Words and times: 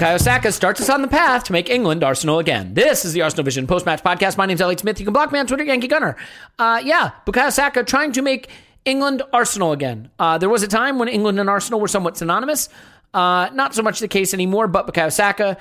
Bukayo 0.00 0.18
Saka 0.18 0.50
starts 0.50 0.80
us 0.80 0.88
on 0.88 1.02
the 1.02 1.08
path 1.08 1.44
to 1.44 1.52
make 1.52 1.68
England 1.68 2.02
Arsenal 2.02 2.38
again. 2.38 2.72
This 2.72 3.04
is 3.04 3.12
the 3.12 3.20
Arsenal 3.20 3.44
Vision 3.44 3.66
post-match 3.66 4.02
podcast. 4.02 4.38
My 4.38 4.46
name's 4.46 4.62
Elliot 4.62 4.80
Smith. 4.80 4.98
You 4.98 5.04
can 5.04 5.12
block 5.12 5.30
me 5.30 5.38
on 5.38 5.46
Twitter, 5.46 5.62
Yankee 5.62 5.88
Gunner. 5.88 6.16
Uh, 6.58 6.80
yeah, 6.82 7.10
Bukayo 7.26 7.52
Saka 7.52 7.84
trying 7.84 8.10
to 8.12 8.22
make 8.22 8.48
England 8.86 9.20
Arsenal 9.34 9.72
again. 9.72 10.10
Uh, 10.18 10.38
there 10.38 10.48
was 10.48 10.62
a 10.62 10.68
time 10.68 10.98
when 10.98 11.08
England 11.08 11.38
and 11.38 11.50
Arsenal 11.50 11.80
were 11.80 11.86
somewhat 11.86 12.16
synonymous. 12.16 12.70
Uh, 13.12 13.50
not 13.52 13.74
so 13.74 13.82
much 13.82 14.00
the 14.00 14.08
case 14.08 14.32
anymore, 14.32 14.68
but 14.68 14.86
Bukayo 14.86 15.12
Saka 15.12 15.58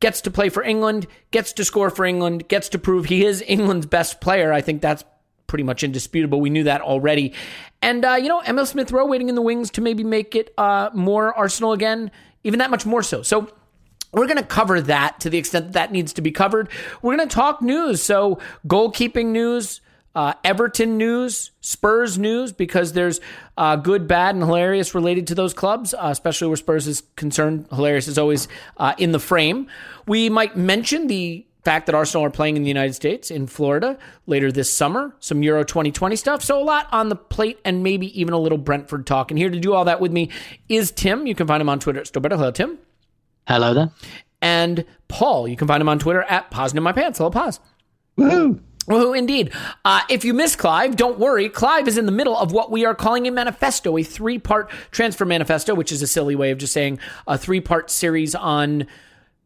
gets 0.00 0.22
to 0.22 0.30
play 0.30 0.48
for 0.48 0.62
England, 0.62 1.06
gets 1.30 1.52
to 1.52 1.62
score 1.62 1.90
for 1.90 2.06
England, 2.06 2.48
gets 2.48 2.70
to 2.70 2.78
prove 2.78 3.04
he 3.04 3.26
is 3.26 3.44
England's 3.46 3.84
best 3.84 4.18
player. 4.18 4.50
I 4.50 4.62
think 4.62 4.80
that's 4.80 5.04
pretty 5.46 5.64
much 5.64 5.84
indisputable. 5.84 6.40
We 6.40 6.48
knew 6.48 6.64
that 6.64 6.80
already. 6.80 7.34
And, 7.82 8.02
uh, 8.02 8.14
you 8.14 8.30
know, 8.30 8.40
Emil 8.40 8.64
Smith 8.64 8.90
Rowe 8.92 9.04
waiting 9.04 9.28
in 9.28 9.34
the 9.34 9.42
wings 9.42 9.70
to 9.72 9.82
maybe 9.82 10.04
make 10.04 10.34
it 10.34 10.54
uh, 10.56 10.88
more 10.94 11.34
Arsenal 11.34 11.72
again, 11.72 12.10
even 12.44 12.60
that 12.60 12.70
much 12.70 12.86
more 12.86 13.02
so. 13.02 13.20
So, 13.20 13.50
we're 14.14 14.26
going 14.26 14.38
to 14.38 14.42
cover 14.42 14.80
that 14.82 15.20
to 15.20 15.30
the 15.30 15.38
extent 15.38 15.66
that, 15.66 15.72
that 15.72 15.92
needs 15.92 16.12
to 16.14 16.22
be 16.22 16.30
covered. 16.30 16.68
We're 17.02 17.16
going 17.16 17.28
to 17.28 17.34
talk 17.34 17.62
news. 17.62 18.02
So, 18.02 18.38
goalkeeping 18.66 19.26
news, 19.26 19.80
uh, 20.14 20.34
Everton 20.44 20.96
news, 20.96 21.50
Spurs 21.60 22.18
news, 22.18 22.52
because 22.52 22.92
there's 22.92 23.20
uh, 23.56 23.76
good, 23.76 24.06
bad, 24.06 24.34
and 24.34 24.44
hilarious 24.44 24.94
related 24.94 25.26
to 25.28 25.34
those 25.34 25.54
clubs, 25.54 25.92
uh, 25.94 25.98
especially 26.04 26.48
where 26.48 26.56
Spurs 26.56 26.86
is 26.86 27.02
concerned. 27.16 27.66
Hilarious 27.70 28.08
is 28.08 28.18
always 28.18 28.48
uh, 28.76 28.94
in 28.98 29.12
the 29.12 29.18
frame. 29.18 29.68
We 30.06 30.30
might 30.30 30.56
mention 30.56 31.08
the 31.08 31.46
fact 31.64 31.86
that 31.86 31.94
Arsenal 31.94 32.26
are 32.26 32.30
playing 32.30 32.56
in 32.56 32.62
the 32.62 32.68
United 32.68 32.92
States, 32.92 33.30
in 33.30 33.46
Florida, 33.46 33.98
later 34.26 34.52
this 34.52 34.70
summer, 34.70 35.16
some 35.18 35.42
Euro 35.42 35.64
2020 35.64 36.14
stuff. 36.14 36.44
So, 36.44 36.60
a 36.60 36.64
lot 36.64 36.86
on 36.92 37.08
the 37.08 37.16
plate 37.16 37.58
and 37.64 37.82
maybe 37.82 38.18
even 38.20 38.34
a 38.34 38.38
little 38.38 38.58
Brentford 38.58 39.06
talk. 39.06 39.30
And 39.30 39.38
here 39.38 39.50
to 39.50 39.58
do 39.58 39.74
all 39.74 39.86
that 39.86 40.00
with 40.00 40.12
me 40.12 40.30
is 40.68 40.92
Tim. 40.92 41.26
You 41.26 41.34
can 41.34 41.46
find 41.46 41.60
him 41.60 41.68
on 41.68 41.80
Twitter 41.80 42.00
at 42.00 42.06
stillberto. 42.06 42.36
Hello, 42.36 42.50
Tim. 42.50 42.78
Hello 43.46 43.74
there. 43.74 43.90
And 44.40 44.84
Paul. 45.08 45.46
You 45.48 45.56
can 45.56 45.68
find 45.68 45.80
him 45.80 45.88
on 45.88 45.98
Twitter 45.98 46.22
at 46.22 46.50
Poznan 46.50 46.78
in 46.78 46.82
My 46.82 46.92
Pants. 46.92 47.18
Hello, 47.18 47.30
Pause. 47.30 47.60
Woohoo! 48.18 48.60
Woohoo, 48.86 49.16
indeed. 49.16 49.50
Uh, 49.84 50.02
if 50.10 50.24
you 50.24 50.34
miss 50.34 50.56
Clive, 50.56 50.96
don't 50.96 51.18
worry. 51.18 51.48
Clive 51.48 51.88
is 51.88 51.96
in 51.96 52.04
the 52.04 52.12
middle 52.12 52.36
of 52.36 52.52
what 52.52 52.70
we 52.70 52.84
are 52.84 52.94
calling 52.94 53.26
a 53.26 53.30
manifesto, 53.30 53.96
a 53.96 54.02
three 54.02 54.38
part 54.38 54.70
transfer 54.90 55.24
manifesto, 55.24 55.74
which 55.74 55.90
is 55.90 56.02
a 56.02 56.06
silly 56.06 56.34
way 56.34 56.50
of 56.50 56.58
just 56.58 56.72
saying 56.72 56.98
a 57.26 57.38
three 57.38 57.60
part 57.60 57.90
series 57.90 58.34
on 58.34 58.86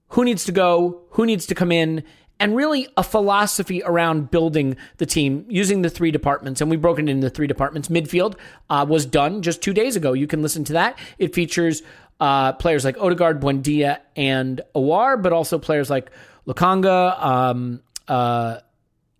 who 0.09 0.25
needs 0.25 0.45
to 0.45 0.53
go, 0.53 1.03
who 1.11 1.25
needs 1.25 1.47
to 1.47 1.55
come 1.55 1.71
in, 1.71 2.03
and 2.41 2.57
really 2.57 2.89
a 2.97 3.03
philosophy 3.03 3.83
around 3.85 4.31
building 4.31 4.77
the 4.97 5.07
team 5.07 5.45
using 5.49 5.83
the 5.83 5.91
three 5.91 6.11
departments. 6.11 6.61
And 6.61 6.71
we 6.71 6.77
broke 6.77 6.99
it 6.99 7.09
into 7.09 7.31
three 7.31 7.47
departments. 7.47 7.89
Midfield 7.89 8.35
uh, 8.71 8.87
was 8.89 9.07
done 9.07 9.43
just 9.43 9.63
two 9.63 9.73
days 9.73 9.95
ago. 9.95 10.15
You 10.15 10.27
can 10.27 10.43
listen 10.43 10.65
to 10.65 10.73
that. 10.73 10.99
It 11.19 11.35
features 11.35 11.83
uh, 12.21 12.53
players 12.55 12.85
like 12.85 12.99
Odegaard, 12.99 13.41
Buendia, 13.41 14.01
and 14.17 14.61
Aouar, 14.75 15.23
but 15.23 15.33
also 15.33 15.59
players 15.59 15.89
like 15.91 16.11
Lokonga, 16.47 17.23
um, 17.23 17.81
uh, 18.09 18.59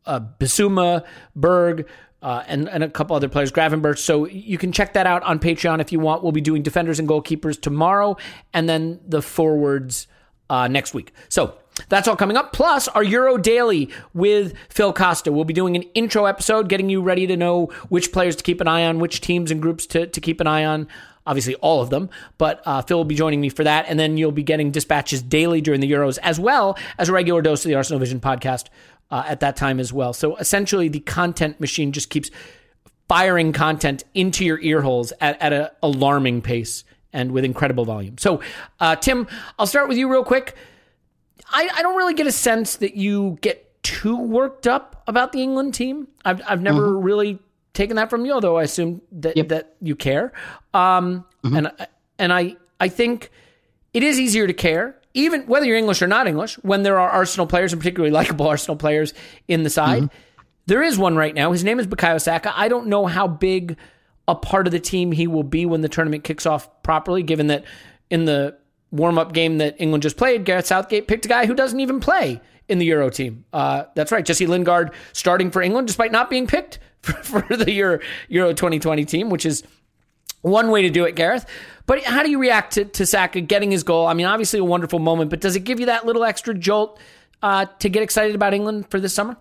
uh, 0.07 0.21
Bissouma, 0.39 1.05
Berg, 1.37 1.87
uh, 2.23 2.43
and, 2.49 2.69
and 2.69 2.83
a 2.83 2.89
couple 2.89 3.15
other 3.15 3.29
players, 3.29 3.53
Gravenberch. 3.53 3.99
So 3.99 4.27
you 4.27 4.59
can 4.59 4.73
check 4.73 4.95
that 4.95 5.07
out 5.07 5.23
on 5.23 5.39
Patreon 5.39 5.81
if 5.81 5.93
you 5.93 6.01
want. 6.01 6.23
We'll 6.23 6.33
be 6.33 6.41
doing 6.41 6.63
defenders 6.63 6.99
and 6.99 7.09
goalkeepers 7.09 7.61
tomorrow, 7.61 8.17
and 8.53 8.69
then 8.69 9.01
the 9.07 9.23
forwards 9.23 10.09
uh, 10.51 10.67
next 10.67 10.95
week. 10.95 11.13
So 11.29 11.55
that's 11.89 12.09
all 12.09 12.17
coming 12.17 12.37
up. 12.37 12.53
Plus, 12.53 12.89
our 12.89 13.05
Euro 13.05 13.37
Daily 13.39 13.91
with 14.15 14.55
Phil 14.69 14.93
Costa. 14.93 15.31
We'll 15.31 15.45
be 15.45 15.55
doing 15.55 15.77
an 15.77 15.83
intro 15.95 16.25
episode, 16.25 16.69
getting 16.69 16.89
you 16.89 17.03
ready 17.03 17.27
to 17.29 17.37
know 17.37 17.67
which 17.89 18.13
players 18.13 18.35
to 18.37 18.43
keep 18.43 18.61
an 18.61 18.67
eye 18.67 18.85
on, 18.85 18.99
which 18.99 19.21
teams 19.21 19.51
and 19.51 19.63
groups 19.63 19.87
to, 19.89 20.07
to 20.07 20.21
keep 20.21 20.41
an 20.41 20.47
eye 20.47 20.65
on. 20.65 20.89
Obviously, 21.29 21.55
all 21.57 21.83
of 21.83 21.91
them, 21.91 22.09
but 22.39 22.63
uh, 22.65 22.83
Phil 22.83 22.97
will 22.97 23.05
be 23.05 23.15
joining 23.15 23.41
me 23.41 23.51
for 23.51 23.63
that. 23.63 23.85
And 23.87 24.01
then 24.01 24.17
you'll 24.17 24.33
be 24.33 24.43
getting 24.43 24.71
dispatches 24.71 25.23
daily 25.23 25.61
during 25.61 25.81
the 25.81 25.91
Euros, 25.91 26.19
as 26.23 26.41
well 26.41 26.77
as 26.99 27.09
a 27.09 27.13
regular 27.13 27.43
dose 27.43 27.65
of 27.65 27.69
the 27.69 27.75
Arsenal 27.75 28.01
Vision 28.01 28.19
podcast 28.19 28.69
uh, 29.11 29.25
at 29.27 29.41
that 29.41 29.55
time 29.55 29.79
as 29.79 29.93
well. 29.93 30.13
So 30.13 30.37
essentially, 30.37 30.89
the 30.89 31.01
content 31.01 31.61
machine 31.61 31.93
just 31.93 32.11
keeps 32.11 32.31
firing 33.09 33.53
content 33.53 34.05
into 34.15 34.45
your 34.45 34.61
ear 34.61 34.83
holes 34.83 35.13
at, 35.21 35.41
at 35.41 35.53
an 35.53 35.69
alarming 35.83 36.43
pace 36.43 36.85
and 37.13 37.33
with 37.33 37.45
incredible 37.45 37.85
volume. 37.85 38.19
So, 38.19 38.41
uh, 38.81 38.97
Tim, 38.97 39.27
I'll 39.59 39.67
start 39.67 39.89
with 39.89 39.97
you 39.97 40.11
real 40.11 40.25
quick. 40.25 40.55
I, 41.51 41.69
I, 41.75 41.83
don't 41.83 41.97
really 41.97 42.13
get 42.13 42.27
a 42.27 42.33
sense 42.33 42.77
that 42.77 42.95
you 42.95 43.39
get 43.41 43.83
too 43.83 44.17
worked 44.17 44.67
up 44.67 45.03
about 45.07 45.33
the 45.33 45.43
England 45.43 45.73
team. 45.73 46.09
I've, 46.25 46.43
I've 46.47 46.61
never 46.61 46.89
mm-hmm. 46.89 47.05
really 47.05 47.39
taken 47.79 47.97
that 47.97 48.11
from 48.11 48.27
you, 48.27 48.33
although 48.33 48.59
I 48.59 48.65
assume 48.65 49.01
that, 49.13 49.37
yep. 49.37 49.49
that 49.49 49.77
you 49.81 49.97
care. 49.97 50.33
Um, 50.75 51.25
mm-hmm. 51.43 51.57
And 51.57 51.73
and 52.19 52.33
I 52.33 52.57
I 52.79 52.89
think 52.89 53.31
it 53.95 54.03
is 54.03 54.21
easier 54.21 54.47
to 54.47 54.53
care 54.53 54.99
even 55.15 55.43
whether 55.47 55.67
you're 55.67 55.77
English 55.77 56.01
or 56.01 56.07
not 56.07 56.29
English, 56.29 56.55
when 56.57 56.85
there 56.85 56.99
are 56.99 57.11
Arsenal 57.11 57.47
players 57.47 57.73
and 57.73 57.81
particularly 57.81 58.11
likable 58.15 58.47
Arsenal 58.47 58.77
players 58.77 59.15
in 59.49 59.65
the 59.65 59.71
side. 59.71 60.05
Mm-hmm. 60.05 60.17
There 60.67 60.83
is 60.83 60.99
one 60.99 61.17
right 61.17 61.35
now. 61.35 61.51
His 61.51 61.65
name 61.65 61.81
is 61.81 61.87
Bukayo 61.87 62.21
Saka. 62.21 62.53
I 62.57 62.69
don't 62.69 62.89
know 62.89 63.07
how 63.07 63.27
big 63.27 63.77
a 64.29 64.35
part 64.35 64.67
of 64.67 64.73
the 64.73 64.79
team 64.79 65.11
he 65.13 65.27
will 65.27 65.43
be 65.43 65.65
when 65.65 65.81
the 65.81 65.89
tournament 65.89 66.25
kicks 66.25 66.45
off 66.45 66.83
properly, 66.83 67.23
given 67.23 67.47
that 67.47 67.65
in 68.11 68.27
the 68.27 68.57
warm 68.91 69.19
up 69.19 69.33
game 69.33 69.59
that 69.59 69.77
England 69.79 70.03
just 70.03 70.17
played, 70.17 70.45
Gareth 70.45 70.67
Southgate 70.67 71.09
picked 71.09 71.25
a 71.25 71.29
guy 71.29 71.47
who 71.47 71.55
doesn't 71.55 71.81
even 71.81 72.01
play 72.01 72.41
in 72.69 72.79
the 72.79 72.85
Euro 72.87 73.09
team. 73.09 73.45
Uh, 73.53 73.85
that's 73.95 74.13
right. 74.13 74.25
Jesse 74.25 74.47
Lingard 74.47 74.93
starting 75.15 75.51
for 75.51 75.63
England 75.63 75.87
despite 75.87 76.13
not 76.13 76.29
being 76.29 76.47
picked 76.47 76.79
for, 77.03 77.13
for 77.43 77.57
the 77.57 77.71
Euro, 77.73 78.01
Euro 78.29 78.53
2020 78.53 79.05
team, 79.05 79.31
which 79.31 79.47
is 79.47 79.63
one 80.43 80.71
way 80.71 80.83
to 80.83 80.91
do 80.91 81.05
it, 81.05 81.15
Gareth. 81.15 81.47
But 81.87 82.05
how 82.05 82.23
do 82.23 82.31
you 82.31 82.39
react 82.39 82.75
to, 82.75 82.85
to 82.85 83.07
Saka 83.07 83.41
getting 83.41 83.71
his 83.71 83.83
goal? 83.83 84.07
I 84.07 84.15
mean, 84.15 84.27
obviously 84.27 84.59
a 84.59 84.65
wonderful 84.65 84.99
moment, 84.99 85.31
but 85.31 85.41
does 85.41 85.57
it 85.57 85.61
give 85.61 85.81
you 85.81 85.87
that 85.87 86.07
little 86.07 86.25
extra 86.25 86.55
jolt 86.55 87.01
uh, 87.43 87.67
to 87.79 87.89
get 87.89 88.03
excited 88.03 88.35
about 88.35 88.55
England 88.55 88.91
for 88.91 89.01
this 89.01 89.15
summer? 89.15 89.37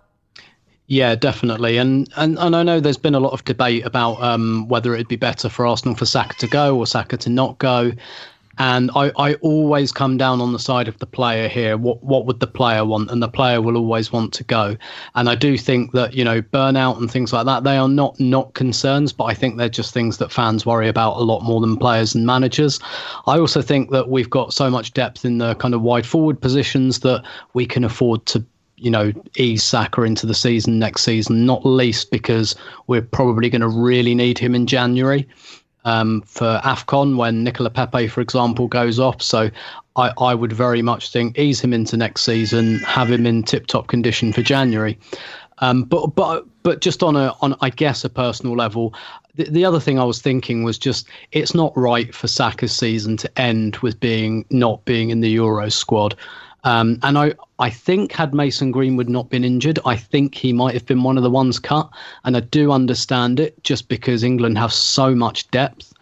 Yeah, 0.86 1.14
definitely. 1.16 1.76
And, 1.76 2.08
and 2.16 2.38
and 2.38 2.56
I 2.56 2.62
know 2.62 2.80
there's 2.80 2.96
been 2.96 3.14
a 3.14 3.20
lot 3.20 3.34
of 3.34 3.44
debate 3.44 3.84
about 3.84 4.22
um, 4.22 4.66
whether 4.68 4.94
it'd 4.94 5.06
be 5.06 5.16
better 5.16 5.50
for 5.50 5.66
Arsenal 5.66 5.94
for 5.94 6.06
Saka 6.06 6.34
to 6.38 6.46
go 6.46 6.78
or 6.78 6.86
Saka 6.86 7.18
to 7.18 7.28
not 7.28 7.58
go. 7.58 7.92
And 8.58 8.90
I, 8.94 9.12
I 9.16 9.34
always 9.34 9.92
come 9.92 10.16
down 10.16 10.40
on 10.40 10.52
the 10.52 10.58
side 10.58 10.88
of 10.88 10.98
the 10.98 11.06
player 11.06 11.48
here. 11.48 11.76
What 11.76 12.02
what 12.02 12.26
would 12.26 12.40
the 12.40 12.46
player 12.46 12.84
want? 12.84 13.10
And 13.10 13.22
the 13.22 13.28
player 13.28 13.62
will 13.62 13.76
always 13.76 14.12
want 14.12 14.32
to 14.34 14.44
go. 14.44 14.76
And 15.14 15.28
I 15.28 15.34
do 15.34 15.56
think 15.56 15.92
that 15.92 16.14
you 16.14 16.24
know 16.24 16.42
burnout 16.42 16.98
and 16.98 17.10
things 17.10 17.32
like 17.32 17.46
that 17.46 17.64
they 17.64 17.76
are 17.76 17.88
not 17.88 18.18
not 18.18 18.54
concerns, 18.54 19.12
but 19.12 19.24
I 19.24 19.34
think 19.34 19.56
they're 19.56 19.68
just 19.68 19.94
things 19.94 20.18
that 20.18 20.32
fans 20.32 20.66
worry 20.66 20.88
about 20.88 21.16
a 21.16 21.22
lot 21.22 21.42
more 21.42 21.60
than 21.60 21.76
players 21.76 22.14
and 22.14 22.26
managers. 22.26 22.80
I 23.26 23.38
also 23.38 23.62
think 23.62 23.90
that 23.90 24.08
we've 24.08 24.30
got 24.30 24.52
so 24.52 24.70
much 24.70 24.92
depth 24.92 25.24
in 25.24 25.38
the 25.38 25.54
kind 25.54 25.74
of 25.74 25.82
wide 25.82 26.06
forward 26.06 26.40
positions 26.40 27.00
that 27.00 27.24
we 27.54 27.66
can 27.66 27.84
afford 27.84 28.26
to 28.26 28.44
you 28.80 28.90
know, 28.92 29.12
ease 29.36 29.64
Saka 29.64 30.02
into 30.02 30.24
the 30.24 30.34
season 30.34 30.78
next 30.78 31.02
season, 31.02 31.44
not 31.44 31.66
least 31.66 32.12
because 32.12 32.54
we're 32.86 33.02
probably 33.02 33.50
going 33.50 33.60
to 33.60 33.68
really 33.68 34.14
need 34.14 34.38
him 34.38 34.54
in 34.54 34.66
January 34.66 35.26
um, 35.88 36.20
for 36.22 36.60
AFCON 36.64 37.16
when 37.16 37.42
Nicola 37.44 37.70
Pepe, 37.70 38.08
for 38.08 38.20
example, 38.20 38.68
goes 38.68 38.98
off. 38.98 39.22
So 39.22 39.50
I, 39.96 40.12
I 40.18 40.34
would 40.34 40.52
very 40.52 40.82
much 40.82 41.10
think 41.10 41.38
ease 41.38 41.60
him 41.60 41.72
into 41.72 41.96
next 41.96 42.22
season, 42.24 42.78
have 42.80 43.10
him 43.10 43.24
in 43.24 43.42
tip 43.42 43.66
top 43.66 43.88
condition 43.88 44.32
for 44.32 44.42
January. 44.42 44.98
Um, 45.60 45.84
but 45.84 46.08
but 46.08 46.44
but 46.62 46.80
just 46.80 47.02
on 47.02 47.16
a 47.16 47.34
on 47.40 47.56
I 47.62 47.70
guess 47.70 48.04
a 48.04 48.10
personal 48.10 48.54
level, 48.54 48.94
the, 49.34 49.44
the 49.44 49.64
other 49.64 49.80
thing 49.80 49.98
I 49.98 50.04
was 50.04 50.20
thinking 50.20 50.62
was 50.62 50.78
just 50.78 51.08
it's 51.32 51.54
not 51.54 51.72
right 51.76 52.14
for 52.14 52.28
Saka's 52.28 52.76
season 52.76 53.16
to 53.16 53.40
end 53.40 53.76
with 53.78 53.98
being 53.98 54.44
not 54.50 54.84
being 54.84 55.10
in 55.10 55.20
the 55.20 55.30
Euro 55.30 55.70
squad. 55.70 56.14
Um, 56.64 56.98
and 57.02 57.16
I, 57.16 57.34
I 57.58 57.70
think 57.70 58.12
had 58.12 58.34
Mason 58.34 58.72
Greenwood 58.72 59.08
not 59.08 59.30
been 59.30 59.44
injured, 59.44 59.78
I 59.84 59.96
think 59.96 60.34
he 60.34 60.52
might 60.52 60.74
have 60.74 60.86
been 60.86 61.02
one 61.02 61.16
of 61.16 61.22
the 61.22 61.30
ones 61.30 61.58
cut. 61.58 61.88
And 62.24 62.36
I 62.36 62.40
do 62.40 62.72
understand 62.72 63.40
it 63.40 63.62
just 63.62 63.88
because 63.88 64.24
England 64.24 64.58
have 64.58 64.72
so 64.72 65.14
much 65.14 65.50
depth 65.50 65.92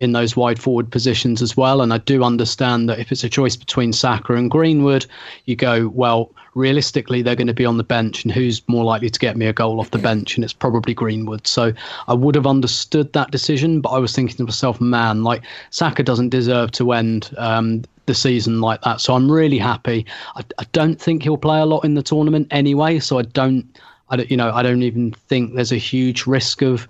in 0.00 0.12
those 0.12 0.36
wide 0.36 0.58
forward 0.58 0.90
positions 0.90 1.40
as 1.40 1.56
well. 1.56 1.80
And 1.80 1.92
I 1.92 1.98
do 1.98 2.22
understand 2.22 2.88
that 2.88 2.98
if 2.98 3.10
it's 3.12 3.24
a 3.24 3.28
choice 3.28 3.56
between 3.56 3.92
Saka 3.92 4.34
and 4.34 4.50
Greenwood, 4.50 5.06
you 5.46 5.56
go, 5.56 5.88
well, 5.88 6.32
realistically, 6.54 7.22
they're 7.22 7.36
going 7.36 7.46
to 7.46 7.54
be 7.54 7.64
on 7.64 7.76
the 7.76 7.84
bench, 7.84 8.24
and 8.24 8.32
who's 8.32 8.66
more 8.68 8.84
likely 8.84 9.10
to 9.10 9.18
get 9.18 9.36
me 9.36 9.46
a 9.46 9.52
goal 9.52 9.80
off 9.80 9.90
the 9.90 9.98
bench? 9.98 10.36
And 10.36 10.44
it's 10.44 10.52
probably 10.52 10.94
Greenwood. 10.94 11.46
So 11.46 11.72
I 12.08 12.14
would 12.14 12.34
have 12.34 12.46
understood 12.46 13.12
that 13.14 13.30
decision, 13.30 13.80
but 13.80 13.90
I 13.90 13.98
was 13.98 14.14
thinking 14.14 14.36
to 14.38 14.44
myself, 14.44 14.80
man, 14.80 15.22
like 15.22 15.42
Saka 15.70 16.02
doesn't 16.02 16.30
deserve 16.30 16.72
to 16.72 16.92
end 16.92 17.30
um, 17.38 17.82
the 18.06 18.14
season 18.14 18.60
like 18.60 18.80
that. 18.82 19.00
So 19.00 19.14
I'm 19.14 19.30
really 19.30 19.58
happy. 19.58 20.06
I, 20.34 20.44
I 20.58 20.64
don't 20.72 21.00
think 21.00 21.22
he'll 21.22 21.36
play 21.36 21.60
a 21.60 21.66
lot 21.66 21.84
in 21.84 21.94
the 21.94 22.02
tournament 22.02 22.48
anyway. 22.50 22.98
So 22.98 23.18
I 23.18 23.22
don't, 23.22 23.66
I 24.08 24.16
don't, 24.16 24.30
you 24.30 24.36
know, 24.36 24.52
I 24.52 24.62
don't 24.62 24.82
even 24.82 25.12
think 25.12 25.54
there's 25.54 25.72
a 25.72 25.76
huge 25.76 26.26
risk 26.26 26.62
of. 26.62 26.88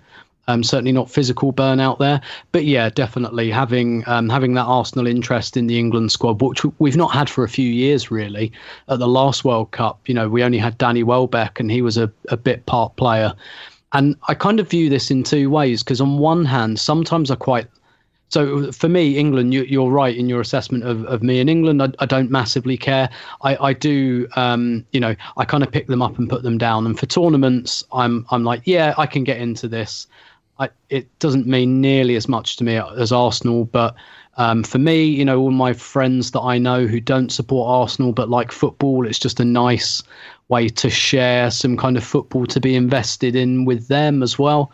Um, 0.49 0.63
certainly 0.63 0.93
not 0.93 1.11
physical 1.11 1.53
burnout 1.53 1.99
there, 1.99 2.21
but 2.53 2.65
yeah, 2.65 2.89
definitely 2.89 3.51
having 3.51 4.05
um, 4.07 4.29
having 4.29 4.55
that 4.55 4.67
Arsenal 4.67 5.09
interest 5.09 5.57
in 5.57 5.67
the 5.67 5.77
England 5.77 6.13
squad, 6.13 6.41
which 6.41 6.65
we've 6.79 6.97
not 6.97 7.13
had 7.13 7.29
for 7.29 7.43
a 7.43 7.49
few 7.49 7.69
years 7.69 8.13
really. 8.13 8.53
At 8.89 9.01
the 9.01 9.09
last 9.09 9.45
World 9.45 9.73
Cup, 9.73 9.99
you 10.07 10.15
know, 10.15 10.29
we 10.29 10.45
only 10.45 10.59
had 10.59 10.79
Danny 10.79 11.03
Welbeck, 11.03 11.59
and 11.59 11.69
he 11.69 11.83
was 11.83 11.99
a, 11.99 12.13
a 12.29 12.37
bit 12.37 12.65
part 12.67 12.95
player. 12.95 13.35
And 13.93 14.15
I 14.29 14.35
kind 14.35 14.61
of 14.61 14.71
view 14.71 14.89
this 14.89 15.11
in 15.11 15.25
two 15.25 15.51
ways 15.51 15.83
because 15.83 16.01
on 16.01 16.19
one 16.19 16.45
hand, 16.45 16.79
sometimes 16.79 17.29
I 17.29 17.35
quite 17.35 17.67
so 18.29 18.73
for 18.73 18.89
me, 18.89 19.17
England, 19.17 19.55
you, 19.55 19.83
are 19.83 19.91
right 19.91 20.17
in 20.17 20.29
your 20.29 20.41
assessment 20.41 20.85
of, 20.85 21.05
of 21.05 21.23
me 21.23 21.39
in 21.39 21.49
England. 21.49 21.83
I, 21.83 21.89
I 22.01 22.07
don't 22.07 22.31
massively 22.31 22.77
care. 22.77 23.09
I, 23.43 23.57
I 23.57 23.73
do, 23.73 24.27
um, 24.37 24.85
you 24.93 25.01
know, 25.01 25.15
I 25.37 25.45
kind 25.45 25.63
of 25.63 25.71
pick 25.71 25.87
them 25.87 26.03
up 26.03 26.19
and 26.19 26.29
put 26.29 26.43
them 26.43 26.59
down. 26.59 26.87
And 26.87 26.99
for 26.99 27.07
tournaments, 27.07 27.85
I'm 27.93 28.27
I'm 28.31 28.45
like, 28.45 28.63
yeah, 28.65 28.95
I 28.99 29.07
can 29.07 29.23
get 29.23 29.39
into 29.39 29.69
this. 29.69 30.07
I, 30.59 30.71
it 30.89 31.07
doesn't 31.19 31.47
mean 31.47 31.81
nearly 31.81 32.17
as 32.17 32.29
much 32.29 32.57
to 32.57 32.65
me 32.65 32.77
as 32.77 33.13
Arsenal, 33.13 33.67
but 33.67 33.95
um, 34.39 34.63
for 34.65 34.79
me, 34.79 35.05
you 35.05 35.25
know, 35.25 35.39
all 35.39 35.51
my 35.51 35.73
friends 35.73 36.31
that 36.33 36.41
I 36.41 36.59
know 36.59 36.87
who 36.87 37.01
don't 37.01 37.31
support 37.31 37.69
Arsenal 37.69 38.13
but 38.13 38.29
like 38.29 38.53
football, 38.53 39.07
it's 39.07 39.19
just 39.19 39.39
a 39.39 39.45
nice 39.45 40.03
way 40.49 40.69
to 40.69 40.91
share 40.91 41.51
some 41.51 41.77
kind 41.77 41.97
of 41.97 42.05
football 42.05 42.47
to 42.47 42.61
be 42.61 42.75
invested 42.75 43.37
in 43.37 43.65
with 43.65 43.89
them 43.89 44.23
as 44.23 44.39
well. 44.39 44.73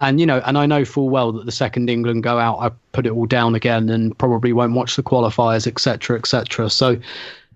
And 0.00 0.20
you 0.20 0.26
know, 0.26 0.42
and 0.44 0.58
I 0.58 0.66
know 0.66 0.84
full 0.84 1.08
well 1.08 1.32
that 1.32 1.46
the 1.46 1.52
second 1.52 1.88
England 1.88 2.22
go 2.22 2.38
out, 2.38 2.58
I 2.58 2.70
put 2.92 3.06
it 3.06 3.12
all 3.12 3.26
down 3.26 3.54
again 3.54 3.88
and 3.88 4.16
probably 4.18 4.52
won't 4.52 4.74
watch 4.74 4.96
the 4.96 5.02
qualifiers, 5.02 5.66
etc., 5.66 6.18
etc. 6.18 6.68
So 6.68 6.98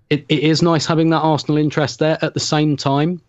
it, 0.09 0.25
it 0.29 0.39
is 0.39 0.61
nice 0.61 0.85
having 0.85 1.09
that 1.09 1.19
Arsenal 1.19 1.57
interest 1.57 1.99
there. 1.99 2.17
At 2.21 2.33
the 2.33 2.39
same 2.39 2.77
time, 2.77 3.21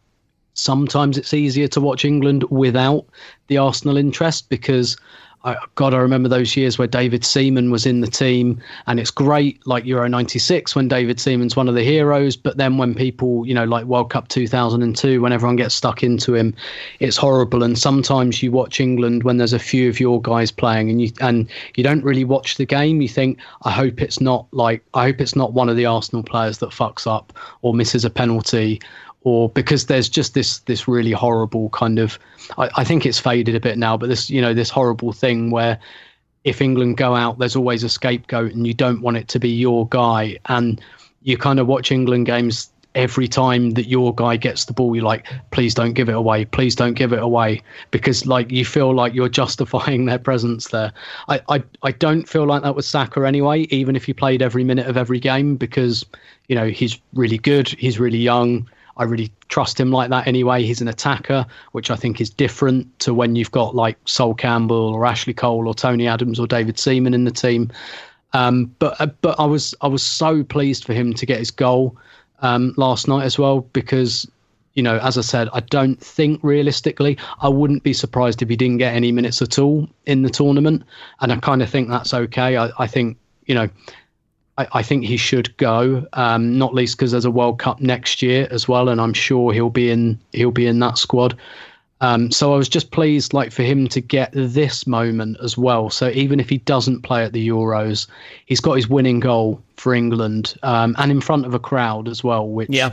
sometimes 0.54 1.18
it's 1.18 1.34
easier 1.34 1.68
to 1.68 1.80
watch 1.80 2.04
England 2.04 2.44
without 2.44 3.04
the 3.48 3.58
Arsenal 3.58 3.96
interest 3.96 4.48
because 4.48 4.96
I, 5.42 5.56
God, 5.74 5.94
I 5.94 5.98
remember 5.98 6.28
those 6.28 6.54
years 6.54 6.78
where 6.78 6.88
David 6.88 7.24
Seaman 7.24 7.70
was 7.70 7.86
in 7.86 8.02
the 8.02 8.06
team, 8.06 8.60
and 8.86 9.00
it's 9.00 9.10
great, 9.10 9.66
like 9.66 9.86
Euro 9.86 10.06
'96 10.06 10.76
when 10.76 10.86
David 10.86 11.18
Seaman's 11.18 11.56
one 11.56 11.68
of 11.68 11.74
the 11.74 11.82
heroes. 11.82 12.36
But 12.36 12.58
then 12.58 12.76
when 12.76 12.94
people, 12.94 13.46
you 13.46 13.54
know, 13.54 13.64
like 13.64 13.86
World 13.86 14.10
Cup 14.10 14.28
2002, 14.28 15.20
when 15.22 15.32
everyone 15.32 15.56
gets 15.56 15.74
stuck 15.74 16.02
into 16.02 16.34
him, 16.34 16.54
it's 16.98 17.16
horrible. 17.16 17.62
And 17.62 17.78
sometimes 17.78 18.42
you 18.42 18.52
watch 18.52 18.80
England 18.80 19.22
when 19.22 19.38
there's 19.38 19.54
a 19.54 19.58
few 19.58 19.88
of 19.88 19.98
your 19.98 20.20
guys 20.20 20.50
playing, 20.50 20.90
and 20.90 21.00
you 21.00 21.10
and 21.20 21.48
you 21.74 21.84
don't 21.84 22.04
really 22.04 22.24
watch 22.24 22.56
the 22.56 22.66
game. 22.66 23.00
You 23.00 23.08
think, 23.08 23.38
I 23.62 23.70
hope 23.70 24.02
it's 24.02 24.20
not 24.20 24.46
like 24.52 24.84
I 24.92 25.04
hope 25.04 25.20
it's 25.20 25.36
not 25.36 25.54
one 25.54 25.70
of 25.70 25.76
the 25.76 25.86
Arsenal 25.86 26.22
players 26.22 26.58
that 26.58 26.70
fucks 26.70 27.06
up 27.06 27.32
or 27.62 27.72
misses 27.72 28.04
a 28.04 28.10
penalty 28.10 28.80
or 29.22 29.48
because 29.50 29.86
there's 29.86 30.08
just 30.08 30.34
this 30.34 30.58
this 30.60 30.88
really 30.88 31.12
horrible 31.12 31.68
kind 31.70 31.98
of 31.98 32.18
I, 32.58 32.70
I, 32.76 32.84
think 32.84 33.04
it's 33.04 33.18
faded 33.18 33.54
a 33.54 33.60
bit 33.60 33.76
now, 33.76 33.96
but 33.96 34.08
this 34.08 34.30
you 34.30 34.40
know 34.40 34.54
this 34.54 34.70
horrible 34.70 35.12
thing 35.12 35.50
where 35.50 35.78
if 36.44 36.62
England 36.62 36.96
go 36.96 37.14
out, 37.14 37.38
there's 37.38 37.56
always 37.56 37.84
a 37.84 37.88
scapegoat, 37.88 38.52
and 38.52 38.66
you 38.66 38.74
don't 38.74 39.02
want 39.02 39.18
it 39.18 39.28
to 39.28 39.38
be 39.38 39.50
your 39.50 39.86
guy, 39.88 40.38
and 40.46 40.80
you 41.22 41.36
kind 41.36 41.60
of 41.60 41.66
watch 41.66 41.92
England 41.92 42.26
games 42.26 42.70
every 42.94 43.28
time 43.28 43.70
that 43.72 43.86
your 43.86 44.12
guy 44.12 44.36
gets 44.36 44.64
the 44.64 44.72
ball, 44.72 44.96
you're 44.96 45.04
like, 45.04 45.24
please 45.52 45.74
don't 45.74 45.92
give 45.92 46.08
it 46.08 46.14
away, 46.14 46.44
please 46.44 46.74
don't 46.74 46.94
give 46.94 47.12
it 47.12 47.22
away, 47.22 47.62
because 47.92 48.26
like 48.26 48.50
you 48.50 48.64
feel 48.64 48.94
like 48.94 49.14
you're 49.14 49.28
justifying 49.42 50.06
their 50.06 50.18
presence 50.18 50.68
there. 50.68 50.92
I 51.28 51.42
I, 51.50 51.62
I 51.82 51.92
don't 51.92 52.26
feel 52.26 52.46
like 52.46 52.62
that 52.62 52.74
with 52.74 52.86
Saka 52.86 53.26
anyway, 53.26 53.62
even 53.70 53.96
if 53.96 54.06
he 54.06 54.14
played 54.14 54.40
every 54.40 54.64
minute 54.64 54.86
of 54.86 54.96
every 54.96 55.20
game, 55.20 55.56
because 55.56 56.06
you 56.48 56.56
know 56.56 56.68
he's 56.68 56.98
really 57.12 57.38
good, 57.38 57.68
he's 57.68 58.00
really 58.00 58.18
young 58.18 58.66
I 58.96 59.04
really 59.04 59.32
trust 59.48 59.78
him 59.78 59.90
like 59.90 60.10
that 60.10 60.26
anyway. 60.26 60.62
He's 60.62 60.80
an 60.80 60.88
attacker, 60.88 61.46
which 61.72 61.90
I 61.90 61.96
think 61.96 62.20
is 62.20 62.30
different 62.30 62.98
to 63.00 63.14
when 63.14 63.36
you've 63.36 63.50
got 63.50 63.74
like 63.74 63.96
Sol 64.06 64.34
Campbell 64.34 64.94
or 64.94 65.06
Ashley 65.06 65.34
Cole 65.34 65.66
or 65.68 65.74
Tony 65.74 66.06
Adams 66.06 66.38
or 66.38 66.46
David 66.46 66.78
Seaman 66.78 67.14
in 67.14 67.24
the 67.24 67.30
team. 67.30 67.70
Um, 68.32 68.74
but 68.78 69.00
uh, 69.00 69.06
but 69.06 69.38
I 69.40 69.44
was 69.44 69.74
I 69.80 69.88
was 69.88 70.02
so 70.02 70.44
pleased 70.44 70.84
for 70.84 70.92
him 70.92 71.12
to 71.14 71.26
get 71.26 71.38
his 71.38 71.50
goal 71.50 71.96
um, 72.40 72.74
last 72.76 73.08
night 73.08 73.24
as 73.24 73.38
well 73.38 73.60
because 73.72 74.28
you 74.74 74.82
know 74.82 74.98
as 74.98 75.18
I 75.18 75.22
said 75.22 75.48
I 75.52 75.60
don't 75.60 76.00
think 76.00 76.38
realistically 76.42 77.18
I 77.40 77.48
wouldn't 77.48 77.82
be 77.82 77.92
surprised 77.92 78.40
if 78.40 78.48
he 78.48 78.56
didn't 78.56 78.78
get 78.78 78.94
any 78.94 79.10
minutes 79.10 79.42
at 79.42 79.58
all 79.58 79.88
in 80.06 80.22
the 80.22 80.30
tournament 80.30 80.84
and 81.20 81.32
I 81.32 81.36
kind 81.36 81.60
of 81.60 81.68
think 81.68 81.88
that's 81.88 82.14
okay. 82.14 82.56
I, 82.56 82.70
I 82.78 82.86
think 82.86 83.18
you 83.46 83.54
know 83.54 83.68
I, 84.72 84.82
think 84.82 85.04
he 85.04 85.16
should 85.16 85.56
go, 85.56 86.06
um, 86.12 86.58
not 86.58 86.74
least 86.74 86.96
because 86.96 87.12
there's 87.12 87.24
a 87.24 87.30
World 87.30 87.58
Cup 87.58 87.80
next 87.80 88.22
year 88.22 88.48
as 88.50 88.68
well, 88.68 88.88
and 88.88 89.00
I'm 89.00 89.14
sure 89.14 89.52
he'll 89.52 89.70
be 89.70 89.90
in 89.90 90.18
he'll 90.32 90.50
be 90.50 90.66
in 90.66 90.78
that 90.80 90.98
squad. 90.98 91.36
Um, 92.02 92.30
so 92.30 92.54
I 92.54 92.56
was 92.56 92.68
just 92.68 92.92
pleased, 92.92 93.34
like 93.34 93.52
for 93.52 93.62
him 93.62 93.86
to 93.88 94.00
get 94.00 94.30
this 94.32 94.86
moment 94.86 95.36
as 95.42 95.58
well. 95.58 95.90
So 95.90 96.08
even 96.10 96.40
if 96.40 96.48
he 96.48 96.58
doesn't 96.58 97.02
play 97.02 97.24
at 97.24 97.34
the 97.34 97.46
Euros, 97.46 98.06
he's 98.46 98.60
got 98.60 98.74
his 98.74 98.88
winning 98.88 99.20
goal 99.20 99.62
for 99.76 99.92
England 99.92 100.54
um, 100.62 100.94
and 100.98 101.10
in 101.10 101.20
front 101.20 101.44
of 101.44 101.52
a 101.52 101.58
crowd 101.58 102.08
as 102.08 102.24
well, 102.24 102.48
which 102.48 102.70
yeah 102.70 102.92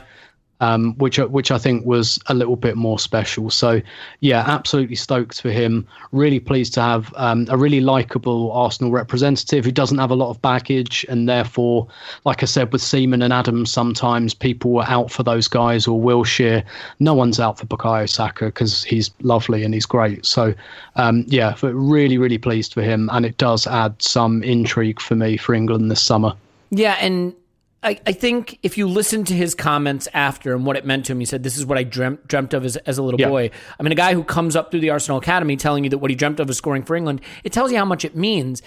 um, 0.60 0.94
which 0.96 1.18
which 1.18 1.50
I 1.50 1.58
think 1.58 1.84
was 1.86 2.18
a 2.26 2.34
little 2.34 2.56
bit 2.56 2.76
more 2.76 2.98
special. 2.98 3.50
So 3.50 3.80
yeah, 4.20 4.44
absolutely 4.46 4.96
stoked 4.96 5.40
for 5.40 5.50
him. 5.50 5.86
Really 6.12 6.40
pleased 6.40 6.74
to 6.74 6.80
have 6.80 7.12
um, 7.16 7.46
a 7.48 7.56
really 7.56 7.80
likable 7.80 8.52
Arsenal 8.52 8.90
representative 8.90 9.64
who 9.64 9.72
doesn't 9.72 9.98
have 9.98 10.10
a 10.10 10.16
lot 10.16 10.30
of 10.30 10.42
baggage, 10.42 11.06
and 11.08 11.28
therefore, 11.28 11.86
like 12.24 12.42
I 12.42 12.46
said, 12.46 12.72
with 12.72 12.82
Seaman 12.82 13.22
and 13.22 13.32
Adams, 13.32 13.70
sometimes 13.70 14.34
people 14.34 14.72
were 14.72 14.86
out 14.88 15.10
for 15.10 15.22
those 15.22 15.48
guys 15.48 15.86
or 15.86 16.00
Wilshere. 16.00 16.64
No 16.98 17.14
one's 17.14 17.38
out 17.38 17.58
for 17.58 17.66
Bukayo 17.66 18.08
Saka 18.08 18.46
because 18.46 18.82
he's 18.82 19.10
lovely 19.22 19.62
and 19.64 19.74
he's 19.74 19.86
great. 19.86 20.26
So 20.26 20.54
um, 20.96 21.24
yeah, 21.28 21.54
really 21.62 22.18
really 22.18 22.38
pleased 22.38 22.74
for 22.74 22.82
him, 22.82 23.08
and 23.12 23.24
it 23.24 23.36
does 23.38 23.66
add 23.66 24.00
some 24.02 24.42
intrigue 24.42 25.00
for 25.00 25.14
me 25.14 25.36
for 25.36 25.54
England 25.54 25.90
this 25.90 26.02
summer. 26.02 26.34
Yeah, 26.70 26.96
and 27.00 27.34
I, 27.82 28.00
I 28.06 28.12
think 28.12 28.58
if 28.62 28.76
you 28.76 28.88
listen 28.88 29.24
to 29.24 29.34
his 29.34 29.54
comments 29.54 30.08
after 30.12 30.54
and 30.54 30.66
what 30.66 30.76
it 30.76 30.84
meant 30.84 31.06
to 31.06 31.12
him, 31.12 31.20
he 31.20 31.26
said, 31.26 31.42
This 31.42 31.56
is 31.56 31.64
what 31.64 31.78
I 31.78 31.84
dreamt, 31.84 32.26
dreamt 32.26 32.52
of 32.52 32.64
as, 32.64 32.76
as 32.78 32.98
a 32.98 33.02
little 33.02 33.20
yeah. 33.20 33.28
boy. 33.28 33.50
I 33.78 33.82
mean, 33.82 33.92
a 33.92 33.96
guy 33.96 34.14
who 34.14 34.24
comes 34.24 34.56
up 34.56 34.70
through 34.70 34.80
the 34.80 34.90
Arsenal 34.90 35.18
Academy 35.18 35.56
telling 35.56 35.84
you 35.84 35.90
that 35.90 35.98
what 35.98 36.10
he 36.10 36.16
dreamt 36.16 36.40
of 36.40 36.50
is 36.50 36.56
scoring 36.56 36.82
for 36.82 36.96
England, 36.96 37.20
it 37.44 37.52
tells 37.52 37.70
you 37.70 37.78
how 37.78 37.84
much 37.84 38.04
it 38.04 38.16
means. 38.16 38.62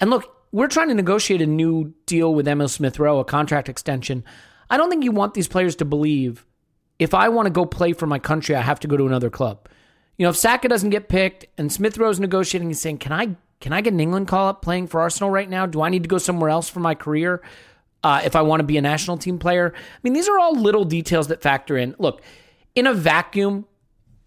And 0.00 0.10
look, 0.10 0.32
we're 0.50 0.66
trying 0.66 0.88
to 0.88 0.94
negotiate 0.94 1.40
a 1.40 1.46
new 1.46 1.94
deal 2.06 2.34
with 2.34 2.48
Emil 2.48 2.68
Smith 2.68 2.98
Rowe, 2.98 3.20
a 3.20 3.24
contract 3.24 3.68
extension. 3.68 4.24
I 4.68 4.76
don't 4.76 4.90
think 4.90 5.04
you 5.04 5.12
want 5.12 5.34
these 5.34 5.48
players 5.48 5.76
to 5.76 5.84
believe 5.84 6.44
if 6.98 7.14
I 7.14 7.28
want 7.28 7.46
to 7.46 7.50
go 7.50 7.66
play 7.66 7.92
for 7.92 8.06
my 8.06 8.18
country, 8.18 8.56
I 8.56 8.62
have 8.62 8.80
to 8.80 8.88
go 8.88 8.96
to 8.96 9.06
another 9.06 9.30
club. 9.30 9.68
You 10.16 10.24
know, 10.24 10.30
if 10.30 10.36
Saka 10.36 10.66
doesn't 10.66 10.90
get 10.90 11.08
picked 11.08 11.46
and 11.58 11.72
Smith 11.72 11.98
Rowe's 11.98 12.18
negotiating, 12.18 12.68
he's 12.68 12.80
saying, 12.80 12.98
Can 12.98 13.12
I 13.12 13.36
can 13.60 13.72
I 13.72 13.80
get 13.80 13.92
an 13.92 14.00
England 14.00 14.28
call 14.28 14.48
up 14.48 14.62
playing 14.62 14.88
for 14.88 15.00
Arsenal 15.00 15.30
right 15.30 15.48
now? 15.48 15.66
Do 15.66 15.82
I 15.82 15.88
need 15.88 16.02
to 16.02 16.08
go 16.08 16.18
somewhere 16.18 16.50
else 16.50 16.68
for 16.68 16.80
my 16.80 16.94
career 16.94 17.42
uh, 18.06 18.20
if 18.24 18.36
I 18.36 18.42
want 18.42 18.60
to 18.60 18.64
be 18.64 18.76
a 18.76 18.82
national 18.82 19.18
team 19.18 19.38
player? 19.38 19.72
I 19.74 19.98
mean, 20.04 20.12
these 20.12 20.28
are 20.28 20.38
all 20.38 20.56
little 20.56 20.84
details 20.84 21.26
that 21.26 21.42
factor 21.42 21.76
in. 21.76 21.96
Look, 21.98 22.22
in 22.76 22.86
a 22.86 22.94
vacuum, 22.94 23.66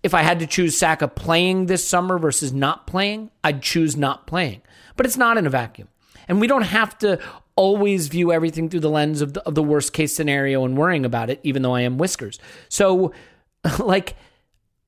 if 0.04 0.14
I 0.14 0.22
had 0.22 0.40
to 0.40 0.48
choose 0.48 0.78
Saka 0.78 1.08
playing 1.08 1.68
this 1.68 1.88
summer 1.88 2.20
versus 2.20 2.52
not 2.52 2.88
playing, 2.88 3.32
I'd 3.42 3.62
choose 3.62 3.96
not 3.96 4.28
playing. 4.28 4.62
But 4.98 5.06
it's 5.06 5.16
not 5.16 5.38
in 5.38 5.46
a 5.46 5.50
vacuum. 5.50 5.88
And 6.28 6.42
we 6.42 6.48
don't 6.48 6.64
have 6.64 6.98
to 7.00 7.20
always 7.56 8.10
view 8.10 8.34
everything 8.34 8.70
through 8.70 8.82
the 8.82 8.90
lens 8.90 9.22
of 9.22 9.34
the, 9.34 9.42
of 9.44 9.56
the 9.56 9.64
worst 9.64 9.94
case 9.94 10.14
scenario 10.14 10.66
and 10.66 10.78
worrying 10.78 11.06
about 11.06 11.30
it, 11.30 11.40
even 11.44 11.62
though 11.62 11.76
I 11.76 11.82
am 11.82 11.98
whiskers. 11.98 12.38
So, 12.68 13.14
like, 13.80 14.16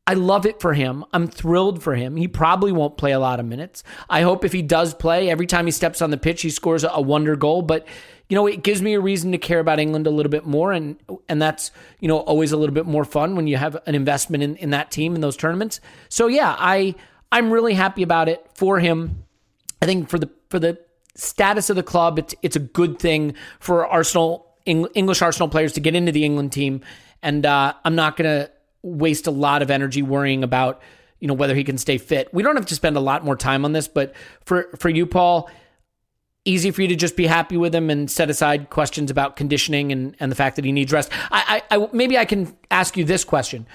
I 0.05 0.15
love 0.15 0.45
it 0.45 0.59
for 0.59 0.73
him. 0.73 1.05
I'm 1.13 1.27
thrilled 1.27 1.81
for 1.81 1.95
him. 1.95 2.17
He 2.17 2.27
probably 2.27 2.71
won't 2.71 2.97
play 2.97 3.11
a 3.11 3.19
lot 3.19 3.39
of 3.39 3.45
minutes. 3.45 3.83
I 4.09 4.21
hope 4.21 4.43
if 4.43 4.51
he 4.51 4.61
does 4.61 4.93
play, 4.93 5.29
every 5.29 5.45
time 5.47 5.65
he 5.65 5.71
steps 5.71 6.01
on 6.01 6.09
the 6.09 6.17
pitch, 6.17 6.41
he 6.41 6.49
scores 6.49 6.83
a 6.83 7.01
wonder 7.01 7.35
goal. 7.37 7.61
But 7.61 7.87
you 8.31 8.35
know, 8.35 8.47
it 8.47 8.63
gives 8.63 8.81
me 8.81 8.93
a 8.93 8.99
reason 9.01 9.33
to 9.33 9.37
care 9.37 9.59
about 9.59 9.77
England 9.77 10.07
a 10.07 10.09
little 10.09 10.29
bit 10.29 10.45
more, 10.45 10.71
and 10.71 10.95
and 11.27 11.41
that's 11.41 11.69
you 11.99 12.07
know 12.07 12.19
always 12.19 12.53
a 12.53 12.57
little 12.57 12.73
bit 12.73 12.85
more 12.85 13.03
fun 13.03 13.35
when 13.35 13.45
you 13.45 13.57
have 13.57 13.75
an 13.85 13.93
investment 13.93 14.41
in, 14.41 14.55
in 14.55 14.69
that 14.69 14.89
team 14.89 15.15
in 15.15 15.19
those 15.19 15.35
tournaments. 15.35 15.81
So 16.07 16.27
yeah, 16.27 16.55
I 16.57 16.95
I'm 17.29 17.51
really 17.51 17.73
happy 17.73 18.03
about 18.03 18.29
it 18.29 18.49
for 18.53 18.79
him. 18.79 19.25
I 19.81 19.85
think 19.85 20.07
for 20.07 20.17
the 20.17 20.29
for 20.49 20.59
the 20.59 20.79
status 21.13 21.69
of 21.69 21.75
the 21.75 21.83
club, 21.83 22.19
it's 22.19 22.33
it's 22.41 22.55
a 22.55 22.61
good 22.61 22.99
thing 22.99 23.33
for 23.59 23.85
Arsenal 23.85 24.47
English 24.65 25.21
Arsenal 25.21 25.49
players 25.49 25.73
to 25.73 25.81
get 25.81 25.93
into 25.93 26.13
the 26.13 26.23
England 26.23 26.53
team, 26.53 26.79
and 27.21 27.45
uh, 27.45 27.73
I'm 27.83 27.95
not 27.95 28.15
gonna 28.15 28.49
waste 28.81 29.27
a 29.27 29.31
lot 29.31 29.61
of 29.61 29.69
energy 29.69 30.03
worrying 30.03 30.45
about 30.45 30.81
you 31.19 31.27
know 31.27 31.33
whether 31.33 31.53
he 31.53 31.65
can 31.65 31.77
stay 31.77 31.97
fit. 31.97 32.33
We 32.33 32.43
don't 32.43 32.55
have 32.55 32.67
to 32.67 32.75
spend 32.75 32.95
a 32.95 33.01
lot 33.01 33.25
more 33.25 33.35
time 33.35 33.65
on 33.65 33.73
this, 33.73 33.89
but 33.89 34.15
for 34.45 34.69
for 34.79 34.87
you, 34.87 35.05
Paul, 35.05 35.49
easy 36.45 36.71
for 36.71 36.81
you 36.81 36.87
to 36.87 36.95
just 36.95 37.15
be 37.15 37.27
happy 37.27 37.57
with 37.57 37.73
him 37.73 37.89
and 37.89 38.09
set 38.09 38.29
aside 38.29 38.69
questions 38.69 39.11
about 39.11 39.35
conditioning 39.35 39.91
and 39.91 40.15
and 40.19 40.31
the 40.31 40.35
fact 40.35 40.55
that 40.55 40.65
he 40.65 40.71
needs 40.71 40.91
rest. 40.91 41.11
I, 41.31 41.61
I, 41.69 41.77
I 41.77 41.87
maybe 41.93 42.17
I 42.17 42.25
can 42.25 42.55
ask 42.69 42.97
you 42.97 43.03
this 43.03 43.23
question. 43.23 43.65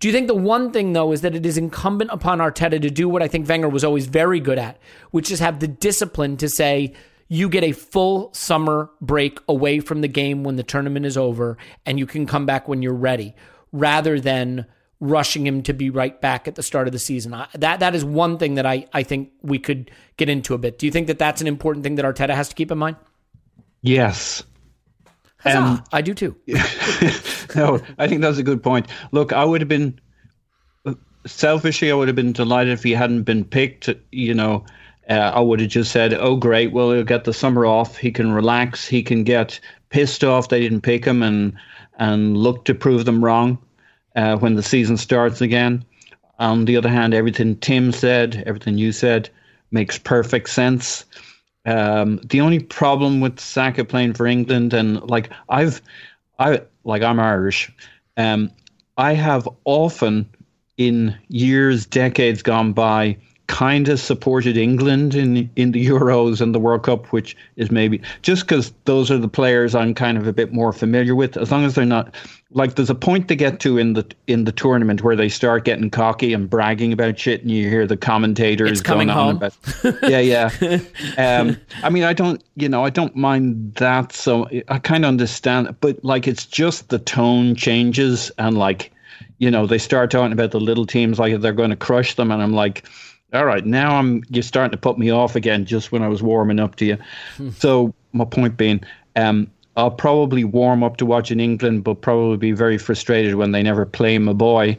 Do 0.00 0.08
you 0.08 0.14
think 0.14 0.26
the 0.26 0.34
one 0.34 0.72
thing 0.72 0.92
though 0.92 1.12
is 1.12 1.20
that 1.20 1.34
it 1.34 1.46
is 1.46 1.56
incumbent 1.56 2.10
upon 2.12 2.38
Arteta 2.38 2.80
to 2.80 2.90
do 2.90 3.08
what 3.08 3.22
I 3.22 3.28
think 3.28 3.48
Wenger 3.48 3.68
was 3.68 3.84
always 3.84 4.06
very 4.06 4.40
good 4.40 4.58
at, 4.58 4.78
which 5.10 5.30
is 5.30 5.40
have 5.40 5.60
the 5.60 5.68
discipline 5.68 6.36
to 6.38 6.48
say 6.48 6.92
you 7.28 7.48
get 7.48 7.64
a 7.64 7.72
full 7.72 8.32
summer 8.34 8.90
break 9.00 9.38
away 9.48 9.80
from 9.80 10.00
the 10.00 10.08
game 10.08 10.44
when 10.44 10.56
the 10.56 10.62
tournament 10.62 11.06
is 11.06 11.16
over 11.16 11.56
and 11.86 11.98
you 11.98 12.06
can 12.06 12.26
come 12.26 12.46
back 12.46 12.68
when 12.68 12.82
you're 12.82 12.92
ready 12.92 13.34
rather 13.72 14.20
than 14.20 14.66
rushing 15.02 15.44
him 15.44 15.64
to 15.64 15.72
be 15.72 15.90
right 15.90 16.20
back 16.20 16.46
at 16.46 16.54
the 16.54 16.62
start 16.62 16.86
of 16.86 16.92
the 16.92 16.98
season. 16.98 17.34
that 17.54 17.80
that 17.80 17.94
is 17.94 18.04
one 18.04 18.38
thing 18.38 18.54
that 18.54 18.64
I, 18.64 18.86
I 18.92 19.02
think 19.02 19.32
we 19.42 19.58
could 19.58 19.90
get 20.16 20.28
into 20.28 20.54
a 20.54 20.58
bit. 20.58 20.78
Do 20.78 20.86
you 20.86 20.92
think 20.92 21.08
that 21.08 21.18
that's 21.18 21.40
an 21.40 21.48
important 21.48 21.82
thing 21.82 21.96
that 21.96 22.04
Arteta 22.04 22.34
has 22.34 22.48
to 22.50 22.54
keep 22.54 22.70
in 22.70 22.78
mind? 22.78 22.96
Yes. 23.82 24.44
Um, 25.44 25.82
I 25.92 26.02
do 26.02 26.14
too. 26.14 26.36
no, 27.56 27.80
I 27.98 28.06
think 28.06 28.20
that's 28.20 28.38
a 28.38 28.44
good 28.44 28.62
point. 28.62 28.86
Look, 29.10 29.32
I 29.32 29.44
would 29.44 29.60
have 29.60 29.68
been 29.68 29.98
selfishly, 31.26 31.90
I 31.90 31.94
would 31.94 32.06
have 32.06 32.14
been 32.14 32.32
delighted 32.32 32.72
if 32.72 32.84
he 32.84 32.92
hadn't 32.92 33.24
been 33.24 33.44
picked. 33.44 33.90
You 34.12 34.34
know, 34.34 34.64
uh, 35.10 35.32
I 35.34 35.40
would 35.40 35.58
have 35.58 35.68
just 35.68 35.90
said, 35.90 36.14
"Oh, 36.14 36.36
great! 36.36 36.70
Well, 36.70 36.92
he'll 36.92 37.02
get 37.02 37.24
the 37.24 37.32
summer 37.32 37.66
off. 37.66 37.96
He 37.96 38.12
can 38.12 38.30
relax. 38.30 38.86
He 38.86 39.02
can 39.02 39.24
get 39.24 39.58
pissed 39.90 40.22
off 40.22 40.48
they 40.48 40.60
didn't 40.60 40.82
pick 40.82 41.04
him 41.04 41.24
and 41.24 41.54
and 41.98 42.36
look 42.36 42.64
to 42.66 42.74
prove 42.74 43.04
them 43.04 43.22
wrong 43.22 43.58
uh, 44.16 44.36
when 44.36 44.54
the 44.54 44.62
season 44.62 44.96
starts 44.96 45.40
again. 45.40 45.84
On 46.38 46.64
the 46.64 46.76
other 46.76 46.88
hand, 46.88 47.14
everything 47.14 47.56
Tim 47.56 47.92
said, 47.92 48.42
everything 48.46 48.78
you 48.78 48.92
said, 48.92 49.28
makes 49.70 49.98
perfect 49.98 50.50
sense. 50.50 51.04
Um, 51.64 52.18
the 52.24 52.40
only 52.40 52.58
problem 52.58 53.20
with 53.20 53.38
Saka 53.38 53.84
playing 53.84 54.14
for 54.14 54.26
England, 54.26 54.72
and 54.72 55.00
like 55.08 55.30
I've, 55.48 55.80
I 56.38 56.62
like 56.84 57.02
I'm 57.02 57.20
Irish, 57.20 57.70
um, 58.16 58.50
I 58.96 59.14
have 59.14 59.48
often 59.64 60.28
in 60.76 61.16
years, 61.28 61.86
decades 61.86 62.42
gone 62.42 62.72
by, 62.72 63.16
kind 63.52 63.90
of 63.90 64.00
supported 64.00 64.56
England 64.56 65.14
in 65.14 65.50
in 65.56 65.72
the 65.72 65.86
Euros 65.86 66.40
and 66.40 66.54
the 66.54 66.58
World 66.58 66.84
Cup, 66.84 67.12
which 67.12 67.36
is 67.56 67.70
maybe 67.70 68.00
just 68.22 68.44
because 68.44 68.72
those 68.86 69.10
are 69.10 69.18
the 69.18 69.28
players 69.28 69.74
I'm 69.74 69.92
kind 69.92 70.16
of 70.16 70.26
a 70.26 70.32
bit 70.32 70.54
more 70.54 70.72
familiar 70.72 71.14
with. 71.14 71.36
As 71.36 71.52
long 71.52 71.66
as 71.66 71.74
they're 71.74 71.84
not 71.84 72.14
like, 72.52 72.76
there's 72.76 72.88
a 72.88 72.94
point 72.94 73.28
to 73.28 73.36
get 73.36 73.60
to 73.60 73.76
in 73.76 73.92
the 73.92 74.06
in 74.26 74.44
the 74.44 74.52
tournament 74.52 75.02
where 75.02 75.14
they 75.14 75.28
start 75.28 75.66
getting 75.66 75.90
cocky 75.90 76.32
and 76.32 76.48
bragging 76.48 76.94
about 76.94 77.18
shit, 77.18 77.42
and 77.42 77.50
you 77.50 77.68
hear 77.68 77.86
the 77.86 77.96
commentators 77.96 78.70
it's 78.70 78.80
going 78.80 79.10
on 79.10 79.16
home. 79.16 79.36
about, 79.36 79.54
yeah, 80.10 80.18
yeah. 80.18 80.78
um, 81.18 81.58
I 81.82 81.90
mean, 81.90 82.04
I 82.04 82.14
don't, 82.14 82.42
you 82.56 82.70
know, 82.70 82.86
I 82.86 82.90
don't 82.90 83.14
mind 83.14 83.74
that. 83.74 84.14
So 84.14 84.48
I 84.68 84.78
kind 84.78 85.04
of 85.04 85.10
understand, 85.10 85.76
but 85.82 86.02
like, 86.02 86.26
it's 86.26 86.46
just 86.46 86.88
the 86.88 86.98
tone 86.98 87.54
changes 87.54 88.32
and 88.38 88.56
like. 88.56 88.90
You 89.38 89.50
know, 89.50 89.66
they 89.66 89.78
start 89.78 90.12
talking 90.12 90.32
about 90.32 90.52
the 90.52 90.60
little 90.60 90.86
teams 90.86 91.18
like 91.18 91.40
they're 91.40 91.52
going 91.52 91.70
to 91.70 91.76
crush 91.76 92.14
them, 92.14 92.30
and 92.30 92.40
I'm 92.40 92.52
like, 92.52 92.88
all 93.32 93.46
right, 93.46 93.64
now 93.64 93.96
I'm 93.96 94.22
you're 94.28 94.42
starting 94.42 94.72
to 94.72 94.76
put 94.76 94.98
me 94.98 95.10
off 95.10 95.36
again 95.36 95.64
just 95.64 95.90
when 95.90 96.02
I 96.02 96.08
was 96.08 96.22
warming 96.22 96.60
up 96.60 96.76
to 96.76 96.84
you. 96.84 96.98
so 97.56 97.94
my 98.12 98.24
point 98.24 98.56
being, 98.56 98.82
um, 99.16 99.50
I'll 99.76 99.90
probably 99.90 100.44
warm 100.44 100.82
up 100.82 100.98
to 100.98 101.06
watching 101.06 101.40
England, 101.40 101.84
but 101.84 102.02
probably 102.02 102.36
be 102.36 102.52
very 102.52 102.76
frustrated 102.76 103.36
when 103.36 103.52
they 103.52 103.62
never 103.62 103.86
play 103.86 104.18
my 104.18 104.34
boy. 104.34 104.76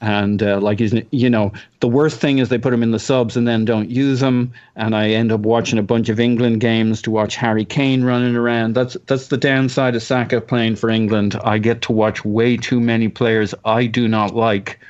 And 0.00 0.42
uh, 0.42 0.58
like 0.60 0.80
you 0.80 1.30
know, 1.30 1.52
the 1.78 1.86
worst 1.86 2.18
thing 2.18 2.38
is 2.38 2.48
they 2.48 2.58
put 2.58 2.74
him 2.74 2.82
in 2.82 2.90
the 2.90 2.98
subs 2.98 3.36
and 3.36 3.46
then 3.46 3.64
don't 3.64 3.88
use 3.88 4.20
him, 4.20 4.52
and 4.74 4.96
I 4.96 5.10
end 5.10 5.30
up 5.30 5.42
watching 5.42 5.78
a 5.78 5.82
bunch 5.84 6.08
of 6.08 6.18
England 6.18 6.60
games 6.60 7.00
to 7.02 7.12
watch 7.12 7.36
Harry 7.36 7.64
Kane 7.64 8.02
running 8.02 8.34
around. 8.34 8.74
That's 8.74 8.96
that's 9.06 9.28
the 9.28 9.36
downside 9.36 9.94
of 9.94 10.02
Saka 10.02 10.40
playing 10.40 10.74
for 10.74 10.90
England. 10.90 11.38
I 11.44 11.58
get 11.58 11.82
to 11.82 11.92
watch 11.92 12.24
way 12.24 12.56
too 12.56 12.80
many 12.80 13.06
players 13.06 13.54
I 13.64 13.86
do 13.86 14.08
not 14.08 14.34
like, 14.34 14.80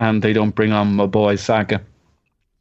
and 0.00 0.22
they 0.22 0.32
don't 0.32 0.56
bring 0.56 0.72
on 0.72 0.92
my 0.96 1.06
boy 1.06 1.36
Saka. 1.36 1.80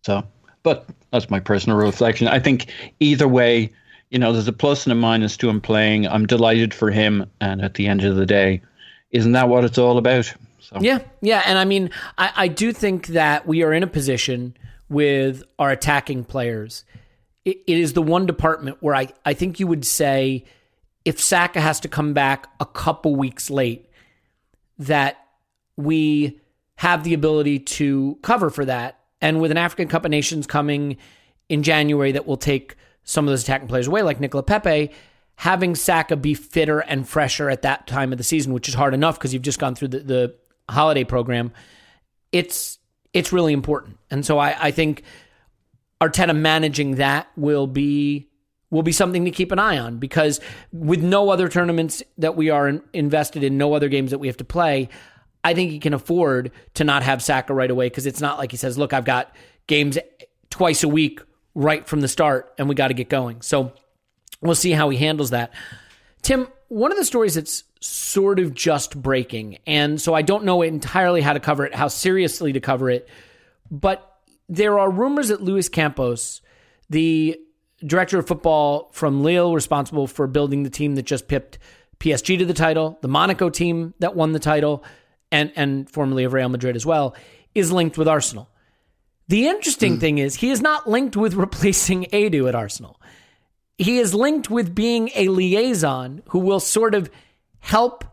So, 0.07 0.23
but 0.63 0.85
that's 1.11 1.29
my 1.29 1.41
personal 1.41 1.77
reflection. 1.77 2.29
I 2.29 2.39
think 2.39 2.67
either 3.01 3.27
way, 3.27 3.73
you 4.09 4.17
know, 4.17 4.31
there's 4.31 4.47
a 4.47 4.53
plus 4.53 4.85
and 4.85 4.93
a 4.93 4.95
minus 4.95 5.35
to 5.35 5.49
him 5.49 5.59
playing. 5.59 6.07
I'm 6.07 6.25
delighted 6.25 6.73
for 6.73 6.89
him, 6.89 7.29
and 7.41 7.61
at 7.61 7.73
the 7.73 7.87
end 7.87 8.05
of 8.05 8.15
the 8.15 8.25
day, 8.25 8.61
isn't 9.11 9.33
that 9.33 9.49
what 9.49 9.65
it's 9.65 9.77
all 9.77 9.97
about? 9.97 10.33
So. 10.61 10.77
Yeah, 10.79 10.99
yeah, 11.21 11.43
and 11.45 11.59
I 11.59 11.65
mean, 11.65 11.89
I, 12.17 12.31
I 12.37 12.47
do 12.47 12.71
think 12.71 13.07
that 13.07 13.45
we 13.45 13.63
are 13.63 13.73
in 13.73 13.83
a 13.83 13.87
position 13.87 14.55
with 14.87 15.43
our 15.59 15.71
attacking 15.71 16.23
players. 16.23 16.85
It, 17.43 17.57
it 17.67 17.77
is 17.77 17.91
the 17.91 18.01
one 18.01 18.25
department 18.25 18.77
where 18.79 18.95
I, 18.95 19.09
I 19.25 19.33
think 19.33 19.59
you 19.59 19.67
would 19.67 19.83
say 19.83 20.45
if 21.03 21.19
Saka 21.19 21.59
has 21.59 21.81
to 21.81 21.89
come 21.89 22.13
back 22.13 22.47
a 22.61 22.65
couple 22.65 23.17
weeks 23.17 23.49
late, 23.49 23.89
that 24.79 25.17
we 25.75 26.39
have 26.77 27.03
the 27.03 27.13
ability 27.13 27.59
to 27.59 28.17
cover 28.21 28.49
for 28.49 28.63
that 28.63 28.97
and 29.21 29.41
with 29.41 29.51
an 29.51 29.57
African 29.57 29.87
Cup 29.87 30.05
of 30.05 30.11
Nations 30.11 30.47
coming 30.47 30.97
in 31.49 31.63
January 31.63 32.11
that 32.11 32.27
will 32.27 32.37
take 32.37 32.75
some 33.03 33.25
of 33.25 33.31
those 33.31 33.43
attacking 33.43 33.67
players 33.67 33.87
away, 33.87 34.01
like 34.01 34.19
Nicola 34.19 34.43
Pepe, 34.43 34.91
having 35.35 35.75
Saka 35.75 36.15
be 36.15 36.33
fitter 36.33 36.79
and 36.79 37.07
fresher 37.07 37.49
at 37.49 37.61
that 37.61 37.87
time 37.87 38.11
of 38.11 38.17
the 38.17 38.23
season, 38.23 38.53
which 38.53 38.67
is 38.67 38.73
hard 38.73 38.93
enough 38.93 39.17
because 39.17 39.33
you've 39.33 39.43
just 39.43 39.59
gone 39.59 39.75
through 39.75 39.89
the, 39.89 39.99
the 39.99 40.35
holiday 40.69 41.03
program, 41.03 41.51
it's 42.31 42.79
it's 43.13 43.31
really 43.31 43.53
important. 43.53 43.97
And 44.11 44.25
so 44.25 44.37
I, 44.37 44.55
I 44.59 44.71
think 44.71 45.03
Arteta 46.01 46.35
managing 46.35 46.95
that 46.95 47.27
will 47.35 47.67
be 47.67 48.27
will 48.69 48.83
be 48.83 48.91
something 48.91 49.23
to 49.25 49.31
keep 49.31 49.51
an 49.51 49.59
eye 49.59 49.77
on 49.77 49.97
because 49.97 50.41
with 50.73 51.01
no 51.01 51.29
other 51.29 51.47
tournaments 51.47 52.03
that 52.17 52.35
we 52.35 52.49
are 52.49 52.67
in, 52.67 52.81
invested 52.91 53.43
in, 53.43 53.57
no 53.57 53.73
other 53.73 53.87
games 53.87 54.11
that 54.11 54.17
we 54.17 54.27
have 54.27 54.37
to 54.37 54.43
play, 54.43 54.89
I 55.47 55.53
think 55.53 55.71
he 55.71 55.79
can 55.79 55.93
afford 55.93 56.51
to 56.73 56.83
not 56.83 57.03
have 57.03 57.23
Saka 57.23 57.53
right 57.53 57.71
away 57.71 57.85
because 57.87 58.05
it's 58.05 58.19
not 58.19 58.37
like 58.37 58.51
he 58.51 58.57
says, 58.57 58.77
"Look, 58.77 58.91
I've 58.91 59.05
got 59.05 59.33
games 59.65 59.97
twice 60.49 60.83
a 60.83 60.89
week 60.89 61.21
right 61.55 61.87
from 61.87 62.01
the 62.01 62.09
start, 62.09 62.53
and 62.57 62.67
we 62.67 62.75
got 62.75 62.89
to 62.89 62.93
get 62.93 63.07
going." 63.07 63.41
So 63.41 63.71
we'll 64.41 64.55
see 64.55 64.71
how 64.71 64.89
he 64.89 64.97
handles 64.97 65.29
that. 65.29 65.53
Tim, 66.21 66.49
one 66.67 66.91
of 66.91 66.97
the 66.97 67.05
stories 67.05 67.35
that's 67.35 67.63
sort 67.79 68.39
of 68.39 68.53
just 68.53 69.01
breaking, 69.01 69.59
and 69.65 70.01
so 70.01 70.13
I 70.13 70.21
don't 70.21 70.43
know 70.43 70.61
entirely 70.63 71.21
how 71.21 71.31
to 71.31 71.39
cover 71.39 71.65
it, 71.65 71.73
how 71.73 71.87
seriously 71.87 72.51
to 72.51 72.59
cover 72.59 72.89
it, 72.89 73.07
but 73.71 74.17
there 74.49 74.77
are 74.77 74.91
rumors 74.91 75.29
that 75.29 75.41
Luis 75.41 75.69
Campos, 75.69 76.41
the 76.89 77.39
director 77.85 78.19
of 78.19 78.27
football 78.27 78.89
from 78.91 79.23
Lille, 79.23 79.55
responsible 79.55 80.07
for 80.07 80.27
building 80.27 80.63
the 80.63 80.69
team 80.69 80.95
that 80.95 81.03
just 81.03 81.29
pipped 81.29 81.57
PSG 82.01 82.37
to 82.37 82.45
the 82.45 82.53
title, 82.53 82.97
the 83.01 83.07
Monaco 83.07 83.49
team 83.49 83.93
that 83.99 84.13
won 84.13 84.33
the 84.33 84.39
title 84.39 84.83
and 85.31 85.51
and 85.55 85.89
formerly 85.89 86.23
of 86.23 86.33
Real 86.33 86.49
Madrid 86.49 86.75
as 86.75 86.85
well, 86.85 87.15
is 87.55 87.71
linked 87.71 87.97
with 87.97 88.07
Arsenal. 88.07 88.49
The 89.27 89.47
interesting 89.47 89.97
mm. 89.97 89.99
thing 89.99 90.17
is 90.19 90.35
he 90.35 90.51
is 90.51 90.61
not 90.61 90.89
linked 90.89 91.17
with 91.17 91.33
replacing 91.45 92.05
Edu 92.05 92.47
at 92.47 92.55
Arsenal. 92.55 92.99
He 93.77 93.99
is 93.99 94.13
linked 94.13 94.49
with 94.49 94.73
being 94.73 95.11
a 95.15 95.27
liaison 95.27 96.23
who 96.29 96.39
will 96.39 96.59
sort 96.59 96.95
of 96.95 97.11
help 97.59 98.03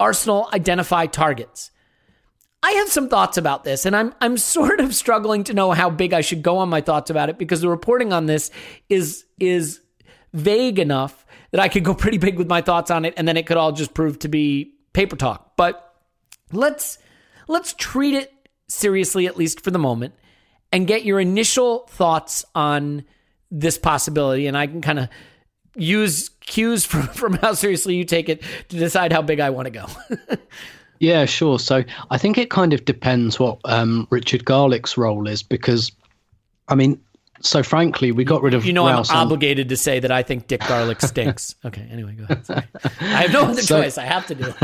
Arsenal 0.00 0.48
identify 0.52 1.06
targets. 1.06 1.70
I 2.62 2.72
have 2.72 2.88
some 2.88 3.08
thoughts 3.08 3.36
about 3.36 3.64
this, 3.64 3.86
and 3.86 3.94
I'm 3.94 4.14
I'm 4.20 4.36
sort 4.56 4.80
of 4.80 4.94
struggling 4.94 5.44
to 5.44 5.54
know 5.54 5.72
how 5.72 5.90
big 5.90 6.12
I 6.12 6.20
should 6.20 6.42
go 6.42 6.58
on 6.58 6.68
my 6.68 6.80
thoughts 6.80 7.10
about 7.10 7.28
it 7.28 7.38
because 7.38 7.60
the 7.60 7.68
reporting 7.68 8.12
on 8.12 8.26
this 8.26 8.50
is 8.88 9.24
is 9.38 9.80
vague 10.32 10.78
enough 10.78 11.24
that 11.52 11.60
I 11.60 11.68
could 11.68 11.84
go 11.84 11.94
pretty 11.94 12.18
big 12.18 12.38
with 12.38 12.48
my 12.48 12.60
thoughts 12.60 12.90
on 12.90 13.04
it, 13.04 13.14
and 13.16 13.26
then 13.26 13.36
it 13.36 13.46
could 13.46 13.56
all 13.56 13.72
just 13.72 13.94
prove 13.94 14.18
to 14.20 14.28
be 14.28 14.74
paper 14.92 15.16
talk. 15.16 15.56
But 15.56 15.85
let's 16.52 16.98
let's 17.48 17.74
treat 17.74 18.14
it 18.14 18.32
seriously, 18.68 19.26
at 19.26 19.36
least 19.36 19.60
for 19.60 19.70
the 19.70 19.78
moment, 19.78 20.14
and 20.72 20.86
get 20.86 21.04
your 21.04 21.20
initial 21.20 21.86
thoughts 21.90 22.44
on 22.54 23.04
this 23.50 23.78
possibility, 23.78 24.46
and 24.46 24.56
I 24.56 24.66
can 24.66 24.80
kind 24.80 24.98
of 24.98 25.08
use 25.76 26.30
cues 26.40 26.84
from, 26.86 27.08
from 27.08 27.34
how 27.34 27.52
seriously 27.52 27.94
you 27.94 28.04
take 28.04 28.28
it 28.28 28.42
to 28.68 28.76
decide 28.76 29.12
how 29.12 29.22
big 29.22 29.40
I 29.40 29.50
want 29.50 29.66
to 29.66 29.70
go. 29.70 29.86
Yeah, 30.98 31.24
sure. 31.26 31.58
So 31.58 31.84
I 32.10 32.18
think 32.18 32.38
it 32.38 32.50
kind 32.50 32.72
of 32.72 32.84
depends 32.84 33.38
what 33.38 33.58
um, 33.64 34.06
Richard 34.10 34.44
Garlick's 34.44 34.96
role 34.96 35.28
is 35.28 35.42
because, 35.42 35.92
I 36.68 36.74
mean, 36.74 37.00
so 37.40 37.62
frankly, 37.62 38.12
we 38.12 38.24
got 38.24 38.42
rid 38.42 38.54
of 38.54 38.64
You 38.64 38.72
know, 38.72 38.86
I'm 38.86 39.04
obligated 39.10 39.68
to 39.68 39.76
say 39.76 40.00
that 40.00 40.10
I 40.10 40.22
think 40.22 40.46
Dick 40.46 40.60
Garlick 40.62 41.00
stinks. 41.00 41.54
okay, 41.64 41.86
anyway, 41.90 42.12
go 42.14 42.24
ahead. 42.24 42.46
Sorry. 42.46 42.62
I 43.00 43.22
have 43.22 43.32
no 43.32 43.42
other 43.42 43.62
So- 43.62 43.82
choice. 43.82 43.98
I 43.98 44.04
have 44.04 44.26
to 44.28 44.34
do 44.34 44.54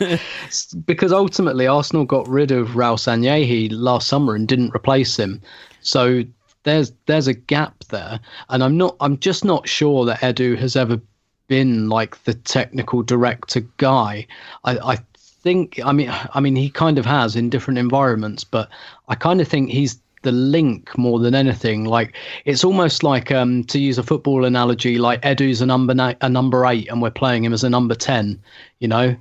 it. 0.00 0.20
because 0.86 1.12
ultimately 1.12 1.66
Arsenal 1.66 2.04
got 2.04 2.26
rid 2.28 2.50
of 2.50 2.68
Raul 2.70 2.96
Sanllehi 2.98 3.68
last 3.72 4.08
summer 4.08 4.34
and 4.34 4.46
didn't 4.48 4.74
replace 4.74 5.18
him. 5.18 5.40
So 5.80 6.22
there's 6.64 6.92
there's 7.06 7.28
a 7.28 7.34
gap 7.34 7.84
there, 7.90 8.18
and 8.48 8.62
I'm 8.64 8.76
not 8.76 8.96
I'm 9.00 9.18
just 9.18 9.44
not 9.44 9.68
sure 9.68 10.04
that 10.06 10.20
Edu 10.20 10.56
has 10.58 10.76
ever 10.76 11.00
been 11.48 11.88
like 11.88 12.22
the 12.24 12.34
technical 12.34 13.02
director 13.02 13.60
guy. 13.76 14.26
I, 14.64 14.78
I 14.78 14.96
think 15.18 15.78
I 15.84 15.92
mean 15.92 16.12
I 16.34 16.40
mean 16.40 16.56
he 16.56 16.68
kind 16.70 16.98
of 16.98 17.06
has 17.06 17.36
in 17.36 17.50
different 17.50 17.78
environments, 17.78 18.42
but 18.42 18.68
I 19.08 19.14
kind 19.14 19.40
of 19.40 19.46
think 19.46 19.70
he's 19.70 20.00
the 20.26 20.32
link 20.32 20.98
more 20.98 21.20
than 21.20 21.36
anything. 21.36 21.84
Like 21.84 22.16
it's 22.44 22.64
almost 22.64 23.04
like 23.04 23.30
um, 23.30 23.62
to 23.64 23.78
use 23.78 23.96
a 23.96 24.02
football 24.02 24.44
analogy, 24.44 24.98
like 24.98 25.22
Edu's 25.22 25.60
a 25.60 25.66
number 25.66 25.94
na- 25.94 26.14
a 26.20 26.28
number 26.28 26.66
eight, 26.66 26.88
and 26.90 27.00
we're 27.00 27.12
playing 27.22 27.44
him 27.44 27.52
as 27.52 27.62
a 27.62 27.70
number 27.70 27.94
ten. 27.94 28.36
You 28.80 28.88
know, 28.88 29.16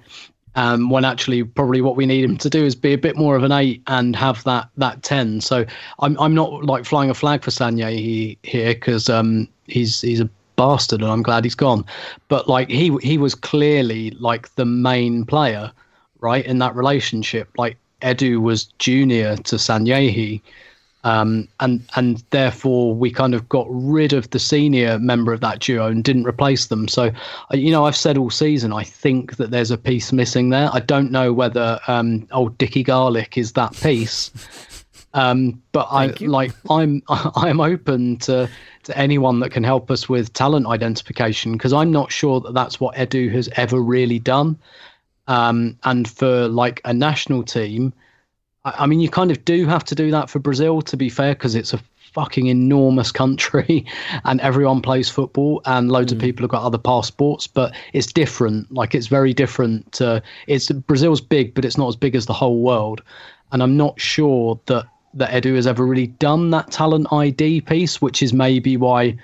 um, 0.55 0.89
when 0.89 1.05
actually 1.05 1.43
probably 1.43 1.81
what 1.81 1.95
we 1.95 2.07
need 2.07 2.23
him 2.23 2.37
to 2.37 2.49
do 2.49 2.65
is 2.65 2.75
be 2.75 2.93
a 2.93 2.97
bit 2.97 3.15
more 3.15 3.35
of 3.35 3.43
an 3.43 3.51
eight 3.51 3.83
and 3.85 4.15
have 4.15 4.43
that 4.45 4.67
that 4.77 5.03
ten. 5.03 5.41
So 5.41 5.63
I'm 5.99 6.19
I'm 6.19 6.33
not 6.33 6.65
like 6.65 6.85
flying 6.85 7.11
a 7.11 7.13
flag 7.13 7.43
for 7.43 7.51
Sanye 7.51 8.35
here 8.41 8.73
because 8.73 9.07
um, 9.07 9.47
he's 9.67 10.01
he's 10.01 10.21
a 10.21 10.29
bastard 10.55 11.01
and 11.01 11.11
I'm 11.11 11.21
glad 11.21 11.43
he's 11.43 11.55
gone. 11.55 11.85
But 12.29 12.49
like 12.49 12.67
he 12.69 12.97
he 13.03 13.19
was 13.19 13.35
clearly 13.35 14.09
like 14.11 14.53
the 14.55 14.65
main 14.65 15.23
player, 15.23 15.71
right, 16.19 16.43
in 16.43 16.57
that 16.59 16.75
relationship. 16.75 17.47
Like 17.59 17.77
Edu 18.01 18.41
was 18.41 18.65
junior 18.79 19.35
to 19.37 19.55
Sanllehi. 19.55 20.41
Um, 21.05 21.47
and 21.59 21.87
and 21.95 22.23
therefore 22.31 22.95
we 22.95 23.11
kind 23.11 23.35
of 23.35 23.47
got 23.47 23.67
rid 23.69 24.11
of 24.11 24.27
the 24.31 24.39
senior 24.39 24.97
member 24.97 25.31
of 25.31 25.39
that 25.41 25.59
duo 25.59 25.85
and 25.85 26.03
didn't 26.03 26.25
replace 26.25 26.65
them. 26.65 26.87
So, 26.87 27.11
uh, 27.53 27.55
you 27.55 27.69
know, 27.69 27.85
I've 27.85 27.95
said 27.95 28.17
all 28.17 28.31
season 28.31 28.73
I 28.73 28.83
think 28.83 29.37
that 29.37 29.51
there's 29.51 29.69
a 29.69 29.77
piece 29.77 30.11
missing 30.11 30.49
there. 30.49 30.67
I 30.73 30.79
don't 30.79 31.11
know 31.11 31.31
whether 31.31 31.79
um, 31.85 32.27
old 32.31 32.57
Dickie 32.57 32.81
Garlick 32.81 33.37
is 33.37 33.51
that 33.51 33.75
piece, 33.75 34.31
um, 35.13 35.61
but 35.73 35.87
I 35.91 36.07
like 36.21 36.53
I'm 36.71 37.03
I'm 37.09 37.61
open 37.61 38.17
to 38.21 38.49
to 38.85 38.97
anyone 38.97 39.41
that 39.41 39.51
can 39.51 39.63
help 39.63 39.91
us 39.91 40.09
with 40.09 40.33
talent 40.33 40.65
identification 40.65 41.51
because 41.51 41.71
I'm 41.71 41.91
not 41.91 42.11
sure 42.11 42.39
that 42.41 42.55
that's 42.55 42.79
what 42.79 42.95
Edu 42.95 43.31
has 43.31 43.47
ever 43.57 43.79
really 43.79 44.17
done. 44.17 44.57
Um, 45.27 45.77
and 45.83 46.09
for 46.09 46.47
like 46.47 46.81
a 46.83 46.93
national 46.93 47.43
team, 47.43 47.93
I, 48.65 48.87
mean, 48.87 48.99
you 48.99 49.09
kind 49.09 49.29
of 49.29 49.45
do 49.45 49.67
have 49.67 49.83
to 49.85 49.95
do 49.95 50.09
that 50.11 50.29
for 50.29 50.39
Brazil, 50.39 50.81
to 50.81 50.97
be 50.97 51.07
fair, 51.07 51.35
because 51.35 51.53
it's 51.53 51.73
a 51.73 51.79
fucking 52.13 52.47
enormous 52.47 53.11
country 53.11 53.85
and 54.23 54.41
everyone 54.41 54.81
plays 54.81 55.09
football 55.09 55.61
and 55.65 55.91
loads 55.91 56.11
of 56.11 56.17
people 56.17 56.43
have 56.43 56.49
got 56.49 56.63
other 56.63 56.77
passports, 56.77 57.45
but 57.45 57.75
it's 57.93 58.11
different. 58.11 58.71
Like, 58.73 58.95
it's 58.95 59.07
very 59.07 59.33
different. 59.33 59.91
To, 59.93 60.23
it's 60.47 60.71
Brazil's 60.71 61.21
big, 61.21 61.53
but 61.53 61.63
it's 61.63 61.77
not 61.77 61.89
as 61.89 61.95
big 61.95 62.15
as 62.15 62.25
the 62.25 62.33
whole 62.33 62.61
world. 62.61 63.03
And 63.51 63.61
I'm 63.61 63.77
not 63.77 63.99
sure 64.01 64.59
that, 64.65 64.87
that 65.13 65.29
Edu 65.29 65.55
has 65.55 65.67
ever 65.67 65.85
really 65.85 66.07
done 66.07 66.49
that 66.49 66.71
talent 66.71 67.07
ID 67.11 67.61
piece, 67.61 68.01
which 68.01 68.23
is 68.23 68.33
maybe 68.33 68.77
why 68.77 69.15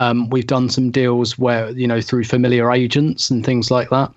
um, 0.00 0.28
we've 0.30 0.46
done 0.46 0.68
some 0.68 0.90
deals 0.90 1.38
where, 1.38 1.70
you 1.70 1.86
know, 1.86 2.00
through 2.00 2.24
familiar 2.24 2.70
agents 2.70 3.30
and 3.30 3.44
things 3.44 3.70
like 3.70 3.88
that. 3.90 4.12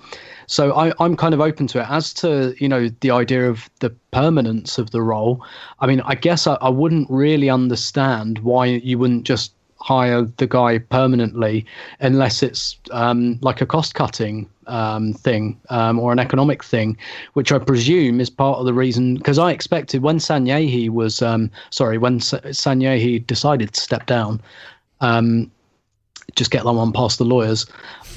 So 0.48 0.74
I, 0.74 0.94
I'm 1.00 1.16
kind 1.16 1.34
of 1.34 1.42
open 1.42 1.68
to 1.68 1.82
it. 1.82 1.90
As 1.90 2.14
to 2.16 2.56
you 2.60 2.68
know 2.68 2.90
the 3.00 3.12
idea 3.12 3.50
of 3.50 3.70
the 3.80 3.90
permanence 4.12 4.78
of 4.78 4.92
the 4.92 5.02
role, 5.02 5.44
I 5.80 5.88
mean, 5.88 6.02
I 6.02 6.16
guess 6.16 6.48
I, 6.48 6.56
I 6.56 6.70
wouldn't 6.70 7.10
really 7.10 7.50
understand 7.50 8.40
why 8.40 8.66
you 8.66 8.98
wouldn't 8.98 9.26
just 9.26 9.54
hire 9.86 10.24
the 10.38 10.48
guy 10.48 10.80
permanently 10.80 11.64
unless 12.00 12.42
it's 12.42 12.76
um, 12.90 13.38
like 13.42 13.62
a 13.62 13.68
cost 13.68 13.94
cutting 13.94 14.50
um, 14.66 15.14
thing 15.14 15.60
um, 15.70 16.00
or 16.00 16.12
an 16.12 16.18
economic 16.18 16.64
thing, 16.64 16.98
which 17.34 17.52
I 17.52 17.60
presume 17.60 18.20
is 18.20 18.30
part 18.30 18.58
of 18.58 18.66
the 18.66 18.74
reason. 18.74 19.14
Because 19.14 19.38
I 19.38 19.52
expected 19.52 20.02
when 20.02 20.18
Sanllehi 20.18 20.90
was 20.90 21.22
um, 21.22 21.52
sorry 21.70 21.98
when 21.98 22.20
Sa- 22.20 22.40
Sanllehi 22.40 23.26
decided 23.28 23.74
to 23.74 23.80
step 23.80 24.08
down. 24.08 24.42
Um, 25.02 25.52
just 26.36 26.50
get 26.50 26.64
that 26.64 26.74
one 26.74 26.92
past 26.92 27.20
the 27.20 27.26
lawyers. 27.26 27.68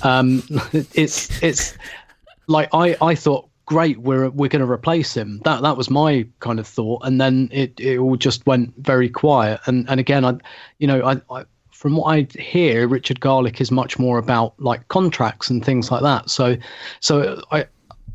Um, 0.03 0.43
it's 0.95 1.43
it's 1.43 1.77
like 2.49 2.69
I, 2.73 2.97
I 3.01 3.15
thought 3.15 3.49
great 3.67 3.99
we're 3.99 4.31
we're 4.31 4.49
going 4.49 4.65
to 4.65 4.71
replace 4.71 5.15
him. 5.15 5.41
That 5.45 5.63
that 5.63 5.77
was 5.77 5.91
my 5.91 6.27
kind 6.41 6.59
of 6.59 6.67
thought. 6.67 7.05
And 7.05 7.21
then 7.21 7.49
it, 7.53 7.79
it 7.79 7.99
all 7.99 8.17
just 8.17 8.47
went 8.47 8.75
very 8.79 9.09
quiet. 9.09 9.61
And 9.67 9.89
and 9.89 10.01
again 10.01 10.25
I 10.25 10.39
you 10.79 10.87
know 10.87 11.05
I, 11.05 11.21
I 11.31 11.45
from 11.71 11.97
what 11.97 12.07
I 12.13 12.27
hear 12.41 12.89
Richard 12.89 13.21
Garlick 13.21 13.61
is 13.61 13.71
much 13.71 13.99
more 13.99 14.19
about 14.19 14.59
like 14.61 14.89
contracts 14.89 15.49
and 15.49 15.65
things 15.65 15.91
like 15.93 16.03
that. 16.03 16.31
So 16.31 16.57
so 17.01 17.41
I 17.53 17.67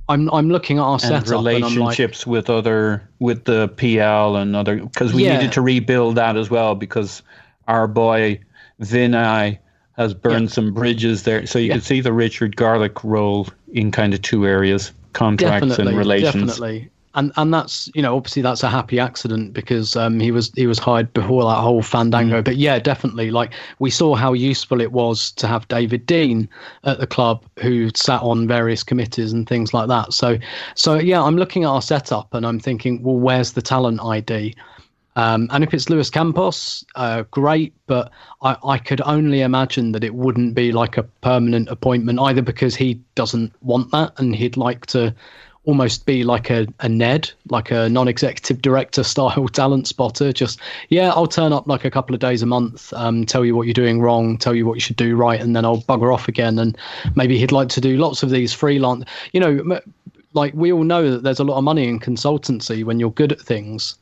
I'm 0.10 0.30
I'm 0.32 0.50
looking 0.50 0.80
at 0.80 0.84
our 0.84 1.00
and 1.04 1.14
and 1.14 1.30
like 1.30 1.32
relationships 1.32 2.28
with 2.28 2.50
other 2.50 3.08
with 3.20 3.46
the 3.46 3.70
PL 3.70 4.36
and 4.36 4.56
other 4.56 4.78
because 4.78 5.14
we 5.14 5.24
Yeah. 5.24 5.38
needed 5.38 5.54
to 5.54 5.62
rebuild 5.62 6.16
that 6.16 6.36
as 6.36 6.50
well 6.50 6.76
because 6.76 7.22
our 7.68 7.88
boy 7.88 8.40
Vinai 8.82 9.60
has 9.98 10.14
burned 10.14 10.52
some 10.52 10.74
bridges 10.74 11.24
there. 11.24 11.46
So 11.46 11.60
you 11.60 11.68
Yeah. 11.68 11.74
can 11.74 11.82
see 11.82 12.02
the 12.02 12.14
Richard 12.14 12.56
Garlick 12.56 13.04
role 13.04 13.48
in 13.74 13.92
kind 13.92 14.14
of 14.14 14.22
two 14.22 14.46
areas: 14.46 14.92
contracts 15.14 15.68
definitely, 15.68 15.92
and 15.92 15.98
relations. 15.98 16.34
Definitely. 16.34 16.90
And 17.16 17.32
and 17.38 17.54
that's 17.54 17.92
you 17.94 18.02
know 18.02 18.16
obviously 18.18 18.42
that's 18.42 18.64
a 18.64 18.70
happy 18.70 19.00
accident 19.00 19.54
because 19.54 19.96
um, 19.96 20.20
he 20.20 20.32
was 20.32 20.52
he 20.56 20.66
was 20.66 20.80
hired 20.80 21.14
before 21.14 21.44
that 21.44 21.62
whole 21.62 21.84
fandango. 21.84 22.42
Mm. 22.42 22.44
But 22.46 22.58
yeah, 22.58 22.80
definitely 22.80 23.30
like 23.30 23.54
we 23.78 23.92
saw 23.92 24.16
how 24.16 24.34
useful 24.34 24.82
it 24.82 24.92
was 24.92 25.32
to 25.34 25.46
have 25.46 25.68
David 25.68 26.08
Dean 26.08 26.50
at 26.86 27.00
the 27.00 27.06
club 27.06 27.46
who 27.60 27.92
sat 27.94 28.24
on 28.24 28.48
various 28.48 28.82
committees 28.82 29.32
and 29.32 29.48
things 29.48 29.76
like 29.76 29.90
that. 29.90 30.12
So 30.12 30.40
so 30.74 30.96
yeah, 30.96 31.22
I'm 31.22 31.38
looking 31.38 31.66
at 31.66 31.70
our 31.70 31.84
setup 31.84 32.34
and 32.34 32.48
I'm 32.48 32.60
thinking, 32.60 33.04
well, 33.04 33.18
where's 33.18 33.52
the 33.52 33.62
talent 33.62 34.02
ID? 34.02 34.56
Um, 35.16 35.48
and 35.52 35.64
if 35.64 35.74
it's 35.74 35.90
Luis 35.90 36.10
Campos, 36.10 36.84
uh, 36.96 37.24
great, 37.32 37.74
but 37.88 38.12
I, 38.42 38.58
I 38.64 38.78
could 38.78 39.02
only 39.02 39.42
imagine 39.42 39.92
that 39.92 40.04
it 40.04 40.16
wouldn't 40.16 40.56
be 40.56 40.72
like 40.72 40.98
a 40.98 41.04
permanent 41.04 41.70
appointment 41.70 42.20
either 42.20 42.42
because 42.42 42.76
he 42.76 43.00
doesn't 43.16 43.54
want 43.62 43.92
that 43.92 44.20
and 44.20 44.36
he'd 44.36 44.58
like 44.58 44.86
to 44.88 45.14
almost 45.66 46.06
be 46.06 46.24
like 46.24 46.50
a, 46.50 46.68
a 46.82 46.90
Ned, 46.90 47.32
like 47.50 47.72
a 47.72 47.88
non 47.90 48.08
executive 48.08 48.62
director 48.62 49.04
style 49.14 49.48
talent 49.48 49.88
spotter. 49.88 50.34
Just, 50.34 50.60
yeah, 50.90 51.12
I'll 51.12 51.28
turn 51.28 51.54
up 51.54 51.68
like 51.68 51.86
a 51.86 51.92
couple 51.92 52.14
of 52.14 52.20
days 52.20 52.42
a 52.42 52.46
month, 52.46 52.92
um, 52.94 53.26
tell 53.26 53.46
you 53.46 53.56
what 53.56 53.68
you're 53.68 53.74
doing 53.74 54.02
wrong, 54.02 54.38
tell 54.38 54.56
you 54.56 54.66
what 54.66 54.76
you 54.76 54.82
should 54.82 54.96
do 54.96 55.16
right, 55.16 55.40
and 55.40 55.56
then 55.56 55.66
I'll 55.66 55.82
bugger 55.82 56.14
off 56.14 56.28
again. 56.28 56.60
And 56.60 56.78
maybe 57.16 57.38
he'd 57.38 57.52
like 57.52 57.70
to 57.70 57.82
do 57.82 57.98
lots 57.98 58.24
of 58.24 58.30
these 58.30 58.54
freelance, 58.54 59.06
you 59.32 59.40
know, 59.40 59.60
m- 59.60 59.94
like 60.34 60.54
we 60.56 60.72
all 60.72 60.84
know 60.84 61.12
that 61.12 61.24
there's 61.24 61.40
a 61.40 61.44
lot 61.44 61.58
of 61.58 61.64
money 61.64 61.88
in 61.88 62.00
consultancy 62.00 62.84
when 62.84 63.00
you're 63.00 63.12
good 63.12 63.32
at 63.32 63.40
things. 63.40 63.98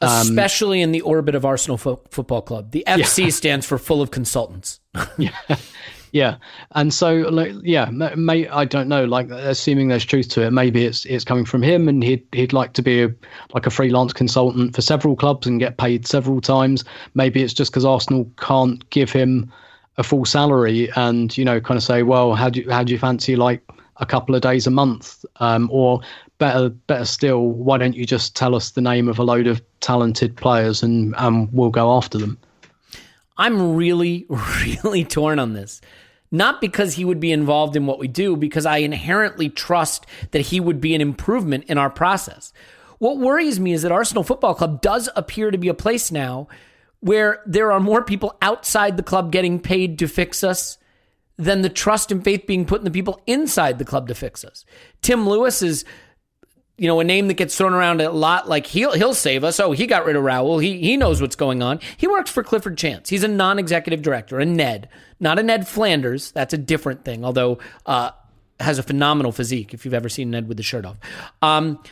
Especially 0.00 0.80
in 0.80 0.92
the 0.92 1.00
orbit 1.00 1.34
of 1.34 1.44
Arsenal 1.44 1.76
Fo- 1.76 2.02
Football 2.10 2.42
Club. 2.42 2.70
The 2.70 2.84
FC 2.86 3.32
stands 3.32 3.66
for 3.66 3.78
full 3.78 4.00
of 4.02 4.10
consultants. 4.10 4.80
Yeah, 5.18 5.30
Yeah, 6.12 6.36
and 6.72 6.92
so 6.94 7.14
like 7.30 7.52
yeah, 7.62 7.90
ma- 7.90 8.14
may 8.16 8.48
I 8.48 8.64
don't 8.64 8.88
know. 8.88 9.04
Like 9.04 9.28
assuming 9.30 9.88
there's 9.88 10.04
truth 10.04 10.28
to 10.30 10.42
it, 10.42 10.52
maybe 10.52 10.84
it's 10.84 11.04
it's 11.04 11.24
coming 11.24 11.44
from 11.44 11.62
him, 11.62 11.88
and 11.88 12.02
he'd 12.02 12.24
he'd 12.32 12.52
like 12.52 12.72
to 12.74 12.82
be 12.82 13.02
a, 13.02 13.14
like 13.52 13.66
a 13.66 13.70
freelance 13.70 14.12
consultant 14.12 14.74
for 14.74 14.80
several 14.80 15.16
clubs 15.16 15.46
and 15.46 15.60
get 15.60 15.76
paid 15.76 16.06
several 16.06 16.40
times. 16.40 16.84
Maybe 17.14 17.42
it's 17.42 17.52
just 17.52 17.70
because 17.70 17.84
Arsenal 17.84 18.30
can't 18.38 18.88
give 18.90 19.12
him 19.12 19.52
a 19.98 20.02
full 20.02 20.24
salary, 20.24 20.88
and 20.96 21.36
you 21.36 21.44
know, 21.44 21.60
kind 21.60 21.76
of 21.76 21.84
say, 21.84 22.02
well, 22.02 22.34
how 22.34 22.48
do 22.48 22.60
you 22.60 22.70
how 22.70 22.82
do 22.84 22.92
you 22.92 22.98
fancy 22.98 23.36
like 23.36 23.62
a 23.98 24.06
couple 24.06 24.34
of 24.34 24.40
days 24.40 24.66
a 24.66 24.70
month, 24.70 25.24
um, 25.40 25.68
or 25.70 26.00
better 26.38 26.68
better 26.68 27.04
still, 27.04 27.48
why 27.48 27.78
don't 27.78 27.94
you 27.94 28.06
just 28.06 28.36
tell 28.36 28.54
us 28.54 28.70
the 28.70 28.80
name 28.80 29.08
of 29.08 29.18
a 29.18 29.22
load 29.22 29.46
of 29.46 29.62
talented 29.80 30.36
players 30.36 30.82
and 30.82 31.14
and 31.18 31.52
we'll 31.52 31.70
go 31.70 31.96
after 31.96 32.18
them. 32.18 32.38
I'm 33.36 33.76
really, 33.76 34.26
really 34.84 35.04
torn 35.04 35.38
on 35.38 35.52
this. 35.52 35.80
Not 36.30 36.60
because 36.60 36.94
he 36.94 37.04
would 37.06 37.20
be 37.20 37.32
involved 37.32 37.74
in 37.74 37.86
what 37.86 37.98
we 37.98 38.06
do, 38.06 38.36
because 38.36 38.66
I 38.66 38.78
inherently 38.78 39.48
trust 39.48 40.04
that 40.32 40.40
he 40.40 40.60
would 40.60 40.80
be 40.80 40.94
an 40.94 41.00
improvement 41.00 41.64
in 41.68 41.78
our 41.78 41.88
process. 41.88 42.52
What 42.98 43.18
worries 43.18 43.58
me 43.58 43.72
is 43.72 43.82
that 43.82 43.92
Arsenal 43.92 44.24
Football 44.24 44.54
Club 44.54 44.82
does 44.82 45.08
appear 45.16 45.50
to 45.50 45.56
be 45.56 45.68
a 45.68 45.74
place 45.74 46.12
now 46.12 46.48
where 47.00 47.42
there 47.46 47.72
are 47.72 47.80
more 47.80 48.02
people 48.02 48.36
outside 48.42 48.96
the 48.96 49.02
club 49.02 49.32
getting 49.32 49.58
paid 49.60 49.98
to 50.00 50.08
fix 50.08 50.44
us 50.44 50.76
than 51.38 51.62
the 51.62 51.68
trust 51.68 52.10
and 52.10 52.24
faith 52.24 52.46
being 52.46 52.66
put 52.66 52.80
in 52.80 52.84
the 52.84 52.90
people 52.90 53.22
inside 53.26 53.78
the 53.78 53.84
club 53.84 54.08
to 54.08 54.14
fix 54.14 54.44
us. 54.44 54.64
Tim 55.00 55.26
Lewis 55.26 55.62
is 55.62 55.84
you 56.78 56.86
know, 56.86 57.00
a 57.00 57.04
name 57.04 57.26
that 57.26 57.34
gets 57.34 57.58
thrown 57.58 57.74
around 57.74 58.00
a 58.00 58.10
lot, 58.10 58.48
like 58.48 58.66
he'll 58.66 58.92
he'll 58.92 59.12
save 59.12 59.42
us. 59.42 59.58
Oh, 59.58 59.72
he 59.72 59.86
got 59.86 60.06
rid 60.06 60.14
of 60.14 60.22
Raul. 60.22 60.62
He 60.62 60.78
he 60.78 60.96
knows 60.96 61.20
what's 61.20 61.34
going 61.36 61.60
on. 61.60 61.80
He 61.96 62.06
works 62.06 62.30
for 62.30 62.44
Clifford 62.44 62.78
Chance. 62.78 63.10
He's 63.10 63.24
a 63.24 63.28
non-executive 63.28 64.00
director, 64.00 64.38
a 64.38 64.46
Ned, 64.46 64.88
not 65.18 65.40
a 65.40 65.42
Ned 65.42 65.66
Flanders. 65.66 66.30
That's 66.30 66.54
a 66.54 66.58
different 66.58 67.04
thing. 67.04 67.24
Although 67.24 67.58
uh, 67.84 68.12
has 68.60 68.78
a 68.78 68.84
phenomenal 68.84 69.32
physique. 69.32 69.74
If 69.74 69.84
you've 69.84 69.92
ever 69.92 70.08
seen 70.08 70.30
Ned 70.30 70.46
with 70.46 70.56
the 70.56 70.62
shirt 70.62 70.84
off, 70.84 70.96
um, 71.42 71.82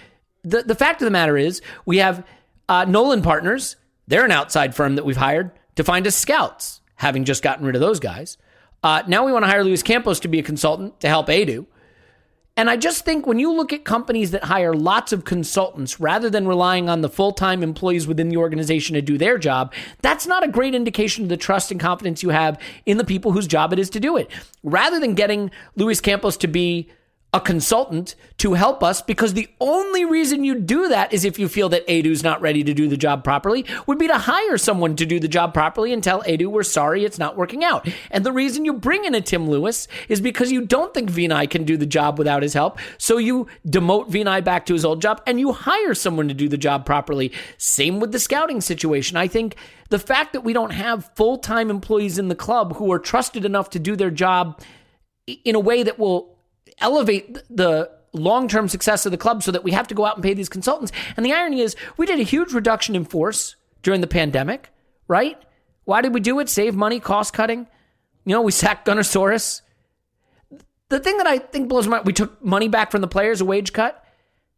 the 0.45 0.63
the 0.63 0.77
fact 0.77 1.03
of 1.03 1.07
the 1.07 1.11
matter 1.11 1.37
is 1.37 1.61
we 1.85 1.99
have 1.99 2.25
uh, 2.69 2.85
Nolan 2.85 3.23
Partners. 3.23 3.75
They're 4.07 4.25
an 4.25 4.31
outside 4.31 4.77
firm 4.77 4.95
that 4.95 5.05
we've 5.05 5.17
hired 5.17 5.51
to 5.75 5.83
find 5.83 6.07
us 6.07 6.15
scouts. 6.15 6.81
Having 6.95 7.25
just 7.25 7.43
gotten 7.43 7.67
rid 7.67 7.75
of 7.75 7.83
those 7.83 8.01
guys, 8.01 8.39
uh, 8.83 9.03
now 9.07 9.27
we 9.27 9.33
want 9.33 9.45
to 9.45 9.51
hire 9.51 9.63
Luis 9.63 9.83
Campos 9.83 10.21
to 10.21 10.29
be 10.29 10.39
a 10.39 10.43
consultant 10.43 10.99
to 11.01 11.09
help 11.09 11.27
Edu. 11.27 11.67
And 12.59 12.71
I 12.71 12.77
just 12.77 13.05
think 13.05 13.27
when 13.27 13.39
you 13.39 13.53
look 13.53 13.73
at 13.73 13.85
companies 13.85 14.31
that 14.31 14.45
hire 14.45 14.73
lots 14.73 15.13
of 15.13 15.25
consultants 15.25 16.01
rather 16.01 16.31
than 16.31 16.49
relying 16.49 16.89
on 16.89 17.03
the 17.03 17.11
full 17.11 17.33
time 17.33 17.63
employees 17.63 18.07
within 18.07 18.31
the 18.31 18.39
organization 18.39 18.95
to 18.95 19.03
do 19.03 19.19
their 19.19 19.37
job, 19.37 19.75
that's 20.01 20.27
not 20.27 20.43
a 20.43 20.49
great 20.49 20.75
indication 20.75 21.25
of 21.25 21.29
the 21.29 21.37
trust 21.37 21.71
and 21.71 21.79
confidence 21.79 22.23
you 22.23 22.31
have 22.31 22.59
in 22.87 22.97
the 22.97 23.05
people 23.05 23.33
whose 23.33 23.47
job 23.47 23.75
it 23.75 23.79
is 23.79 23.91
to 23.91 24.01
do 24.01 24.17
it. 24.17 24.31
Rather 24.63 24.99
than 24.99 25.15
getting 25.15 25.51
Luis 25.77 26.01
Campos 26.01 26.39
to 26.39 26.47
be 26.47 26.91
a 27.37 27.41
consultant 27.41 28.15
to 28.39 28.55
help 28.55 28.83
us 28.83 29.03
because 29.03 29.35
the 29.35 29.49
only 29.61 30.07
reason 30.07 30.43
you 30.43 30.55
do 30.55 30.89
that 30.89 31.13
is 31.13 31.23
if 31.23 31.39
you 31.39 31.49
feel 31.49 31.69
that 31.69 31.87
Edu's 31.87 32.23
not 32.23 32.41
ready 32.41 32.65
to 32.65 32.73
do 32.73 32.89
the 32.89 32.97
job 32.97 33.23
properly, 33.23 33.67
would 33.87 33.99
be 33.99 34.07
to 34.07 34.17
hire 34.17 34.57
someone 34.57 34.97
to 34.97 35.05
do 35.05 35.21
the 35.21 35.29
job 35.29 35.53
properly 35.53 35.93
and 35.93 36.03
tell 36.03 36.23
Edu, 36.23 36.47
we're 36.47 36.63
sorry, 36.63 37.05
it's 37.05 37.19
not 37.19 37.37
working 37.37 37.63
out. 37.63 37.87
And 38.11 38.25
the 38.25 38.33
reason 38.33 38.65
you 38.65 38.73
bring 38.73 39.05
in 39.05 39.15
a 39.15 39.21
Tim 39.21 39.51
Lewis 39.51 39.87
is 40.09 40.23
because 40.23 40.51
you 40.51 40.63
don't 40.63 40.95
think 40.95 41.11
Vinai 41.11 41.49
can 41.51 41.65
do 41.65 41.77
the 41.77 41.85
job 41.85 42.17
without 42.17 42.43
his 42.43 42.55
help. 42.55 42.79
So 42.97 43.19
you 43.19 43.49
demote 43.69 44.11
Vinai 44.11 44.43
back 44.43 44.65
to 44.67 44.73
his 44.73 44.87
old 44.87 45.03
job 45.03 45.23
and 45.27 45.39
you 45.39 45.53
hire 45.53 45.93
someone 45.93 46.29
to 46.29 46.35
do 46.35 46.49
the 46.49 46.57
job 46.57 46.87
properly. 46.87 47.33
Same 47.59 48.01
with 48.01 48.13
the 48.13 48.19
scouting 48.19 48.63
situation. 48.63 49.19
I 49.19 49.29
think 49.29 49.57
the 49.91 49.99
fact 49.99 50.33
that 50.33 50.41
we 50.41 50.55
don't 50.55 50.73
have 50.73 51.11
full 51.15 51.37
time 51.37 51.69
employees 51.69 52.19
in 52.19 52.29
the 52.29 52.35
club 52.35 52.77
who 52.77 52.91
are 52.93 52.99
trusted 52.99 53.45
enough 53.45 53.69
to 53.71 53.79
do 53.79 53.95
their 53.95 54.11
job 54.11 54.63
in 55.45 55.55
a 55.55 55.61
way 55.61 55.83
that 55.83 55.99
will 55.99 56.36
elevate 56.79 57.39
the 57.49 57.91
long 58.13 58.49
term 58.49 58.69
success 58.69 59.07
of 59.07 59.13
the 59.13 59.19
club 59.19 59.43
so 59.43 59.53
that 59.53 59.65
we 59.65 59.73
have 59.73 59.89
to 59.89 59.95
go 59.95 60.05
out 60.05 60.17
and 60.17 60.23
pay 60.23 60.35
these 60.35 60.49
consultants. 60.49 60.93
And 61.17 61.25
the 61.25 61.33
irony 61.33 61.61
is, 61.61 61.77
we 61.97 62.07
did 62.07 62.21
a 62.21 62.25
huge 62.25 62.53
reduction 62.53 62.97
in 62.97 63.05
force 63.05 63.57
during 63.83 64.01
the 64.01 64.07
pandemic, 64.07 64.71
right? 65.09 65.41
Why 65.85 66.01
did 66.01 66.15
we 66.15 66.21
do 66.21 66.39
it? 66.41 66.49
Save 66.49 66.75
money, 66.75 66.99
cost 66.99 67.33
cutting. 67.33 67.67
You 68.25 68.35
know, 68.35 68.43
we 68.43 68.53
sacked 68.53 68.87
Gunnersaurus. 68.87 69.63
The 70.89 71.01
thing 71.01 71.19
that 71.19 71.27
I 71.27 71.39
think 71.39 71.69
blows 71.69 71.87
my 71.87 71.97
mind, 71.97 72.07
we 72.07 72.13
took 72.13 72.45
money 72.45 72.69
back 72.69 72.91
from 72.91 73.01
the 73.01 73.09
players, 73.09 73.41
a 73.41 73.45
wage 73.45 73.73
cut. 73.73 74.03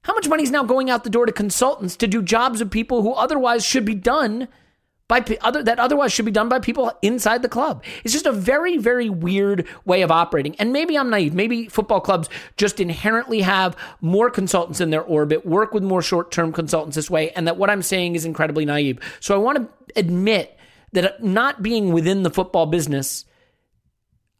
How 0.03 0.15
much 0.15 0.29
money 0.29 0.43
is 0.43 0.51
now 0.51 0.63
going 0.63 0.89
out 0.89 1.05
the 1.05 1.11
door 1.11 1.27
to 1.27 1.33
consultants 1.33 1.97
to 1.97 2.07
do 2.07 2.23
jobs 2.23 2.61
of 2.61 2.71
people 2.71 3.03
who 3.03 3.13
otherwise 3.13 3.65
should 3.65 3.85
be 3.85 3.95
done 3.95 4.49
by 5.09 5.25
other 5.41 5.63
that 5.63 5.79
otherwise 5.79 6.13
should 6.13 6.27
be 6.27 6.31
done 6.31 6.49
by 6.49 6.59
people 6.59 6.93
inside 7.03 7.43
the 7.43 7.49
club. 7.49 7.83
It's 8.05 8.13
just 8.13 8.27
a 8.27 8.33
very 8.33 8.77
very 8.77 9.09
weird 9.09 9.67
way 9.85 10.03
of 10.03 10.11
operating. 10.11 10.55
And 10.57 10.73
maybe 10.73 10.97
I'm 10.97 11.11
naive. 11.11 11.35
Maybe 11.35 11.67
football 11.69 12.01
clubs 12.01 12.29
just 12.57 12.79
inherently 12.79 13.41
have 13.41 13.77
more 14.01 14.31
consultants 14.31 14.81
in 14.81 14.91
their 14.91 15.03
orbit, 15.03 15.47
work 15.47 15.73
with 15.73 15.83
more 15.83 16.03
short-term 16.03 16.53
consultants 16.53 16.97
this 16.97 17.11
way, 17.11 17.31
and 17.31 17.47
that 17.47 17.57
what 17.57 17.71
I'm 17.71 17.83
saying 17.83 18.15
is 18.15 18.25
incredibly 18.25 18.65
naive. 18.65 19.01
So 19.21 19.35
I 19.35 19.39
want 19.39 19.59
to 19.59 19.99
admit 19.99 20.57
that 20.93 21.23
not 21.23 21.63
being 21.63 21.93
within 21.93 22.23
the 22.23 22.31
football 22.31 22.67
business 22.67 23.25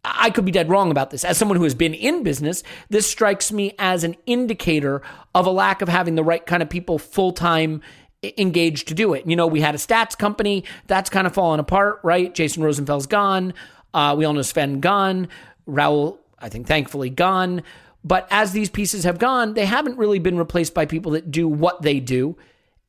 I 0.05 0.31
could 0.31 0.45
be 0.45 0.53
dead 0.53 0.71
wrong 0.71 0.91
about 0.91 1.11
this. 1.11 1.25
As 1.25 1.37
someone 1.37 1.57
who 1.57 1.65
has 1.65 1.75
been 1.75 1.93
in 1.93 2.23
business, 2.23 2.63
this 2.89 3.11
strikes 3.11 3.53
me 3.53 3.75
as 3.79 4.05
an 4.05 4.17
indicator 4.27 5.03
of 5.35 5.47
a 5.47 5.51
lack 5.51 5.83
of 5.83 5.89
having 5.89 6.15
the 6.15 6.25
right 6.25 6.45
kind 6.45 6.63
of 6.63 6.71
people 6.71 6.99
full 6.99 7.33
time 7.33 7.83
engaged 8.23 8.89
to 8.89 8.95
do 8.95 9.15
it. 9.15 9.27
You 9.27 9.37
know, 9.37 9.47
we 9.47 9.61
had 9.61 9.75
a 9.75 9.79
stats 9.79 10.17
company 10.17 10.65
that's 10.87 11.11
kind 11.11 11.27
of 11.27 11.35
fallen 11.35 11.61
apart, 11.61 12.01
right? 12.03 12.35
Jaeson 12.35 12.59
Rosenfeld's 12.59 13.07
gone. 13.07 13.55
Uh, 13.95 14.15
we 14.19 14.25
all 14.25 14.33
know 14.33 14.43
Sven 14.43 14.81
gone. 14.81 15.29
Raul, 15.69 16.19
I 16.39 16.49
think, 16.49 16.67
thankfully 16.67 17.11
gone. 17.11 17.63
But 18.05 18.27
as 18.31 18.53
these 18.53 18.71
pieces 18.71 19.05
have 19.05 19.19
gone, 19.19 19.55
they 19.55 19.67
haven't 19.67 19.99
really 19.99 20.19
been 20.19 20.39
replaced 20.39 20.75
by 20.75 20.87
people 20.87 21.13
that 21.13 21.31
do 21.31 21.49
what 21.49 21.83
they 21.83 22.01
do. 22.01 22.37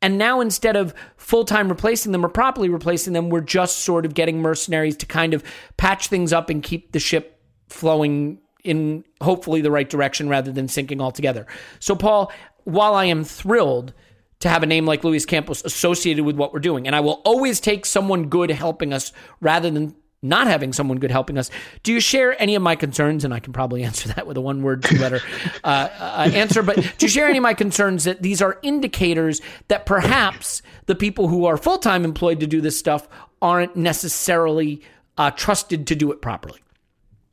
And 0.01 0.17
now 0.17 0.39
instead 0.39 0.75
of 0.75 0.93
full 1.17 1.43
time 1.43 1.67
replacing 1.67 2.11
them 2.11 2.25
or 2.25 2.29
properly 2.29 2.69
replacing 2.69 3.13
them, 3.13 3.29
we're 3.29 3.41
just 3.41 3.79
sort 3.79 4.05
of 4.05 4.13
getting 4.13 4.41
mercenaries 4.41 4.95
to 4.97 5.05
kind 5.05 5.33
of 5.33 5.43
patch 5.77 6.07
things 6.07 6.31
up 6.31 6.49
and 6.49 6.63
keep 6.63 6.93
the 6.93 6.99
ship 6.99 7.41
flowing 7.67 8.39
in 8.63 9.03
hopefully 9.21 9.61
the 9.61 9.71
right 9.71 9.89
direction 9.89 10.29
rather 10.29 10.51
than 10.51 10.67
sinking 10.67 11.01
altogether. 11.01 11.45
So, 11.79 11.95
Paul, 11.95 12.31
while 12.63 12.93
I 12.93 13.05
am 13.05 13.23
thrilled 13.23 13.93
to 14.39 14.49
have 14.49 14.63
a 14.63 14.65
name 14.65 14.85
like 14.85 15.03
Luis 15.03 15.25
Campos 15.25 15.63
associated 15.65 16.23
with 16.23 16.35
what 16.35 16.53
we're 16.53 16.59
doing. 16.59 16.87
And 16.87 16.95
I 16.95 17.01
will 17.01 17.21
always 17.25 17.59
take 17.59 17.85
someone 17.85 18.29
good 18.29 18.49
helping 18.49 18.93
us 18.93 19.11
rather 19.41 19.69
than 19.69 19.95
not 20.21 20.47
having 20.47 20.73
someone 20.73 20.97
good 20.99 21.11
helping 21.11 21.37
us. 21.37 21.49
Do 21.83 21.93
you 21.93 21.99
share 21.99 22.39
any 22.41 22.55
of 22.55 22.61
my 22.61 22.75
concerns? 22.75 23.23
And 23.23 23.33
I 23.33 23.39
can 23.39 23.53
probably 23.53 23.83
answer 23.89 24.09
that 24.09 24.27
with 24.27 24.37
a 24.37 24.41
one 24.41 24.61
word, 24.61 24.83
two 24.83 24.97
letter 24.97 25.21
uh, 25.63 25.89
uh, 25.99 26.29
answer. 26.33 26.63
But 26.63 26.75
do 26.75 27.05
you 27.05 27.09
share 27.09 27.27
any 27.27 27.37
of 27.37 27.43
my 27.43 27.53
concerns 27.53 28.05
that 28.05 28.21
these 28.21 28.41
are 28.41 28.59
indicators 28.61 29.41
that 29.67 29.85
perhaps 29.85 30.61
the 30.85 30.95
people 30.95 31.27
who 31.27 31.45
are 31.45 31.57
full 31.57 31.77
time 31.77 32.03
employed 32.03 32.39
to 32.39 32.47
do 32.47 32.61
this 32.61 32.77
stuff 32.77 33.07
aren't 33.41 33.75
necessarily 33.75 34.81
uh, 35.17 35.31
trusted 35.31 35.87
to 35.87 35.95
do 35.95 36.11
it 36.11 36.21
properly? 36.21 36.59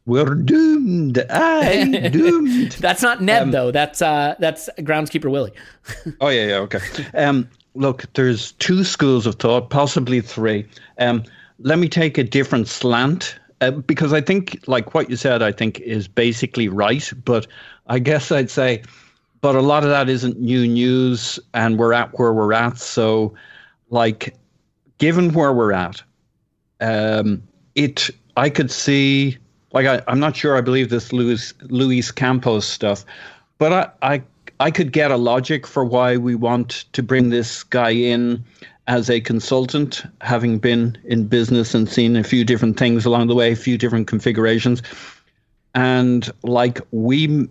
We're 0.06 0.36
doomed. 0.36 1.18
I 1.30 2.10
doomed. 2.10 2.72
that's 2.80 3.02
not 3.02 3.20
Ned 3.20 3.42
um, 3.42 3.50
though. 3.50 3.72
That's 3.72 4.00
uh, 4.00 4.36
that's 4.38 4.70
groundskeeper 4.78 5.30
Willie. 5.30 5.52
oh 6.20 6.28
yeah, 6.28 6.46
yeah, 6.46 6.56
okay. 6.58 6.78
Um, 7.14 7.48
look, 7.74 8.04
there's 8.14 8.52
two 8.52 8.84
schools 8.84 9.26
of 9.26 9.34
thought, 9.34 9.70
possibly 9.70 10.20
three. 10.20 10.64
Um, 10.98 11.24
let 11.58 11.80
me 11.80 11.88
take 11.88 12.18
a 12.18 12.24
different 12.24 12.68
slant 12.68 13.36
uh, 13.60 13.72
because 13.72 14.12
I 14.12 14.20
think, 14.20 14.62
like 14.68 14.94
what 14.94 15.10
you 15.10 15.16
said, 15.16 15.42
I 15.42 15.50
think 15.50 15.80
is 15.80 16.06
basically 16.06 16.68
right. 16.68 17.12
But 17.24 17.48
I 17.88 17.98
guess 17.98 18.30
I'd 18.30 18.50
say, 18.50 18.82
but 19.40 19.56
a 19.56 19.60
lot 19.60 19.82
of 19.82 19.90
that 19.90 20.08
isn't 20.08 20.38
new 20.38 20.68
news, 20.68 21.40
and 21.52 21.78
we're 21.78 21.92
at 21.92 22.16
where 22.16 22.32
we're 22.32 22.52
at. 22.52 22.78
So, 22.78 23.34
like, 23.90 24.36
given 24.98 25.32
where 25.32 25.52
we're 25.52 25.72
at, 25.72 26.00
um, 26.80 27.42
it 27.74 28.08
I 28.36 28.50
could 28.50 28.70
see 28.70 29.38
like 29.72 29.86
I, 29.86 30.02
I'm 30.08 30.20
not 30.20 30.36
sure 30.36 30.56
I 30.56 30.60
believe 30.60 30.90
this 30.90 31.12
Luis 31.12 31.52
Luis 31.62 32.10
Campos 32.10 32.66
stuff, 32.66 33.04
but 33.58 33.72
I, 33.72 34.14
I 34.14 34.22
I 34.60 34.70
could 34.70 34.92
get 34.92 35.10
a 35.10 35.16
logic 35.16 35.66
for 35.66 35.84
why 35.84 36.16
we 36.16 36.34
want 36.34 36.84
to 36.92 37.02
bring 37.02 37.30
this 37.30 37.62
guy 37.62 37.90
in 37.90 38.44
as 38.88 39.10
a 39.10 39.20
consultant, 39.20 40.04
having 40.20 40.58
been 40.58 40.96
in 41.04 41.26
business 41.26 41.74
and 41.74 41.88
seen 41.88 42.16
a 42.16 42.22
few 42.22 42.44
different 42.44 42.78
things 42.78 43.04
along 43.04 43.26
the 43.26 43.34
way, 43.34 43.52
a 43.52 43.56
few 43.56 43.76
different 43.76 44.06
configurations. 44.06 44.82
And 45.74 46.30
like 46.42 46.80
we 46.92 47.48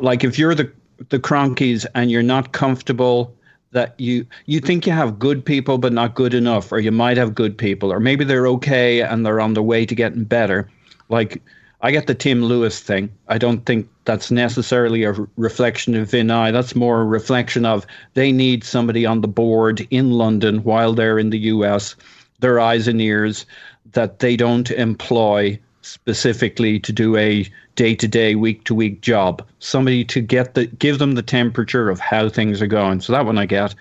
like 0.00 0.24
if 0.24 0.38
you're 0.38 0.54
the 0.54 0.70
the 1.10 1.18
Kroenkes 1.18 1.84
and 1.94 2.10
you're 2.10 2.22
not 2.22 2.52
comfortable 2.52 3.34
that 3.72 3.94
you 3.98 4.26
you 4.46 4.60
think 4.60 4.86
you 4.86 4.92
have 4.92 5.18
good 5.18 5.44
people 5.44 5.76
but 5.76 5.92
not 5.92 6.14
good 6.14 6.32
enough, 6.32 6.72
or 6.72 6.78
you 6.78 6.92
might 6.92 7.16
have 7.16 7.34
good 7.34 7.58
people, 7.58 7.92
or 7.92 8.00
maybe 8.00 8.24
they're 8.24 8.46
okay 8.46 9.02
and 9.02 9.26
they're 9.26 9.40
on 9.40 9.54
the 9.54 9.62
way 9.62 9.84
to 9.84 9.94
getting 9.94 10.24
better. 10.24 10.70
Like 11.08 11.42
I 11.82 11.90
get 11.90 12.06
the 12.06 12.14
Tim 12.14 12.42
Lewis 12.42 12.80
thing. 12.80 13.10
I 13.28 13.38
don't 13.38 13.64
think 13.66 13.88
that's 14.04 14.30
necessarily 14.30 15.04
a 15.04 15.12
reflection 15.36 15.94
of 15.94 16.08
Vinai. 16.08 16.52
That's 16.52 16.74
more 16.74 17.02
a 17.02 17.04
reflection 17.04 17.66
of 17.66 17.86
they 18.14 18.32
need 18.32 18.64
somebody 18.64 19.04
on 19.04 19.20
the 19.20 19.28
board 19.28 19.86
in 19.90 20.12
London 20.12 20.62
while 20.64 20.94
they're 20.94 21.18
in 21.18 21.30
the 21.30 21.38
US, 21.38 21.94
their 22.40 22.58
eyes 22.58 22.88
and 22.88 23.00
ears, 23.00 23.44
that 23.92 24.20
they 24.20 24.36
don't 24.36 24.70
employ 24.70 25.58
specifically 25.82 26.80
to 26.80 26.92
do 26.92 27.16
a 27.16 27.48
day 27.76 27.94
to 27.94 28.08
day, 28.08 28.34
week 28.34 28.64
to 28.64 28.74
week 28.74 29.02
job. 29.02 29.46
Somebody 29.58 30.04
to 30.06 30.20
get 30.20 30.54
the 30.54 30.66
give 30.66 30.98
them 30.98 31.12
the 31.12 31.22
temperature 31.22 31.90
of 31.90 32.00
how 32.00 32.28
things 32.28 32.62
are 32.62 32.66
going. 32.66 33.00
So 33.00 33.12
that 33.12 33.26
one 33.26 33.38
I 33.38 33.46
get. 33.46 33.74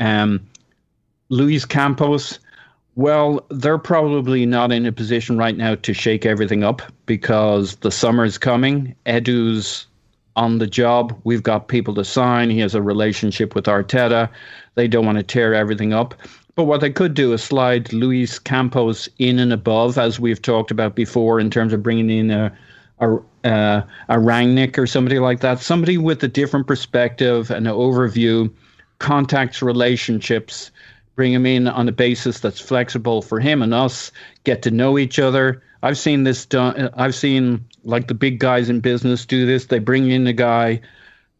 Um, 0.00 0.40
Luis 1.28 1.64
Campos 1.64 2.38
well, 2.98 3.46
they're 3.50 3.78
probably 3.78 4.44
not 4.44 4.72
in 4.72 4.84
a 4.84 4.90
position 4.90 5.38
right 5.38 5.56
now 5.56 5.76
to 5.76 5.94
shake 5.94 6.26
everything 6.26 6.64
up 6.64 6.82
because 7.06 7.76
the 7.76 7.92
summer's 7.92 8.38
coming. 8.38 8.92
Edu's 9.06 9.86
on 10.34 10.58
the 10.58 10.66
job. 10.66 11.16
We've 11.22 11.44
got 11.44 11.68
people 11.68 11.94
to 11.94 12.04
sign. 12.04 12.50
He 12.50 12.58
has 12.58 12.74
a 12.74 12.82
relationship 12.82 13.54
with 13.54 13.66
Arteta. 13.66 14.28
They 14.74 14.88
don't 14.88 15.06
want 15.06 15.16
to 15.18 15.22
tear 15.22 15.54
everything 15.54 15.92
up. 15.92 16.12
But 16.56 16.64
what 16.64 16.80
they 16.80 16.90
could 16.90 17.14
do 17.14 17.32
is 17.32 17.40
slide 17.40 17.92
Luis 17.92 18.40
Campos 18.40 19.08
in 19.20 19.38
and 19.38 19.52
above, 19.52 19.96
as 19.96 20.18
we've 20.18 20.42
talked 20.42 20.72
about 20.72 20.96
before, 20.96 21.38
in 21.38 21.50
terms 21.50 21.72
of 21.72 21.84
bringing 21.84 22.10
in 22.10 22.30
a 22.32 22.52
a, 23.00 23.14
uh, 23.44 23.82
a 24.08 24.16
Rangnick 24.16 24.76
or 24.76 24.88
somebody 24.88 25.20
like 25.20 25.38
that, 25.38 25.60
somebody 25.60 25.98
with 25.98 26.20
a 26.24 26.26
different 26.26 26.66
perspective, 26.66 27.52
an 27.52 27.66
overview 27.66 28.52
contacts, 28.98 29.62
relationships, 29.62 30.72
bring 31.18 31.32
him 31.32 31.46
in 31.46 31.66
on 31.66 31.88
a 31.88 31.92
basis 31.92 32.38
that's 32.38 32.60
flexible 32.60 33.22
for 33.22 33.40
him 33.40 33.60
and 33.60 33.74
us, 33.74 34.12
get 34.44 34.62
to 34.62 34.70
know 34.70 34.96
each 34.96 35.18
other. 35.18 35.60
I've 35.82 35.98
seen 35.98 36.22
this 36.22 36.46
done. 36.46 36.90
I've 36.94 37.14
seen 37.14 37.64
like 37.82 38.06
the 38.06 38.14
big 38.14 38.38
guys 38.38 38.70
in 38.70 38.78
business 38.78 39.26
do 39.26 39.44
this. 39.44 39.66
They 39.66 39.80
bring 39.80 40.12
in 40.12 40.28
a 40.28 40.32
guy, 40.32 40.80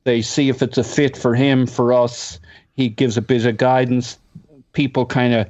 they 0.02 0.20
see 0.20 0.48
if 0.48 0.62
it's 0.62 0.78
a 0.78 0.82
fit 0.82 1.16
for 1.16 1.32
him, 1.32 1.64
for 1.64 1.92
us. 1.92 2.40
He 2.74 2.88
gives 2.88 3.16
a 3.16 3.22
bit 3.22 3.46
of 3.46 3.56
guidance. 3.56 4.18
People 4.72 5.06
kind 5.06 5.32
of, 5.32 5.46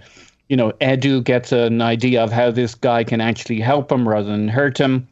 you 0.51 0.59
know, 0.59 0.73
Edu 0.73 1.25
gets 1.25 1.51
an 1.51 1.81
idea 1.81 2.23
of 2.23 2.31
how 2.31 2.51
this 2.51 2.75
guy 2.75 3.05
can 3.05 3.23
actually 3.23 3.61
help 3.61 3.91
him 3.91 4.07
rather 4.07 4.31
than 4.31 4.47
hurt 4.47 4.77
him. 4.77 5.09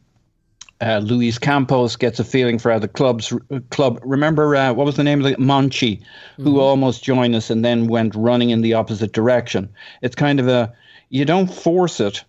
Uh, 0.79 0.99
Luis 0.99 1.39
Campos 1.39 1.95
gets 1.95 2.19
a 2.19 2.23
feeling 2.23 2.59
for 2.59 2.71
how 2.71 2.77
the 2.77 2.87
club's 2.87 3.33
club. 3.71 3.99
Remember 4.03 4.55
uh, 4.55 4.73
what 4.73 4.85
was 4.85 4.95
the 4.95 5.03
name 5.03 5.23
of 5.23 5.31
the 5.31 5.35
Monchi, 5.37 6.01
who 6.37 6.43
mm-hmm. 6.43 6.59
almost 6.59 7.03
joined 7.03 7.35
us 7.35 7.49
and 7.49 7.65
then 7.65 7.87
went 7.87 8.13
running 8.13 8.51
in 8.51 8.61
the 8.61 8.75
opposite 8.75 9.11
direction. 9.11 9.69
It's 10.03 10.15
kind 10.15 10.39
of 10.39 10.47
a 10.47 10.71
you 11.09 11.25
don't 11.25 11.47
force 11.47 11.99
it, 11.99 12.23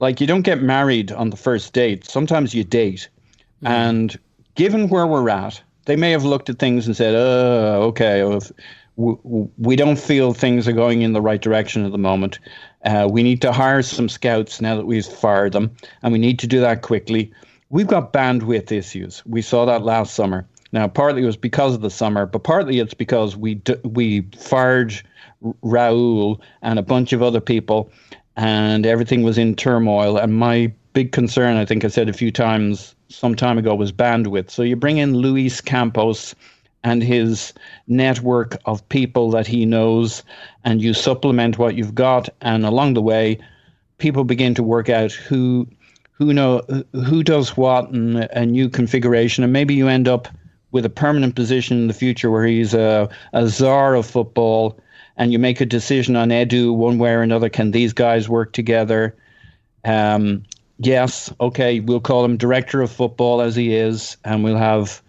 like 0.00 0.20
you 0.20 0.26
don't 0.26 0.42
get 0.42 0.62
married 0.62 1.12
on 1.12 1.28
the 1.28 1.36
first 1.36 1.74
date. 1.74 2.06
Sometimes 2.06 2.54
you 2.54 2.64
date, 2.64 3.08
mm-hmm. 3.56 3.66
and 3.66 4.18
given 4.54 4.88
where 4.88 5.06
we're 5.06 5.28
at, 5.28 5.60
they 5.84 5.96
may 5.96 6.10
have 6.12 6.24
looked 6.24 6.48
at 6.48 6.58
things 6.58 6.86
and 6.86 6.96
said, 6.96 7.14
"Oh, 7.14 7.82
okay, 7.88 8.24
well, 8.24 9.52
we 9.58 9.76
don't 9.76 9.98
feel 9.98 10.32
things 10.32 10.66
are 10.66 10.72
going 10.72 11.02
in 11.02 11.12
the 11.12 11.20
right 11.20 11.42
direction 11.42 11.84
at 11.84 11.92
the 11.92 11.98
moment. 11.98 12.38
Uh, 12.82 13.08
we 13.10 13.22
need 13.22 13.42
to 13.42 13.52
hire 13.52 13.82
some 13.82 14.08
scouts 14.08 14.62
now 14.62 14.74
that 14.74 14.86
we've 14.86 15.04
fired 15.04 15.52
them, 15.52 15.76
and 16.02 16.14
we 16.14 16.18
need 16.18 16.38
to 16.38 16.46
do 16.46 16.60
that 16.60 16.80
quickly." 16.80 17.30
We've 17.70 17.86
got 17.86 18.12
bandwidth 18.12 18.72
issues. 18.72 19.22
We 19.26 19.42
saw 19.42 19.64
that 19.66 19.82
last 19.82 20.14
summer. 20.14 20.46
Now, 20.72 20.88
partly 20.88 21.22
it 21.22 21.26
was 21.26 21.36
because 21.36 21.74
of 21.74 21.82
the 21.82 21.90
summer, 21.90 22.26
but 22.26 22.42
partly 22.42 22.80
it's 22.80 22.94
because 22.94 23.36
we 23.36 23.54
d- 23.54 23.76
we 23.84 24.22
fired 24.36 25.00
Raul 25.62 26.40
and 26.62 26.78
a 26.78 26.82
bunch 26.82 27.12
of 27.12 27.22
other 27.22 27.40
people, 27.40 27.90
and 28.36 28.84
everything 28.86 29.22
was 29.22 29.38
in 29.38 29.54
turmoil. 29.54 30.16
And 30.16 30.34
my 30.34 30.72
big 30.92 31.12
concern, 31.12 31.56
I 31.56 31.64
think 31.64 31.84
I 31.84 31.88
said 31.88 32.08
a 32.08 32.12
few 32.12 32.32
times 32.32 32.94
some 33.08 33.36
time 33.36 33.58
ago, 33.58 33.74
was 33.74 33.92
bandwidth. 33.92 34.50
So 34.50 34.62
you 34.62 34.74
bring 34.74 34.98
in 34.98 35.14
Luis 35.14 35.60
Campos 35.60 36.34
and 36.82 37.02
his 37.02 37.52
network 37.86 38.56
of 38.66 38.86
people 38.88 39.30
that 39.30 39.46
he 39.46 39.64
knows, 39.64 40.22
and 40.64 40.82
you 40.82 40.92
supplement 40.92 41.58
what 41.58 41.76
you've 41.76 41.94
got, 41.94 42.28
and 42.40 42.66
along 42.66 42.94
the 42.94 43.02
way, 43.02 43.38
people 43.98 44.24
begin 44.24 44.54
to 44.54 44.62
work 44.62 44.88
out 44.88 45.12
who 45.12 45.68
who 46.14 46.32
know 46.32 46.62
who 46.92 47.22
does 47.22 47.56
what 47.56 47.90
in 47.90 48.16
a 48.32 48.46
new 48.46 48.68
configuration, 48.68 49.44
and 49.44 49.52
maybe 49.52 49.74
you 49.74 49.88
end 49.88 50.08
up 50.08 50.28
with 50.70 50.84
a 50.84 50.90
permanent 50.90 51.36
position 51.36 51.76
in 51.76 51.86
the 51.86 51.94
future 51.94 52.30
where 52.30 52.46
he's 52.46 52.74
a, 52.74 53.08
a 53.32 53.48
czar 53.48 53.94
of 53.94 54.06
football, 54.06 54.78
and 55.16 55.32
you 55.32 55.38
make 55.38 55.60
a 55.60 55.66
decision 55.66 56.16
on 56.16 56.30
Edu 56.30 56.74
one 56.74 56.98
way 56.98 57.12
or 57.12 57.22
another. 57.22 57.48
Can 57.48 57.70
these 57.70 57.92
guys 57.92 58.28
work 58.28 58.52
together? 58.52 59.16
Um, 59.84 60.44
yes, 60.78 61.32
okay, 61.40 61.80
we'll 61.80 62.00
call 62.00 62.24
him 62.24 62.36
director 62.36 62.80
of 62.80 62.90
football 62.90 63.40
as 63.40 63.56
he 63.56 63.74
is, 63.74 64.16
and 64.24 64.42
we'll 64.42 64.56
have 64.56 65.02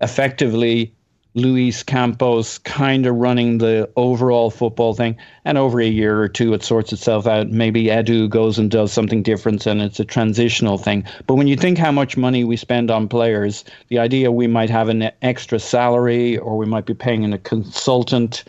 effectively 0.00 0.92
Luis 1.36 1.82
Campos 1.82 2.56
kind 2.56 3.04
of 3.04 3.14
running 3.14 3.58
the 3.58 3.90
overall 3.96 4.50
football 4.50 4.94
thing. 4.94 5.14
And 5.44 5.58
over 5.58 5.78
a 5.82 5.86
year 5.86 6.18
or 6.18 6.28
two, 6.28 6.54
it 6.54 6.64
sorts 6.64 6.94
itself 6.94 7.26
out. 7.26 7.50
Maybe 7.50 7.84
Edu 7.84 8.26
goes 8.30 8.58
and 8.58 8.70
does 8.70 8.90
something 8.90 9.22
different 9.22 9.66
and 9.66 9.82
it's 9.82 10.00
a 10.00 10.04
transitional 10.04 10.78
thing. 10.78 11.04
But 11.26 11.34
when 11.34 11.46
you 11.46 11.54
think 11.54 11.76
how 11.76 11.92
much 11.92 12.16
money 12.16 12.42
we 12.42 12.56
spend 12.56 12.90
on 12.90 13.06
players, 13.06 13.64
the 13.88 13.98
idea 13.98 14.32
we 14.32 14.46
might 14.46 14.70
have 14.70 14.88
an 14.88 15.10
extra 15.20 15.58
salary 15.58 16.38
or 16.38 16.56
we 16.56 16.64
might 16.64 16.86
be 16.86 16.94
paying 16.94 17.30
a 17.30 17.38
consultant 17.38 18.42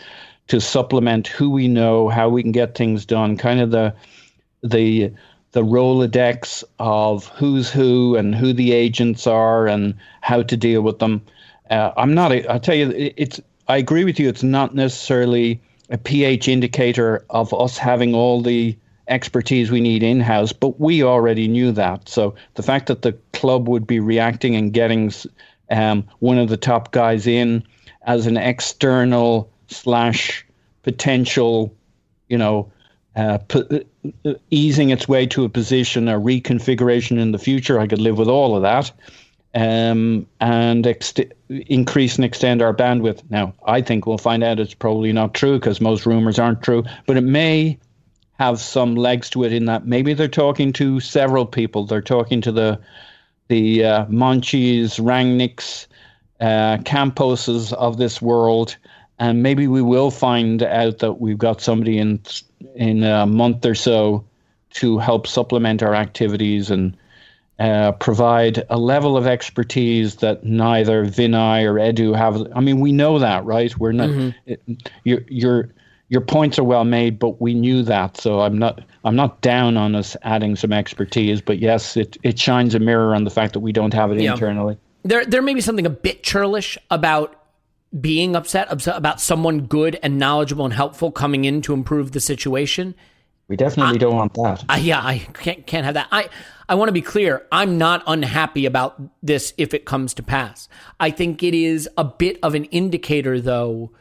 to 0.48 0.62
supplement 0.62 1.28
who 1.28 1.50
we 1.50 1.68
know, 1.68 2.08
how 2.08 2.30
we 2.30 2.42
can 2.42 2.54
get 2.54 2.78
things 2.78 3.06
done, 3.06 3.36
kind 3.36 3.60
of 3.60 3.72
the 3.72 3.94
the 4.64 5.12
the 5.52 5.62
Rolodex 5.62 6.64
of 6.80 7.28
who's 7.28 7.70
who 7.70 8.16
and 8.16 8.34
who 8.34 8.54
the 8.54 8.72
agents 8.72 9.28
are 9.28 9.68
and 9.68 9.94
how 10.22 10.42
to 10.42 10.56
deal 10.56 10.82
with 10.82 11.00
them 11.00 11.22
uh, 11.70 11.94
I'm 11.98 12.14
not. 12.14 12.32
A, 12.32 12.46
I'll 12.48 12.60
tell 12.60 12.76
you, 12.76 12.92
it's. 13.16 13.40
I 13.68 13.78
agree 13.78 14.06
with 14.06 14.20
you. 14.20 14.30
It's 14.30 14.44
not 14.44 14.76
necessarily 14.76 15.62
a 15.90 15.98
pH 15.98 16.48
indicator 16.48 17.26
of 17.30 17.54
us 17.54 17.78
having 17.78 18.14
all 18.14 18.42
the 18.42 18.78
expertise 19.08 19.72
we 19.72 19.82
need 19.82 20.04
in 20.04 20.20
house, 20.20 20.52
but 20.52 20.80
we 20.80 21.04
already 21.04 21.48
knew 21.48 21.72
that. 21.72 22.10
So 22.10 22.36
the 22.56 22.64
fact 22.64 22.88
that 22.88 23.02
the 23.02 23.14
club 23.34 23.68
would 23.68 23.88
be 23.88 24.00
reacting 24.00 24.56
and 24.56 24.74
getting 24.74 25.12
um, 25.70 26.06
one 26.20 26.38
of 26.38 26.50
the 26.50 26.58
top 26.58 26.92
guys 26.92 27.28
in 27.28 27.64
as 28.04 28.26
an 28.26 28.38
external 28.38 29.50
slash 29.68 30.46
potential, 30.84 31.74
you 32.28 32.38
know, 32.38 32.72
uh, 33.16 33.40
p- 33.48 33.86
uh, 34.26 34.34
easing 34.52 34.90
its 34.90 35.08
way 35.08 35.26
to 35.26 35.44
a 35.44 35.50
position, 35.50 36.08
a 36.08 36.20
reconfiguration 36.20 37.18
in 37.18 37.32
the 37.32 37.40
future, 37.40 37.80
I 37.80 37.88
could 37.88 38.00
live 38.00 38.18
with 38.18 38.28
all 38.28 38.56
of 38.56 38.62
that 38.62 38.92
um, 39.58 40.28
and 40.40 40.86
ex- 40.86 41.16
increase 41.50 42.16
and 42.16 42.24
extend 42.24 42.62
our 42.62 42.76
bandwidth. 42.76 43.24
Now, 43.32 43.56
I 43.66 43.82
think 43.82 44.06
we'll 44.06 44.20
find 44.20 44.44
out 44.44 44.60
it's 44.60 44.76
probably 44.76 45.12
not 45.12 45.34
true 45.34 45.58
because 45.58 45.82
most 45.82 46.06
rumors 46.06 46.38
aren't 46.38 46.62
true, 46.62 46.84
but 47.08 47.18
it 47.18 47.24
may 47.24 47.80
have 48.38 48.60
some 48.60 48.94
legs 48.94 49.32
to 49.32 49.44
it 49.44 49.52
in 49.52 49.66
that 49.66 49.88
maybe 49.88 50.14
they're 50.14 50.28
talking 50.28 50.72
to 50.74 51.00
several 51.00 51.48
people. 51.48 51.88
They're 51.88 52.02
talking 52.02 52.40
to 52.42 52.52
the 52.52 52.80
the 53.48 53.84
uh, 53.84 54.06
Monchis, 54.08 55.00
Rangnicks, 55.00 55.88
uh, 56.40 56.78
Camposes 56.84 57.74
of 57.74 57.98
this 57.98 58.22
world, 58.22 58.78
and 59.18 59.42
maybe 59.42 59.68
we 59.68 59.82
will 59.82 60.12
find 60.12 60.62
out 60.62 61.00
that 61.00 61.14
we've 61.14 61.38
got 61.38 61.62
somebody 61.62 61.98
in 61.98 62.22
in 62.76 63.02
a 63.02 63.26
month 63.26 63.66
or 63.66 63.74
so 63.74 64.24
to 64.74 65.00
help 65.00 65.26
supplement 65.26 65.82
our 65.82 65.96
activities 65.96 66.70
and 66.70 66.96
uh, 67.60 67.92
provide 67.94 68.64
a 68.70 68.78
level 68.78 69.18
of 69.18 69.26
expertise 69.26 70.18
that 70.18 70.44
neither 70.44 71.06
Vinai 71.06 71.64
or 71.64 71.76
Edu 71.76 72.16
have. 72.16 72.46
I 72.56 72.60
mean, 72.60 72.80
we 72.80 72.92
know 72.92 73.20
that, 73.20 73.44
right? 73.46 73.76
We're 73.78 73.94
not. 73.94 74.10
Mm-hmm. 74.10 74.30
It, 74.46 74.92
your 75.04 75.22
your 75.28 75.70
your 76.10 76.22
points 76.22 76.58
are 76.60 76.64
well 76.64 76.86
made, 76.86 77.20
but 77.20 77.42
we 77.42 77.54
knew 77.54 77.84
that. 77.84 78.18
So 78.18 78.42
I'm 78.42 78.58
not 78.58 78.84
I'm 79.04 79.16
not 79.16 79.42
down 79.42 79.76
on 79.76 79.96
us 79.96 80.16
adding 80.22 80.56
some 80.56 80.72
expertise, 80.72 81.42
but 81.42 81.60
yes, 81.60 81.98
it 81.98 82.18
it 82.24 82.40
shines 82.40 82.76
a 82.76 82.80
mirror 82.80 83.16
on 83.16 83.24
the 83.24 83.32
fact 83.32 83.54
that 83.54 83.60
we 83.60 83.72
don't 83.72 83.94
have 83.94 84.12
it 84.12 84.22
yeah. 84.22 84.34
internally. 84.34 84.78
There 85.04 85.26
there 85.26 85.42
may 85.42 85.54
be 85.54 85.62
something 85.62 85.86
a 85.86 85.92
bit 85.92 86.24
churlish 86.24 86.78
about 86.92 87.34
being 88.00 88.36
upset 88.36 88.68
about 88.88 89.22
someone 89.22 89.62
good 89.62 89.98
and 90.04 90.18
knowledgeable 90.18 90.66
and 90.66 90.74
helpful 90.74 91.12
coming 91.12 91.46
in 91.46 91.62
to 91.64 91.74
improve 91.74 92.12
the 92.12 92.20
situation. 92.20 92.94
We 93.48 93.56
definitely 93.56 93.96
I, 93.96 93.98
don't 93.98 94.16
want 94.16 94.34
that. 94.34 94.66
I, 94.68 94.78
yeah, 94.78 95.00
I 95.00 95.20
can't 95.20 95.66
can't 95.66 95.86
have 95.86 95.94
that. 95.96 96.08
I 96.12 96.30
I 96.70 96.76
want 96.76 96.90
to 96.90 96.94
be 96.94 97.02
clear. 97.02 97.46
I'm 97.52 97.78
not 97.78 98.04
unhappy 98.08 98.66
about 98.66 99.02
this 99.24 99.54
if 99.58 99.74
it 99.74 99.86
comes 99.86 100.14
to 100.16 100.24
pass. 100.24 100.68
I 101.00 101.12
think 101.12 101.42
it 101.42 101.54
is 101.54 101.88
a 101.98 102.04
bit 102.04 102.40
of 102.44 102.56
an 102.56 102.66
indicator, 102.66 103.40
though, 103.40 103.92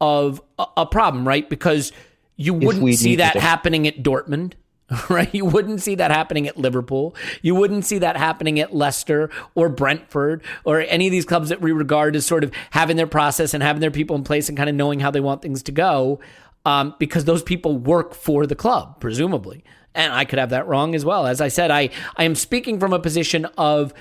of 0.00 0.42
a, 0.58 0.66
a 0.78 0.86
problem, 0.86 1.26
right? 1.26 1.48
Because 1.48 1.92
you 2.36 2.54
wouldn't 2.54 2.94
see 2.96 3.16
that 3.16 3.34
to. 3.34 3.40
happening 3.40 3.86
at 3.86 4.02
Dortmund, 4.02 4.54
right? 5.08 5.32
You 5.32 5.44
wouldn't 5.44 5.82
see 5.82 5.94
that 5.96 6.10
happening 6.10 6.48
at 6.48 6.58
Liverpool. 6.58 7.14
You 7.42 7.54
wouldn't 7.54 7.84
see 7.84 7.98
that 7.98 8.16
happening 8.16 8.58
at 8.58 8.74
Leicester 8.74 9.30
or 9.54 9.68
Brentford 9.68 10.42
or 10.64 10.80
any 10.80 11.06
of 11.06 11.12
these 11.12 11.24
clubs 11.24 11.50
that 11.50 11.60
we 11.60 11.70
regard 11.70 12.16
as 12.16 12.26
sort 12.26 12.42
of 12.42 12.50
having 12.70 12.96
their 12.96 13.06
process 13.06 13.54
and 13.54 13.62
having 13.62 13.80
their 13.80 13.90
people 13.92 14.16
in 14.16 14.24
place 14.24 14.48
and 14.48 14.58
kind 14.58 14.68
of 14.68 14.74
knowing 14.74 14.98
how 14.98 15.12
they 15.12 15.20
want 15.20 15.42
things 15.42 15.62
to 15.64 15.72
go, 15.72 16.18
um, 16.64 16.94
because 16.98 17.24
those 17.24 17.42
people 17.44 17.76
work 17.76 18.14
for 18.14 18.46
the 18.46 18.56
club, 18.56 19.00
presumably 19.00 19.62
and 19.94 20.12
I 20.12 20.24
could 20.24 20.38
have 20.38 20.50
that 20.50 20.66
wrong 20.66 20.94
as 20.94 21.04
well. 21.04 21.26
As 21.26 21.40
I 21.40 21.48
said, 21.48 21.70
I, 21.70 21.90
I 22.16 22.24
am 22.24 22.34
speaking 22.34 22.78
from 22.78 22.92
a 22.92 22.98
position 22.98 23.46
of 23.58 23.92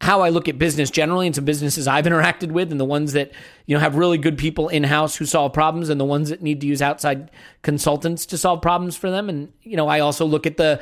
how 0.00 0.20
I 0.20 0.28
look 0.28 0.48
at 0.48 0.58
business 0.58 0.90
generally 0.90 1.26
and 1.26 1.34
some 1.34 1.44
businesses 1.44 1.88
I've 1.88 2.04
interacted 2.04 2.50
with 2.50 2.70
and 2.70 2.80
the 2.80 2.84
ones 2.84 3.12
that, 3.12 3.32
you 3.66 3.74
know, 3.74 3.80
have 3.80 3.96
really 3.96 4.18
good 4.18 4.36
people 4.36 4.68
in 4.68 4.84
house 4.84 5.16
who 5.16 5.24
solve 5.24 5.52
problems 5.52 5.88
and 5.88 6.00
the 6.00 6.04
ones 6.04 6.28
that 6.30 6.42
need 6.42 6.60
to 6.60 6.66
use 6.66 6.82
outside 6.82 7.30
consultants 7.62 8.26
to 8.26 8.38
solve 8.38 8.60
problems 8.60 8.96
for 8.96 9.10
them. 9.10 9.28
And, 9.28 9.52
you 9.62 9.76
know, 9.76 9.88
I 9.88 10.00
also 10.00 10.26
look 10.26 10.46
at 10.46 10.56
the 10.56 10.80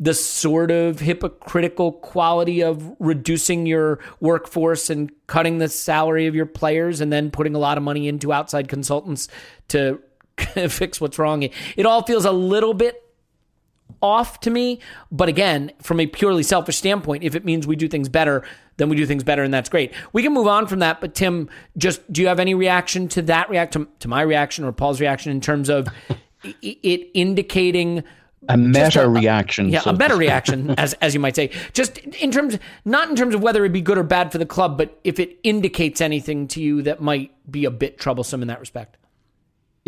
the 0.00 0.14
sort 0.14 0.70
of 0.70 1.00
hypocritical 1.00 1.90
quality 1.90 2.62
of 2.62 2.94
reducing 3.00 3.66
your 3.66 3.98
workforce 4.20 4.90
and 4.90 5.10
cutting 5.26 5.58
the 5.58 5.68
salary 5.68 6.28
of 6.28 6.36
your 6.36 6.46
players 6.46 7.00
and 7.00 7.12
then 7.12 7.32
putting 7.32 7.56
a 7.56 7.58
lot 7.58 7.76
of 7.76 7.82
money 7.82 8.06
into 8.06 8.32
outside 8.32 8.68
consultants 8.68 9.26
to 9.66 10.00
fix 10.68 11.00
what's 11.00 11.18
wrong. 11.18 11.42
It 11.42 11.84
all 11.84 12.04
feels 12.04 12.24
a 12.24 12.30
little 12.30 12.74
bit 12.74 13.07
off 14.02 14.40
to 14.40 14.50
me. 14.50 14.80
But 15.10 15.28
again, 15.28 15.72
from 15.80 16.00
a 16.00 16.06
purely 16.06 16.42
selfish 16.42 16.76
standpoint, 16.76 17.24
if 17.24 17.34
it 17.34 17.44
means 17.44 17.66
we 17.66 17.76
do 17.76 17.88
things 17.88 18.08
better, 18.08 18.44
then 18.76 18.88
we 18.88 18.96
do 18.96 19.06
things 19.06 19.24
better, 19.24 19.42
and 19.42 19.52
that's 19.52 19.68
great. 19.68 19.92
We 20.12 20.22
can 20.22 20.32
move 20.32 20.46
on 20.46 20.66
from 20.66 20.78
that. 20.78 21.00
But 21.00 21.14
Tim, 21.14 21.48
just 21.76 22.10
do 22.12 22.22
you 22.22 22.28
have 22.28 22.40
any 22.40 22.54
reaction 22.54 23.08
to 23.08 23.22
that 23.22 23.50
react 23.50 23.72
to, 23.74 23.88
to 24.00 24.08
my 24.08 24.22
reaction 24.22 24.64
or 24.64 24.72
Paul's 24.72 25.00
reaction 25.00 25.32
in 25.32 25.40
terms 25.40 25.68
of 25.68 25.88
it 26.62 27.10
indicating? 27.14 28.04
a 28.48 28.56
meta 28.56 29.02
a, 29.02 29.08
reaction. 29.08 29.68
Yeah, 29.68 29.80
so. 29.80 29.90
a 29.90 29.94
better 29.94 30.16
reaction, 30.16 30.70
as 30.78 30.94
as 30.94 31.12
you 31.12 31.20
might 31.20 31.36
say. 31.36 31.50
Just 31.72 31.98
in 31.98 32.30
terms, 32.30 32.58
not 32.84 33.10
in 33.10 33.16
terms 33.16 33.34
of 33.34 33.42
whether 33.42 33.64
it 33.64 33.72
be 33.72 33.80
good 33.80 33.98
or 33.98 34.04
bad 34.04 34.32
for 34.32 34.38
the 34.38 34.46
club, 34.46 34.78
but 34.78 34.98
if 35.04 35.18
it 35.18 35.38
indicates 35.42 36.00
anything 36.00 36.48
to 36.48 36.62
you 36.62 36.82
that 36.82 37.02
might 37.02 37.32
be 37.50 37.64
a 37.64 37.70
bit 37.70 37.98
troublesome 37.98 38.40
in 38.40 38.48
that 38.48 38.60
respect. 38.60 38.96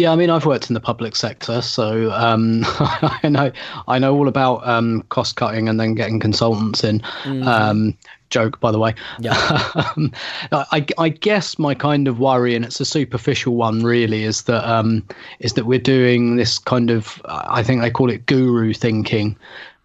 Yeah, 0.00 0.12
I 0.12 0.16
mean, 0.16 0.30
I've 0.30 0.46
worked 0.46 0.70
in 0.70 0.74
the 0.74 0.80
public 0.80 1.14
sector, 1.14 1.60
so 1.60 2.10
um, 2.12 2.62
I 2.64 3.28
know 3.28 3.52
I 3.86 3.98
know 3.98 4.16
all 4.16 4.28
about 4.28 4.66
um, 4.66 5.02
cost 5.10 5.36
cutting 5.36 5.68
and 5.68 5.78
then 5.78 5.94
getting 5.94 6.18
consultants 6.18 6.82
in. 6.82 7.02
Um, 7.26 7.98
joke, 8.30 8.58
by 8.60 8.70
the 8.72 8.78
way. 8.78 8.94
Yeah. 9.18 9.34
Um, 9.74 10.12
I, 10.52 10.86
I 10.98 11.08
guess 11.10 11.58
my 11.58 11.74
kind 11.74 12.08
of 12.08 12.18
worry, 12.18 12.54
and 12.54 12.64
it's 12.64 12.80
a 12.80 12.84
superficial 12.86 13.56
one, 13.56 13.82
really, 13.82 14.24
is 14.24 14.44
that 14.44 14.66
um, 14.66 15.06
is 15.40 15.52
that 15.52 15.66
we're 15.66 15.78
doing 15.78 16.36
this 16.36 16.58
kind 16.58 16.90
of 16.90 17.20
I 17.26 17.62
think 17.62 17.82
they 17.82 17.90
call 17.90 18.10
it 18.10 18.24
guru 18.24 18.72
thinking. 18.72 19.36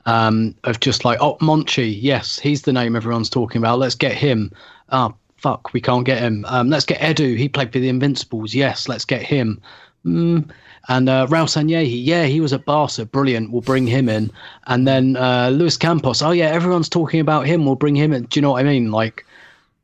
Um, 0.06 0.56
of 0.64 0.80
just 0.80 1.04
like, 1.04 1.20
oh, 1.20 1.36
Monchi, 1.42 1.98
yes, 2.00 2.40
he's 2.40 2.62
the 2.62 2.72
name 2.72 2.96
everyone's 2.96 3.30
talking 3.30 3.60
about. 3.60 3.80
Let's 3.80 3.96
get 3.96 4.14
him. 4.14 4.52
Oh, 4.92 5.14
fuck, 5.38 5.74
we 5.74 5.82
can't 5.82 6.06
get 6.06 6.20
him. 6.20 6.46
Um, 6.48 6.70
let's 6.70 6.86
get 6.86 7.02
Edu. 7.02 7.38
He 7.38 7.50
played 7.50 7.74
for 7.74 7.80
the 7.80 7.90
Invincibles. 7.90 8.54
Yes, 8.54 8.88
let's 8.88 9.06
get 9.06 9.24
him. 9.24 9.62
Mm. 10.06 10.50
And 10.88 11.10
uh, 11.10 11.26
Raul 11.28 11.48
Sanllehi, 11.48 12.06
yeah, 12.06 12.26
he 12.26 12.40
was 12.40 12.54
at 12.54 12.66
Barca, 12.66 13.06
brilliant. 13.06 13.52
We'll 13.52 13.62
bring 13.62 13.88
him 13.88 14.08
in. 14.08 14.32
And 14.68 14.88
then 14.88 15.18
uh, 15.18 15.50
Luis 15.50 15.78
Campos, 15.78 16.22
oh 16.22 16.32
yeah, 16.32 16.48
everyone's 16.48 16.90
talking 16.90 17.20
about 17.20 17.48
him. 17.48 17.66
We'll 17.66 17.76
bring 17.76 17.96
him 17.96 18.14
in. 18.14 18.24
Do 18.24 18.38
you 18.38 18.42
know 18.42 18.52
what 18.52 18.66
I 18.66 18.70
mean? 18.70 18.92
Like, 18.92 19.26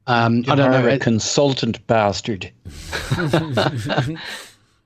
um, 0.08 0.44
I 0.48 0.56
don't 0.56 0.72
know. 0.72 0.88
a 0.88 1.00
consultant 1.00 1.86
bastard. 1.88 2.52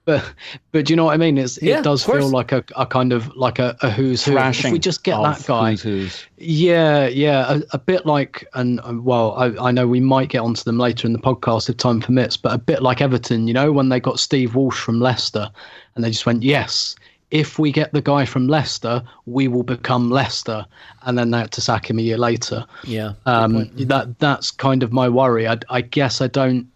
but 0.05 0.33
but 0.71 0.85
do 0.85 0.93
you 0.93 0.97
know 0.97 1.05
what 1.05 1.13
I 1.13 1.17
mean? 1.17 1.37
It's, 1.37 1.61
Yeah, 1.61 1.79
it 1.79 1.83
does 1.83 2.05
feel 2.05 2.29
like 2.29 2.51
a, 2.51 2.63
a 2.75 2.85
kind 2.85 3.11
of 3.11 3.35
like 3.35 3.59
a, 3.59 3.75
a 3.81 3.89
who's 3.89 4.23
who. 4.23 4.37
If 4.37 4.63
we 4.71 4.79
just 4.79 5.03
get 5.03 5.21
that 5.21 5.45
guy, 5.45 5.71
who's 5.71 5.81
who's. 5.81 6.25
Yeah, 6.37 7.07
yeah, 7.07 7.55
a, 7.55 7.61
a 7.71 7.77
bit 7.79 8.05
like, 8.05 8.47
and 8.53 8.79
um, 8.83 9.03
well, 9.03 9.33
I, 9.33 9.47
I 9.67 9.71
know 9.71 9.87
we 9.87 9.99
might 9.99 10.29
get 10.29 10.39
onto 10.41 10.63
them 10.63 10.77
later 10.77 11.07
in 11.07 11.13
the 11.13 11.19
podcast 11.19 11.69
if 11.69 11.77
time 11.77 11.99
permits, 11.99 12.37
but 12.37 12.53
a 12.53 12.57
bit 12.57 12.81
like 12.81 13.01
Everton, 13.01 13.47
you 13.47 13.53
know, 13.53 13.71
when 13.71 13.89
they 13.89 13.99
got 13.99 14.19
Steve 14.19 14.55
Walsh 14.55 14.79
from 14.79 14.99
Leicester, 14.99 15.49
and 15.95 16.03
they 16.03 16.11
just 16.11 16.25
went, 16.25 16.43
yes, 16.43 16.95
if 17.31 17.57
we 17.57 17.71
get 17.71 17.91
the 17.91 18.01
guy 18.01 18.25
from 18.25 18.47
Leicester, 18.47 19.03
we 19.25 19.47
will 19.47 19.63
become 19.63 20.09
Leicester, 20.09 20.65
and 21.03 21.17
then 21.17 21.31
they 21.31 21.39
had 21.39 21.51
to 21.51 21.61
sack 21.61 21.89
him 21.89 21.99
a 21.99 22.01
year 22.01 22.17
later. 22.17 22.65
Yeah. 22.83 23.13
Um, 23.25 23.69
that 23.75 24.19
that's 24.19 24.51
kind 24.51 24.83
of 24.83 24.93
my 24.93 25.09
worry. 25.09 25.47
I, 25.47 25.57
I 25.69 25.81
guess 25.81 26.21
I 26.21 26.27
don't. 26.27 26.67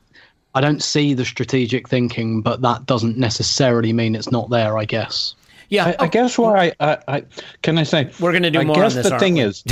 I 0.56 0.62
don't 0.62 0.82
see 0.82 1.14
the 1.14 1.26
strategic 1.26 1.88
thinking, 1.88 2.42
but 2.42 2.62
that 2.62 2.86
doesn't 2.86 3.18
necessarily 3.18 3.94
mean 3.94 4.16
it's 4.16 4.32
not 4.32 4.50
there. 4.50 4.78
I 4.78 4.86
guess. 4.86 5.36
Yeah. 5.70 5.86
I, 6.00 6.06
I 6.06 6.08
guess 6.08 6.38
why 6.38 6.74
I, 6.80 6.92
I, 6.92 6.98
I 7.08 7.24
can 7.62 7.78
I 7.78 7.84
say 7.84 8.12
We're 8.20 8.34
gonna 8.34 8.50
do 8.52 8.60
I 8.60 8.64
more 8.64 8.78
on 8.78 8.82
guess 8.84 8.96
this, 8.96 9.06
the 9.06 9.12
aren't 9.14 9.22
thing 9.22 9.36
we? 9.36 9.42
is, 9.42 9.64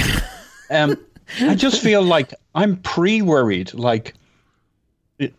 um, 0.70 0.96
I 1.42 1.56
just 1.56 1.82
feel 1.82 2.04
like 2.04 2.34
I'm 2.54 2.78
pre-worried. 2.78 3.74
Like, 3.74 4.10
it- 4.10 4.17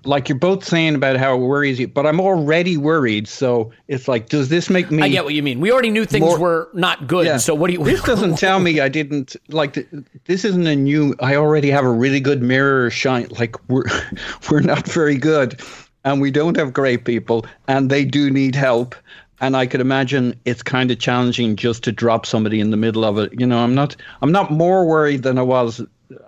like 0.04 0.28
you're 0.28 0.38
both 0.38 0.64
saying 0.64 0.96
about 0.96 1.16
how 1.16 1.36
it 1.36 1.38
worries 1.38 1.78
you, 1.78 1.86
but 1.86 2.04
I'm 2.04 2.20
already 2.20 2.76
worried. 2.76 3.28
So 3.28 3.70
it's 3.86 4.08
like, 4.08 4.28
does 4.28 4.48
this 4.48 4.68
make 4.68 4.90
me? 4.90 5.02
I 5.02 5.08
get 5.08 5.24
what 5.24 5.34
you 5.34 5.42
mean. 5.42 5.60
We 5.60 5.70
already 5.70 5.90
knew 5.90 6.04
things 6.04 6.24
More- 6.24 6.38
were 6.38 6.68
not 6.74 7.06
good. 7.06 7.26
Yeah. 7.26 7.36
So 7.36 7.54
what 7.54 7.68
do 7.68 7.74
you? 7.74 7.84
This 7.84 8.02
doesn't 8.02 8.36
tell 8.38 8.58
me 8.58 8.80
I 8.80 8.88
didn't 8.88 9.36
like. 9.48 9.74
th- 9.74 9.86
This 10.24 10.44
isn't 10.44 10.66
a 10.66 10.74
new. 10.74 11.14
I 11.20 11.36
already 11.36 11.70
have 11.70 11.84
a 11.84 11.90
really 11.92 12.20
good 12.20 12.42
mirror 12.42 12.90
shine. 12.90 13.28
Like 13.38 13.56
we're 13.68 13.84
we're 14.50 14.60
not 14.60 14.86
very 14.88 15.16
good, 15.16 15.60
and 16.04 16.20
we 16.20 16.30
don't 16.32 16.56
have 16.56 16.72
great 16.72 17.04
people, 17.04 17.46
and 17.68 17.88
they 17.90 18.04
do 18.04 18.30
need 18.30 18.54
help. 18.56 18.94
And 19.40 19.56
I 19.56 19.66
could 19.66 19.80
imagine 19.80 20.34
it's 20.46 20.64
kind 20.64 20.90
of 20.90 20.98
challenging 20.98 21.54
just 21.54 21.84
to 21.84 21.92
drop 21.92 22.26
somebody 22.26 22.58
in 22.58 22.72
the 22.72 22.76
middle 22.76 23.04
of 23.04 23.18
it. 23.18 23.32
You 23.38 23.46
know, 23.46 23.58
I'm 23.58 23.76
not. 23.76 23.94
I'm 24.22 24.32
not 24.32 24.50
more 24.50 24.84
worried 24.84 25.22
than 25.22 25.38
I 25.38 25.42
was. 25.42 25.80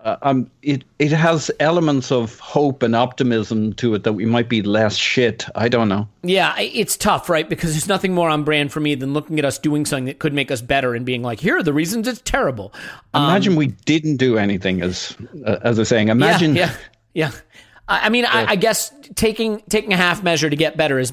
Uh, 0.05 0.16
um, 0.23 0.51
it 0.62 0.85
it 0.99 1.11
has 1.11 1.51
elements 1.59 2.12
of 2.12 2.38
hope 2.38 2.83
and 2.83 2.95
optimism 2.95 3.73
to 3.75 3.95
it 3.95 4.05
that 4.05 4.12
we 4.12 4.27
might 4.27 4.49
be 4.49 4.61
less 4.61 4.95
shit. 4.97 5.47
I 5.55 5.69
don't 5.69 5.88
know. 5.88 6.07
Yeah, 6.23 6.55
it's 6.59 6.97
tough, 6.97 7.31
right? 7.31 7.49
Because 7.49 7.73
there's 7.73 7.88
nothing 7.88 8.12
more 8.12 8.29
on 8.29 8.45
brand 8.45 8.73
for 8.73 8.81
me 8.81 8.95
than 8.95 9.14
looking 9.14 9.38
at 9.38 9.45
us 9.45 9.59
doing 9.59 9.87
something 9.87 10.05
that 10.05 10.19
could 10.19 10.35
make 10.35 10.51
us 10.51 10.61
better 10.61 10.95
and 10.95 11.07
being 11.07 11.23
like, 11.23 11.40
here 11.40 11.57
are 11.57 11.62
the 11.62 11.73
reasons 11.73 12.07
it's 12.07 12.21
terrible. 12.23 12.75
Imagine 13.14 13.57
we 13.57 13.69
didn't 13.69 14.19
do 14.19 14.37
anything, 14.37 14.83
as 14.83 15.16
uh, 15.47 15.59
as 15.62 15.79
was 15.79 15.88
saying. 15.88 16.09
Imagine. 16.09 16.57
Yeah, 16.57 16.75
yeah. 17.14 17.31
yeah. 17.31 17.40
I, 17.88 18.07
I 18.07 18.09
mean, 18.11 18.27
I, 18.27 18.51
I 18.51 18.57
guess 18.57 18.93
taking 19.14 19.62
taking 19.69 19.93
a 19.93 19.97
half 19.97 20.23
measure 20.23 20.51
to 20.51 20.57
get 20.57 20.77
better 20.77 20.99
is 20.99 21.12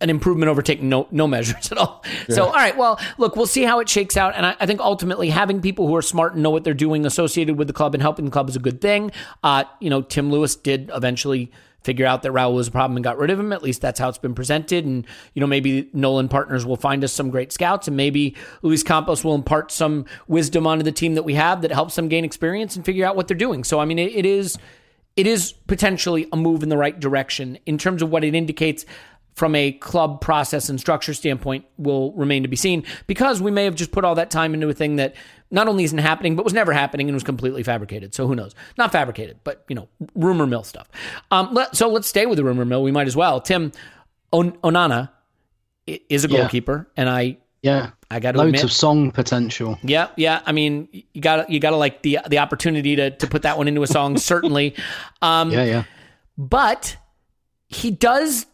an 0.00 0.10
improvement 0.10 0.48
over 0.48 0.62
taking 0.62 0.88
no 0.88 1.08
no 1.10 1.26
measures 1.26 1.70
at 1.72 1.78
all. 1.78 2.04
So, 2.28 2.46
all 2.46 2.52
right, 2.52 2.76
well, 2.76 3.00
look, 3.18 3.36
we'll 3.36 3.46
see 3.46 3.62
how 3.62 3.80
it 3.80 3.88
shakes 3.88 4.16
out, 4.16 4.34
and 4.34 4.46
I, 4.46 4.56
I 4.60 4.66
think 4.66 4.80
ultimately 4.80 5.30
having 5.30 5.60
people 5.60 5.86
who 5.86 5.96
are 5.96 6.02
smart 6.02 6.34
and 6.34 6.42
know 6.42 6.50
what 6.50 6.64
they're 6.64 6.74
doing 6.74 7.06
associated 7.06 7.56
with 7.56 7.66
the 7.66 7.72
club 7.72 7.94
and 7.94 8.02
helping 8.02 8.26
the 8.26 8.30
club 8.30 8.48
is 8.48 8.56
a 8.56 8.60
good 8.60 8.80
thing. 8.80 9.10
Uh, 9.42 9.64
you 9.80 9.90
know, 9.90 10.02
Tim 10.02 10.30
Lewis 10.30 10.56
did 10.56 10.90
eventually 10.94 11.50
figure 11.86 12.04
out 12.04 12.22
that 12.22 12.32
Raul 12.32 12.52
was 12.52 12.66
a 12.66 12.72
problem 12.72 12.96
and 12.96 13.04
got 13.04 13.16
rid 13.16 13.30
of 13.30 13.38
him. 13.38 13.52
At 13.52 13.62
least 13.62 13.80
that's 13.80 14.00
how 14.00 14.08
it's 14.08 14.18
been 14.18 14.34
presented. 14.34 14.84
And, 14.84 15.06
you 15.34 15.40
know, 15.40 15.46
maybe 15.46 15.88
Nolan 15.92 16.28
Partners 16.28 16.66
will 16.66 16.76
find 16.76 17.04
us 17.04 17.12
some 17.12 17.30
great 17.30 17.52
scouts 17.52 17.86
and 17.86 17.96
maybe 17.96 18.34
Luis 18.62 18.82
Campos 18.82 19.22
will 19.22 19.36
impart 19.36 19.70
some 19.70 20.04
wisdom 20.26 20.66
onto 20.66 20.82
the 20.82 20.90
team 20.90 21.14
that 21.14 21.22
we 21.22 21.34
have 21.34 21.62
that 21.62 21.70
helps 21.70 21.94
them 21.94 22.08
gain 22.08 22.24
experience 22.24 22.74
and 22.74 22.84
figure 22.84 23.06
out 23.06 23.14
what 23.14 23.28
they're 23.28 23.36
doing. 23.36 23.62
So, 23.62 23.78
I 23.78 23.84
mean, 23.84 24.00
it, 24.00 24.12
it 24.16 24.26
is 24.26 24.58
it 25.16 25.26
is 25.26 25.52
potentially 25.52 26.28
a 26.30 26.36
move 26.36 26.62
in 26.62 26.68
the 26.68 26.76
right 26.76 26.98
direction 26.98 27.58
in 27.64 27.78
terms 27.78 28.02
of 28.02 28.10
what 28.10 28.22
it 28.22 28.34
indicates 28.34 28.84
from 29.36 29.54
a 29.54 29.70
club 29.72 30.20
process 30.20 30.68
and 30.68 30.80
structure 30.80 31.14
standpoint 31.14 31.64
will 31.78 32.12
remain 32.14 32.42
to 32.42 32.48
be 32.48 32.56
seen 32.56 32.82
because 33.06 33.40
we 33.40 33.50
may 33.50 33.64
have 33.64 33.74
just 33.74 33.92
put 33.92 34.04
all 34.04 34.14
that 34.14 34.30
time 34.30 34.54
into 34.54 34.68
a 34.68 34.72
thing 34.72 34.96
that 34.96 35.14
not 35.50 35.68
only 35.68 35.84
isn't 35.84 35.98
happening 35.98 36.34
but 36.34 36.42
was 36.44 36.54
never 36.54 36.72
happening 36.72 37.08
and 37.08 37.14
was 37.14 37.22
completely 37.22 37.62
fabricated 37.62 38.14
so 38.14 38.26
who 38.26 38.34
knows 38.34 38.54
not 38.78 38.90
fabricated 38.90 39.38
but 39.44 39.62
you 39.68 39.76
know 39.76 39.88
rumor 40.14 40.46
mill 40.46 40.64
stuff 40.64 40.88
um, 41.30 41.52
let, 41.52 41.76
so 41.76 41.88
let's 41.88 42.08
stay 42.08 42.24
with 42.26 42.36
the 42.38 42.42
rumor 42.44 42.64
mill 42.64 42.82
we 42.82 42.90
might 42.90 43.06
as 43.06 43.14
well 43.14 43.40
tim 43.40 43.70
On- 44.32 44.52
onana 44.64 45.10
is 45.86 46.24
a 46.24 46.28
Yeah. 46.28 46.38
goalkeeper 46.38 46.88
and 46.96 47.08
i 47.08 47.36
Yeah, 47.62 47.90
i 48.10 48.18
got 48.20 48.32
to 48.32 48.38
loads 48.38 48.48
admit 48.48 48.64
of 48.64 48.72
song 48.72 49.10
potential. 49.12 49.78
yeah, 49.82 50.08
yeah. 50.16 50.40
I 50.46 50.52
mean, 50.52 50.88
you 50.92 51.20
got 51.20 51.50
you 51.50 51.60
got 51.60 51.70
to 51.70 51.76
like 51.76 52.02
the 52.02 52.18
the 52.28 52.38
opportunity 52.38 52.96
to 52.96 53.10
to 53.10 53.26
put 53.26 53.42
that 53.42 53.56
one 53.58 53.68
into 53.68 53.82
a 53.82 53.86
song. 53.86 54.16
certainly, 54.32 54.74
um, 55.22 55.50
Yeah, 55.50 55.64
yeah. 55.64 55.84
but 56.38 56.96
he 57.68 57.90
does 57.90 58.46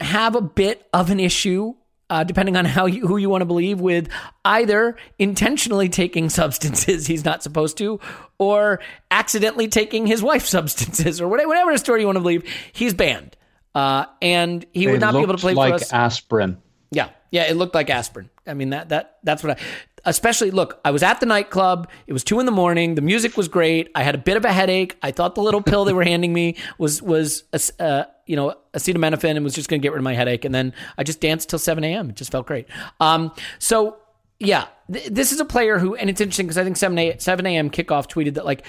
have 0.00 0.34
a 0.34 0.40
bit 0.40 0.86
of 0.92 1.10
an 1.10 1.20
issue. 1.20 1.74
Uh, 2.08 2.24
depending 2.24 2.56
on 2.56 2.64
how 2.64 2.86
you, 2.86 3.06
who 3.06 3.18
you 3.18 3.30
want 3.30 3.40
to 3.40 3.46
believe, 3.46 3.78
with 3.80 4.08
either 4.44 4.96
intentionally 5.20 5.88
taking 5.88 6.28
substances 6.40 7.06
he's 7.06 7.24
not 7.24 7.40
supposed 7.40 7.78
to, 7.78 8.00
or 8.36 8.80
accidentally 9.12 9.68
taking 9.68 10.08
his 10.08 10.20
wife's 10.20 10.48
substances, 10.58 11.20
or 11.20 11.28
whatever, 11.28 11.46
whatever 11.46 11.78
story 11.78 12.00
you 12.00 12.06
want 12.06 12.16
to 12.16 12.20
believe, 12.20 12.42
he's 12.72 12.94
banned, 12.94 13.36
uh, 13.76 14.06
and 14.20 14.66
he 14.72 14.86
They 14.86 14.90
would 14.90 15.00
not 15.00 15.14
be 15.14 15.20
able 15.20 15.34
to 15.34 15.40
play 15.40 15.54
like 15.54 15.70
for 15.70 15.74
us. 15.76 15.92
aspirin. 15.92 16.60
Yeah, 16.90 17.10
yeah, 17.30 17.44
it 17.44 17.54
looked 17.56 17.76
like 17.76 17.90
aspirin. 17.90 18.28
I 18.44 18.54
mean 18.54 18.70
that 18.70 18.88
that 18.88 19.18
that's 19.22 19.44
what 19.44 19.60
I. 19.60 19.62
Especially, 20.04 20.50
look, 20.50 20.80
I 20.84 20.90
was 20.90 21.02
at 21.02 21.20
the 21.20 21.26
nightclub. 21.26 21.88
It 22.06 22.12
was 22.12 22.24
two 22.24 22.40
in 22.40 22.46
the 22.46 22.52
morning. 22.52 22.94
The 22.94 23.02
music 23.02 23.36
was 23.36 23.48
great. 23.48 23.90
I 23.94 24.02
had 24.02 24.14
a 24.14 24.18
bit 24.18 24.36
of 24.36 24.44
a 24.44 24.52
headache. 24.52 24.96
I 25.02 25.10
thought 25.10 25.34
the 25.34 25.42
little 25.42 25.62
pill 25.62 25.84
they 25.84 25.92
were 25.92 26.04
handing 26.12 26.32
me 26.32 26.56
was 26.78 27.02
was 27.02 27.44
uh, 27.78 28.04
you 28.26 28.36
know 28.36 28.54
acetaminophen 28.74 29.36
and 29.36 29.44
was 29.44 29.54
just 29.54 29.68
going 29.68 29.80
to 29.80 29.82
get 29.82 29.92
rid 29.92 29.98
of 29.98 30.04
my 30.04 30.14
headache. 30.14 30.44
And 30.44 30.54
then 30.54 30.72
I 30.96 31.04
just 31.04 31.20
danced 31.20 31.48
till 31.48 31.58
seven 31.58 31.84
a.m. 31.84 32.10
It 32.10 32.16
just 32.16 32.32
felt 32.32 32.46
great. 32.46 32.66
Um, 33.00 33.32
so 33.58 33.98
yeah, 34.38 34.66
th- 34.92 35.08
this 35.08 35.32
is 35.32 35.40
a 35.40 35.44
player 35.44 35.78
who, 35.78 35.94
and 35.94 36.08
it's 36.08 36.20
interesting 36.20 36.46
because 36.46 36.58
I 36.58 36.64
think 36.64 36.76
seven 36.76 36.98
a, 36.98 37.18
seven 37.18 37.46
a.m. 37.46 37.70
kickoff 37.70 38.08
tweeted 38.08 38.34
that 38.34 38.44
like 38.44 38.64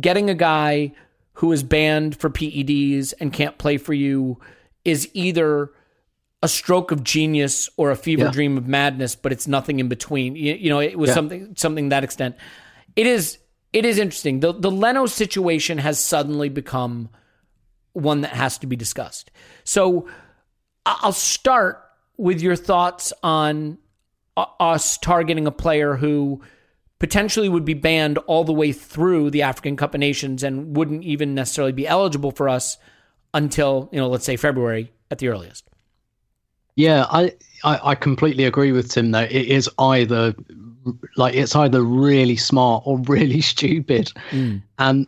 getting 0.00 0.30
a 0.30 0.34
guy 0.34 0.92
who 1.34 1.52
is 1.52 1.62
banned 1.62 2.18
for 2.18 2.30
PEDs 2.30 3.12
and 3.20 3.32
can't 3.32 3.58
play 3.58 3.76
for 3.76 3.92
you 3.92 4.40
is 4.84 5.10
either 5.12 5.70
a 6.46 6.48
stroke 6.48 6.90
of 6.92 7.02
genius 7.02 7.68
or 7.76 7.90
a 7.90 7.96
fever 7.96 8.24
Yeah. 8.26 8.30
dream 8.30 8.56
of 8.56 8.66
madness, 8.66 9.16
but 9.16 9.32
it's 9.32 9.46
nothing 9.48 9.80
in 9.80 9.88
between. 9.88 10.36
You, 10.36 10.54
you 10.54 10.70
know, 10.70 10.80
it 10.80 10.98
was 10.98 11.08
Yeah. 11.08 11.14
something 11.14 11.54
something 11.56 11.88
that 11.90 12.04
extent. 12.04 12.36
It 12.94 13.06
is 13.06 13.38
it 13.72 13.84
is 13.84 13.98
interesting. 13.98 14.40
The 14.40 14.52
the 14.52 14.70
Leno 14.70 15.06
situation 15.06 15.78
has 15.78 15.98
suddenly 16.02 16.48
become 16.48 17.08
one 17.92 18.20
that 18.22 18.32
has 18.32 18.58
to 18.58 18.66
be 18.66 18.76
discussed. 18.76 19.30
So 19.64 20.06
I'll 20.86 21.12
start 21.12 21.82
with 22.16 22.40
your 22.40 22.56
thoughts 22.56 23.12
on 23.22 23.78
uh, 24.36 24.46
us 24.60 24.98
targeting 24.98 25.46
a 25.46 25.50
player 25.50 25.96
who 25.96 26.40
potentially 26.98 27.48
would 27.48 27.64
be 27.64 27.74
banned 27.74 28.18
all 28.26 28.44
the 28.44 28.52
way 28.52 28.72
through 28.72 29.30
the 29.30 29.42
African 29.42 29.76
Cup 29.76 29.94
of 29.94 30.00
Nations 30.00 30.42
and 30.42 30.76
wouldn't 30.76 31.02
even 31.04 31.34
necessarily 31.34 31.72
be 31.72 31.86
eligible 31.88 32.30
for 32.30 32.48
us 32.48 32.78
until, 33.34 33.88
you 33.92 33.98
know, 33.98 34.08
let's 34.08 34.24
say 34.24 34.36
February 34.36 34.92
at 35.10 35.18
the 35.18 35.28
earliest. 35.28 35.64
Yeah, 36.76 37.06
I, 37.10 37.32
I 37.64 37.80
I 37.90 37.94
completely 37.94 38.44
agree 38.44 38.72
with 38.72 38.90
Tim. 38.90 39.10
Though 39.10 39.20
it 39.20 39.32
is 39.32 39.68
either 39.78 40.34
like 41.16 41.34
it's 41.34 41.56
either 41.56 41.82
really 41.82 42.36
smart 42.36 42.82
or 42.86 42.98
really 43.08 43.40
stupid, 43.40 44.12
mm. 44.30 44.62
and 44.78 45.06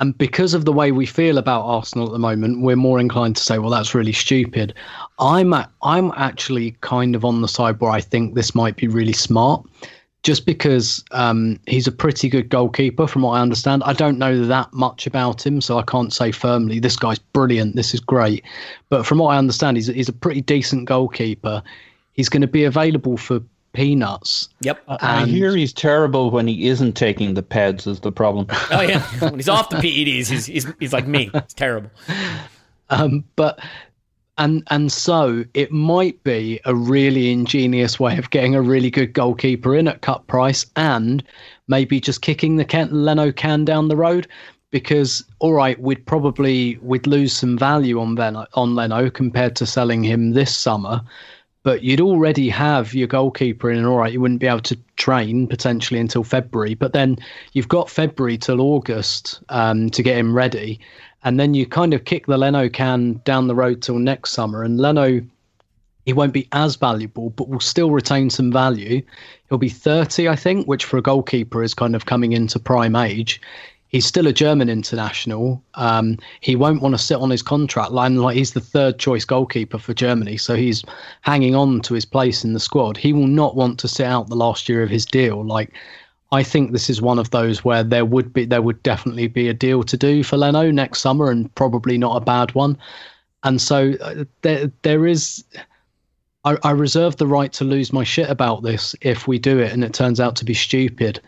and 0.00 0.16
because 0.18 0.52
of 0.52 0.64
the 0.64 0.72
way 0.72 0.92
we 0.92 1.06
feel 1.06 1.38
about 1.38 1.62
Arsenal 1.62 2.06
at 2.06 2.12
the 2.12 2.18
moment, 2.18 2.60
we're 2.60 2.76
more 2.76 3.00
inclined 3.00 3.36
to 3.36 3.42
say, 3.42 3.58
well, 3.58 3.70
that's 3.70 3.94
really 3.94 4.12
stupid. 4.12 4.74
I'm 5.18 5.54
a, 5.54 5.70
I'm 5.82 6.12
actually 6.16 6.76
kind 6.82 7.14
of 7.14 7.24
on 7.24 7.40
the 7.40 7.48
side 7.48 7.80
where 7.80 7.90
I 7.90 8.02
think 8.02 8.34
this 8.34 8.54
might 8.54 8.76
be 8.76 8.88
really 8.88 9.14
smart. 9.14 9.64
Just 10.26 10.44
because 10.44 11.04
um, 11.12 11.56
he's 11.68 11.86
a 11.86 11.92
pretty 11.92 12.28
good 12.28 12.48
goalkeeper, 12.48 13.06
from 13.06 13.22
what 13.22 13.38
I 13.38 13.40
understand. 13.40 13.84
I 13.84 13.92
don't 13.92 14.18
know 14.18 14.44
that 14.44 14.72
much 14.72 15.06
about 15.06 15.46
him, 15.46 15.60
so 15.60 15.78
I 15.78 15.82
can't 15.82 16.12
say 16.12 16.32
firmly 16.32 16.80
this 16.80 16.96
guy's 16.96 17.20
brilliant. 17.20 17.76
This 17.76 17.94
is 17.94 18.00
great, 18.00 18.44
but 18.88 19.06
from 19.06 19.18
what 19.18 19.28
I 19.28 19.38
understand, 19.38 19.76
he's 19.76 19.86
he's 19.86 20.08
a 20.08 20.12
pretty 20.12 20.40
decent 20.40 20.86
goalkeeper. 20.86 21.62
He's 22.14 22.28
going 22.28 22.40
to 22.40 22.48
be 22.48 22.64
available 22.64 23.16
for 23.16 23.40
peanuts. 23.72 24.48
Yep. 24.62 24.82
I 24.88 25.26
hear 25.26 25.54
he's 25.54 25.72
terrible 25.72 26.32
when 26.32 26.48
he 26.48 26.66
isn't 26.66 26.94
taking 26.94 27.34
the 27.34 27.42
PEDs. 27.44 27.86
Is 27.86 28.00
the 28.00 28.10
problem? 28.10 28.48
Oh 28.72 28.80
yeah. 28.80 29.02
when 29.20 29.36
he's 29.36 29.48
off 29.48 29.70
the 29.70 29.76
PEDs, 29.76 30.26
he's 30.26 30.46
he's, 30.46 30.66
he's 30.80 30.92
like 30.92 31.06
me. 31.06 31.30
It's 31.34 31.54
terrible. 31.54 31.90
Um, 32.88 33.24
but 33.34 33.58
and 34.38 34.62
and 34.70 34.92
so 34.92 35.44
it 35.54 35.72
might 35.72 36.22
be 36.22 36.60
a 36.64 36.74
really 36.74 37.30
ingenious 37.30 37.98
way 37.98 38.18
of 38.18 38.30
getting 38.30 38.54
a 38.54 38.62
really 38.62 38.90
good 38.90 39.12
goalkeeper 39.12 39.74
in 39.74 39.88
at 39.88 40.02
cut 40.02 40.26
price 40.26 40.66
and 40.76 41.22
maybe 41.68 42.00
just 42.00 42.22
kicking 42.22 42.56
the 42.56 42.64
Kent 42.64 42.92
Leno 42.92 43.32
can 43.32 43.64
down 43.64 43.88
the 43.88 43.96
road 43.96 44.26
because 44.70 45.24
all 45.38 45.54
right 45.54 45.80
we'd 45.80 46.04
probably 46.06 46.78
we'd 46.82 47.06
lose 47.06 47.32
some 47.32 47.56
value 47.56 48.00
on 48.00 48.14
Leno, 48.14 48.46
on 48.54 48.74
Leno 48.74 49.08
compared 49.08 49.56
to 49.56 49.66
selling 49.66 50.02
him 50.04 50.32
this 50.32 50.54
summer. 50.54 51.02
But 51.62 51.82
you'd 51.82 52.00
already 52.00 52.48
have 52.50 52.94
your 52.94 53.08
goalkeeper 53.08 53.70
in 53.70 53.78
and 53.78 53.86
all 53.86 53.98
right 53.98 54.12
you 54.12 54.20
wouldn't 54.20 54.40
be 54.40 54.46
able 54.46 54.60
to 54.60 54.78
train 54.96 55.46
potentially 55.48 55.98
until 55.98 56.22
February. 56.22 56.74
But 56.74 56.92
then 56.92 57.16
you've 57.54 57.68
got 57.68 57.90
February 57.90 58.38
till 58.38 58.60
August 58.60 59.40
um, 59.48 59.90
to 59.90 60.02
get 60.02 60.16
him 60.16 60.34
ready 60.34 60.78
and 61.26 61.40
then 61.40 61.54
you 61.54 61.66
kind 61.66 61.92
of 61.92 62.04
kick 62.04 62.26
the 62.26 62.38
Leno 62.38 62.68
can 62.68 63.20
down 63.24 63.48
the 63.48 63.54
road 63.54 63.82
till 63.82 63.98
next 63.98 64.30
summer. 64.30 64.62
And 64.62 64.78
Leno, 64.78 65.20
he 66.04 66.12
won't 66.12 66.32
be 66.32 66.46
as 66.52 66.76
valuable, 66.76 67.30
but 67.30 67.48
will 67.48 67.58
still 67.58 67.90
retain 67.90 68.30
some 68.30 68.52
value. 68.52 69.02
He'll 69.48 69.58
be 69.58 69.68
30, 69.68 70.28
I 70.28 70.36
think, 70.36 70.68
which 70.68 70.84
for 70.84 70.98
a 70.98 71.02
goalkeeper 71.02 71.64
is 71.64 71.74
kind 71.74 71.96
of 71.96 72.06
coming 72.06 72.30
into 72.30 72.60
prime 72.60 72.94
age. 72.94 73.40
He's 73.88 74.06
still 74.06 74.28
a 74.28 74.32
German 74.32 74.68
international. 74.68 75.60
Um, 75.74 76.16
he 76.42 76.54
won't 76.54 76.80
want 76.80 76.94
to 76.94 77.02
sit 77.02 77.18
on 77.18 77.30
his 77.30 77.42
contract 77.42 77.90
line. 77.90 78.14
Like 78.14 78.36
he's 78.36 78.52
the 78.52 78.60
third 78.60 79.00
choice 79.00 79.24
goalkeeper 79.24 79.78
for 79.78 79.94
Germany, 79.94 80.36
so 80.36 80.54
he's 80.54 80.84
hanging 81.22 81.56
on 81.56 81.80
to 81.82 81.94
his 81.94 82.04
place 82.04 82.44
in 82.44 82.52
the 82.52 82.60
squad. 82.60 82.96
He 82.96 83.12
will 83.12 83.26
not 83.26 83.56
want 83.56 83.80
to 83.80 83.88
sit 83.88 84.06
out 84.06 84.28
the 84.28 84.36
last 84.36 84.68
year 84.68 84.84
of 84.84 84.90
his 84.90 85.04
deal. 85.04 85.44
Like 85.44 85.72
I 86.32 86.42
think 86.42 86.72
this 86.72 86.90
is 86.90 87.00
one 87.00 87.18
of 87.18 87.30
those 87.30 87.64
where 87.64 87.84
there 87.84 88.04
would 88.04 88.32
be 88.32 88.44
there 88.44 88.62
would 88.62 88.82
definitely 88.82 89.28
be 89.28 89.48
a 89.48 89.54
deal 89.54 89.82
to 89.84 89.96
do 89.96 90.22
for 90.24 90.36
Leno 90.36 90.70
next 90.70 91.00
summer, 91.00 91.30
and 91.30 91.54
probably 91.54 91.98
not 91.98 92.16
a 92.16 92.24
bad 92.24 92.54
one. 92.54 92.76
And 93.44 93.60
so 93.60 93.94
uh, 94.00 94.24
there 94.42 94.70
there 94.82 95.06
is. 95.06 95.44
I, 96.44 96.56
I 96.62 96.70
reserve 96.70 97.16
the 97.16 97.26
right 97.26 97.52
to 97.54 97.64
lose 97.64 97.92
my 97.92 98.04
shit 98.04 98.30
about 98.30 98.62
this 98.62 98.94
if 99.00 99.26
we 99.26 99.36
do 99.36 99.58
it 99.58 99.72
and 99.72 99.82
it 99.82 99.92
turns 99.92 100.20
out 100.20 100.36
to 100.36 100.44
be 100.44 100.54
stupid. 100.54 101.20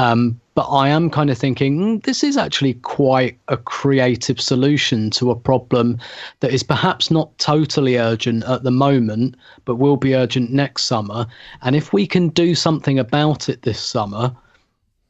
Um, 0.00 0.40
but 0.54 0.66
I 0.68 0.88
am 0.88 1.10
kind 1.10 1.28
of 1.28 1.36
thinking 1.36 1.78
mm, 1.78 2.02
this 2.04 2.24
is 2.24 2.38
actually 2.38 2.72
quite 2.74 3.38
a 3.48 3.58
creative 3.58 4.40
solution 4.40 5.10
to 5.10 5.30
a 5.30 5.36
problem 5.36 5.98
that 6.40 6.54
is 6.54 6.62
perhaps 6.62 7.10
not 7.10 7.36
totally 7.36 7.98
urgent 7.98 8.44
at 8.44 8.62
the 8.62 8.70
moment, 8.70 9.36
but 9.66 9.74
will 9.74 9.98
be 9.98 10.14
urgent 10.14 10.52
next 10.52 10.84
summer. 10.84 11.26
And 11.60 11.76
if 11.76 11.92
we 11.92 12.06
can 12.06 12.30
do 12.30 12.54
something 12.54 12.98
about 12.98 13.50
it 13.50 13.60
this 13.60 13.78
summer, 13.78 14.34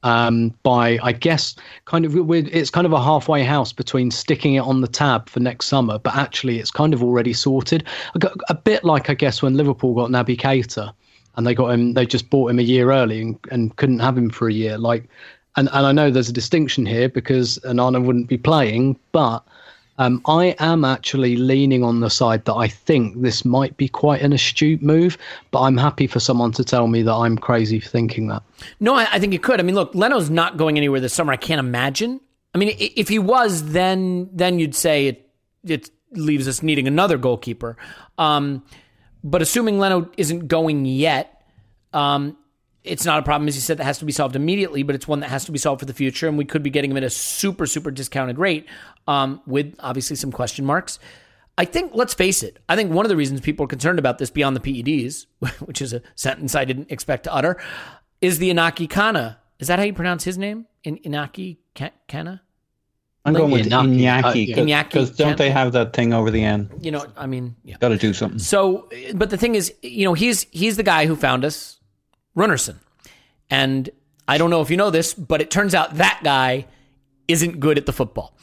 um, 0.03 0.53
by 0.65 0.99
I 1.05 1.13
guess 1.13 1.55
kind 1.85 2.05
of 2.05 2.17
it's 2.17 2.71
kind 2.71 2.87
of 2.87 2.93
a 2.93 3.03
halfway 3.03 3.45
house 3.45 3.73
between 3.73 4.11
sticking 4.11 4.55
it 4.55 4.65
on 4.65 4.81
the 4.81 4.89
tab 4.89 5.29
for 5.29 5.39
next 5.39 5.67
summer, 5.67 6.01
but 6.01 6.17
actually 6.17 6.59
it's 6.59 6.73
kind 6.73 6.95
of 6.95 7.03
already 7.05 7.33
sorted. 7.33 7.85
A 8.49 8.55
bit 8.55 8.83
like 8.83 9.09
I 9.09 9.15
guess 9.15 9.41
when 9.41 9.57
Liverpool 9.57 9.95
got 9.95 10.11
Naby 10.11 10.37
Keita 10.37 10.93
and 11.37 11.47
they 11.47 11.55
got 11.55 11.69
him, 11.69 11.95
they 11.95 12.07
just 12.07 12.31
bought 12.31 12.51
him 12.51 12.59
a 12.59 12.63
year 12.63 12.93
early 12.93 13.21
and, 13.23 13.39
and 13.51 13.77
couldn't 13.77 14.01
have 14.01 14.17
him 14.17 14.31
for 14.31 14.49
a 14.49 14.53
year. 14.53 14.79
Like, 14.79 15.09
and 15.57 15.69
and 15.73 15.87
I 15.87 15.93
know 15.93 16.11
there's 16.11 16.29
a 16.29 16.33
distinction 16.33 16.87
here 16.87 17.09
because 17.09 17.59
Onana 17.65 18.05
wouldn't 18.05 18.29
be 18.29 18.39
playing, 18.39 18.99
but 19.13 19.43
um, 19.99 20.23
I 20.27 20.57
am 20.59 20.85
actually 20.85 21.37
leaning 21.37 21.85
on 21.85 22.01
the 22.01 22.09
side 22.09 22.47
that 22.47 22.55
I 22.55 22.69
think 22.69 23.21
this 23.21 23.45
might 23.45 23.77
be 23.77 23.87
quite 23.87 24.23
an 24.23 24.33
astute 24.33 24.81
move, 24.81 25.19
but 25.51 25.61
I'm 25.61 25.77
happy 25.77 26.07
for 26.07 26.21
someone 26.21 26.53
to 26.53 26.65
tell 26.65 26.87
me 26.87 27.03
that 27.03 27.13
I'm 27.13 27.37
crazy 27.37 27.81
for 27.81 27.89
thinking 27.91 28.29
that. 28.29 28.43
No, 28.81 28.95
I, 28.95 29.09
I 29.13 29.19
think 29.19 29.35
it 29.35 29.43
could. 29.43 29.61
I 29.61 29.63
mean, 29.63 29.75
look, 29.75 29.95
Leno's 29.95 30.31
not 30.31 30.57
going 30.57 30.79
anywhere 30.79 31.01
this 31.01 31.13
summer. 31.13 31.35
I 31.35 31.37
can't 31.37 31.59
imagine. 31.59 32.21
I 32.55 32.59
mean, 32.59 32.75
if 32.79 33.09
he 33.09 33.19
was, 33.19 33.73
then 33.73 34.31
then 34.33 34.59
you'd 34.59 34.75
say 34.75 35.09
it 35.09 35.31
it 35.65 35.91
leaves 36.13 36.49
us 36.49 36.63
needing 36.63 36.89
another 36.89 37.19
goalkeeper. 37.19 37.77
Um, 38.19 38.65
but 39.23 39.43
assuming 39.43 39.79
Leno 39.79 40.11
isn't 40.17 40.49
going 40.49 40.85
yet, 40.85 41.43
um, 41.93 42.37
it's 42.83 43.05
not 43.05 43.19
a 43.19 43.23
problem, 43.23 43.49
as 43.49 43.55
you 43.55 43.61
said, 43.61 43.79
that 43.79 43.85
has 43.85 43.99
to 43.99 44.05
be 44.05 44.13
solved 44.13 44.37
immediately, 44.37 44.83
but 44.83 44.95
it's 44.95 45.07
one 45.07 45.21
that 45.21 45.29
has 45.29 45.45
to 45.45 45.53
be 45.53 45.59
solved 45.59 45.81
for 45.81 45.87
the 45.87 45.93
future. 45.93 46.29
And 46.29 46.39
we 46.39 46.45
could 46.45 46.63
be 46.63 46.71
getting 46.71 46.91
him 46.91 46.97
at 46.97 47.03
a 47.03 47.11
super, 47.11 47.67
super 47.67 47.91
discounted 47.91 48.39
rate 48.39 48.67
um, 49.07 49.43
with 49.47 49.75
obviously 49.81 50.17
some 50.17 50.33
question 50.33 50.65
marks. 50.65 50.99
I 51.59 51.67
think, 51.67 51.93
let's 51.95 52.15
face 52.15 52.43
it, 52.43 52.59
I 52.71 52.77
think 52.77 52.91
one 52.91 53.05
of 53.05 53.11
the 53.11 53.17
reasons 53.17 53.43
people 53.43 53.65
are 53.65 53.69
concerned 53.69 53.99
about 53.99 54.17
this 54.17 54.31
beyond 54.31 54.57
the 54.57 54.61
PEDs, 54.61 55.27
which 55.67 55.83
is 55.83 55.93
a 55.93 56.01
sentence 56.15 56.55
I 56.55 56.65
didn't 56.65 56.91
expect 56.91 57.25
to 57.25 57.35
utter, 57.35 57.61
is 58.23 58.39
the 58.39 58.51
Inaki 58.51 58.89
Caña. 58.89 59.37
Is 59.59 59.69
that 59.69 59.79
how 59.79 59.85
you 59.85 59.93
pronounce 59.93 60.25
his 60.25 60.39
name? 60.39 60.67
In- 60.85 60.99
Inaki 60.99 61.59
Caña? 61.75 62.41
I'm 63.25 63.35
going 63.35 63.51
with 63.51 63.67
Iñaki 63.67 64.55
Iñaki, 64.55 64.81
uh, 64.81 64.85
because 64.85 65.11
don't 65.11 65.37
they 65.37 65.51
have 65.51 65.73
that 65.73 65.93
thing 65.93 66.15
over 66.15 66.31
the 66.31 66.43
end? 66.43 66.71
You 66.81 66.91
know, 66.91 67.05
I 67.17 67.27
mean, 67.27 67.55
yeah. 67.65 67.77
Got 67.79 67.91
to 67.91 67.99
do 67.99 68.15
something. 68.15 68.39
So, 68.39 68.89
but 69.15 69.31
the 69.31 69.37
thing 69.37 69.55
is, 69.55 69.75
you 69.83 70.05
know, 70.05 70.15
he's 70.15 70.47
he's 70.51 70.77
the 70.77 70.83
guy 70.83 71.07
who 71.07 71.17
found 71.17 71.45
us 71.45 71.79
Runarsson. 72.37 72.77
And 73.51 73.91
I 74.29 74.39
don't 74.39 74.51
know 74.51 74.61
if 74.63 74.71
you 74.71 74.77
know 74.77 74.91
this, 74.91 75.13
but 75.13 75.41
it 75.41 75.51
turns 75.51 75.75
out 75.75 75.97
that 75.97 76.21
guy 76.23 76.67
isn't 77.29 77.61
good 77.61 77.79
at 77.79 77.87
the 77.87 77.93
football. 77.93 78.37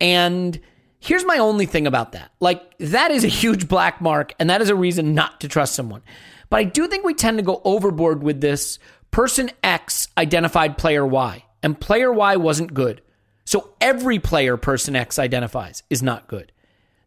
And 0.00 0.58
here's 1.00 1.24
my 1.24 1.38
only 1.38 1.66
thing 1.66 1.86
about 1.86 2.12
that. 2.12 2.32
Like, 2.40 2.62
that 2.78 3.10
is 3.10 3.24
a 3.24 3.28
huge 3.28 3.68
black 3.68 4.00
mark, 4.00 4.34
and 4.38 4.48
that 4.50 4.62
is 4.62 4.68
a 4.68 4.74
reason 4.74 5.14
not 5.14 5.40
to 5.40 5.48
trust 5.48 5.74
someone. 5.74 6.02
But 6.48 6.60
I 6.60 6.64
do 6.64 6.86
think 6.86 7.04
we 7.04 7.14
tend 7.14 7.38
to 7.38 7.42
go 7.42 7.60
overboard 7.64 8.22
with 8.22 8.40
this 8.40 8.78
person 9.10 9.50
X 9.62 10.08
identified 10.16 10.78
player 10.78 11.06
Y, 11.06 11.44
and 11.62 11.78
player 11.78 12.12
Y 12.12 12.36
wasn't 12.36 12.72
good. 12.74 13.02
So 13.44 13.74
every 13.80 14.18
player 14.18 14.56
person 14.56 14.96
X 14.96 15.18
identifies 15.18 15.82
is 15.90 16.02
not 16.02 16.28
good. 16.28 16.52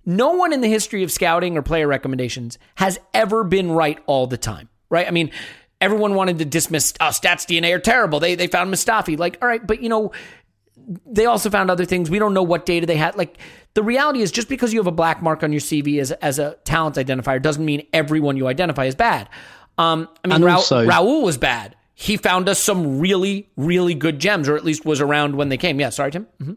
No 0.06 0.34
one 0.34 0.54
in 0.54 0.62
the 0.62 0.68
history 0.68 1.04
of 1.04 1.12
scouting 1.12 1.58
or 1.58 1.62
player 1.62 1.88
recommendations 1.88 2.60
has 2.76 3.00
ever 3.14 3.44
been 3.44 3.72
right 3.72 3.98
all 4.06 4.28
the 4.28 4.38
time, 4.38 4.70
right? 4.90 5.08
I 5.08 5.12
mean, 5.12 5.32
everyone 5.82 6.14
wanted 6.14 6.40
to 6.40 6.46
dismiss 6.46 6.94
oh, 7.00 7.06
stats 7.06 7.46
DNA 7.46 7.74
are 7.74 7.80
terrible. 7.80 8.20
They 8.20 8.36
they 8.36 8.48
found 8.48 8.74
Mustafi. 8.74 9.18
Like, 9.18 9.38
all 9.42 9.48
right, 9.48 9.66
but 9.66 9.82
you 9.82 9.90
know, 9.90 10.12
they 11.06 11.26
also 11.26 11.50
found 11.50 11.72
other 11.72 11.86
things. 11.86 12.10
We 12.10 12.20
don't 12.20 12.34
know 12.34 12.44
what 12.44 12.66
data 12.66 12.86
they 12.86 12.98
had. 12.98 13.16
Like 13.16 13.40
the 13.74 13.84
reality 13.84 14.22
is 14.22 14.32
just 14.32 14.50
because 14.50 14.74
you 14.74 14.80
have 14.80 14.88
a 14.88 14.92
black 14.92 15.22
mark 15.22 15.44
on 15.44 15.52
your 15.52 15.62
CV 15.62 16.00
as 16.00 16.12
as 16.12 16.40
a 16.40 16.56
talent 16.66 16.96
identifier 16.96 17.42
doesn't 17.42 17.66
mean 17.66 17.88
everyone 17.94 18.38
you 18.38 18.48
identify 18.48 18.86
is 18.86 18.96
bad. 18.96 19.30
Um, 19.78 20.08
I 20.24 20.28
mean, 20.28 20.44
Ra- 20.44 20.56
also, 20.56 20.86
Raul 20.86 21.24
was 21.24 21.38
bad. 21.38 21.76
He 21.96 22.18
found 22.18 22.50
us 22.50 22.60
some 22.60 23.00
really, 23.00 23.50
really 23.56 23.94
good 23.94 24.20
gems, 24.20 24.50
or 24.50 24.56
at 24.56 24.66
least 24.66 24.86
was 24.86 25.02
around 25.02 25.36
when 25.36 25.50
they 25.50 25.58
came. 25.58 25.80
Yeah, 25.80 25.90
sorry, 25.90 26.12
Tim. 26.12 26.28
Mm-hmm. 26.42 26.54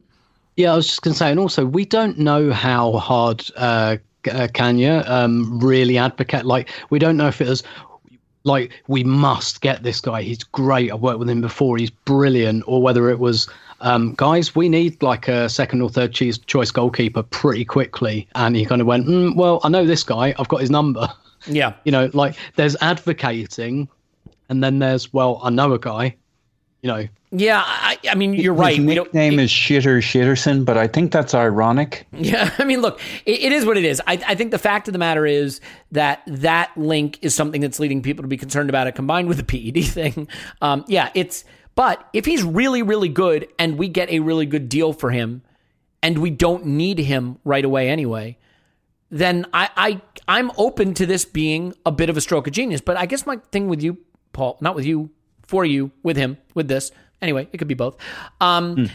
Yeah, 0.57 0.72
I 0.72 0.76
was 0.76 0.89
just 0.89 1.03
going 1.03 1.12
to 1.12 1.18
say, 1.18 1.30
and 1.30 1.39
also 1.39 1.64
we 1.64 1.84
don't 1.84 2.18
know 2.18 2.51
how 2.53 2.93
hard 2.95 3.45
uh, 3.57 3.99
uh, 4.28 4.49
Caña 4.49 5.09
um, 5.09 5.61
really 5.61 5.97
advocate. 5.97 6.45
Like, 6.45 6.70
we 6.91 6.99
don't 6.99 7.16
know 7.16 7.28
if 7.28 7.41
it 7.41 7.49
was 7.49 7.62
like 8.45 8.72
we 8.89 9.05
must 9.05 9.61
get 9.61 9.82
this 9.82 10.01
guy. 10.01 10.22
He's 10.22 10.43
great. 10.43 10.93
I've 10.93 11.01
worked 11.01 11.20
with 11.20 11.30
him 11.30 11.41
before. 11.41 11.78
He's 11.78 11.91
brilliant. 11.91 12.64
Or 12.66 12.82
whether 12.82 13.09
it 13.11 13.20
was 13.20 13.49
um, 13.80 14.14
guys, 14.14 14.57
we 14.57 14.68
need 14.68 15.01
like 15.03 15.28
a 15.28 15.49
second 15.49 15.82
or 15.82 15.91
third 15.91 16.12
choice 16.12 16.70
goalkeeper 16.70 17.22
pretty 17.22 17.64
quickly. 17.64 18.26
And 18.34 18.57
he 18.57 18.64
kind 18.64 18.80
of 18.80 18.86
went, 18.86 19.07
mm, 19.07 19.36
well, 19.36 19.61
I 19.62 19.68
know 19.68 19.86
this 19.86 20.03
guy. 20.03 20.34
I've 20.39 20.49
got 20.49 20.61
his 20.61 20.70
number. 20.70 21.09
Yeah. 21.47 21.74
you 21.84 21.93
know, 21.93 22.11
like 22.12 22.34
there's 22.57 22.76
advocating, 22.80 23.89
and 24.49 24.62
then 24.62 24.78
there's 24.78 25.12
well, 25.12 25.40
I 25.42 25.51
know 25.51 25.72
a 25.72 25.78
guy. 25.78 26.16
You 26.82 26.88
know, 26.88 27.09
yeah, 27.30 27.62
I, 27.64 27.99
I 28.09 28.14
mean, 28.14 28.34
you're 28.34 28.55
His 28.55 28.61
right. 28.61 28.76
His 28.76 28.84
nickname 28.84 29.38
is 29.38 29.51
Shitter 29.51 29.99
Shitterson, 29.99 30.64
but 30.64 30.78
I 30.78 30.86
think 30.86 31.12
that's 31.12 31.34
ironic. 31.34 32.07
Yeah, 32.18 32.53
I 32.59 32.64
mean, 32.64 32.80
look, 32.80 33.01
it, 33.26 33.40
it 33.40 33.53
is 33.53 33.64
what 33.64 33.76
it 33.76 33.84
is. 33.84 34.01
I, 34.07 34.12
I 34.26 34.34
think 34.34 34.51
the 34.51 34.59
fact 34.59 34.88
of 34.88 34.92
the 34.92 34.99
matter 34.99 35.26
is 35.26 35.61
that 35.92 36.22
that 36.26 36.76
link 36.76 37.18
is 37.22 37.34
something 37.34 37.61
that's 37.61 37.78
leading 37.78 38.03
people 38.03 38.22
to 38.22 38.28
be 38.28 38.36
concerned 38.36 38.70
about 38.70 38.86
it, 38.86 38.94
combined 38.94 39.28
with 39.28 39.36
the 39.38 39.44
PED 39.44 39.84
thing. 39.92 40.28
Um, 40.62 40.84
yeah, 40.88 41.11
it's. 41.14 41.44
But 41.74 42.09
if 42.12 42.24
he's 42.24 42.42
really, 42.42 42.82
really 42.82 43.09
good, 43.09 43.46
and 43.59 43.78
we 43.78 43.88
get 43.88 44.11
a 44.11 44.18
really 44.18 44.46
good 44.46 44.68
deal 44.68 44.92
for 44.92 45.11
him, 45.11 45.42
and 46.03 46.18
we 46.18 46.30
don't 46.30 46.66
need 46.66 46.99
him 46.99 47.38
right 47.44 47.64
away 47.64 47.88
anyway, 47.88 48.36
then 49.11 49.46
I, 49.53 49.70
I 49.76 50.01
I'm 50.26 50.51
open 50.57 50.94
to 50.94 51.07
this 51.07 51.24
being 51.24 51.74
a 51.86 51.92
bit 51.92 52.11
of 52.11 52.16
a 52.16 52.20
stroke 52.20 52.46
of 52.46 52.53
genius. 52.53 52.80
But 52.80 52.96
I 52.96 53.07
guess 53.07 53.26
my 53.26 53.36
thing 53.53 53.68
with 53.68 53.82
you, 53.82 53.99
Paul, 54.39 54.57
not 54.61 54.74
with 54.74 54.86
you, 54.86 55.11
for 55.47 55.64
you, 55.64 55.91
with 56.03 56.16
him, 56.16 56.39
with 56.55 56.68
this 56.68 56.93
Anyway, 57.20 57.49
it 57.53 57.59
could 57.59 57.68
be 57.68 57.74
both. 57.74 57.97
Um, 58.41 58.76
mm. 58.76 58.91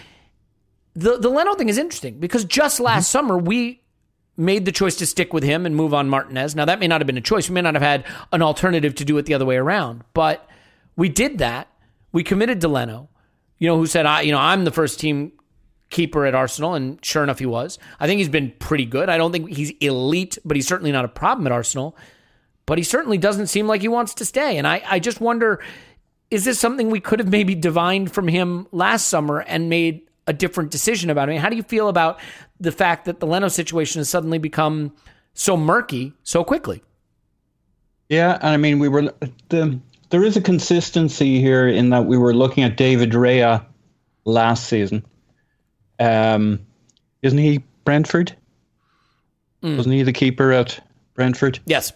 The 0.96 1.18
the 1.18 1.30
Leno 1.30 1.56
thing 1.56 1.70
is 1.70 1.78
interesting 1.78 2.20
because 2.20 2.46
just 2.46 2.80
last 2.80 3.08
mm-hmm. 3.08 3.12
summer 3.12 3.38
we 3.38 3.82
made 4.38 4.66
the 4.66 4.72
choice 4.72 4.96
to 4.96 5.06
stick 5.06 5.34
with 5.34 5.44
him 5.44 5.66
and 5.66 5.76
move 5.76 5.94
on 5.94 6.08
Martinez. 6.08 6.56
Now 6.56 6.66
that 6.66 6.80
may 6.80 6.88
not 6.88 7.02
have 7.02 7.08
been 7.08 7.18
a 7.18 7.22
choice. 7.22 7.50
We 7.50 7.56
may 7.56 7.62
not 7.62 7.74
have 7.74 7.84
had 7.84 8.06
an 8.32 8.42
alternative 8.42 8.96
to 8.96 9.06
do 9.06 9.18
it 9.18 9.26
the 9.26 9.34
other 9.34 9.46
way 9.46 9.58
around, 9.58 10.04
but 10.14 10.48
we 10.96 11.10
did 11.10 11.40
that 11.40 11.68
we 12.14 12.24
committed 12.24 12.62
to 12.62 12.68
Leno, 12.68 13.10
you 13.58 13.68
know, 13.68 13.78
who 13.78 13.88
said, 13.88 14.06
I, 14.06 14.22
you 14.22 14.32
know, 14.32 14.38
I'm 14.38 14.64
the 14.64 14.72
first 14.72 15.00
team 15.00 15.34
keeper 15.90 16.26
at 16.26 16.36
Arsenal, 16.36 16.76
and 16.76 17.04
sure 17.04 17.24
enough, 17.24 17.40
he 17.40 17.46
was. 17.46 17.80
I 18.00 18.08
think 18.08 18.20
he's 18.20 18.30
been 18.30 18.54
pretty 18.60 18.86
good. 18.86 19.10
I 19.10 19.18
don't 19.18 19.32
think 19.32 19.50
he's 19.50 19.72
elite, 19.82 20.38
but 20.46 20.56
he's 20.56 20.68
certainly 20.68 20.92
not 20.92 21.06
a 21.06 21.10
problem 21.10 21.46
at 21.48 21.52
Arsenal. 21.52 21.98
But 22.66 22.78
he 22.78 22.84
certainly 22.84 23.18
doesn't 23.18 23.48
seem 23.48 23.68
like 23.68 23.82
he 23.82 23.88
wants 23.88 24.14
to 24.16 24.26
stay. 24.26 24.58
And 24.58 24.68
I, 24.68 24.82
I 24.86 25.00
just 25.00 25.20
wonder 25.20 25.62
is 26.32 26.46
this 26.46 26.60
something 26.60 26.90
we 26.90 27.00
could 27.00 27.20
have 27.20 27.30
maybe 27.30 27.54
divined 27.54 28.12
from 28.12 28.28
him 28.28 28.68
last 28.72 29.08
summer 29.08 29.42
and 29.42 29.70
made 29.70 30.02
a 30.26 30.34
different 30.34 30.72
decision 30.72 31.12
about? 31.12 31.30
I 31.30 31.34
mean, 31.34 31.42
how 31.42 31.50
do 31.50 31.56
you 31.56 31.62
feel 31.62 31.90
about 31.90 32.20
the 32.60 32.72
fact 32.72 33.06
that 33.06 33.20
the 33.20 33.28
Leno 33.28 33.50
situation 33.50 34.00
has 34.00 34.10
suddenly 34.10 34.40
become 34.40 34.96
so 35.36 35.56
murky 35.56 36.14
so 36.24 36.44
quickly? 36.44 36.82
Yeah, 38.10 38.34
and 38.42 38.50
I 38.50 38.58
mean, 38.58 38.80
we 38.80 38.90
were 38.90 39.14
the 39.50 39.80
there 40.10 40.24
is 40.24 40.38
a 40.38 40.42
consistency 40.42 41.40
here 41.40 41.68
in 41.68 41.90
that 41.90 42.06
we 42.06 42.18
were 42.18 42.34
looking 42.34 42.64
at 42.64 42.78
David 42.78 43.12
Raya 43.12 43.66
last 44.26 44.68
season. 44.68 45.06
Um, 46.00 46.66
isn't 47.22 47.38
he 47.40 47.64
Brentford? 47.86 48.36
Mm. 49.64 49.78
Wasn't 49.78 49.94
he 49.94 50.04
the 50.04 50.14
keeper 50.14 50.52
at 50.52 50.80
Brentford? 51.16 51.60
Yes. 51.66 51.94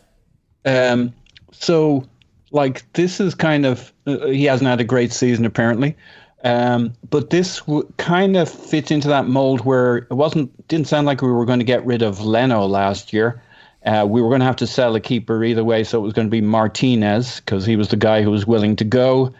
Um, 0.67 1.13
so, 1.51 2.05
like, 2.51 2.91
this 2.93 3.19
is 3.19 3.33
kind 3.33 3.65
of 3.65 3.93
uh, 4.05 4.27
he 4.27 4.45
hasn't 4.45 4.67
had 4.67 4.81
a 4.81 4.83
great 4.83 5.13
season 5.13 5.45
apparently, 5.45 5.95
um, 6.43 6.93
but 7.09 7.29
this 7.29 7.59
w- 7.61 7.91
kind 7.97 8.35
of 8.35 8.49
fits 8.49 8.91
into 8.91 9.07
that 9.07 9.27
mold 9.27 9.61
where 9.61 9.97
it 9.97 10.11
wasn't 10.11 10.67
didn't 10.67 10.87
sound 10.87 11.07
like 11.07 11.21
we 11.21 11.31
were 11.31 11.45
going 11.45 11.59
to 11.59 11.65
get 11.65 11.85
rid 11.85 12.01
of 12.01 12.21
Leno 12.21 12.65
last 12.65 13.13
year. 13.13 13.41
Uh, 13.85 14.05
we 14.07 14.21
were 14.21 14.27
going 14.27 14.41
to 14.41 14.45
have 14.45 14.57
to 14.57 14.67
sell 14.67 14.93
a 14.95 14.99
keeper 14.99 15.41
either 15.43 15.63
way, 15.63 15.83
so 15.83 15.99
it 15.99 16.01
was 16.01 16.13
going 16.13 16.27
to 16.27 16.31
be 16.31 16.41
Martinez 16.41 17.39
because 17.39 17.65
he 17.65 17.77
was 17.77 17.87
the 17.87 17.95
guy 17.95 18.21
who 18.21 18.31
was 18.31 18.45
willing 18.45 18.75
to 18.75 18.83
go. 18.83 19.33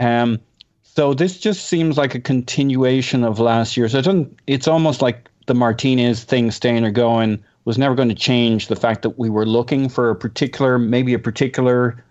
Um, 0.00 0.40
so 0.82 1.14
this 1.14 1.38
just 1.38 1.66
seems 1.66 1.96
like 1.96 2.14
a 2.14 2.20
continuation 2.20 3.22
of 3.22 3.38
last 3.38 3.76
year. 3.76 3.88
So 3.88 3.98
it 3.98 4.04
doesn't. 4.04 4.36
It's 4.46 4.66
almost 4.66 5.02
like 5.02 5.30
the 5.46 5.54
Martinez 5.54 6.24
thing, 6.24 6.50
staying 6.50 6.84
or 6.84 6.90
going, 6.90 7.44
was 7.66 7.76
never 7.76 7.94
going 7.94 8.08
to 8.08 8.14
change 8.14 8.68
the 8.68 8.76
fact 8.76 9.02
that 9.02 9.18
we 9.18 9.28
were 9.28 9.44
looking 9.44 9.88
for 9.88 10.08
a 10.08 10.16
particular, 10.16 10.78
maybe 10.78 11.12
a 11.12 11.18
particular 11.18 12.02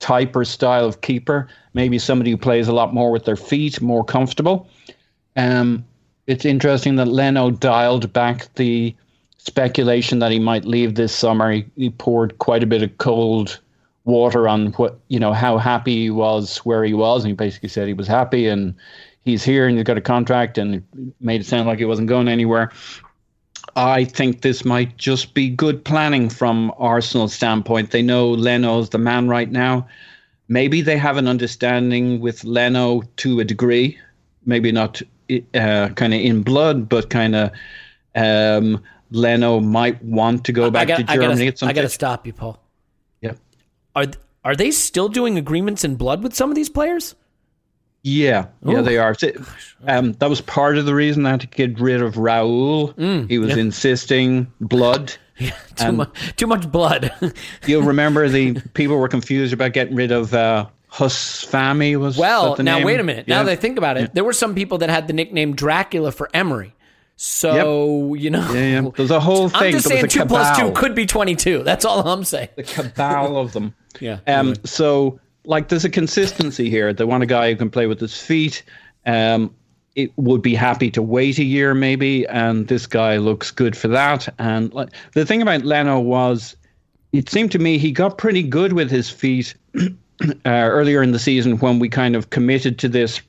type 0.00 0.34
or 0.34 0.44
style 0.44 0.86
of 0.86 1.02
keeper. 1.02 1.46
Maybe 1.74 1.98
somebody 1.98 2.30
who 2.30 2.38
plays 2.38 2.66
a 2.66 2.72
lot 2.72 2.92
more 2.92 3.12
with 3.12 3.26
their 3.26 3.36
feet, 3.36 3.80
more 3.82 4.02
comfortable. 4.02 4.68
Um, 5.36 5.84
it's 6.26 6.46
interesting 6.46 6.96
that 6.96 7.08
Leno 7.08 7.50
dialed 7.50 8.10
back 8.12 8.52
the 8.54 8.96
speculation 9.36 10.18
that 10.20 10.32
he 10.32 10.38
might 10.38 10.64
leave 10.64 10.94
this 10.94 11.14
summer. 11.14 11.52
He, 11.52 11.66
he, 11.76 11.90
poured 11.90 12.38
quite 12.38 12.62
a 12.62 12.66
bit 12.66 12.82
of 12.82 12.96
cold 12.98 13.60
water 14.04 14.48
on 14.48 14.72
what 14.72 14.98
you 15.08 15.20
know 15.20 15.32
how 15.34 15.58
happy 15.58 15.96
he 16.02 16.10
was 16.10 16.58
where 16.58 16.84
he 16.84 16.94
was, 16.94 17.22
and 17.22 17.30
he 17.30 17.34
basically 17.34 17.68
said 17.68 17.86
he 17.86 17.94
was 17.94 18.06
happy 18.06 18.48
and 18.48 18.74
he's 19.24 19.44
here 19.44 19.66
and 19.66 19.76
he's 19.76 19.84
got 19.84 19.98
a 19.98 20.02
contract, 20.02 20.56
and 20.56 20.82
made 21.20 21.42
it 21.42 21.46
sound 21.46 21.66
like 21.66 21.78
he 21.78 21.84
wasn't 21.84 22.08
going 22.08 22.28
anywhere. 22.28 22.70
I 23.76 24.04
think 24.04 24.42
this 24.42 24.64
might 24.64 24.96
just 24.96 25.34
be 25.34 25.48
good 25.48 25.84
planning 25.84 26.28
from 26.28 26.72
Arsenal's 26.78 27.34
standpoint. 27.34 27.90
They 27.90 28.02
know 28.02 28.30
Leno's 28.30 28.90
the 28.90 28.98
man 28.98 29.28
right 29.28 29.50
now. 29.50 29.86
Maybe 30.48 30.82
they 30.82 30.96
have 30.96 31.16
an 31.16 31.28
understanding 31.28 32.20
with 32.20 32.44
Leno 32.44 33.02
to 33.16 33.40
a 33.40 33.44
degree, 33.44 33.98
maybe 34.44 34.72
not 34.72 35.00
uh, 35.54 35.88
kind 35.90 36.12
of 36.12 36.20
in 36.20 36.42
blood, 36.42 36.88
but 36.88 37.10
kind 37.10 37.36
of 37.36 37.52
um, 38.16 38.82
Leno 39.10 39.60
might 39.60 40.02
want 40.02 40.44
to 40.44 40.52
go 40.52 40.70
back 40.70 40.88
got, 40.88 40.96
to 40.98 41.04
Germany. 41.04 41.52
I 41.62 41.66
I 41.66 41.72
gotta 41.72 41.88
stop 41.88 42.26
you, 42.26 42.32
Paul. 42.32 42.58
Yeah. 43.20 43.34
Are 43.94 44.06
are 44.44 44.56
they 44.56 44.70
still 44.70 45.08
doing 45.08 45.36
agreements 45.36 45.84
in 45.84 45.96
blood 45.96 46.22
with 46.22 46.34
some 46.34 46.50
of 46.50 46.56
these 46.56 46.68
players? 46.68 47.14
Yeah, 48.02 48.46
Ooh. 48.66 48.72
yeah, 48.72 48.80
they 48.80 48.98
are. 48.98 49.14
Um, 49.86 50.12
that 50.14 50.30
was 50.30 50.40
part 50.40 50.78
of 50.78 50.86
the 50.86 50.94
reason 50.94 51.26
I 51.26 51.32
had 51.32 51.40
to 51.42 51.46
get 51.46 51.78
rid 51.78 52.02
of 52.02 52.14
Raul. 52.14 52.94
Mm, 52.94 53.28
he 53.28 53.38
was 53.38 53.50
yeah. 53.50 53.62
insisting 53.62 54.52
blood. 54.60 55.14
Yeah, 55.40 55.56
too, 55.76 55.92
much, 55.92 56.36
too 56.36 56.46
much 56.46 56.70
blood. 56.70 57.10
you'll 57.66 57.84
remember 57.84 58.28
the 58.28 58.60
people 58.74 58.98
were 58.98 59.08
confused 59.08 59.54
about 59.54 59.72
getting 59.72 59.94
rid 59.94 60.12
of 60.12 60.34
uh, 60.34 60.66
Huss 60.88 61.46
Fahmy. 61.46 61.98
Was 61.98 62.18
well, 62.18 62.56
now 62.58 62.76
name? 62.76 62.84
wait 62.84 63.00
a 63.00 63.02
minute. 63.02 63.24
Yeah. 63.26 63.36
Now 63.36 63.44
that 63.44 63.52
I 63.52 63.56
think 63.56 63.78
about 63.78 63.96
it, 63.96 64.00
yeah. 64.00 64.08
there 64.12 64.24
were 64.24 64.34
some 64.34 64.54
people 64.54 64.76
that 64.76 64.90
had 64.90 65.06
the 65.08 65.14
nickname 65.14 65.56
Dracula 65.56 66.12
for 66.12 66.28
Emery. 66.34 66.74
So 67.16 68.14
yep. 68.14 68.22
you 68.22 68.30
know, 68.30 68.52
yeah, 68.52 68.80
yeah. 68.80 68.90
there's 68.96 69.10
a 69.10 69.20
whole 69.20 69.48
thing. 69.50 69.62
I'm 69.62 69.72
just 69.72 69.88
saying 69.88 70.08
two 70.08 70.24
plus 70.24 70.58
two 70.58 70.72
could 70.72 70.94
be 70.94 71.04
twenty 71.04 71.36
two. 71.36 71.62
That's 71.62 71.84
all 71.84 72.06
I'm 72.08 72.24
saying. 72.24 72.48
The 72.56 72.62
cabal 72.62 73.36
of 73.36 73.52
them. 73.52 73.74
yeah. 74.00 74.20
Um. 74.26 74.54
So 74.64 75.20
like 75.44 75.68
there's 75.68 75.84
a 75.84 75.90
consistency 75.90 76.70
here. 76.70 76.92
They 76.92 77.04
want 77.04 77.22
a 77.22 77.26
guy 77.26 77.50
who 77.50 77.56
can 77.56 77.70
play 77.70 77.86
with 77.86 78.00
his 78.00 78.20
feet. 78.20 78.62
Um, 79.06 79.54
it 79.96 80.12
would 80.16 80.42
be 80.42 80.54
happy 80.54 80.90
to 80.92 81.02
wait 81.02 81.38
a 81.38 81.44
year 81.44 81.74
maybe, 81.74 82.26
and 82.28 82.68
this 82.68 82.86
guy 82.86 83.16
looks 83.16 83.50
good 83.50 83.76
for 83.76 83.88
that. 83.88 84.28
And 84.38 84.72
like, 84.72 84.90
the 85.14 85.26
thing 85.26 85.42
about 85.42 85.64
Leno 85.64 85.98
was, 85.98 86.56
it 87.12 87.28
seemed 87.28 87.52
to 87.52 87.58
me 87.58 87.78
he 87.78 87.90
got 87.90 88.18
pretty 88.18 88.42
good 88.42 88.72
with 88.72 88.90
his 88.90 89.10
feet 89.10 89.54
uh, 89.78 89.88
earlier 90.44 91.02
in 91.02 91.12
the 91.12 91.18
season 91.18 91.58
when 91.58 91.78
we 91.78 91.88
kind 91.88 92.14
of 92.14 92.30
committed 92.30 92.78
to 92.78 92.88
this 92.88 93.20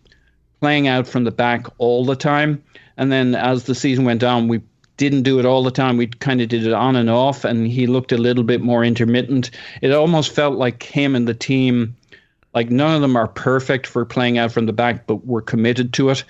playing 0.59 0.87
out 0.87 1.07
from 1.07 1.23
the 1.23 1.31
back 1.31 1.65
all 1.79 2.05
the 2.05 2.15
time. 2.15 2.63
And 2.97 3.11
then 3.11 3.33
as 3.33 3.63
the 3.63 3.73
season 3.73 4.05
went 4.05 4.23
on, 4.23 4.47
we 4.47 4.61
didn't 4.97 5.23
do 5.23 5.39
it 5.39 5.45
all 5.45 5.63
the 5.63 5.71
time. 5.71 5.97
We 5.97 6.05
kind 6.05 6.41
of 6.41 6.49
did 6.49 6.67
it 6.67 6.73
on 6.73 6.95
and 6.95 7.09
off, 7.09 7.43
and 7.43 7.65
he 7.65 7.87
looked 7.87 8.11
a 8.11 8.17
little 8.17 8.43
bit 8.43 8.61
more 8.61 8.83
intermittent. 8.83 9.49
It 9.81 9.91
almost 9.91 10.31
felt 10.31 10.57
like 10.57 10.83
him 10.83 11.15
and 11.15 11.27
the 11.27 11.33
team 11.33 11.95
like 12.53 12.69
none 12.69 12.95
of 12.95 13.01
them 13.01 13.15
are 13.15 13.27
perfect 13.27 13.87
for 13.87 14.05
playing 14.05 14.37
out 14.37 14.51
from 14.51 14.65
the 14.65 14.73
back, 14.73 15.07
but 15.07 15.25
we're 15.25 15.41
committed 15.41 15.93
to 15.93 16.09
it. 16.09 16.23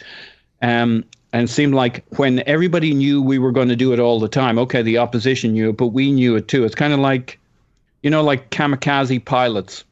Um, 0.61 1.03
and 1.33 1.43
it 1.43 1.49
seemed 1.49 1.73
like 1.73 2.05
when 2.17 2.43
everybody 2.45 2.93
knew 2.93 3.21
we 3.21 3.39
were 3.39 3.51
going 3.51 3.69
to 3.69 3.75
do 3.75 3.93
it 3.93 3.99
all 3.99 4.19
the 4.19 4.27
time, 4.27 4.59
okay, 4.59 4.81
the 4.81 4.97
opposition 4.97 5.53
knew 5.53 5.69
it, 5.69 5.77
but 5.77 5.87
we 5.87 6.11
knew 6.11 6.35
it 6.35 6.47
too. 6.47 6.65
It's 6.65 6.75
kind 6.75 6.93
of 6.93 6.99
like, 6.99 7.39
you 8.03 8.09
know, 8.09 8.21
like 8.21 8.51
kamikaze 8.51 9.23
pilots. 9.23 9.83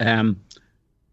Um, 0.00 0.40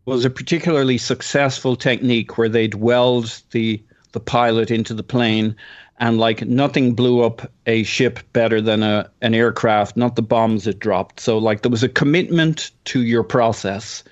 was 0.06 0.24
a 0.24 0.30
particularly 0.30 0.98
successful 0.98 1.76
technique 1.76 2.38
where 2.38 2.50
they'd 2.50 2.76
weld 2.76 3.42
the 3.52 3.84
the 4.12 4.20
pilot 4.20 4.72
into 4.72 4.94
the 4.94 5.04
plane 5.04 5.56
and 6.00 6.20
like 6.20 6.46
nothing 6.46 6.94
blew 6.94 7.22
up 7.22 7.52
a 7.66 7.84
ship 7.84 8.20
better 8.32 8.62
than 8.62 8.82
a 8.82 9.10
an 9.22 9.34
aircraft 9.34 9.98
not 9.98 10.16
the 10.16 10.22
bombs 10.22 10.68
it 10.68 10.80
dropped 10.80 11.20
so 11.20 11.38
like 11.38 11.64
there 11.64 11.72
was 11.72 11.84
a 11.84 11.90
commitment 11.90 12.72
to 12.86 13.02
your 13.02 13.24
process 13.24 14.04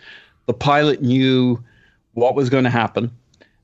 the 0.45 0.53
pilot 0.53 1.01
knew 1.01 1.63
what 2.13 2.35
was 2.35 2.49
going 2.49 2.63
to 2.63 2.69
happen 2.69 3.11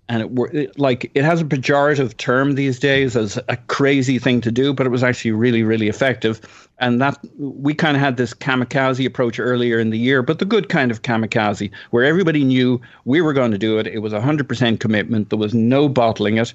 and 0.10 0.24
it, 0.24 0.32
were, 0.32 0.50
it, 0.52 0.78
like 0.78 1.10
it 1.14 1.24
has 1.24 1.40
a 1.40 1.46
pejorative 1.46 2.18
term 2.18 2.56
these 2.56 2.80
days 2.80 3.16
as 3.16 3.38
a 3.48 3.56
crazy 3.68 4.18
thing 4.18 4.42
to 4.42 4.52
do 4.52 4.74
but 4.74 4.86
it 4.86 4.90
was 4.90 5.04
actually 5.04 5.32
really 5.32 5.64
really 5.64 5.88
effective. 5.88 6.68
And 6.82 7.02
that 7.02 7.20
we 7.38 7.74
kind 7.74 7.96
of 7.96 8.02
had 8.02 8.18
this 8.18 8.34
kamikaze 8.34 9.06
approach 9.06 9.40
earlier 9.40 9.80
in 9.80 9.92
the 9.92 10.00
year 10.00 10.22
but 10.22 10.40
the 10.40 10.46
good 10.46 10.68
kind 10.68 10.92
of 10.92 11.04
kamikaze 11.04 11.72
where 11.92 12.04
everybody 12.04 12.44
knew 12.44 12.82
we 13.06 13.22
were 13.22 13.34
going 13.34 13.52
to 13.52 13.58
do 13.58 13.78
it. 13.78 13.88
It 13.88 14.00
was 14.00 14.12
100% 14.12 14.80
commitment. 14.80 15.30
There 15.30 15.40
was 15.40 15.54
no 15.54 15.88
bottling 15.88 16.38
it. 16.38 16.54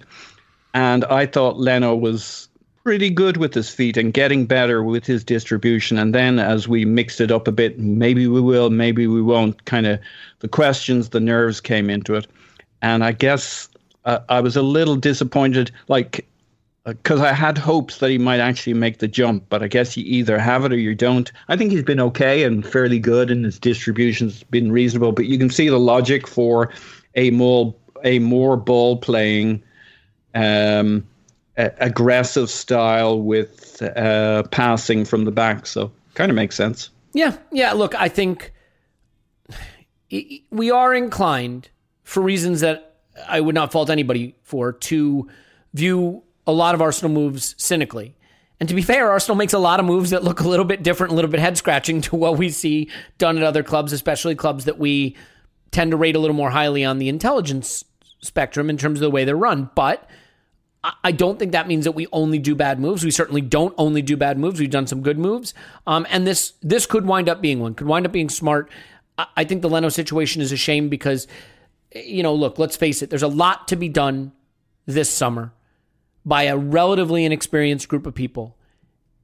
And 0.75 1.05
i 1.05 1.25
thought 1.25 1.59
leno 1.59 1.95
was 1.95 2.49
pretty 2.85 3.09
good 3.09 3.39
with 3.39 3.55
his 3.55 3.71
feet 3.71 3.97
and 3.97 4.13
getting 4.13 4.45
better 4.45 4.85
with 4.85 5.07
his 5.07 5.25
distribution. 5.25 5.99
And 5.99 6.15
then 6.15 6.39
as 6.39 6.69
we 6.69 6.85
mixed 6.85 7.21
it 7.21 7.33
up 7.33 7.49
a 7.49 7.53
bit, 7.53 7.79
maybe 7.79 8.27
we 8.27 8.43
will, 8.43 8.69
maybe 8.69 9.07
we 9.07 9.23
won't, 9.23 9.65
kind 9.65 9.87
of 9.87 9.99
the 10.41 10.49
questions, 10.49 11.09
the 11.09 11.21
nerves 11.21 11.63
came 11.63 11.89
into 11.89 12.15
it. 12.15 12.27
And 12.83 13.03
I 13.03 13.13
guess 13.13 13.71
uh, 14.05 14.19
I 14.29 14.41
was 14.41 14.55
a 14.55 14.63
little 14.63 14.97
disappointed, 14.97 15.73
like, 15.89 16.27
because 16.85 17.21
uh, 17.21 17.25
I 17.25 17.33
had 17.33 17.57
hopes 17.57 17.99
that 17.99 18.11
he 18.11 18.19
might 18.19 18.41
actually 18.41 18.75
make 18.75 18.99
the 18.99 19.09
jump, 19.09 19.47
but 19.49 19.63
I 19.63 19.69
guess 19.69 19.97
you 19.97 20.05
either 20.07 20.39
have 20.39 20.67
it 20.67 20.73
or 20.73 20.77
you 20.77 20.95
don't. 20.95 21.33
I 21.49 21.57
think 21.57 21.73
he's 21.73 21.83
been 21.83 22.01
okay 22.01 22.43
and 22.45 22.67
fairly 22.67 22.99
good, 22.99 23.31
and 23.31 23.47
his 23.47 23.59
distribution's 23.59 24.43
been 24.43 24.71
reasonable. 24.71 25.13
But 25.13 25.25
you 25.25 25.39
can 25.39 25.49
see 25.49 25.71
the 25.71 25.79
logic 25.79 26.29
for 26.29 26.71
a 27.15 27.31
more 27.31 27.75
a 28.05 28.19
more 28.19 28.59
ball 28.59 28.99
playing, 28.99 29.63
um, 30.35 31.07
aggressive 31.57 32.51
style 32.51 33.21
with 33.21 33.83
uh, 33.83 34.43
passing 34.45 35.05
from 35.05 35.25
the 35.25 35.31
back. 35.31 35.67
So 35.67 35.93
kind 36.15 36.31
of 36.31 36.37
makes 36.37 36.57
sense. 36.57 36.91
Yeah, 37.13 37.37
yeah. 37.53 37.73
Look, 37.73 37.95
I 37.95 38.09
think 38.09 38.53
we 40.51 40.71
are 40.71 40.95
inclined, 40.95 41.69
for 42.03 42.23
reasons 42.23 42.61
that 42.61 42.97
I 43.29 43.41
would 43.41 43.55
not 43.55 43.73
fault 43.73 43.91
anybody 43.91 44.35
for, 44.43 44.73
to 44.73 45.29
view 45.73 46.23
a 46.47 46.53
lot 46.53 46.75
of 46.75 46.83
Arsenal 46.83 47.13
moves 47.13 47.55
cynically. 47.59 48.17
And 48.61 48.69
to 48.69 48.75
be 48.75 48.83
fair, 48.83 49.11
Arsenal 49.11 49.37
makes 49.37 49.53
a 49.53 49.59
lot 49.59 49.81
of 49.81 49.87
moves 49.87 50.11
that 50.11 50.25
look 50.25 50.41
a 50.41 50.49
little 50.49 50.65
bit 50.65 50.83
different, 50.83 51.13
a 51.13 51.17
little 51.17 51.31
bit 51.31 51.41
head 51.41 51.57
scratching 51.57 52.01
to 52.03 52.17
what 52.17 52.39
we 52.39 52.51
see 52.51 52.91
done 53.19 53.37
at 53.37 53.43
other 53.43 53.63
clubs, 53.63 53.93
especially 53.93 54.35
clubs 54.35 54.65
that 54.65 54.79
we 54.79 55.17
tend 55.71 55.91
to 55.91 55.97
rate 55.97 56.17
a 56.17 56.19
little 56.19 56.37
more 56.37 56.51
highly 56.51 56.85
on 56.85 56.99
the 56.99 57.09
intelligence 57.09 57.85
spectrum 58.21 58.71
in 58.71 58.77
terms 58.77 58.99
of 58.99 59.03
the 59.03 59.11
way 59.11 59.25
they're 59.25 59.37
run. 59.37 59.71
But 59.75 60.09
I 61.03 61.13
don't 61.13 61.39
think 61.39 61.53
that 61.53 61.67
means 61.67 61.85
that 61.85 61.93
we 61.93 62.07
only 62.13 62.39
do 62.39 62.55
bad 62.55 62.79
moves. 62.79 63.05
We 63.05 63.11
certainly 63.11 63.41
don't 63.41 63.75
only 63.79 64.03
do 64.03 64.19
bad 64.19 64.39
moves. 64.39 64.61
We've 64.61 64.69
done 64.69 64.87
some 64.87 65.01
good 65.01 65.19
moves, 65.19 65.55
um, 65.87 66.07
and 66.11 66.27
this 66.27 66.53
this 66.61 66.85
could 66.85 67.07
wind 67.07 67.29
up 67.29 67.41
being 67.41 67.61
one. 67.61 67.75
Could 67.75 67.87
wind 67.87 68.05
up 68.05 68.13
being 68.13 68.29
smart. 68.29 68.71
I, 69.17 69.45
think 69.45 69.63
the 69.63 69.69
Leno 69.69 69.89
situation 69.91 70.43
is 70.43 70.51
a 70.51 70.57
shame 70.57 70.89
because, 70.89 71.29
you 71.95 72.23
know, 72.23 72.35
look, 72.35 72.59
let's 72.59 72.77
face 72.77 73.01
it, 73.01 73.11
there's 73.11 73.23
a 73.23 73.29
lot 73.29 73.69
to 73.69 73.77
be 73.77 73.89
done 73.89 74.33
this 74.87 75.09
summer 75.09 75.53
by 76.25 76.45
a 76.45 76.57
relatively 76.57 77.25
inexperienced 77.25 77.89
group 77.89 78.07
of 78.07 78.15
people. 78.15 78.57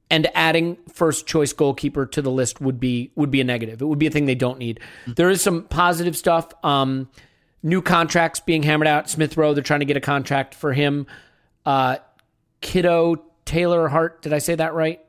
And 0.09 0.29
adding 0.33 0.77
first 0.91 1.27
choice 1.27 1.53
goalkeeper 1.53 2.05
to 2.05 2.21
the 2.21 2.31
list 2.31 2.59
would 2.59 2.79
be 2.79 3.11
would 3.15 3.31
be 3.31 3.39
a 3.39 3.45
negative. 3.45 3.81
It 3.81 3.85
would 3.85 3.99
be 3.99 4.07
a 4.07 4.11
thing 4.11 4.25
they 4.25 4.35
don't 4.35 4.59
need. 4.59 4.79
There 5.07 5.29
is 5.29 5.41
some 5.41 5.63
positive 5.63 6.17
stuff. 6.17 6.53
Um, 6.63 7.09
new 7.63 7.81
contracts 7.81 8.39
being 8.39 8.63
hammered 8.63 8.87
out. 8.87 9.09
Smith 9.09 9.37
Rowe, 9.37 9.53
they're 9.53 9.63
trying 9.63 9.79
to 9.79 9.85
get 9.85 9.95
a 9.97 10.01
contract 10.01 10.53
for 10.53 10.73
him. 10.73 11.07
Uh, 11.65 11.97
Kiddo 12.61 13.23
Taylor 13.45 13.87
Hart, 13.87 14.21
did 14.21 14.33
I 14.33 14.39
say 14.39 14.55
that 14.55 14.73
right? 14.73 14.99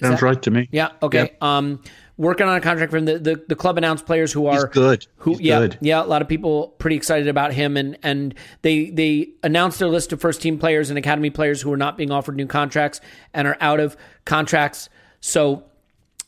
Sounds 0.00 0.20
right 0.20 0.40
to 0.42 0.50
me. 0.50 0.68
Yeah. 0.72 0.90
Okay. 1.02 1.36
Um, 1.40 1.82
working 2.18 2.46
on 2.46 2.56
a 2.56 2.60
contract 2.60 2.90
for 2.90 2.98
him. 2.98 3.06
The, 3.06 3.18
the, 3.18 3.44
the 3.48 3.56
club 3.56 3.78
announced 3.78 4.06
players 4.06 4.32
who 4.32 4.50
He's 4.50 4.62
are 4.62 4.68
good. 4.68 5.06
Who, 5.16 5.32
He's 5.32 5.40
yeah, 5.40 5.60
good. 5.60 5.78
yeah. 5.80 6.02
A 6.02 6.04
lot 6.04 6.22
of 6.22 6.28
people 6.28 6.68
pretty 6.78 6.96
excited 6.96 7.28
about 7.28 7.52
him, 7.52 7.76
and 7.76 7.96
and 8.02 8.34
they 8.62 8.90
they 8.90 9.30
announced 9.42 9.78
their 9.78 9.88
list 9.88 10.12
of 10.12 10.20
first 10.20 10.42
team 10.42 10.58
players 10.58 10.90
and 10.90 10.98
academy 10.98 11.30
players 11.30 11.62
who 11.62 11.72
are 11.72 11.78
not 11.78 11.96
being 11.96 12.10
offered 12.10 12.36
new 12.36 12.46
contracts 12.46 13.00
and 13.32 13.48
are 13.48 13.56
out 13.60 13.80
of 13.80 13.96
contracts. 14.24 14.88
So, 15.20 15.64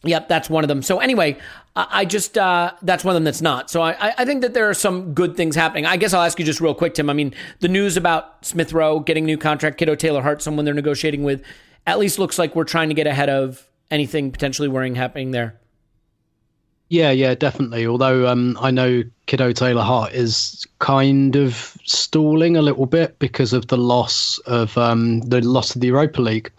yep, 0.02 0.28
that's 0.28 0.48
one 0.48 0.64
of 0.64 0.68
them. 0.68 0.82
So 0.82 0.98
anyway, 0.98 1.38
I, 1.76 2.04
just 2.04 2.36
uh, 2.36 2.72
that's 2.82 3.04
one 3.04 3.12
of 3.12 3.14
them 3.14 3.24
that's 3.24 3.40
not. 3.40 3.70
So 3.70 3.82
I 3.82 4.12
I 4.18 4.24
think 4.24 4.42
that 4.42 4.52
there 4.52 4.68
are 4.68 4.74
some 4.74 5.14
good 5.14 5.36
things 5.36 5.54
happening. 5.54 5.86
I 5.86 5.96
guess 5.96 6.12
I'll 6.12 6.22
ask 6.22 6.38
you 6.38 6.44
just 6.44 6.60
real 6.60 6.74
quick, 6.74 6.94
Tim. 6.94 7.08
I 7.08 7.12
mean, 7.12 7.32
the 7.60 7.68
news 7.68 7.96
about 7.96 8.44
Smith 8.44 8.72
Rowe 8.72 8.98
getting 8.98 9.24
new 9.24 9.38
contract, 9.38 9.78
Kido 9.78 9.96
Taylor-Hart, 9.96 10.42
someone 10.42 10.64
they're 10.64 10.74
negotiating 10.74 11.22
with, 11.22 11.42
at 11.86 11.98
least 11.98 12.18
looks 12.18 12.38
like 12.38 12.56
we're 12.56 12.64
trying 12.64 12.88
to 12.88 12.94
get 12.94 13.06
ahead 13.06 13.28
of 13.28 13.68
anything 13.90 14.32
potentially 14.32 14.66
worrying 14.66 14.96
happening 14.96 15.30
there. 15.30 15.60
Yeah, 16.90 17.10
yeah, 17.10 17.34
definitely. 17.34 17.86
Although 17.86 18.26
um, 18.26 18.56
I 18.60 18.70
know 18.70 19.02
Kido 19.26 19.54
Taylor-Hart 19.54 20.12
is 20.14 20.66
kind 20.78 21.36
of 21.36 21.76
stalling 21.84 22.56
a 22.56 22.62
little 22.62 22.86
bit 22.86 23.18
because 23.18 23.52
of 23.52 23.68
the 23.68 23.76
loss 23.76 24.38
of 24.46 24.76
um, 24.78 25.20
the 25.20 25.42
loss 25.42 25.74
of 25.74 25.80
the 25.82 25.88
Europa 25.88 26.22
League. 26.22 26.50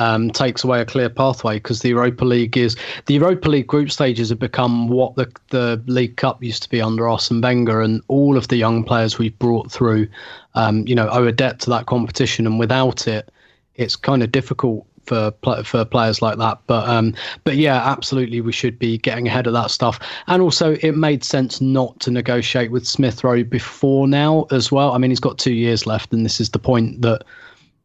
Um, 0.00 0.30
takes 0.30 0.64
away 0.64 0.80
a 0.80 0.86
clear 0.86 1.10
pathway 1.10 1.56
because 1.56 1.80
the 1.80 1.90
Europa 1.90 2.24
League 2.24 2.56
is 2.56 2.74
the 3.04 3.14
Europa 3.14 3.50
League 3.50 3.66
group 3.66 3.90
stages 3.90 4.30
have 4.30 4.38
become 4.38 4.88
what 4.88 5.14
the 5.16 5.30
the 5.50 5.82
League 5.86 6.16
Cup 6.16 6.42
used 6.42 6.62
to 6.62 6.70
be 6.70 6.80
under 6.80 7.06
Arsene 7.06 7.42
Wenger, 7.42 7.82
and 7.82 8.00
all 8.08 8.38
of 8.38 8.48
the 8.48 8.56
young 8.56 8.82
players 8.82 9.18
we've 9.18 9.38
brought 9.38 9.70
through, 9.70 10.08
um, 10.54 10.86
you 10.86 10.94
know, 10.94 11.06
owe 11.10 11.26
a 11.26 11.32
debt 11.32 11.60
to 11.60 11.70
that 11.70 11.84
competition, 11.84 12.46
and 12.46 12.58
without 12.58 13.06
it, 13.06 13.30
it's 13.74 13.94
kind 13.94 14.22
of 14.22 14.32
difficult 14.32 14.86
for 15.04 15.32
for 15.64 15.84
players 15.84 16.22
like 16.22 16.38
that. 16.38 16.60
But 16.66 16.88
um, 16.88 17.14
but 17.44 17.56
yeah, 17.56 17.76
absolutely, 17.76 18.40
we 18.40 18.52
should 18.52 18.78
be 18.78 18.96
getting 18.96 19.26
ahead 19.28 19.46
of 19.46 19.52
that 19.52 19.70
stuff. 19.70 19.98
And 20.28 20.40
also, 20.40 20.76
it 20.80 20.96
made 20.96 21.24
sense 21.24 21.60
not 21.60 21.98
to 22.00 22.10
negotiate 22.10 22.70
with 22.70 22.86
Smith 22.86 23.22
Rowe 23.22 23.44
before 23.44 24.08
now 24.08 24.46
as 24.50 24.72
well. 24.72 24.92
I 24.92 24.98
mean, 24.98 25.10
he's 25.10 25.20
got 25.20 25.36
two 25.36 25.52
years 25.52 25.86
left, 25.86 26.12
and 26.12 26.24
this 26.24 26.40
is 26.40 26.50
the 26.50 26.58
point 26.58 27.02
that. 27.02 27.24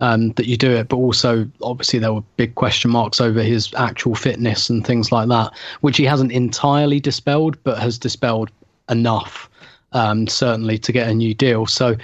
Um, 0.01 0.33
that 0.33 0.45
you 0.45 0.57
do 0.57 0.71
it, 0.71 0.89
but 0.89 0.97
also 0.97 1.49
obviously 1.61 1.99
there 1.99 2.11
were 2.11 2.23
big 2.35 2.55
question 2.55 2.91
marks 2.91 3.21
over 3.21 3.41
his 3.41 3.73
actual 3.75 4.13
fitness 4.13 4.69
and 4.69 4.85
things 4.85 5.09
like 5.09 5.29
that, 5.29 5.53
which 5.79 5.95
he 5.95 6.03
hasn't 6.03 6.33
entirely 6.33 6.99
dispelled, 6.99 7.55
but 7.63 7.79
has 7.79 7.97
dispelled 7.97 8.51
enough, 8.89 9.49
um, 9.93 10.27
certainly 10.27 10.77
to 10.79 10.91
get 10.91 11.07
a 11.07 11.13
new 11.13 11.33
deal. 11.33 11.65
So, 11.65 11.95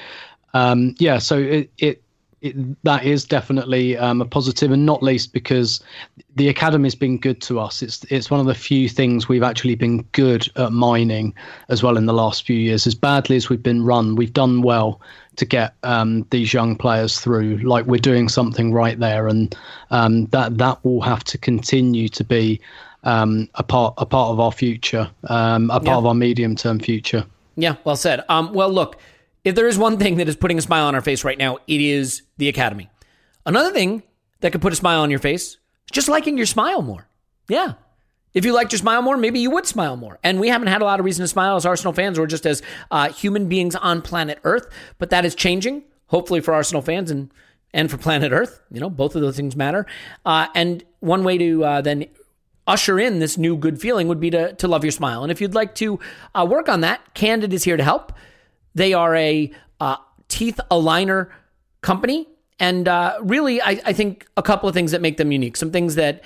um, 0.54 0.96
yeah, 1.00 1.18
so 1.18 1.38
it, 1.38 1.70
it 1.80 2.02
it, 2.42 2.84
that 2.84 3.04
is 3.04 3.24
definitely 3.26 3.98
um, 3.98 4.22
a 4.22 4.26
positive, 4.26 4.72
and 4.72 4.86
not 4.86 5.04
least 5.04 5.32
because 5.32 5.80
the 6.36 6.50
academy's 6.50 6.96
been 6.96 7.18
good 7.20 7.42
to 7.42 7.60
us. 7.60 7.82
It's 7.82 8.04
it's 8.06 8.32
one 8.32 8.40
of 8.40 8.48
the 8.48 8.56
few 8.56 8.90
things 8.90 9.28
we've 9.28 9.44
actually 9.44 9.76
been 9.76 10.02
good 10.12 10.48
at 10.56 10.72
mining 10.72 11.36
as 11.70 11.84
well 11.84 11.98
in 11.98 12.08
the 12.08 12.14
last 12.14 12.46
few 12.46 12.58
years. 12.58 12.88
As 12.88 12.96
badly 12.96 13.36
as 13.36 13.50
we've 13.50 13.62
been 13.62 13.84
run, 13.86 14.16
we've 14.16 14.34
done 14.34 14.62
well 14.64 15.02
to 15.36 15.46
get 15.46 15.76
um, 15.84 16.26
these 16.32 16.54
young 16.54 16.76
players 16.76 17.20
through. 17.20 17.58
Like 17.58 17.86
we're 17.86 18.00
doing 18.00 18.28
something 18.28 18.74
right 18.74 19.00
there, 19.00 19.28
and 19.28 19.56
um, 19.92 20.26
that 20.28 20.58
that 20.58 20.84
will 20.84 21.02
have 21.02 21.24
to 21.26 21.38
continue 21.38 22.10
to 22.10 22.24
be 22.24 22.60
um, 23.04 23.50
a 23.56 23.64
part 23.64 23.94
a 23.98 24.06
part 24.06 24.32
of 24.32 24.40
our 24.40 24.52
future, 24.52 25.10
um, 25.26 25.70
a 25.70 25.74
part 25.80 25.86
Yeah. 25.86 25.98
of 25.98 26.06
our 26.08 26.16
medium 26.16 26.56
term 26.56 26.80
future. 26.80 27.24
Yeah, 27.56 27.76
well 27.84 27.96
said. 27.98 28.24
Um, 28.30 28.54
well, 28.54 28.72
look, 28.72 28.98
if 29.44 29.56
there 29.56 29.68
is 29.68 29.78
one 29.78 29.98
thing 29.98 30.18
that 30.18 30.28
is 30.28 30.36
putting 30.36 30.58
a 30.58 30.62
smile 30.62 30.86
on 30.86 30.96
our 30.96 31.02
face 31.02 31.24
right 31.24 31.38
now, 31.38 31.58
it 31.68 31.82
is 31.82 32.24
the 32.38 32.48
academy. 32.48 32.90
Another 33.46 33.72
thing 33.72 34.04
that 34.42 34.52
could 34.52 34.62
put 34.62 34.74
a 34.74 34.76
smile 34.76 35.02
on 35.02 35.10
your 35.10 35.20
face 35.20 35.52
is 35.52 35.58
just 35.92 36.10
liking 36.10 36.38
your 36.38 36.46
smile 36.46 36.82
more. 36.82 37.08
Yeah. 37.48 37.74
If 38.34 38.46
you 38.46 38.54
liked 38.54 38.72
your 38.72 38.80
smile 38.80 39.02
more, 39.02 39.18
maybe 39.18 39.40
you 39.40 39.52
would 39.52 39.66
smile 39.66 39.98
more. 39.98 40.20
And 40.24 40.40
we 40.40 40.48
haven't 40.48 40.70
had 40.70 40.82
a 40.82 40.86
lot 40.86 41.00
of 41.00 41.06
reason 41.06 41.24
to 41.24 41.28
smile 41.28 41.58
as 41.58 41.66
Arsenal 41.66 41.92
fans 41.92 42.18
or 42.18 42.28
just 42.28 42.46
as 42.46 42.62
uh, 42.90 43.10
human 43.10 43.50
beings 43.50 43.76
on 43.76 44.02
planet 44.02 44.40
Earth, 44.44 44.68
but 45.00 45.10
that 45.10 45.26
is 45.26 45.36
changing, 45.36 45.84
hopefully 46.08 46.40
for 46.40 46.54
Arsenal 46.54 46.82
fans 46.82 47.12
and 47.12 47.32
and 47.74 47.90
for 47.90 47.98
planet 47.98 48.32
Earth. 48.32 48.62
You 48.72 48.82
know, 48.82 48.90
both 48.90 49.16
of 49.16 49.22
those 49.22 49.38
things 49.38 49.56
matter. 49.56 49.86
Uh, 50.26 50.48
and 50.54 50.84
one 51.00 51.24
way 51.24 51.38
to 51.38 51.64
uh, 51.64 51.82
then 51.82 52.06
usher 52.68 53.00
in 53.00 53.20
this 53.20 53.38
new 53.38 53.58
good 53.58 53.80
feeling 53.82 54.08
would 54.08 54.20
be 54.20 54.30
to, 54.30 54.54
to 54.54 54.68
love 54.68 54.84
your 54.84 54.92
smile. 54.92 55.24
And 55.24 55.32
if 55.32 55.42
you'd 55.42 55.56
like 55.56 55.74
to 55.76 56.00
uh, 56.36 56.46
work 56.50 56.70
on 56.70 56.82
that, 56.82 57.14
Candid 57.14 57.54
is 57.54 57.64
here 57.64 57.78
to 57.78 57.84
help. 57.84 58.14
They 58.74 58.94
are 58.94 59.16
a 59.16 59.52
uh, 59.80 59.98
teeth 60.28 60.60
aligner 60.70 61.30
company. 61.82 62.28
And 62.60 62.88
uh, 62.88 63.18
really, 63.22 63.62
I, 63.62 63.82
I 63.86 63.94
think 63.94 64.28
a 64.38 64.44
couple 64.44 64.70
of 64.70 64.76
things 64.76 64.92
that 64.92 65.02
make 65.02 65.18
them 65.18 65.32
unique. 65.32 65.58
Some 65.58 65.72
things 65.72 65.96
that, 65.96 66.24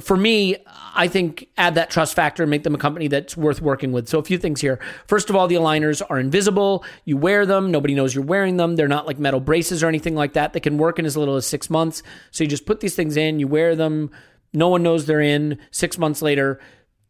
for 0.00 0.16
me, 0.16 0.56
I 0.94 1.06
think 1.06 1.48
add 1.56 1.76
that 1.76 1.90
trust 1.90 2.14
factor 2.14 2.42
and 2.42 2.50
make 2.50 2.64
them 2.64 2.74
a 2.74 2.78
company 2.78 3.06
that's 3.06 3.36
worth 3.36 3.62
working 3.62 3.92
with. 3.92 4.08
So, 4.08 4.18
a 4.18 4.24
few 4.24 4.36
things 4.36 4.60
here. 4.60 4.80
First 5.06 5.30
of 5.30 5.36
all, 5.36 5.46
the 5.46 5.54
aligners 5.54 6.02
are 6.10 6.18
invisible. 6.18 6.84
You 7.04 7.16
wear 7.16 7.46
them, 7.46 7.70
nobody 7.70 7.94
knows 7.94 8.14
you're 8.14 8.24
wearing 8.24 8.56
them. 8.56 8.74
They're 8.74 8.88
not 8.88 9.06
like 9.06 9.20
metal 9.20 9.38
braces 9.38 9.84
or 9.84 9.86
anything 9.88 10.16
like 10.16 10.32
that. 10.32 10.52
They 10.52 10.60
can 10.60 10.76
work 10.76 10.98
in 10.98 11.06
as 11.06 11.16
little 11.16 11.36
as 11.36 11.46
six 11.46 11.70
months. 11.70 12.02
So, 12.32 12.42
you 12.42 12.50
just 12.50 12.66
put 12.66 12.80
these 12.80 12.96
things 12.96 13.16
in, 13.16 13.38
you 13.38 13.46
wear 13.46 13.76
them, 13.76 14.10
no 14.52 14.68
one 14.68 14.82
knows 14.82 15.06
they're 15.06 15.20
in. 15.20 15.58
Six 15.70 15.98
months 15.98 16.20
later, 16.20 16.58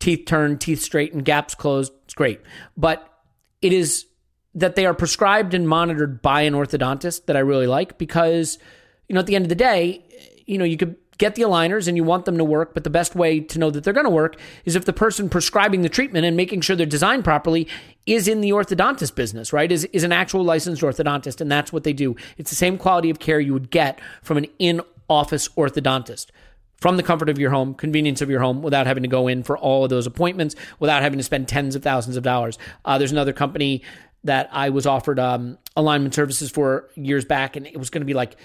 teeth 0.01 0.27
turn, 0.27 0.59
teeth 0.59 0.83
straighten, 0.83 1.21
gaps 1.21 1.55
closed. 1.55 1.93
It's 2.05 2.15
great. 2.15 2.41
But 2.77 3.11
it 3.63 3.73
is 3.73 4.05
that 4.57 4.75
they 4.75 4.87
are 4.87 4.95
prescribed 4.95 5.55
and 5.55 5.69
monitored 5.69 6.23
by 6.23 6.41
an 6.41 6.55
orthodontist 6.55 7.27
that 7.27 7.37
I 7.37 7.41
really 7.41 7.67
like 7.67 7.99
because, 7.99 8.59
you 9.07 9.15
know, 9.15 9.21
at 9.21 9.27
the 9.27 9.37
end 9.37 9.45
of 9.45 9.51
the 9.51 9.55
day, 9.55 10.03
you 10.47 10.57
know, 10.59 10.65
you 10.65 10.79
could 10.79 10.97
get 11.19 11.35
the 11.35 11.43
aligners 11.43 11.87
and 11.87 11.97
you 11.97 12.05
want 12.05 12.25
them 12.25 12.39
to 12.39 12.45
work, 12.45 12.75
but 12.75 12.83
the 12.83 12.91
best 12.91 13.15
way 13.15 13.39
to 13.41 13.59
know 13.59 13.71
that 13.71 13.85
they're 13.85 13.93
going 13.93 14.05
to 14.05 14.11
work 14.11 14.37
is 14.65 14.75
if 14.75 14.85
the 14.85 14.93
person 14.93 15.29
prescribing 15.29 15.83
the 15.83 15.89
treatment 15.89 16.25
and 16.25 16.37
making 16.37 16.63
sure 16.63 16.75
they're 16.75 16.87
designed 16.87 17.25
properly 17.25 17.69
is 18.07 18.27
in 18.27 18.41
the 18.41 18.51
orthodontist 18.51 19.15
business, 19.15 19.53
right? 19.53 19.71
Is 19.71 19.85
is 19.93 20.05
an 20.05 20.13
actual 20.13 20.43
licensed 20.43 20.83
orthodontist 20.83 21.41
and 21.41 21.51
that's 21.51 21.73
what 21.73 21.85
they 21.85 21.93
do. 21.93 22.17
It's 22.39 22.51
the 22.51 22.57
same 22.57 22.79
quality 22.79 23.11
of 23.11 23.19
care 23.19 23.41
you 23.41 23.53
would 23.53 23.71
get 23.71 24.01
from 24.23 24.39
an 24.39 24.47
in-office 24.59 25.49
orthodontist 25.51 26.27
from 26.81 26.99
the 26.99 27.03
comfort 27.03 27.29
of 27.29 27.39
your 27.39 27.51
home, 27.51 27.75
convenience 27.75 28.21
of 28.21 28.29
your 28.29 28.41
home, 28.41 28.63
without 28.63 28.87
having 28.87 29.03
to 29.03 29.09
go 29.09 29.29
in 29.29 29.43
for 29.43 29.57
all 29.57 29.85
of 29.85 29.91
those 29.91 30.07
appointments, 30.07 30.55
without 30.79 31.03
having 31.03 31.19
to 31.19 31.23
spend 31.23 31.49
tens 31.49 31.75
of 31.75 31.83
thousands 31.83 32.17
of 32.17 32.23
dollars. 32.23 32.59
Uh, 32.85 32.99
there's 32.99 33.13
another 33.13 33.33
company 33.33 33.83
that 34.27 34.49
I 34.53 34.71
was 34.71 34.87
offered 34.87 35.19
um, 35.19 35.59
alignment 35.75 36.15
services 36.15 36.51
for 36.51 36.89
years 36.95 37.25
back, 37.25 37.57
and 37.57 37.67
it 37.67 37.79
was 37.79 37.91
going 37.91 38.03
to 38.03 38.07
be 38.07 38.15
like, 38.15 38.37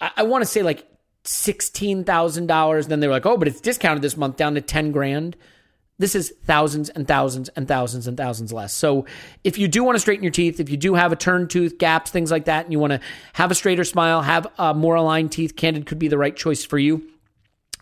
I, 0.00 0.10
I 0.18 0.22
want 0.22 0.42
to 0.42 0.46
say 0.46 0.62
like 0.62 0.86
sixteen 1.24 2.04
thousand 2.04 2.46
dollars. 2.46 2.86
Then 2.86 3.00
they 3.00 3.06
were 3.06 3.14
like, 3.14 3.26
oh, 3.26 3.36
but 3.36 3.48
it's 3.48 3.60
discounted 3.60 4.02
this 4.02 4.16
month 4.16 4.36
down 4.36 4.54
to 4.54 4.60
ten 4.60 4.92
grand. 4.92 5.36
This 5.98 6.14
is 6.14 6.32
thousands 6.46 6.88
and 6.88 7.06
thousands 7.06 7.48
and 7.50 7.68
thousands 7.68 8.08
and 8.08 8.16
thousands 8.16 8.52
less. 8.52 8.74
So 8.74 9.06
if 9.44 9.56
you 9.58 9.68
do 9.68 9.84
want 9.84 9.94
to 9.94 10.00
straighten 10.00 10.24
your 10.24 10.32
teeth, 10.32 10.58
if 10.58 10.68
you 10.68 10.76
do 10.76 10.94
have 10.94 11.12
a 11.12 11.16
turned 11.16 11.50
tooth, 11.50 11.78
gaps, 11.78 12.10
things 12.10 12.30
like 12.30 12.46
that, 12.46 12.64
and 12.64 12.72
you 12.72 12.80
want 12.80 12.92
to 12.94 13.00
have 13.34 13.52
a 13.52 13.54
straighter 13.54 13.84
smile, 13.84 14.22
have 14.22 14.46
uh, 14.58 14.74
more 14.74 14.96
aligned 14.96 15.30
teeth, 15.30 15.54
Candid 15.54 15.86
could 15.86 16.00
be 16.00 16.08
the 16.08 16.18
right 16.18 16.34
choice 16.34 16.64
for 16.64 16.78
you. 16.78 17.08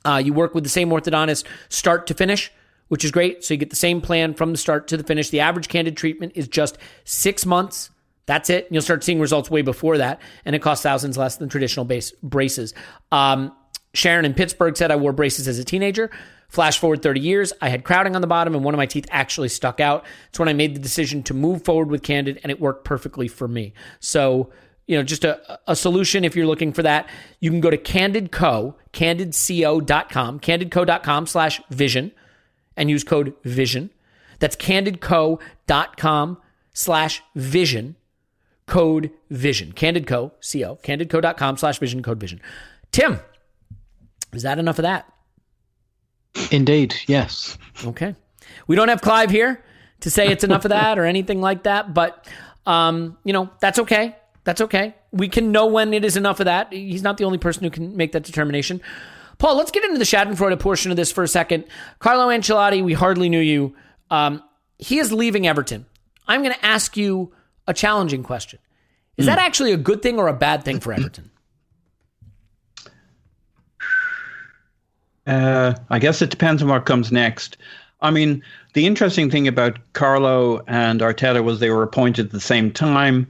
Uh, 0.05 0.21
you 0.23 0.35
work 0.35 0.55
with 0.55 0.65
the 0.65 0.71
same 0.71 0.91
orthodontist 0.91 1.45
start 1.71 2.07
to 2.09 2.15
finish, 2.15 2.53
which 2.91 3.05
is 3.05 3.13
great. 3.13 3.45
So 3.45 3.55
you 3.55 3.59
get 3.59 3.71
the 3.71 3.77
same 3.77 4.01
plan 4.01 4.35
from 4.35 4.51
the 4.51 4.59
start 4.59 4.89
to 4.89 4.97
the 4.97 5.05
finish. 5.05 5.31
The 5.31 5.39
average 5.39 5.69
candid 5.69 5.97
treatment 5.97 6.33
is 6.35 6.49
just 6.49 6.77
six 7.05 7.47
months. 7.47 7.91
That's 8.27 8.51
it. 8.51 8.67
And 8.67 8.75
you'll 8.75 8.83
start 8.83 9.05
seeing 9.05 9.21
results 9.21 9.49
way 9.49 9.63
before 9.63 9.99
that. 9.99 10.21
And 10.45 10.57
it 10.57 10.59
costs 10.61 10.83
thousands 10.83 11.17
less 11.17 11.37
than 11.37 11.49
traditional 11.49 11.85
base 11.85 12.11
braces. 12.21 12.75
Um, 13.13 13.55
Sharon 13.95 14.25
in 14.25 14.35
Pittsburgh 14.35 14.77
said 14.77 14.91
I 14.91 14.97
wore 14.97 15.13
braces 15.13 15.47
as 15.47 15.61
a 15.61 15.65
teenager. 15.65 16.11
Flash 16.49 16.81
forward 16.81 17.01
30 17.01 17.21
years, 17.21 17.53
I 17.63 17.69
had 17.69 17.85
crowding 17.85 18.17
on 18.17 18.23
the 18.23 18.27
bottom 18.27 18.57
and 18.57 18.65
one 18.65 18.75
of 18.75 18.79
my 18.79 18.87
teeth 18.87 19.07
actually 19.13 19.49
stuck 19.49 19.79
out. 19.79 20.05
It's 20.31 20.39
when 20.41 20.49
I 20.49 20.53
made 20.53 20.75
the 20.75 20.81
decision 20.81 21.23
to 21.25 21.35
move 21.35 21.65
forward 21.65 21.91
with 21.91 22.03
Candid 22.03 22.41
and 22.43 22.51
it 22.51 22.59
worked 22.59 22.85
perfectly 22.85 23.29
for 23.29 23.47
me. 23.47 23.73
So, 24.01 24.51
you 24.89 24.97
know, 24.97 25.05
just 25.05 25.25
a, 25.25 25.61
a 25.69 25.77
solution 25.77 26.25
if 26.25 26.35
you're 26.35 26.49
looking 26.49 26.73
for 26.73 26.83
that. 26.83 27.09
You 27.39 27.51
can 27.51 27.61
go 27.61 27.71
to 27.71 27.79
CandidCo, 27.79 28.75
candidco.com, 28.93 30.41
candidco.com 30.41 31.27
slash 31.29 31.63
vision 31.71 32.11
and 32.81 32.91
use 32.91 33.05
code 33.05 33.35
VISION. 33.45 33.91
That's 34.41 34.57
candidco.com 34.57 36.39
slash 36.73 37.23
vision, 37.37 37.97
code 38.67 39.11
vision. 39.31 39.73
Candidco, 39.73 40.33
C-O, 40.41 40.77
candidco.com 40.77 41.57
slash 41.59 41.79
vision, 41.79 42.03
code 42.03 42.19
vision. 42.19 42.41
Tim, 42.91 43.21
is 44.33 44.43
that 44.43 44.59
enough 44.59 44.79
of 44.79 44.85
that? 44.85 45.13
Indeed, 46.51 46.95
yes. 47.07 47.59
Okay. 47.85 48.17
We 48.67 48.77
don't 48.77 48.89
have 48.89 49.03
Clive 49.03 49.31
here. 49.31 49.63
to 50.01 50.11
say 50.11 50.29
it's 50.29 50.45
enough 50.45 50.65
of 50.65 50.71
that 50.71 50.99
or 50.99 51.05
anything 51.05 51.41
like 51.41 51.65
that. 51.65 51.93
But 51.95 52.27
um, 52.67 53.19
you 53.25 53.33
know, 53.33 53.51
that's 53.61 53.79
okay. 53.79 54.17
That's 54.45 54.61
okay. 54.63 54.95
We 55.13 55.29
can 55.29 55.53
know 55.53 55.67
when 55.67 55.93
it 55.93 56.05
is 56.05 56.17
enough 56.17 56.41
of 56.41 56.47
that. 56.47 56.73
He's 56.73 57.03
not 57.03 57.19
the 57.19 57.25
only 57.25 57.39
person 57.39 57.65
who 57.65 57.71
can 57.71 57.97
make 57.97 58.13
that 58.13 58.23
determination. 58.23 58.81
Paul, 59.41 59.57
let's 59.57 59.71
get 59.71 59.83
into 59.85 59.99
the 59.99 60.05
Schadenfreude 60.05 60.61
portion 60.61 60.91
of 60.91 60.99
this 60.99 61.11
for 61.11 61.25
a 61.25 61.29
second. 61.29 61.65
Carlo 61.99 62.29
Ancelotti, 62.29 62.85
we 62.85 62.93
hardly 62.93 63.31
knew 63.31 63.41
you. 63.41 63.75
Um, 64.11 64.43
he 64.79 64.99
is 64.99 65.13
leaving 65.13 65.47
Everton. 65.47 65.87
I'm 66.29 66.43
going 66.43 66.55
to 66.55 66.65
ask 66.65 66.97
you 66.97 67.33
a 67.67 67.73
challenging 67.73 68.23
question. 68.23 68.59
Is 69.17 69.27
that 69.27 69.39
actually 69.39 69.73
a 69.73 69.77
good 69.77 70.03
thing 70.03 70.19
or 70.19 70.29
a 70.29 70.33
bad 70.33 70.63
thing 70.65 70.79
for 70.79 70.93
Everton? 70.93 71.31
Uh, 75.27 75.75
I 75.91 76.01
guess 76.01 76.23
it 76.23 76.31
depends 76.31 76.61
on 76.61 76.69
what 76.69 76.87
comes 76.87 77.13
next. 77.13 77.57
I 78.01 78.11
mean, 78.11 78.43
the 78.73 78.87
interesting 78.87 79.31
thing 79.31 79.47
about 79.47 79.79
Carlo 79.93 80.65
and 80.67 81.01
Arteta 81.01 81.45
was 81.45 81.61
they 81.61 81.71
were 81.71 81.85
appointed 81.85 82.27
at 82.27 82.33
the 82.33 82.41
same 82.41 82.73
time, 82.73 83.29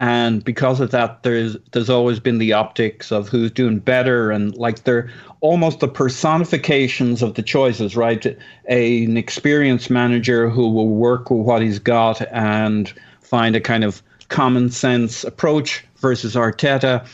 and 0.00 0.44
because 0.44 0.80
of 0.80 0.90
that, 0.90 1.22
there's 1.22 1.56
there's 1.72 1.88
always 1.88 2.20
been 2.20 2.38
the 2.38 2.52
optics 2.52 3.12
of 3.12 3.28
who's 3.28 3.52
doing 3.52 3.78
better, 3.78 4.30
and 4.30 4.54
like 4.56 4.82
they're 4.82 5.10
almost 5.40 5.80
the 5.80 5.88
personifications 5.88 7.22
of 7.22 7.34
the 7.34 7.42
choices, 7.42 7.96
right? 7.96 8.24
A, 8.68 9.04
an 9.04 9.16
experienced 9.16 9.90
manager 9.90 10.48
who 10.50 10.70
will 10.70 10.88
work 10.88 11.30
with 11.30 11.46
what 11.46 11.62
he's 11.62 11.78
got 11.78 12.20
and 12.32 12.92
find 13.20 13.56
a 13.56 13.60
kind 13.60 13.84
of 13.84 14.02
common 14.28 14.70
sense 14.70 15.24
approach 15.24 15.84
versus 15.96 16.34
Arteta, 16.34 17.06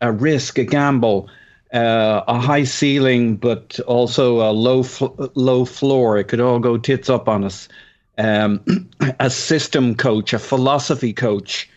a 0.00 0.12
risk, 0.12 0.58
a 0.58 0.64
gamble 0.64 1.28
uh, 1.72 2.24
a 2.26 2.38
high 2.38 2.64
ceiling, 2.64 3.36
but 3.36 3.78
also 3.80 4.40
a 4.40 4.52
low 4.52 4.82
fl- 4.82 5.26
low 5.34 5.64
floor. 5.64 6.18
It 6.18 6.24
could 6.24 6.40
all 6.40 6.58
go 6.58 6.78
tits 6.78 7.10
up 7.10 7.28
on 7.28 7.44
us. 7.44 7.68
Um, 8.16 8.88
a 9.20 9.30
system 9.30 9.94
coach, 9.94 10.32
a 10.32 10.38
philosophy 10.38 11.12
coach, 11.12 11.68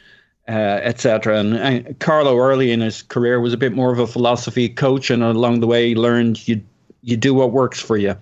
uh, 0.51 0.81
etc. 0.83 1.39
And, 1.39 1.53
and 1.55 1.99
Carlo 1.99 2.37
early 2.37 2.71
in 2.71 2.81
his 2.81 3.03
career 3.03 3.39
was 3.39 3.53
a 3.53 3.57
bit 3.57 3.71
more 3.71 3.93
of 3.93 3.99
a 3.99 4.05
philosophy 4.05 4.67
coach, 4.67 5.09
and 5.09 5.23
along 5.23 5.61
the 5.61 5.67
way 5.67 5.87
he 5.87 5.95
learned 5.95 6.45
you 6.45 6.61
you 7.03 7.15
do 7.15 7.33
what 7.33 7.53
works 7.53 7.79
for 7.79 7.95
you, 7.95 8.15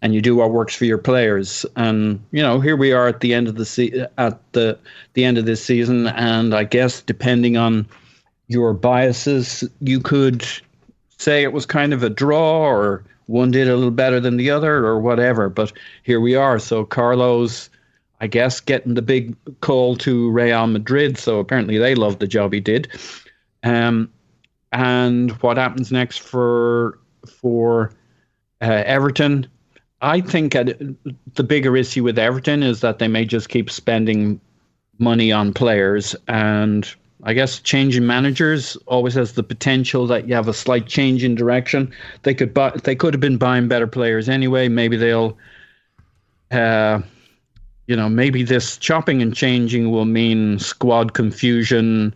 and 0.00 0.14
you 0.14 0.22
do 0.22 0.36
what 0.36 0.52
works 0.52 0.76
for 0.76 0.84
your 0.84 0.98
players. 0.98 1.66
And 1.74 2.24
you 2.30 2.42
know 2.42 2.60
here 2.60 2.76
we 2.76 2.92
are 2.92 3.08
at 3.08 3.20
the 3.20 3.34
end 3.34 3.48
of 3.48 3.56
the 3.56 3.64
se- 3.64 4.06
at 4.18 4.52
the 4.52 4.78
the 5.14 5.24
end 5.24 5.36
of 5.36 5.46
this 5.46 5.64
season, 5.64 6.06
and 6.06 6.54
I 6.54 6.62
guess 6.62 7.02
depending 7.02 7.56
on 7.56 7.86
your 8.46 8.72
biases, 8.72 9.64
you 9.80 9.98
could 9.98 10.46
say 11.18 11.42
it 11.42 11.52
was 11.52 11.66
kind 11.66 11.92
of 11.92 12.04
a 12.04 12.10
draw 12.10 12.68
or 12.68 13.02
one 13.26 13.50
did 13.50 13.68
a 13.68 13.74
little 13.74 13.90
better 13.90 14.20
than 14.20 14.36
the 14.36 14.50
other 14.50 14.86
or 14.86 15.00
whatever. 15.00 15.48
But 15.48 15.72
here 16.04 16.20
we 16.20 16.36
are. 16.36 16.60
So 16.60 16.84
Carlos, 16.84 17.68
I 18.24 18.26
guess, 18.26 18.58
getting 18.58 18.94
the 18.94 19.02
big 19.02 19.36
call 19.60 19.96
to 19.96 20.30
Real 20.30 20.66
Madrid. 20.66 21.18
So 21.18 21.40
apparently 21.40 21.76
they 21.76 21.94
loved 21.94 22.20
the 22.20 22.26
job 22.26 22.54
he 22.54 22.60
did. 22.60 22.88
Um, 23.62 24.10
and 24.72 25.32
what 25.42 25.58
happens 25.58 25.92
next 25.92 26.22
for 26.22 26.98
for 27.26 27.92
uh, 28.62 28.82
Everton? 28.86 29.46
I 30.00 30.22
think 30.22 30.56
uh, 30.56 30.64
the 31.34 31.42
bigger 31.42 31.76
issue 31.76 32.02
with 32.02 32.18
Everton 32.18 32.62
is 32.62 32.80
that 32.80 32.98
they 32.98 33.08
may 33.08 33.26
just 33.26 33.50
keep 33.50 33.68
spending 33.68 34.40
money 34.98 35.30
on 35.30 35.52
players 35.52 36.16
and 36.26 36.94
I 37.24 37.34
guess 37.34 37.58
changing 37.58 38.06
managers 38.06 38.76
always 38.86 39.12
has 39.14 39.32
the 39.32 39.42
potential 39.42 40.06
that 40.06 40.28
you 40.28 40.34
have 40.34 40.48
a 40.48 40.54
slight 40.54 40.86
change 40.86 41.24
in 41.24 41.34
direction. 41.34 41.92
They 42.22 42.32
could 42.32 42.54
buy, 42.54 42.70
they 42.70 42.96
could 42.96 43.12
have 43.12 43.20
been 43.20 43.36
buying 43.36 43.68
better 43.68 43.86
players 43.86 44.30
anyway. 44.30 44.68
Maybe 44.68 44.96
they'll, 44.96 45.36
uh, 46.50 47.00
you 47.86 47.96
know, 47.96 48.08
maybe 48.08 48.42
this 48.42 48.76
chopping 48.76 49.20
and 49.20 49.34
changing 49.34 49.90
will 49.90 50.06
mean 50.06 50.58
squad 50.58 51.14
confusion, 51.14 52.14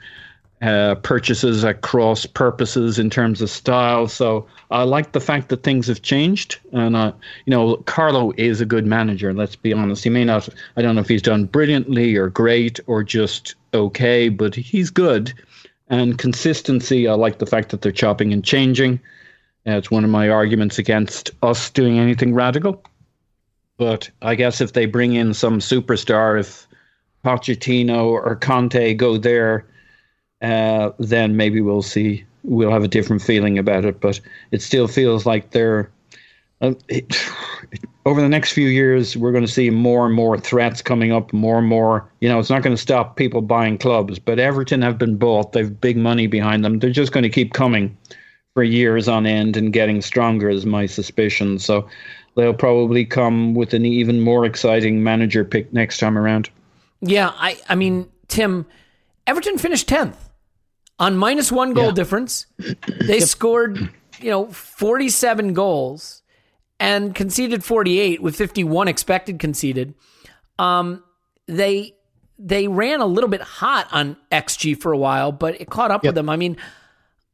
uh, 0.63 0.97
purchases 0.97 1.65
at 1.65 1.83
cross 1.83 2.27
purposes 2.27 2.99
in 2.99 3.11
terms 3.11 3.41
of 3.41 3.51
style. 3.51 4.09
So 4.09 4.47
I 4.71 4.83
like 4.83 5.13
the 5.13 5.21
fact 5.21 5.51
that 5.51 5.63
things 5.63 5.87
have 5.87 6.03
changed, 6.03 6.59
and 6.73 6.97
uh, 6.97 7.13
you 7.45 7.51
know, 7.51 7.77
Carlo 7.87 8.33
is 8.37 8.61
a 8.61 8.67
good 8.67 8.87
manager. 8.87 9.33
Let's 9.33 9.57
be 9.57 9.73
honest. 9.73 10.05
He 10.05 10.11
may 10.11 10.25
not. 10.25 10.49
I 10.77 10.83
don't 10.83 10.95
know 10.95 11.01
if 11.01 11.09
he's 11.09 11.23
done 11.23 11.45
brilliantly 11.45 12.17
or 12.17 12.29
great 12.29 12.81
or 12.87 13.05
just 13.05 13.55
okay, 13.75 14.29
but 14.29 14.55
he's 14.55 14.91
good. 14.91 15.33
And 15.91 16.19
consistency, 16.19 17.09
I 17.09 17.15
like 17.15 17.39
the 17.39 17.47
fact 17.47 17.71
that 17.71 17.83
they're 17.83 17.93
chopping 17.93 18.33
and 18.33 18.45
changing. 18.45 19.01
Uh, 19.67 19.73
it's 19.73 19.91
one 19.91 20.05
of 20.05 20.11
my 20.11 20.29
arguments 20.29 20.79
against 20.79 21.31
us 21.43 21.71
doing 21.71 21.99
anything 21.99 22.35
radical. 22.35 22.83
But 23.79 24.11
I 24.23 24.35
guess 24.35 24.61
if 24.61 24.73
they 24.75 24.87
bring 24.87 25.15
in 25.15 25.33
some 25.33 25.61
superstar, 25.61 26.39
if 26.39 26.67
Pochettino 27.25 28.05
or 28.05 28.37
Conte 28.37 28.95
go 28.95 29.17
there, 29.17 29.67
uh, 30.43 30.91
then 30.99 31.37
maybe 31.37 31.61
we'll 31.61 31.83
see. 31.83 32.25
We'll 32.43 32.73
have 32.73 32.85
a 32.85 32.89
different 32.89 33.23
feeling 33.23 33.57
about 33.57 33.85
it. 33.85 34.01
But 34.01 34.21
it 34.51 34.63
still 34.63 34.89
feels 34.89 35.25
like 35.25 35.53
they're. 35.53 35.91
Uh, 36.61 36.75
it, 36.89 37.17
over 38.05 38.21
the 38.21 38.29
next 38.29 38.53
few 38.53 38.69
years, 38.69 39.17
we're 39.17 39.33
going 39.33 39.45
to 39.45 39.53
see 39.53 39.71
more 39.71 40.07
and 40.07 40.15
more 40.15 40.39
threats 40.39 40.83
coming 40.83 41.13
up, 41.13 41.33
more 41.33 41.59
and 41.59 41.67
more. 41.69 42.11
You 42.21 42.29
know, 42.29 42.39
it's 42.39 42.51
not 42.51 42.63
going 42.63 42.75
to 42.75 42.81
stop 42.83 43.17
people 43.17 43.43
buying 43.43 43.79
clubs, 43.79 44.19
but 44.19 44.39
Everton 44.39 44.83
have 44.83 44.99
been 44.99 45.17
bought. 45.17 45.53
They've 45.53 45.81
big 45.81 45.97
money 45.97 46.27
behind 46.27 46.65
them. 46.65 46.79
They're 46.79 46.91
just 46.91 47.13
going 47.13 47.25
to 47.25 47.29
keep 47.29 47.53
coming 47.53 47.97
for 48.55 48.63
years 48.63 49.07
on 49.09 49.27
end 49.27 49.57
and 49.57 49.73
getting 49.73 50.01
stronger, 50.01 50.49
is 50.49 50.67
my 50.67 50.87
suspicion. 50.87 51.59
So 51.59 51.87
they'll 52.39 52.55
probably 52.55 53.05
come 53.05 53.55
with 53.55 53.75
an 53.75 53.85
even 53.85 54.21
more 54.21 54.45
exciting 54.45 55.03
manager 55.03 55.45
pick 55.45 55.73
next 55.73 55.99
time 55.99 56.17
around. 56.17 56.49
Yeah, 57.01 57.33
I, 57.35 57.59
I 57.69 57.75
mean, 57.75 58.09
Tim, 58.29 58.65
Everton 59.27 59.59
finished 59.59 59.89
10th 59.89 60.15
on 60.99 61.17
minus 61.17 61.51
one 61.53 61.75
goal 61.75 61.87
Yeah. 61.87 61.93
difference. 61.93 62.47
They 63.07 63.21
scored, 63.21 63.91
you 64.21 64.31
know, 64.31 64.47
47 64.47 65.53
goals 65.53 66.23
and 66.81 67.15
conceded 67.15 67.65
48 67.65 68.23
with 68.23 68.37
51 68.37 68.87
expected 68.89 69.39
conceded. 69.39 69.95
Um, 70.59 71.03
they 71.47 71.95
they 72.41 72.69
ran 72.69 73.01
a 73.01 73.07
little 73.07 73.31
bit 73.31 73.41
hot 73.41 73.89
on 73.91 74.17
XG 74.31 74.81
for 74.81 74.93
a 74.93 74.99
while, 74.99 75.33
but 75.33 75.61
it 75.61 75.69
caught 75.71 75.91
up 75.91 76.05
with 76.05 76.15
them. 76.15 76.29
I 76.29 76.37
mean, 76.37 76.57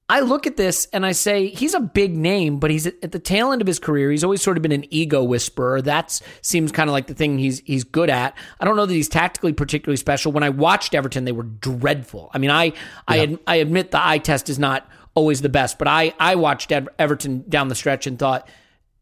I 0.07 0.21
look 0.21 0.47
at 0.47 0.59
this 0.59 0.87
and 0.93 1.07
I 1.07 1.13
say 1.13 1.47
he's 1.49 1.73
a 1.73 1.81
big 1.81 2.15
name, 2.15 2.59
but 2.59 2.71
he's 2.71 2.87
at 2.87 3.13
the 3.13 3.19
tail 3.19 3.53
end 3.53 3.63
of 3.63 3.67
his 3.67 3.79
career. 3.79 4.11
He's 4.11 4.23
always 4.23 4.43
sort 4.43 4.59
of 4.59 4.63
been 4.63 4.73
an 4.73 4.85
ego 4.93 5.23
whisperer. 5.25 5.81
That 5.81 6.21
seems 6.43 6.73
kind 6.73 6.91
of 6.91 6.93
like 6.93 7.07
the 7.07 7.15
thing 7.15 7.39
he's 7.39 7.61
he's 7.61 7.85
good 7.85 8.11
at. 8.11 8.37
I 8.61 8.67
don't 8.67 8.77
know 8.77 8.85
that 8.85 8.93
he's 8.93 9.09
tactically 9.09 9.55
particularly 9.55 9.97
special. 9.97 10.31
When 10.31 10.43
I 10.43 10.51
watched 10.51 10.95
Everton, 10.95 11.25
they 11.25 11.33
were 11.33 11.45
dreadful. 11.45 12.31
I 12.35 12.39
mean, 12.39 12.51
I 12.51 12.75
I 13.09 13.21
ad, 13.21 13.39
I 13.47 13.57
admit 13.57 13.93
the 13.93 14.07
eye 14.07 14.19
test 14.19 14.51
is 14.51 14.59
not 14.59 14.87
always 15.15 15.41
the 15.41 15.49
best, 15.49 15.79
but 15.79 15.89
I 15.89 16.13
I 16.21 16.35
watched 16.35 16.71
Ev- 16.71 16.89
Everton 16.99 17.45
down 17.49 17.69
the 17.69 17.75
stretch 17.75 18.07
and 18.07 18.19
thought 18.19 18.47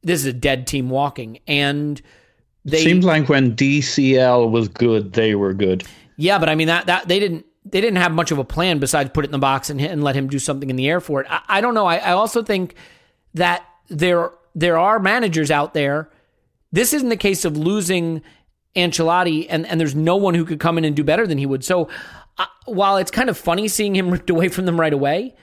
this 0.05 0.21
is 0.21 0.27
a 0.27 0.33
dead 0.33 0.69
team 0.69 0.89
walking. 0.89 1.41
And 1.49 2.01
they 2.65 2.85
Seems 2.85 3.05
like 3.05 3.29
when 3.29 3.57
DCL 3.57 4.53
was 4.53 4.69
good, 4.69 5.15
they 5.15 5.35
were 5.35 5.53
good. 5.53 5.83
yeah, 6.17 6.39
but 6.39 6.49
I 6.49 6.55
mean 6.55 6.69
that 6.69 6.87
that 6.87 7.09
they 7.09 7.19
didn't 7.19 7.45
they 7.65 7.81
didn't 7.81 7.99
have 7.99 8.13
much 8.13 8.31
of 8.31 8.39
a 8.39 8.45
plan 8.45 8.79
besides 8.79 9.11
put 9.13 9.25
it 9.25 9.29
in 9.29 9.33
the 9.33 9.39
box 9.39 9.71
and 9.71 9.81
and 9.81 10.03
let 10.03 10.15
him 10.15 10.29
do 10.29 10.39
something 10.39 10.71
in 10.71 10.77
the 10.77 10.89
air 10.89 11.01
for 11.01 11.21
it. 11.21 11.27
I, 11.31 11.43
I 11.49 11.61
don't 11.61 11.75
know. 11.75 11.87
I, 11.87 11.97
I 11.97 12.13
also 12.13 12.43
think 12.43 12.75
that 13.35 13.65
there 13.89 14.33
there 14.55 14.79
are 14.79 14.99
managers 14.99 15.51
out 15.51 15.75
there. 15.75 16.11
This 16.73 16.93
isn't 16.93 17.09
the 17.09 17.17
case 17.17 17.45
of 17.45 17.57
losing 17.57 18.23
Ancelotti 18.75 19.47
and 19.49 19.67
and 19.67 19.81
there's 19.81 19.95
no 19.95 20.17
one 20.17 20.35
who 20.35 20.45
could 20.45 20.61
come 20.61 20.79
in 20.79 20.85
and 20.85 20.97
do 20.97 21.05
better 21.05 21.27
than 21.27 21.39
he 21.39 21.47
would. 21.47 21.65
So 21.65 21.89
uh, 22.39 22.47
while 22.65 22.97
it's 22.97 23.11
kind 23.11 23.29
of 23.29 23.39
funny 23.39 23.69
seeing 23.69 23.95
him 23.95 24.11
ripped 24.13 24.31
away 24.31 24.49
from 24.49 24.67
them 24.67 24.79
right 24.81 24.93
away, 24.93 25.35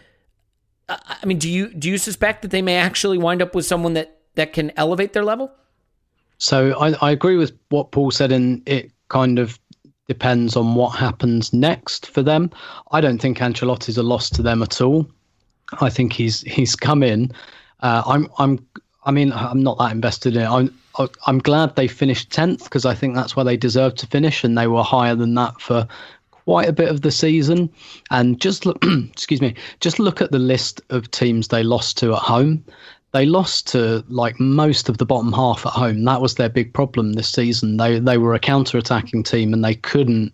I 0.89 1.25
mean, 1.25 1.37
do 1.37 1.49
you 1.49 1.73
do 1.73 1.89
you 1.89 1.97
suspect 1.97 2.41
that 2.41 2.51
they 2.51 2.61
may 2.61 2.75
actually 2.75 3.17
wind 3.17 3.41
up 3.41 3.53
with 3.53 3.65
someone 3.65 3.93
that 3.93 4.19
that 4.35 4.53
can 4.53 4.71
elevate 4.75 5.13
their 5.13 5.23
level? 5.23 5.51
So 6.37 6.79
I, 6.79 6.93
I 7.01 7.11
agree 7.11 7.35
with 7.35 7.51
what 7.69 7.91
Paul 7.91 8.11
said, 8.11 8.31
and 8.31 8.67
it 8.67 8.91
kind 9.09 9.39
of 9.39 9.59
depends 10.09 10.57
on 10.57 10.73
what 10.73 10.89
happens 10.89 11.53
next 11.53 12.07
for 12.07 12.23
them. 12.23 12.49
I 12.91 12.99
don't 12.99 13.21
think 13.21 13.37
Ancelotti's 13.37 13.97
a 13.97 14.03
loss 14.03 14.29
to 14.31 14.41
them 14.41 14.63
at 14.63 14.81
all. 14.81 15.07
I 15.79 15.89
think 15.91 16.13
he's 16.13 16.41
he's 16.41 16.75
come 16.75 17.03
in. 17.03 17.31
Uh, 17.81 18.01
I'm 18.05 18.27
I'm 18.39 18.67
I 19.05 19.11
mean 19.11 19.31
I'm 19.31 19.61
not 19.61 19.77
that 19.77 19.91
invested 19.91 20.35
in 20.35 20.41
it. 20.41 20.49
I'm 20.49 20.75
I'm 21.27 21.37
glad 21.39 21.75
they 21.75 21.87
finished 21.87 22.31
tenth 22.31 22.63
because 22.63 22.85
I 22.85 22.95
think 22.95 23.15
that's 23.15 23.35
where 23.35 23.45
they 23.45 23.55
deserve 23.55 23.95
to 23.95 24.07
finish, 24.07 24.43
and 24.43 24.57
they 24.57 24.67
were 24.67 24.83
higher 24.83 25.15
than 25.15 25.35
that 25.35 25.61
for 25.61 25.87
quite 26.31 26.67
a 26.67 26.73
bit 26.73 26.89
of 26.89 27.01
the 27.01 27.11
season. 27.11 27.69
And 28.09 28.41
just 28.41 28.65
look, 28.65 28.83
excuse 29.11 29.41
me, 29.41 29.53
just 29.79 29.99
look 29.99 30.21
at 30.21 30.31
the 30.31 30.39
list 30.39 30.81
of 30.89 31.11
teams 31.11 31.49
they 31.49 31.61
lost 31.61 31.99
to 31.99 32.13
at 32.13 32.19
home. 32.19 32.65
They 33.11 33.25
lost 33.25 33.67
to 33.69 34.03
like 34.07 34.39
most 34.39 34.89
of 34.89 34.97
the 34.97 35.05
bottom 35.05 35.33
half 35.33 35.65
at 35.65 35.73
home. 35.73 36.03
That 36.03 36.21
was 36.21 36.35
their 36.35 36.49
big 36.49 36.73
problem 36.73 37.13
this 37.13 37.29
season. 37.29 37.77
They 37.77 37.99
they 37.99 38.17
were 38.17 38.35
a 38.35 38.39
counter-attacking 38.39 39.23
team 39.23 39.53
and 39.53 39.63
they 39.63 39.75
couldn't 39.75 40.33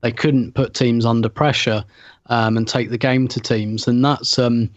they 0.00 0.12
couldn't 0.12 0.54
put 0.54 0.74
teams 0.74 1.04
under 1.04 1.28
pressure 1.28 1.84
um, 2.26 2.56
and 2.56 2.66
take 2.66 2.90
the 2.90 2.98
game 2.98 3.28
to 3.28 3.40
teams. 3.40 3.86
And 3.86 4.04
that's 4.04 4.38
um, 4.38 4.70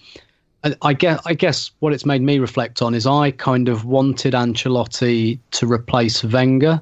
I, 0.64 0.76
I 0.82 0.94
guess 0.94 1.22
I 1.26 1.34
guess 1.34 1.72
what 1.80 1.94
it's 1.94 2.06
made 2.06 2.22
me 2.22 2.40
reflect 2.40 2.82
on 2.82 2.94
is 2.94 3.06
I 3.06 3.32
kind 3.32 3.70
of 3.70 3.86
wanted 3.86 4.34
Ancelotti 4.34 5.40
to 5.52 5.72
replace 5.72 6.24
Wenger 6.24 6.82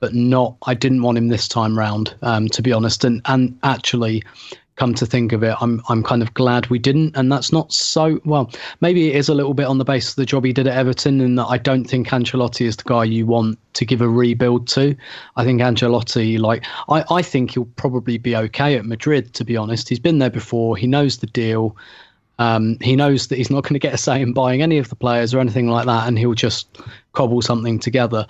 but 0.00 0.14
not. 0.14 0.56
I 0.66 0.74
didn't 0.74 1.02
want 1.02 1.18
him 1.18 1.28
this 1.28 1.48
time 1.48 1.78
round, 1.78 2.14
um, 2.22 2.48
to 2.48 2.62
be 2.62 2.72
honest. 2.72 3.04
And 3.04 3.20
and 3.26 3.58
actually, 3.62 4.22
come 4.78 4.94
to 4.94 5.04
think 5.04 5.32
of 5.32 5.42
it, 5.42 5.54
I'm 5.60 5.82
I'm 5.88 6.02
kind 6.02 6.22
of 6.22 6.32
glad 6.34 6.68
we 6.68 6.78
didn't. 6.78 7.16
And 7.16 7.30
that's 7.30 7.52
not 7.52 7.72
so 7.72 8.20
well. 8.24 8.50
Maybe 8.80 9.08
it 9.08 9.16
is 9.16 9.28
a 9.28 9.34
little 9.34 9.54
bit 9.54 9.66
on 9.66 9.78
the 9.78 9.84
basis 9.84 10.12
of 10.12 10.16
the 10.16 10.26
job 10.26 10.44
he 10.44 10.52
did 10.52 10.66
at 10.66 10.76
Everton, 10.76 11.20
and 11.20 11.38
that 11.38 11.46
I 11.46 11.58
don't 11.58 11.84
think 11.84 12.08
Ancelotti 12.08 12.64
is 12.64 12.76
the 12.76 12.84
guy 12.84 13.04
you 13.04 13.26
want 13.26 13.58
to 13.74 13.84
give 13.84 14.00
a 14.00 14.08
rebuild 14.08 14.68
to. 14.68 14.96
I 15.36 15.44
think 15.44 15.60
Ancelotti, 15.60 16.38
like 16.38 16.64
I, 16.88 17.04
I 17.10 17.22
think 17.22 17.52
he'll 17.52 17.66
probably 17.76 18.16
be 18.16 18.36
okay 18.36 18.76
at 18.76 18.86
Madrid. 18.86 19.34
To 19.34 19.44
be 19.44 19.56
honest, 19.56 19.88
he's 19.88 19.98
been 19.98 20.18
there 20.18 20.30
before. 20.30 20.76
He 20.76 20.86
knows 20.86 21.18
the 21.18 21.26
deal. 21.26 21.76
Um, 22.40 22.78
he 22.80 22.94
knows 22.94 23.26
that 23.26 23.36
he's 23.36 23.50
not 23.50 23.64
going 23.64 23.74
to 23.74 23.80
get 23.80 23.94
a 23.94 23.98
say 23.98 24.22
in 24.22 24.32
buying 24.32 24.62
any 24.62 24.78
of 24.78 24.88
the 24.88 24.94
players 24.94 25.34
or 25.34 25.40
anything 25.40 25.66
like 25.66 25.86
that, 25.86 26.06
and 26.06 26.16
he'll 26.16 26.34
just 26.34 26.78
cobble 27.12 27.42
something 27.42 27.80
together. 27.80 28.24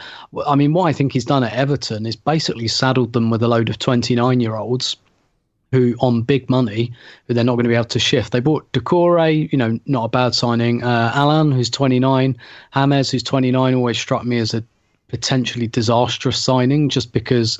I 0.46 0.54
mean, 0.54 0.72
what 0.72 0.84
I 0.84 0.94
think 0.94 1.12
he's 1.12 1.26
done 1.26 1.44
at 1.44 1.52
Everton 1.52 2.06
is 2.06 2.16
basically 2.16 2.68
saddled 2.68 3.12
them 3.12 3.28
with 3.28 3.42
a 3.42 3.48
load 3.48 3.68
of 3.68 3.78
29 3.78 4.40
year 4.40 4.56
olds 4.56 4.96
who 5.72 5.94
on 6.00 6.22
big 6.22 6.48
money 6.48 6.92
who 7.26 7.34
they're 7.34 7.44
not 7.44 7.54
going 7.54 7.64
to 7.64 7.68
be 7.68 7.74
able 7.74 7.84
to 7.84 7.98
shift. 7.98 8.32
They 8.32 8.40
bought 8.40 8.70
Doucouré, 8.72 9.50
you 9.52 9.58
know, 9.58 9.78
not 9.86 10.04
a 10.04 10.08
bad 10.08 10.34
signing. 10.34 10.82
Uh, 10.82 11.12
Allan, 11.14 11.52
who's 11.52 11.70
29, 11.70 12.36
James, 12.74 13.10
who's 13.10 13.22
29, 13.22 13.74
always 13.74 13.98
struck 13.98 14.24
me 14.24 14.38
as 14.38 14.54
a 14.54 14.64
potentially 15.08 15.66
disastrous 15.66 16.38
signing 16.38 16.88
just 16.88 17.12
because. 17.12 17.58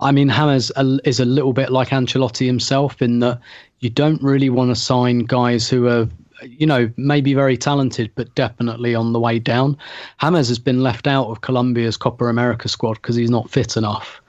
I 0.00 0.10
mean, 0.10 0.28
James 0.28 0.72
is 1.04 1.20
a 1.20 1.24
little 1.24 1.52
bit 1.52 1.70
like 1.70 1.90
Ancelotti 1.90 2.44
himself 2.44 3.00
in 3.00 3.20
that 3.20 3.38
you 3.78 3.88
don't 3.88 4.20
really 4.20 4.50
want 4.50 4.70
to 4.70 4.74
sign 4.74 5.20
guys 5.20 5.68
who 5.68 5.86
are 5.86 6.08
you 6.42 6.66
know, 6.66 6.90
maybe 6.96 7.34
very 7.34 7.56
talented, 7.56 8.10
but 8.14 8.34
definitely 8.34 8.94
on 8.94 9.12
the 9.12 9.20
way 9.20 9.38
down. 9.38 9.76
James 10.20 10.48
has 10.48 10.58
been 10.58 10.82
left 10.82 11.06
out 11.06 11.28
of 11.28 11.40
Colombia's 11.40 11.96
Copa 11.96 12.24
America 12.26 12.68
squad 12.68 12.94
because 12.94 13.16
he's 13.16 13.30
not 13.30 13.50
fit 13.50 13.76
enough. 13.76 14.21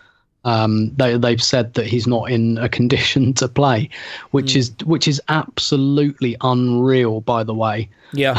Um, 0.46 0.94
they, 0.96 1.18
they've 1.18 1.41
said 1.41 1.74
that 1.76 1.86
he's 1.86 2.06
not 2.06 2.30
in 2.30 2.58
a 2.58 2.68
condition 2.68 3.34
to 3.36 3.48
play, 3.48 3.89
which 4.32 4.54
mm. 4.54 4.58
is 4.58 4.72
which 4.84 5.08
is 5.08 5.22
absolutely 5.30 6.36
unreal. 6.41 7.22
By 7.22 7.44
the 7.44 7.54
way, 7.54 7.89
yeah, 8.12 8.36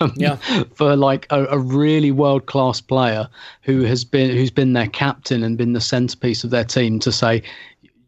yeah, 0.16 0.36
for 0.74 0.96
like 0.96 1.26
a, 1.30 1.44
a 1.46 1.58
really 1.58 2.10
world 2.10 2.46
class 2.46 2.80
player 2.80 3.28
who 3.62 3.82
has 3.82 4.04
been 4.04 4.30
who's 4.30 4.50
been 4.50 4.72
their 4.72 4.88
captain 4.88 5.42
and 5.42 5.56
been 5.56 5.72
the 5.72 5.80
centerpiece 5.80 6.42
of 6.42 6.50
their 6.50 6.64
team 6.64 6.98
to 7.00 7.12
say 7.12 7.42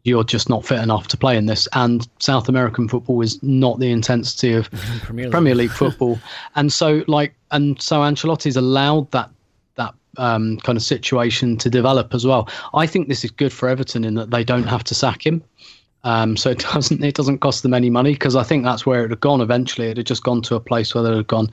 you're 0.03 0.23
just 0.23 0.49
not 0.49 0.65
fit 0.65 0.79
enough 0.79 1.07
to 1.07 1.17
play 1.17 1.37
in 1.37 1.45
this. 1.45 1.67
And 1.73 2.07
South 2.19 2.49
American 2.49 2.87
football 2.87 3.21
is 3.21 3.41
not 3.43 3.79
the 3.79 3.91
intensity 3.91 4.53
of 4.53 4.69
Premier 5.03 5.25
League, 5.25 5.31
Premier 5.31 5.55
League 5.55 5.71
football. 5.71 6.19
and 6.55 6.71
so, 6.71 7.03
like, 7.07 7.33
and 7.51 7.81
so 7.81 7.99
Ancelotti's 7.99 8.55
allowed 8.55 9.11
that 9.11 9.29
that 9.79 9.95
um, 10.17 10.57
kind 10.57 10.77
of 10.77 10.83
situation 10.83 11.57
to 11.57 11.69
develop 11.69 12.13
as 12.13 12.25
well. 12.25 12.47
I 12.73 12.85
think 12.85 13.07
this 13.07 13.23
is 13.23 13.31
good 13.31 13.51
for 13.51 13.67
Everton 13.67 14.03
in 14.03 14.13
that 14.15 14.29
they 14.29 14.43
don't 14.43 14.67
have 14.67 14.83
to 14.85 14.95
sack 14.95 15.25
him. 15.25 15.43
Um, 16.03 16.37
so 16.37 16.51
it 16.51 16.59
doesn't 16.73 17.03
it 17.03 17.15
doesn't 17.15 17.39
cost 17.39 17.63
them 17.63 17.73
any 17.73 17.89
money 17.89 18.13
because 18.13 18.35
I 18.35 18.43
think 18.43 18.63
that's 18.63 18.85
where 18.85 19.03
it 19.03 19.09
had 19.09 19.19
gone 19.19 19.41
eventually. 19.41 19.87
It 19.87 19.97
had 19.97 20.05
just 20.05 20.23
gone 20.23 20.41
to 20.43 20.55
a 20.55 20.59
place 20.59 20.93
where 20.93 21.03
they 21.03 21.15
had 21.15 21.27
gone, 21.27 21.51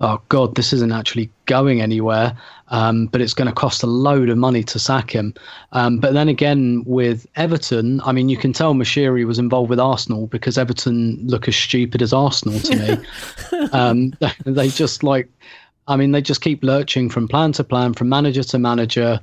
oh 0.00 0.20
god, 0.28 0.56
this 0.56 0.72
isn't 0.72 0.92
actually 0.92 1.30
going 1.46 1.80
anywhere. 1.80 2.36
Um, 2.70 3.06
but 3.06 3.22
it's 3.22 3.32
going 3.32 3.48
to 3.48 3.54
cost 3.54 3.82
a 3.82 3.86
load 3.86 4.28
of 4.28 4.36
money 4.36 4.62
to 4.62 4.78
sack 4.78 5.10
him. 5.10 5.32
Um, 5.72 6.00
but 6.00 6.12
then 6.12 6.28
again, 6.28 6.82
with 6.84 7.26
Everton, 7.34 8.02
I 8.02 8.12
mean, 8.12 8.28
you 8.28 8.36
can 8.36 8.52
tell 8.52 8.74
Moshiri 8.74 9.26
was 9.26 9.38
involved 9.38 9.70
with 9.70 9.80
Arsenal 9.80 10.26
because 10.26 10.58
Everton 10.58 11.18
look 11.26 11.48
as 11.48 11.56
stupid 11.56 12.02
as 12.02 12.12
Arsenal 12.12 12.60
to 12.60 12.76
me. 12.76 13.04
Um, 13.72 14.12
they 14.44 14.68
just 14.68 15.02
like, 15.02 15.28
I 15.88 15.96
mean, 15.96 16.12
they 16.12 16.22
just 16.22 16.42
keep 16.42 16.62
lurching 16.62 17.10
from 17.10 17.26
plan 17.26 17.52
to 17.52 17.64
plan, 17.64 17.94
from 17.94 18.08
manager 18.08 18.44
to 18.44 18.58
manager 18.58 19.20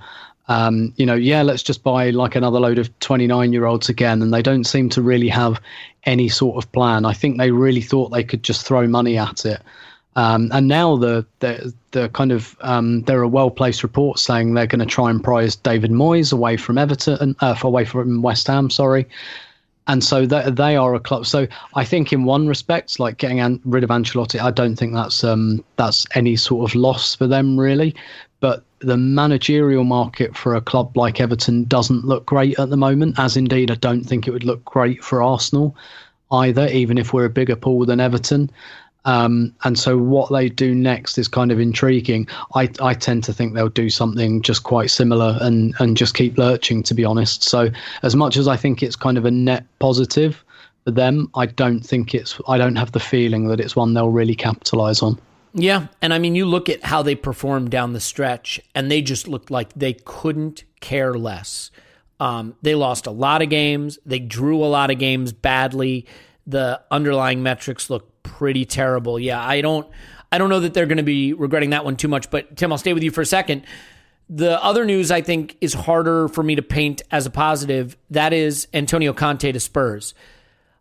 um, 0.47 0.93
you 0.97 1.05
know, 1.05 1.15
yeah, 1.15 1.41
let's 1.41 1.63
just 1.63 1.83
buy 1.83 2.11
like 2.11 2.35
another 2.35 2.59
load 2.59 2.77
of 2.77 2.97
29 2.99 3.51
year 3.51 3.65
olds 3.65 3.89
again. 3.89 4.21
And 4.21 4.33
they 4.33 4.41
don't 4.41 4.65
seem 4.65 4.89
to 4.89 5.01
really 5.01 5.29
have 5.29 5.59
any 6.03 6.29
sort 6.29 6.63
of 6.63 6.71
plan. 6.71 7.05
I 7.05 7.13
think 7.13 7.37
they 7.37 7.51
really 7.51 7.81
thought 7.81 8.09
they 8.09 8.23
could 8.23 8.43
just 8.43 8.65
throw 8.65 8.87
money 8.87 9.17
at 9.17 9.45
it. 9.45 9.61
Um, 10.17 10.49
and 10.53 10.67
now 10.67 10.95
the, 10.95 11.25
the, 11.39 11.73
the 11.91 12.07
kind 12.09 12.31
of, 12.31 12.55
um, 12.61 13.01
there 13.01 13.19
are 13.19 13.27
well 13.27 13.49
placed 13.49 13.83
reports 13.83 14.21
saying 14.21 14.53
they're 14.53 14.67
going 14.67 14.79
to 14.79 14.85
try 14.85 15.09
and 15.09 15.21
prize 15.21 15.57
David 15.57 15.91
Moyes 15.91 16.31
away 16.31 16.55
from 16.55 16.77
Everton, 16.77 17.35
uh, 17.41 17.55
away 17.63 17.83
from 17.83 18.21
West 18.21 18.47
Ham, 18.47 18.69
sorry. 18.69 19.05
And 19.87 20.03
so 20.03 20.25
they, 20.25 20.49
they 20.49 20.75
are 20.75 20.95
a 20.95 20.99
club. 20.99 21.25
So 21.25 21.47
I 21.75 21.85
think 21.85 22.11
in 22.11 22.23
one 22.23 22.47
respect, 22.47 22.99
like 22.99 23.17
getting 23.17 23.39
an, 23.39 23.61
rid 23.65 23.83
of 23.83 23.91
Ancelotti, 23.91 24.39
I 24.39 24.51
don't 24.51 24.75
think 24.75 24.93
that's 24.93 25.23
um, 25.23 25.63
that's 25.75 26.05
any 26.15 26.35
sort 26.35 26.69
of 26.69 26.75
loss 26.75 27.15
for 27.15 27.27
them 27.27 27.59
really. 27.59 27.95
But 28.39 28.63
the 28.79 28.97
managerial 28.97 29.83
market 29.83 30.35
for 30.35 30.55
a 30.55 30.61
club 30.61 30.95
like 30.97 31.19
Everton 31.19 31.65
doesn't 31.65 32.05
look 32.05 32.25
great 32.25 32.59
at 32.59 32.69
the 32.69 32.77
moment, 32.77 33.19
as 33.19 33.37
indeed 33.37 33.71
I 33.71 33.75
don't 33.75 34.03
think 34.03 34.27
it 34.27 34.31
would 34.31 34.43
look 34.43 34.63
great 34.65 35.03
for 35.03 35.21
Arsenal 35.21 35.75
either, 36.31 36.67
even 36.67 36.97
if 36.97 37.13
we're 37.13 37.25
a 37.25 37.29
bigger 37.29 37.55
pool 37.55 37.85
than 37.85 37.99
Everton. 37.99 38.49
Um, 39.05 39.55
and 39.63 39.77
so 39.77 39.97
what 39.97 40.31
they 40.31 40.49
do 40.49 40.75
next 40.75 41.17
is 41.17 41.27
kind 41.27 41.51
of 41.51 41.59
intriguing. 41.59 42.27
I, 42.55 42.69
I 42.81 42.93
tend 42.93 43.23
to 43.25 43.33
think 43.33 43.53
they'll 43.53 43.69
do 43.69 43.89
something 43.89 44.41
just 44.41 44.63
quite 44.63 44.89
similar 44.89 45.37
and, 45.41 45.73
and 45.79 45.95
just 45.95 46.15
keep 46.15 46.37
lurching, 46.37 46.83
to 46.83 46.93
be 46.93 47.05
honest. 47.05 47.43
So 47.43 47.69
as 48.03 48.15
much 48.15 48.35
as 48.35 48.47
I 48.47 48.57
think 48.57 48.81
it's 48.81 48.95
kind 48.95 49.17
of 49.17 49.25
a 49.25 49.31
net 49.31 49.63
positive 49.79 50.43
for 50.83 50.91
them, 50.91 51.29
I 51.35 51.45
don't 51.45 51.81
think 51.81 52.15
it's, 52.15 52.39
I 52.47 52.57
don't 52.57 52.75
have 52.75 52.91
the 52.91 52.99
feeling 52.99 53.47
that 53.47 53.59
it's 53.59 53.75
one 53.75 53.93
they'll 53.93 54.09
really 54.09 54.35
capitalize 54.35 55.01
on. 55.01 55.19
Yeah, 55.57 55.87
and 56.01 56.13
I 56.13 56.19
mean, 56.19 56.35
you 56.35 56.45
look 56.45 56.67
at 56.67 56.83
how 56.83 57.01
they 57.01 57.15
performed 57.15 57.71
down 57.71 57.93
the 57.93 58.01
stretch, 58.01 58.59
and 58.75 58.91
they 58.91 59.01
just 59.01 59.25
looked 59.25 59.49
like 59.49 59.71
they 59.73 59.93
couldn't 59.93 60.65
care 60.81 61.13
less. 61.13 61.71
Um, 62.19 62.55
they 62.61 62.75
lost 62.75 63.07
a 63.07 63.11
lot 63.11 63.41
of 63.41 63.49
games. 63.49 63.97
They 64.05 64.19
drew 64.19 64.61
a 64.61 64.67
lot 64.67 64.91
of 64.91 64.99
games 64.99 65.31
badly. 65.31 66.07
The 66.45 66.81
underlying 66.91 67.41
metrics 67.41 67.89
look 67.89 68.11
pretty 68.25 68.65
terrible. 68.65 69.19
Yeah, 69.19 69.41
I 69.41 69.61
don't, 69.61 69.87
I 70.31 70.37
don't 70.37 70.49
know 70.49 70.59
that 70.59 70.73
they're 70.73 70.85
going 70.85 70.97
to 70.97 71.03
be 71.03 71.33
regretting 71.33 71.69
that 71.69 71.85
one 71.85 71.95
too 71.95 72.07
much. 72.07 72.29
But 72.29 72.57
Tim, 72.57 72.71
I'll 72.71 72.77
stay 72.77 72.93
with 72.93 73.03
you 73.03 73.11
for 73.11 73.21
a 73.21 73.25
second. 73.25 73.63
The 74.27 74.61
other 74.61 74.85
news 74.85 75.11
I 75.11 75.21
think 75.21 75.55
is 75.61 75.73
harder 75.73 76.27
for 76.27 76.43
me 76.43 76.55
to 76.55 76.61
paint 76.61 77.03
as 77.11 77.25
a 77.25 77.29
positive. 77.29 77.95
That 78.09 78.33
is 78.33 78.67
Antonio 78.73 79.13
Conte 79.13 79.51
to 79.51 79.59
Spurs. 79.59 80.13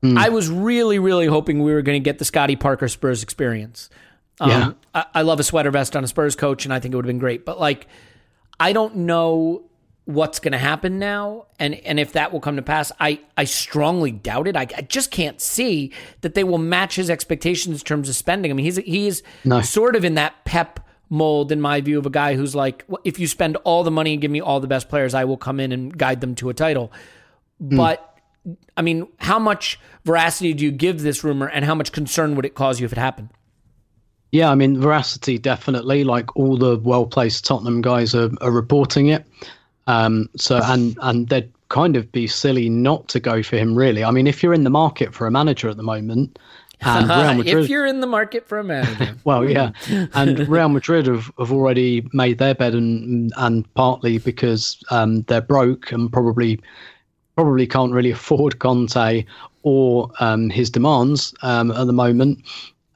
Mm. 0.02 0.18
I 0.18 0.30
was 0.30 0.48
really, 0.48 0.98
really 0.98 1.26
hoping 1.26 1.62
we 1.62 1.72
were 1.72 1.82
going 1.82 2.00
to 2.00 2.04
get 2.04 2.18
the 2.18 2.24
Scotty 2.24 2.56
Parker 2.56 2.88
Spurs 2.88 3.22
experience. 3.22 3.90
Um, 4.40 4.50
yeah. 4.50 4.72
I, 4.94 5.04
I, 5.14 5.22
love 5.22 5.40
a 5.40 5.44
sweater 5.44 5.70
vest 5.70 5.94
on 5.94 6.02
a 6.02 6.08
Spurs 6.08 6.34
coach, 6.34 6.64
and 6.64 6.74
I 6.74 6.80
think 6.80 6.92
it 6.92 6.96
would 6.96 7.04
have 7.04 7.10
been 7.10 7.18
great. 7.18 7.44
But 7.44 7.60
like, 7.60 7.86
I 8.58 8.72
don't 8.72 8.96
know 8.96 9.62
what's 10.06 10.38
going 10.38 10.52
to 10.52 10.58
happen 10.58 10.98
now, 10.98 11.46
and 11.58 11.74
and 11.74 11.98
if 11.98 12.12
that 12.12 12.32
will 12.32 12.40
come 12.40 12.56
to 12.56 12.62
pass. 12.62 12.92
I 13.00 13.20
I 13.36 13.44
strongly 13.44 14.12
doubt 14.12 14.48
it. 14.48 14.56
I, 14.56 14.66
I 14.76 14.82
just 14.82 15.10
can't 15.10 15.40
see 15.40 15.92
that 16.20 16.34
they 16.34 16.44
will 16.44 16.58
match 16.58 16.96
his 16.96 17.10
expectations 17.10 17.80
in 17.80 17.84
terms 17.84 18.08
of 18.08 18.16
spending. 18.16 18.50
I 18.50 18.54
mean, 18.54 18.64
he's 18.64 18.76
he's 18.76 19.22
no. 19.44 19.60
sort 19.60 19.96
of 19.96 20.04
in 20.04 20.14
that 20.14 20.44
Pep 20.44 20.80
mold 21.10 21.52
in 21.52 21.60
my 21.60 21.80
view 21.80 21.98
of 21.98 22.06
a 22.06 22.10
guy 22.10 22.34
who's 22.34 22.54
like, 22.54 22.84
if 23.04 23.18
you 23.18 23.26
spend 23.26 23.56
all 23.58 23.84
the 23.84 23.90
money 23.90 24.12
and 24.12 24.22
give 24.22 24.30
me 24.30 24.40
all 24.40 24.60
the 24.60 24.66
best 24.66 24.88
players, 24.88 25.14
I 25.14 25.24
will 25.24 25.36
come 25.36 25.60
in 25.60 25.70
and 25.70 25.96
guide 25.96 26.20
them 26.20 26.34
to 26.36 26.48
a 26.48 26.54
title. 26.54 26.92
Mm. 27.62 27.76
But 27.76 28.18
I 28.76 28.82
mean, 28.82 29.08
how 29.18 29.38
much 29.38 29.78
veracity 30.04 30.52
do 30.52 30.64
you 30.64 30.70
give 30.70 31.02
this 31.02 31.24
rumor, 31.24 31.48
and 31.48 31.64
how 31.64 31.74
much 31.74 31.92
concern 31.92 32.36
would 32.36 32.44
it 32.44 32.54
cause 32.54 32.78
you 32.78 32.84
if 32.84 32.92
it 32.92 32.98
happened? 32.98 33.30
Yeah, 34.32 34.50
I 34.50 34.56
mean, 34.56 34.80
veracity 34.80 35.38
definitely. 35.38 36.04
Like 36.04 36.36
all 36.36 36.58
the 36.58 36.76
well 36.78 37.06
placed 37.06 37.44
Tottenham 37.44 37.80
guys 37.80 38.14
are, 38.14 38.30
are 38.40 38.50
reporting 38.50 39.06
it. 39.08 39.24
Um, 39.86 40.28
so 40.36 40.60
and 40.64 40.96
and 41.02 41.28
they'd 41.28 41.50
kind 41.68 41.96
of 41.96 42.10
be 42.12 42.26
silly 42.26 42.68
not 42.68 43.08
to 43.08 43.20
go 43.20 43.42
for 43.42 43.56
him. 43.56 43.74
Really, 43.74 44.04
I 44.04 44.10
mean, 44.10 44.26
if 44.26 44.42
you're 44.42 44.54
in 44.54 44.64
the 44.64 44.70
market 44.70 45.14
for 45.14 45.26
a 45.26 45.30
manager 45.30 45.68
at 45.68 45.76
the 45.76 45.82
moment, 45.82 46.38
and 46.80 47.08
Real 47.08 47.34
Madrid, 47.34 47.64
if 47.64 47.68
you're 47.68 47.86
in 47.86 48.00
the 48.00 48.06
market 48.06 48.46
for 48.46 48.58
a 48.58 48.64
manager, 48.64 49.16
well, 49.24 49.48
yeah, 49.48 49.72
and 50.14 50.48
Real 50.48 50.68
Madrid 50.68 51.06
have, 51.06 51.30
have 51.38 51.52
already 51.52 52.08
made 52.12 52.38
their 52.38 52.54
bed, 52.54 52.74
and 52.74 53.32
and 53.36 53.72
partly 53.74 54.18
because 54.18 54.82
um, 54.90 55.22
they're 55.22 55.40
broke 55.40 55.92
and 55.92 56.12
probably 56.12 56.60
probably 57.36 57.66
can't 57.66 57.92
really 57.92 58.10
afford 58.10 58.58
Conte 58.60 59.24
or 59.64 60.10
um, 60.20 60.50
his 60.50 60.70
demands 60.70 61.34
um, 61.42 61.70
at 61.72 61.86
the 61.86 61.92
moment. 61.92 62.38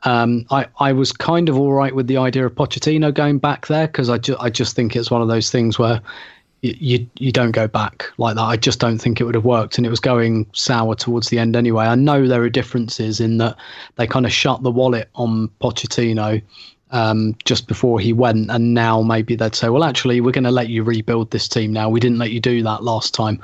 Um, 0.05 0.47
I, 0.51 0.66
I 0.78 0.93
was 0.93 1.11
kind 1.11 1.49
of 1.49 1.59
all 1.59 1.72
right 1.72 1.95
with 1.95 2.07
the 2.07 2.18
idea 2.18 2.47
of 2.47 2.55
Pochettino 2.55 3.12
going 3.12 3.39
back 3.39 3.66
there 3.66 3.89
because 3.89 4.09
I, 4.09 4.18
ju- 4.18 4.36
I 4.39 4.49
just 4.49 4.76
think 4.76 4.95
it's 4.95 5.11
one 5.11 5.22
of 5.22 5.28
those 5.28 5.51
things 5.51 5.76
where 5.76 6.01
you, 6.63 7.07
you, 7.19 7.31
don't 7.31 7.53
go 7.53 7.69
back 7.69 8.11
like 8.19 8.35
that. 8.35 8.43
I 8.43 8.57
just 8.57 8.81
don't 8.81 8.99
think 8.99 9.21
it 9.21 9.25
would 9.25 9.35
have 9.35 9.45
worked, 9.45 9.79
and 9.79 9.87
it 9.87 9.91
was 9.91 10.01
going 10.01 10.47
sour 10.53 10.95
towards 10.95 11.29
the 11.29 11.39
end 11.39 11.55
anyway. 11.55 11.87
I 11.87 11.95
know 11.95 12.27
there 12.27 12.43
are 12.43 12.51
differences 12.51 13.21
in 13.21 13.39
that 13.39 13.57
they 13.97 14.07
kind 14.07 14.27
of 14.27 14.33
shut 14.33 14.63
the 14.63 14.71
wallet 14.71 15.09
on 15.15 15.49
Pochettino 15.61 16.43
um, 16.91 17.37
just 17.45 17.69
before 17.69 18.01
he 18.01 18.13
went, 18.13 18.51
and 18.51 18.75
now 18.75 19.03
maybe 19.03 19.37
they'd 19.37 19.55
say, 19.55 19.69
well, 19.69 19.85
actually, 19.85 20.21
we're 20.21 20.33
going 20.33 20.45
to 20.45 20.51
let 20.51 20.69
you 20.69 20.83
rebuild 20.83 21.31
this 21.31 21.47
team 21.47 21.73
now. 21.73 21.89
We 21.89 22.01
didn't 22.01 22.19
let 22.19 22.33
you 22.33 22.41
do 22.41 22.63
that 22.65 22.83
last 22.83 23.15
time. 23.15 23.41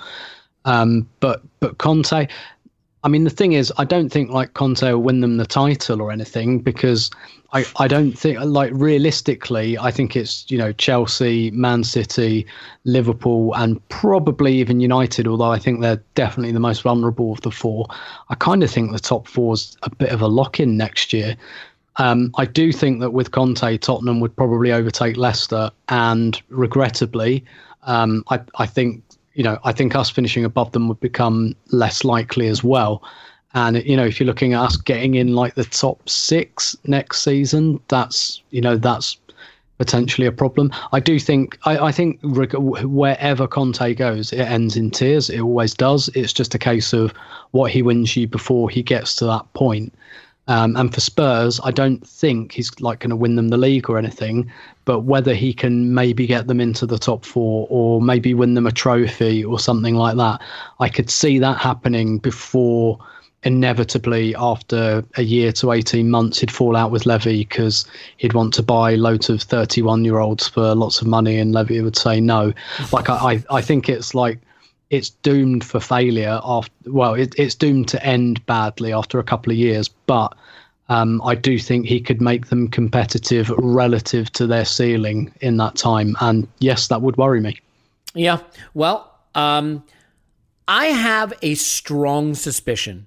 Um, 0.65 1.09
but 1.21 1.43
but 1.61 1.79
Conte, 1.79 2.27
I 3.05 3.09
mean, 3.09 3.25
the 3.25 3.31
thing 3.31 3.53
is, 3.53 3.71
I 3.77 3.85
don't 3.85 4.09
think 4.09 4.31
like 4.31 4.55
Conte 4.55 4.83
will 4.83 5.03
win 5.03 5.21
them 5.21 5.37
the 5.37 5.45
title 5.45 6.01
or 6.01 6.11
anything 6.11 6.61
because 6.61 7.11
I, 7.53 7.67
I 7.77 7.87
don't 7.87 8.13
think 8.13 8.41
like 8.41 8.73
realistically, 8.75 9.77
I 9.77 9.91
think 9.91 10.17
it's 10.17 10.51
you 10.51 10.57
know 10.57 10.73
Chelsea, 10.73 11.51
Man 11.51 11.85
City, 11.85 12.47
Liverpool, 12.85 13.55
and 13.57 13.87
probably 13.91 14.55
even 14.55 14.81
United. 14.81 15.29
Although 15.29 15.53
I 15.53 15.59
think 15.59 15.83
they're 15.83 16.03
definitely 16.15 16.53
the 16.53 16.61
most 16.61 16.81
vulnerable 16.81 17.33
of 17.33 17.43
the 17.43 17.51
four. 17.51 17.87
I 18.31 18.37
kind 18.37 18.63
of 18.63 18.71
think 18.71 18.91
the 18.91 18.99
top 18.99 19.29
four's 19.29 19.77
a 19.83 19.95
bit 19.95 20.11
of 20.11 20.23
a 20.23 20.27
lock 20.27 20.59
in 20.59 20.79
next 20.79 21.13
year. 21.13 21.37
Um, 21.97 22.33
I 22.39 22.47
do 22.47 22.73
think 22.73 23.01
that 23.01 23.13
with 23.13 23.33
Conte, 23.33 23.77
Tottenham 23.79 24.19
would 24.21 24.35
probably 24.35 24.73
overtake 24.73 25.19
Leicester, 25.19 25.71
and 25.91 26.41
regrettably, 26.49 27.45
um, 27.85 28.25
I, 28.31 28.41
I 28.57 28.67
think 28.67 29.04
you 29.35 29.43
know, 29.43 29.59
I 29.65 29.73
think 29.73 29.95
us 29.95 30.11
finishing 30.11 30.45
above 30.45 30.73
them 30.73 30.89
would 30.89 31.01
become 31.01 31.55
less 31.71 32.05
likely 32.05 32.49
as 32.49 32.65
well. 32.65 33.03
And 33.55 33.85
you 33.85 33.97
know, 33.97 34.05
if 34.05 34.19
you're 34.19 34.27
looking 34.27 34.55
at 34.55 34.63
us 34.63 34.77
getting 34.77 35.15
in 35.15 35.35
like 35.35 35.55
the 35.55 35.65
top 35.65 36.09
six 36.09 36.77
next 36.87 37.23
season, 37.23 37.81
that's 37.89 38.43
you 38.51 38.61
know 38.61 38.77
that's 38.77 39.17
potentially 39.79 40.27
a 40.27 40.33
problem. 40.33 40.73
I 40.93 41.01
do 41.01 41.19
think 41.19 41.59
I, 41.65 41.79
I 41.79 41.93
think 41.93 42.21
wherever 42.23 43.47
Conte 43.47 43.95
goes, 43.95 44.33
it 44.33 44.41
ends 44.41 44.77
in 44.77 44.91
tears. 44.91 45.31
It 45.31 45.41
always 45.41 45.75
does. 45.75 46.09
It's 46.15 46.33
just 46.33 46.55
a 46.55 46.59
case 46.59 46.93
of 46.93 47.13
what 47.53 47.71
he 47.71 47.83
wins 47.83 48.17
you 48.17 48.27
before 48.27 48.71
he 48.71 48.83
gets 48.83 49.15
to 49.17 49.27
that 49.27 49.53
point. 49.55 49.95
Um, 50.47 50.77
and 50.77 50.93
for 50.93 51.01
Spurs, 51.01 51.59
I 51.65 51.71
don't 51.71 52.07
think 52.07 52.53
he's 52.53 52.71
like 52.81 53.01
going 53.01 53.11
to 53.11 53.17
win 53.17 53.37
them 53.37 53.49
the 53.49 53.57
league 53.57 53.89
or 53.89 53.97
anything, 53.97 54.51
but 54.85 55.01
whether 55.01 55.33
he 55.33 55.55
can 55.55 55.95
maybe 55.95 56.27
get 56.27 56.47
them 56.49 56.61
into 56.61 56.85
the 56.85 56.99
top 56.99 57.25
four 57.25 57.67
or 57.71 58.03
maybe 58.03 58.35
win 58.35 58.55
them 58.55 58.67
a 58.67 58.73
trophy 58.73 59.43
or 59.43 59.59
something 59.59 59.95
like 59.95 60.17
that, 60.17 60.43
I 60.81 60.89
could 60.91 61.09
see 61.09 61.39
that 61.39 61.59
happening 61.59 62.19
before 62.19 62.99
inevitably 63.45 64.35
after 64.37 65.05
a 65.17 65.23
year 65.23 65.53
to 65.53 65.73
18 65.73 66.11
months 66.11 66.41
he'd 66.41 66.51
fall 66.51 66.77
out 66.77 66.91
with 66.91 67.05
Levy 67.05 67.41
because 67.41 67.85
he'd 68.17 68.33
want 68.33 68.55
to 68.55 68.63
buy 68.63 68.95
loads 68.95 69.29
of 69.29 69.43
31 69.43 70.05
year 70.05 70.19
olds 70.19 70.49
for 70.49 70.75
lots 70.75 71.01
of 71.01 71.07
money 71.07 71.39
and 71.39 71.53
Levy 71.53 71.81
would 71.81 71.97
say 71.97 72.21
no. 72.21 72.53
Like 72.93 73.11
I, 73.11 73.15
I, 73.15 73.45
I 73.51 73.61
think 73.61 73.89
it's 73.89 74.15
like 74.15 74.39
it's 74.91 75.11
doomed 75.11 75.65
for 75.65 75.81
failure 75.81 76.41
after 76.45 76.73
well 76.87 77.15
it, 77.15 77.35
it's 77.39 77.55
doomed 77.55 77.89
to 77.89 78.05
end 78.05 78.45
badly 78.47 78.93
after 78.93 79.19
a 79.19 79.25
couple 79.25 79.53
of 79.53 79.59
years 79.59 79.89
but 79.89 80.35
um, 80.91 81.23
I 81.23 81.35
do 81.35 81.59
think 81.59 81.87
he 81.87 81.99
could 81.99 82.21
make 82.21 82.49
them 82.49 82.69
competitive 82.69 83.49
relative 83.57 84.31
to 84.33 84.47
their 84.47 84.67
ceiling 84.67 85.33
in 85.41 85.57
that 85.57 85.77
time 85.77 86.15
and 86.21 86.47
yes 86.59 86.89
that 86.89 87.01
would 87.01 87.17
worry 87.17 87.41
me. 87.41 87.59
Yeah. 88.15 88.41
Well 88.75 89.11
um, 89.35 89.83
I 90.69 90.87
have 90.87 91.33
a 91.43 91.55
strong 91.55 92.35
suspicion 92.35 93.07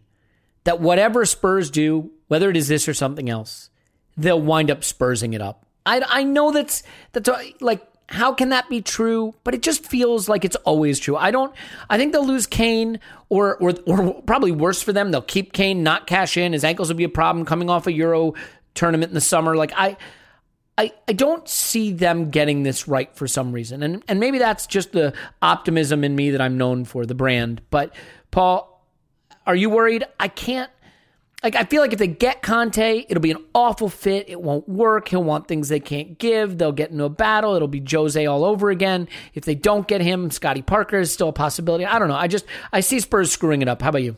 that 0.63 0.81
whatever 0.81 1.25
Spurs 1.25 1.69
do 1.69 2.11
whether 2.27 2.49
it 2.49 2.57
is 2.57 2.67
this 2.67 2.87
or 2.87 2.93
something 2.93 3.29
else 3.29 3.69
they'll 4.17 4.41
wind 4.41 4.71
up 4.71 4.83
spursing 4.83 5.33
it 5.33 5.41
up. 5.41 5.65
I, 5.85 6.01
I 6.05 6.23
know 6.23 6.51
that's 6.51 6.83
that's 7.13 7.29
like 7.61 7.87
how 8.09 8.33
can 8.33 8.49
that 8.49 8.69
be 8.69 8.81
true? 8.81 9.33
But 9.43 9.53
it 9.53 9.61
just 9.61 9.85
feels 9.85 10.29
like 10.29 10.45
it's 10.45 10.55
always 10.57 10.99
true. 10.99 11.17
I 11.17 11.31
don't. 11.31 11.53
I 11.89 11.97
think 11.97 12.13
they'll 12.13 12.25
lose 12.25 12.47
Kane, 12.47 12.99
or 13.29 13.57
or 13.57 13.73
or 13.85 14.21
probably 14.23 14.51
worse 14.51 14.81
for 14.81 14.93
them, 14.93 15.11
they'll 15.11 15.21
keep 15.21 15.51
Kane, 15.53 15.83
not 15.83 16.07
cash 16.07 16.37
in. 16.37 16.53
His 16.53 16.63
ankles 16.63 16.89
will 16.89 16.95
be 16.95 17.03
a 17.03 17.09
problem 17.09 17.45
coming 17.45 17.69
off 17.69 17.85
a 17.85 17.91
Euro 17.91 18.33
tournament 18.75 19.09
in 19.09 19.15
the 19.15 19.21
summer. 19.21 19.55
Like 19.55 19.73
I. 19.75 19.97
I, 20.79 20.93
I 21.07 21.13
don't 21.13 21.49
see 21.49 21.91
them 21.91 22.29
getting 22.29 22.61
this 22.61 22.87
right 22.87 23.11
for 23.15 23.27
some 23.27 23.51
reason. 23.51 23.81
And 23.81 24.03
and 24.07 24.19
maybe 24.19 24.37
that's 24.37 24.67
just 24.67 24.91
the 24.91 25.11
optimism 25.41 26.03
in 26.03 26.15
me 26.15 26.29
that 26.29 26.39
I'm 26.39 26.59
known 26.59 26.85
for, 26.85 27.03
the 27.03 27.15
brand. 27.15 27.63
But 27.71 27.95
Paul, 28.29 28.85
are 29.47 29.55
you 29.55 29.71
worried? 29.71 30.03
I 30.19 30.27
can't 30.27 30.69
like 31.43 31.55
I 31.55 31.65
feel 31.65 31.81
like 31.81 31.93
if 31.93 31.99
they 31.99 32.07
get 32.07 32.41
Conte, 32.41 33.05
it'll 33.07 33.21
be 33.21 33.31
an 33.31 33.43
awful 33.53 33.89
fit. 33.89 34.27
It 34.27 34.41
won't 34.41 34.67
work. 34.67 35.07
He'll 35.09 35.23
want 35.23 35.47
things 35.47 35.69
they 35.69 35.79
can't 35.79 36.17
give. 36.17 36.57
They'll 36.57 36.71
get 36.71 36.89
into 36.89 37.03
a 37.03 37.09
battle. 37.09 37.53
It'll 37.53 37.67
be 37.67 37.83
Jose 37.89 38.25
all 38.25 38.43
over 38.43 38.71
again. 38.71 39.07
If 39.35 39.45
they 39.45 39.53
don't 39.53 39.87
get 39.87 40.01
him, 40.01 40.31
Scotty 40.31 40.63
Parker 40.63 40.99
is 40.99 41.11
still 41.11 41.29
a 41.29 41.33
possibility. 41.33 41.85
I 41.85 41.99
don't 41.99 42.07
know. 42.07 42.15
I 42.15 42.27
just 42.27 42.45
I 42.73 42.79
see 42.79 42.99
Spurs 42.99 43.31
screwing 43.31 43.61
it 43.61 43.67
up. 43.67 43.81
How 43.81 43.89
about 43.89 44.03
you? 44.03 44.17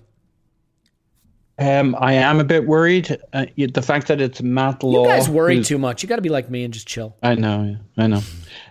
Um, 1.60 1.94
I 2.00 2.14
am 2.14 2.40
a 2.40 2.46
bit 2.46 2.66
worried. 2.66 3.18
Uh, 3.34 3.48
the 3.58 3.82
fact 3.82 4.08
that 4.08 4.22
it's 4.22 4.42
Matt 4.42 4.82
Law. 4.82 5.04
You 5.04 5.10
guys 5.10 5.28
worry 5.28 5.62
too 5.62 5.78
much. 5.78 6.02
You 6.02 6.08
got 6.08 6.16
to 6.16 6.22
be 6.22 6.30
like 6.30 6.50
me 6.50 6.64
and 6.64 6.74
just 6.74 6.88
chill. 6.88 7.18
I 7.22 7.36
know. 7.36 7.76
I 7.98 8.08
know. 8.08 8.22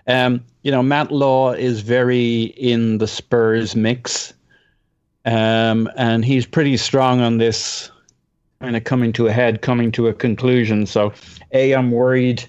Um, 0.07 0.43
you 0.63 0.71
know, 0.71 0.81
Matt 0.81 1.11
Law 1.11 1.51
is 1.51 1.81
very 1.81 2.45
in 2.45 2.97
the 2.97 3.05
Spurs 3.05 3.75
mix, 3.75 4.33
um, 5.23 5.87
and 5.95 6.25
he's 6.25 6.47
pretty 6.47 6.77
strong 6.77 7.21
on 7.21 7.37
this 7.37 7.91
kind 8.61 8.75
of 8.75 8.83
coming 8.83 9.13
to 9.13 9.27
a 9.27 9.31
head, 9.31 9.61
coming 9.61 9.91
to 9.93 10.07
a 10.07 10.13
conclusion. 10.13 10.85
So, 10.85 11.13
a, 11.51 11.73
I'm 11.73 11.91
worried 11.91 12.43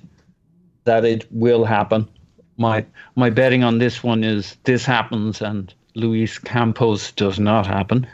that 0.84 1.04
it 1.04 1.26
will 1.30 1.64
happen. 1.64 2.08
My 2.56 2.84
my 3.16 3.30
betting 3.30 3.64
on 3.64 3.78
this 3.78 4.02
one 4.02 4.24
is 4.24 4.56
this 4.64 4.84
happens 4.84 5.40
and 5.40 5.72
Luis 5.94 6.38
Campos 6.38 7.12
does 7.12 7.38
not 7.38 7.66
happen. 7.66 8.06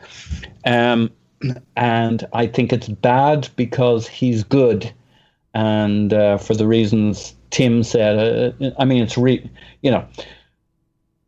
Um, 0.64 1.11
and 1.76 2.26
I 2.32 2.47
think 2.47 2.72
it's 2.72 2.88
bad 2.88 3.49
because 3.57 4.07
he's 4.07 4.44
good, 4.44 4.92
and 5.55 6.12
uh, 6.12 6.38
for 6.38 6.55
the 6.55 6.66
reasons 6.66 7.34
Tim 7.51 7.82
said. 7.82 8.55
Uh, 8.61 8.70
I 8.78 8.84
mean, 8.84 9.03
it's 9.03 9.18
re 9.18 9.49
you 9.82 9.90
know 9.90 10.07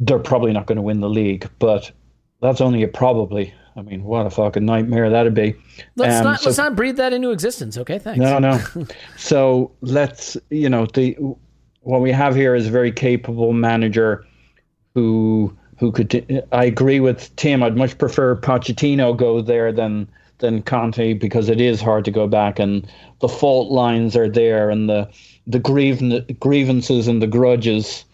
they're 0.00 0.18
probably 0.18 0.52
not 0.52 0.66
going 0.66 0.76
to 0.76 0.82
win 0.82 1.00
the 1.00 1.08
league, 1.08 1.48
but 1.58 1.90
that's 2.40 2.60
only 2.60 2.82
a 2.82 2.88
probably. 2.88 3.52
I 3.78 3.82
mean, 3.82 4.02
what 4.02 4.26
a 4.26 4.30
fucking 4.30 4.64
nightmare 4.64 5.08
that'd 5.08 5.34
be. 5.34 5.54
Let's 5.94 6.16
um, 6.16 6.24
not 6.24 6.40
so, 6.40 6.48
let's 6.48 6.58
not 6.58 6.74
breathe 6.74 6.96
that 6.96 7.12
into 7.12 7.30
existence. 7.30 7.78
Okay, 7.78 8.00
thanks. 8.00 8.18
No, 8.18 8.40
no. 8.40 8.60
so 9.16 9.70
let's 9.82 10.36
you 10.50 10.68
know 10.68 10.86
the 10.86 11.16
what 11.82 12.00
we 12.00 12.10
have 12.10 12.34
here 12.34 12.56
is 12.56 12.66
a 12.66 12.70
very 12.70 12.90
capable 12.90 13.52
manager 13.52 14.26
who 14.94 15.56
who 15.78 15.92
could. 15.92 16.44
I 16.50 16.64
agree 16.64 16.98
with 16.98 17.34
Tim. 17.36 17.62
I'd 17.62 17.76
much 17.76 17.96
prefer 17.98 18.34
Pochettino 18.34 19.16
go 19.16 19.40
there 19.40 19.70
than 19.70 20.08
than 20.38 20.62
Conte 20.62 21.14
because 21.14 21.48
it 21.48 21.60
is 21.60 21.80
hard 21.80 22.04
to 22.04 22.10
go 22.10 22.26
back 22.26 22.58
and 22.58 22.86
the 23.20 23.28
fault 23.28 23.70
lines 23.70 24.16
are 24.16 24.28
there 24.28 24.70
and 24.70 24.88
the 24.88 25.08
the 25.46 25.58
grievances 25.60 27.08
and 27.08 27.22
the 27.22 27.26
grudges. 27.28 28.04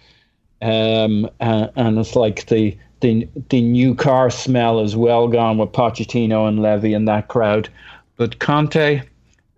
Um, 0.63 1.29
and, 1.41 1.71
and 1.77 1.99
it's 1.99 2.17
like 2.17 2.47
the 2.47 2.77
the 3.05 3.29
the 3.51 3.61
new 3.61 3.95
car 3.95 4.31
smell 4.31 4.81
is 4.81 4.97
well 4.97 5.29
gone 5.29 5.59
with 5.59 5.73
Pochettino 5.73 6.49
and 6.49 6.63
Levy 6.63 6.95
and 6.95 7.07
that 7.07 7.29
crowd. 7.29 7.69
But 8.17 8.39
Conte 8.39 9.03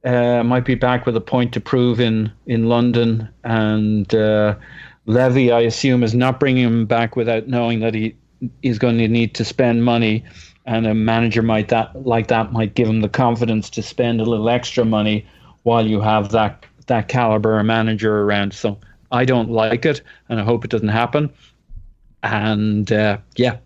uh, 0.04 0.42
might 0.42 0.64
be 0.64 0.74
back 0.74 1.06
with 1.06 1.16
a 1.16 1.20
point 1.20 1.52
to 1.52 1.60
prove 1.60 2.00
in 2.00 2.32
in 2.46 2.68
London, 2.68 3.28
and 3.44 4.12
uh, 4.12 4.56
Levy, 5.06 5.52
I 5.52 5.60
assume, 5.60 6.02
is 6.02 6.12
not 6.12 6.40
bringing 6.40 6.64
him 6.64 6.86
back 6.86 7.14
without 7.14 7.46
knowing 7.46 7.78
that 7.80 7.94
he 7.94 8.16
is 8.62 8.80
going 8.80 8.98
to 8.98 9.06
need 9.06 9.32
to 9.36 9.44
spend 9.44 9.84
money, 9.84 10.24
and 10.64 10.84
a 10.84 10.94
manager 10.94 11.42
might 11.42 11.68
that 11.68 12.04
like 12.04 12.26
that 12.26 12.50
might 12.50 12.74
give 12.74 12.88
him 12.88 13.00
the 13.00 13.08
confidence 13.08 13.70
to 13.70 13.82
spend 13.82 14.20
a 14.20 14.24
little 14.24 14.50
extra 14.50 14.84
money 14.84 15.24
while 15.62 15.86
you 15.86 16.00
have 16.00 16.30
that 16.30 16.66
that 16.88 17.06
caliber 17.06 17.62
manager 17.62 18.22
around. 18.22 18.54
So 18.54 18.76
I 19.12 19.24
don't 19.24 19.50
like 19.50 19.86
it, 19.86 20.02
and 20.28 20.40
I 20.40 20.42
hope 20.42 20.64
it 20.64 20.70
doesn't 20.72 20.88
happen 20.88 21.30
and 22.34 22.90
uh, 22.92 23.18
yeah, 23.36 23.58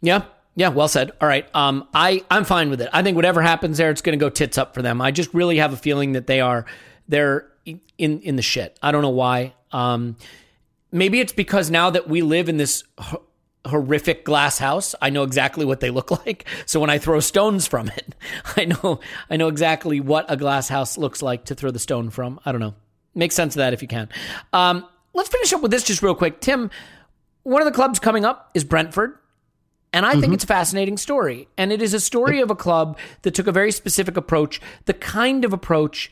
yeah. 0.00 0.24
Yeah, 0.56 0.68
well 0.68 0.86
said. 0.88 1.10
All 1.20 1.26
right. 1.26 1.52
Um, 1.54 1.88
I, 1.92 2.24
I'm 2.30 2.44
fine 2.44 2.70
with 2.70 2.80
it. 2.80 2.88
I 2.92 3.02
think 3.02 3.16
whatever 3.16 3.42
happens 3.42 3.76
there, 3.76 3.90
it's 3.90 4.02
going 4.02 4.16
to 4.16 4.24
go 4.24 4.30
tits 4.30 4.56
up 4.56 4.72
for 4.72 4.82
them. 4.82 5.00
I 5.00 5.10
just 5.10 5.34
really 5.34 5.56
have 5.58 5.72
a 5.72 5.76
feeling 5.76 6.12
that 6.12 6.28
they 6.28 6.40
are, 6.40 6.64
they're 7.08 7.48
in, 7.98 8.20
in 8.20 8.36
the 8.36 8.42
shit. 8.42 8.78
I 8.80 8.92
don't 8.92 9.02
know 9.02 9.10
why. 9.10 9.54
Um, 9.72 10.16
maybe 10.92 11.18
it's 11.18 11.32
because 11.32 11.70
now 11.70 11.90
that 11.90 12.08
we 12.08 12.22
live 12.22 12.48
in 12.48 12.56
this 12.56 12.84
horrific 13.66 14.24
glass 14.24 14.58
house, 14.58 14.94
I 15.02 15.10
know 15.10 15.24
exactly 15.24 15.64
what 15.64 15.80
they 15.80 15.90
look 15.90 16.10
like. 16.26 16.46
So 16.66 16.78
when 16.78 16.90
I 16.90 16.98
throw 16.98 17.18
stones 17.18 17.66
from 17.66 17.88
it, 17.88 18.14
I 18.56 18.66
know, 18.66 19.00
I 19.28 19.36
know 19.36 19.48
exactly 19.48 19.98
what 19.98 20.26
a 20.28 20.36
glass 20.36 20.68
house 20.68 20.96
looks 20.96 21.20
like 21.20 21.46
to 21.46 21.56
throw 21.56 21.72
the 21.72 21.80
stone 21.80 22.10
from. 22.10 22.38
I 22.46 22.52
don't 22.52 22.60
know. 22.60 22.74
Make 23.16 23.32
sense 23.32 23.54
of 23.54 23.58
that 23.58 23.72
if 23.72 23.82
you 23.82 23.88
can. 23.88 24.08
Um, 24.52 24.86
let's 25.14 25.28
finish 25.28 25.52
up 25.52 25.62
with 25.62 25.70
this 25.70 25.82
just 25.82 26.02
real 26.02 26.14
quick. 26.14 26.40
Tim, 26.40 26.70
one 27.44 27.62
of 27.62 27.66
the 27.66 27.72
clubs 27.72 27.98
coming 27.98 28.24
up 28.24 28.50
is 28.54 28.64
Brentford. 28.64 29.18
And 29.92 30.04
I 30.04 30.12
think 30.12 30.24
mm-hmm. 30.24 30.32
it's 30.34 30.44
a 30.44 30.48
fascinating 30.48 30.96
story. 30.96 31.46
And 31.56 31.72
it 31.72 31.80
is 31.80 31.94
a 31.94 32.00
story 32.00 32.40
of 32.40 32.50
a 32.50 32.56
club 32.56 32.98
that 33.22 33.32
took 33.32 33.46
a 33.46 33.52
very 33.52 33.70
specific 33.70 34.16
approach, 34.16 34.60
the 34.86 34.92
kind 34.92 35.44
of 35.44 35.52
approach 35.52 36.10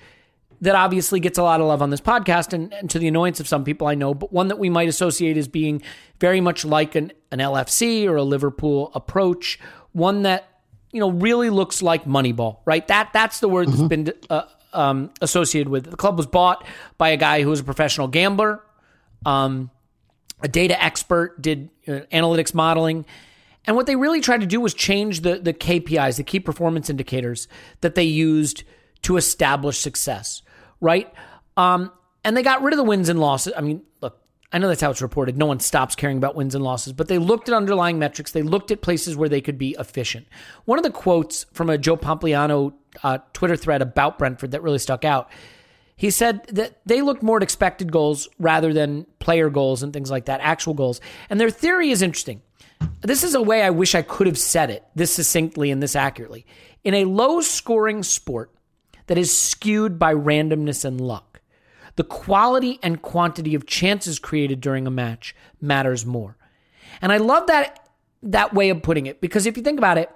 that 0.61 0.77
obviously 0.77 1.19
gets 1.19 1.37
a 1.37 1.43
lot 1.43 1.61
of 1.61 1.67
love 1.67 1.83
on 1.83 1.91
this 1.91 2.01
podcast 2.01 2.53
and, 2.53 2.73
and, 2.73 2.89
to 2.89 3.01
the 3.01 3.09
annoyance 3.09 3.41
of 3.41 3.49
some 3.49 3.65
people 3.65 3.89
I 3.89 3.97
know, 3.97 4.15
but 4.15 4.33
one 4.33 4.47
that 4.47 4.61
we 4.61 4.71
might 4.71 4.89
associate 4.89 5.37
as 5.37 5.49
being 5.49 5.83
very 6.21 6.41
much 6.41 6.65
like 6.65 6.95
an, 6.95 7.13
an 7.33 7.41
LFC 7.41 8.07
or 8.07 8.15
a 8.15 8.23
Liverpool 8.23 8.93
approach, 8.95 9.59
one 9.91 10.23
that, 10.23 10.61
you 10.93 11.01
know, 11.01 11.11
really 11.11 11.51
looks 11.51 11.83
like 11.83 12.05
Moneyball, 12.05 12.59
right? 12.65 12.87
That 12.87 13.11
That's 13.13 13.41
the 13.41 13.49
word 13.49 13.67
mm-hmm. 13.67 13.77
that's 13.77 13.89
been 13.89 14.13
uh, 14.31 14.43
um, 14.73 15.11
associated 15.21 15.69
with. 15.69 15.91
The 15.91 15.97
club 15.97 16.17
was 16.17 16.29
bought 16.29 16.65
by 16.97 17.09
a 17.09 17.17
guy 17.17 17.43
who 17.43 17.51
was 17.51 17.59
a 17.59 17.65
professional 17.65 18.07
gambler. 18.07 18.63
Um, 19.27 19.73
a 20.43 20.49
data 20.49 20.83
expert, 20.83 21.41
did 21.41 21.71
uh, 21.87 22.01
analytics 22.13 22.55
modeling, 22.55 23.05
And 23.65 23.77
what 23.77 23.87
they 23.87 23.97
really 23.97 24.21
tried 24.21 24.41
to 24.41 24.47
do 24.47 24.61
was 24.61 24.75
change 24.75 25.21
the, 25.21 25.39
the 25.39 25.53
KPIs, 25.53 26.17
the 26.17 26.25
key 26.25 26.41
performance 26.41 26.91
indicators 26.91 27.49
that 27.81 27.95
they 27.95 28.05
used 28.05 28.65
to 29.03 29.17
establish 29.17 29.79
success, 29.79 30.43
right? 30.81 31.13
Um, 31.57 31.93
and 32.25 32.37
they 32.37 32.43
got 32.43 32.63
rid 32.63 32.73
of 32.73 32.79
the 32.79 32.85
wins 32.85 33.09
and 33.09 33.21
losses. 33.21 33.53
I 33.57 33.61
mean, 33.61 33.83
look, 34.01 34.19
I 34.53 34.59
know 34.59 34.69
that's 34.69 34.81
how 34.81 34.91
it's 34.91 35.03
reported. 35.03 35.37
No 35.37 35.47
one 35.47 35.61
stops 35.61 35.95
caring 35.95 36.19
about 36.19 36.35
wins 36.35 36.55
and 36.55 36.63
losses, 36.63 36.93
but 36.93 37.09
they 37.09 37.19
looked 37.19 37.49
at 37.49 37.55
underlying 37.55 37.99
metrics. 37.99 38.33
They 38.33 38.43
looked 38.43 38.71
at 38.71 38.83
places 38.83 39.17
where 39.17 39.29
they 39.29 39.41
could 39.41 39.59
be 39.59 39.77
efficient. 39.79 40.27
One 40.65 40.79
of 40.79 40.85
the 40.85 40.91
quotes 40.91 41.47
from 41.53 41.71
a 41.71 41.79
Joe 41.79 41.97
Pompliano 41.97 42.75
uh, 43.03 43.19
Twitter 43.33 43.57
thread 43.57 43.83
about 43.83 44.19
Brentford 44.19 44.51
that 44.53 44.63
really 44.63 44.79
stuck 44.79 45.05
out. 45.05 45.31
He 46.03 46.11
said 46.11 46.43
that 46.49 46.81
they 46.85 47.01
looked 47.01 47.23
more 47.23 47.37
at 47.37 47.45
expected 47.45 47.93
goals 47.93 48.29
rather 48.41 48.73
than 48.73 49.07
player 49.21 49.49
goals 49.49 49.85
and 49.85 49.93
things 49.93 50.11
like 50.11 50.25
that, 50.25 50.41
actual 50.41 50.75
goals. 50.75 51.01
And 51.31 51.39
their 51.39 51.49
theory 51.49 51.93
is 51.93 52.03
interesting. 52.03 52.43
This 53.03 53.23
is 53.23 53.37
a 53.37 53.41
way 53.41 53.63
I 53.63 53.71
wish 53.71 53.95
I 53.95 54.03
could 54.03 54.27
have 54.27 54.37
said 54.37 54.69
it 54.69 54.85
this 54.97 55.13
succinctly 55.13 55.71
and 55.71 55.81
this 55.81 55.95
accurately. 55.95 56.45
In 56.83 56.93
a 56.95 57.05
low 57.05 57.41
scoring 57.41 58.03
sport 58.03 58.53
that 59.07 59.17
is 59.17 59.33
skewed 59.33 60.01
by 60.01 60.13
randomness 60.13 60.85
and 60.85 61.01
luck, 61.01 61.41
the 61.95 62.03
quality 62.03 62.81
and 62.83 63.01
quantity 63.01 63.55
of 63.55 63.65
chances 63.65 64.19
created 64.19 64.61
during 64.61 64.89
a 64.89 64.91
match 64.91 65.37
matters 65.61 66.05
more. 66.05 66.37
And 67.01 67.13
I 67.13 67.19
love 67.19 67.47
that 67.47 67.79
that 68.25 68.53
way 68.53 68.71
of 68.71 68.83
putting 68.83 69.07
it 69.07 69.21
because 69.21 69.47
if 69.47 69.57
you 69.57 69.63
think 69.63 69.79
about 69.79 69.99
it, 69.99 70.11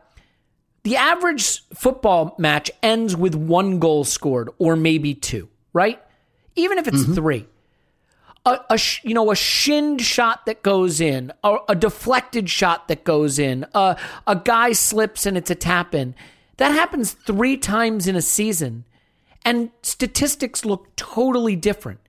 the 0.83 0.97
average 0.97 1.63
football 1.75 2.35
match 2.39 2.73
ends 2.83 3.15
with 3.15 3.37
one 3.37 3.79
goal 3.79 4.03
scored 4.03 4.51
or 4.59 4.75
maybe 4.75 5.15
two, 5.15 5.49
right? 5.77 6.03
Even 6.57 6.79
if 6.79 6.89
it's 6.89 7.03
mm-hmm. 7.03 7.15
three 7.15 7.47
a, 8.47 8.61
a 8.71 8.79
you 9.03 9.13
know 9.13 9.31
a 9.31 9.37
shinned 9.37 10.01
shot 10.01 10.47
that 10.47 10.63
goes 10.63 11.01
in, 11.01 11.33
a, 11.45 11.59
a 11.69 11.75
deflected 11.75 12.49
shot 12.49 12.89
that 12.89 13.05
goes 13.05 13.39
in, 13.39 13.67
a, 13.75 13.99
a 14.27 14.37
guy 14.37 14.73
slips 14.73 15.27
and 15.27 15.37
it's 15.37 15.51
a 15.51 15.55
tap 15.55 15.95
in. 15.95 16.15
That 16.57 16.71
happens 16.71 17.13
three 17.13 17.59
times 17.59 18.07
in 18.07 18.17
a 18.17 18.23
season, 18.23 18.85
and 19.45 19.71
statistics 19.83 20.65
look 20.65 20.95
totally 20.97 21.57
different. 21.57 22.01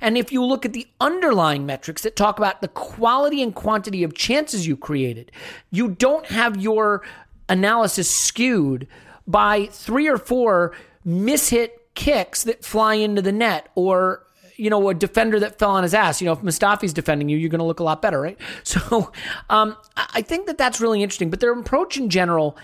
And 0.00 0.16
if 0.16 0.32
you 0.32 0.42
look 0.42 0.64
at 0.64 0.72
the 0.72 0.88
underlying 1.00 1.66
metrics 1.66 2.02
that 2.02 2.16
talk 2.16 2.38
about 2.38 2.62
the 2.62 2.68
quality 2.68 3.42
and 3.42 3.54
quantity 3.54 4.02
of 4.02 4.14
chances 4.14 4.66
you 4.66 4.74
created, 4.74 5.30
you 5.70 5.90
don't 5.90 6.24
have 6.26 6.56
your 6.56 7.02
analysis 7.50 8.08
skewed 8.08 8.88
by 9.26 9.66
three 9.66 10.08
or 10.08 10.16
four 10.16 10.74
mishit 11.06 11.72
kicks 11.94 12.44
that 12.44 12.64
fly 12.64 12.94
into 12.94 13.22
the 13.22 13.32
net 13.32 13.68
or 13.74 14.26
you 14.56 14.70
know, 14.70 14.88
a 14.88 14.94
defender 14.94 15.40
that 15.40 15.58
fell 15.58 15.70
on 15.70 15.82
his 15.82 15.94
ass. 15.94 16.20
You 16.20 16.26
know, 16.26 16.32
if 16.32 16.40
Mustafi's 16.40 16.92
defending 16.92 17.28
you, 17.28 17.36
you're 17.36 17.48
going 17.48 17.58
to 17.58 17.64
look 17.64 17.80
a 17.80 17.84
lot 17.84 18.02
better, 18.02 18.20
right? 18.20 18.38
So 18.64 19.10
um, 19.50 19.76
I 19.96 20.22
think 20.22 20.46
that 20.46 20.56
that's 20.56 20.80
really 20.80 21.02
interesting. 21.02 21.30
But 21.30 21.40
their 21.40 21.52
approach 21.52 21.96
in 21.96 22.08
general, 22.10 22.56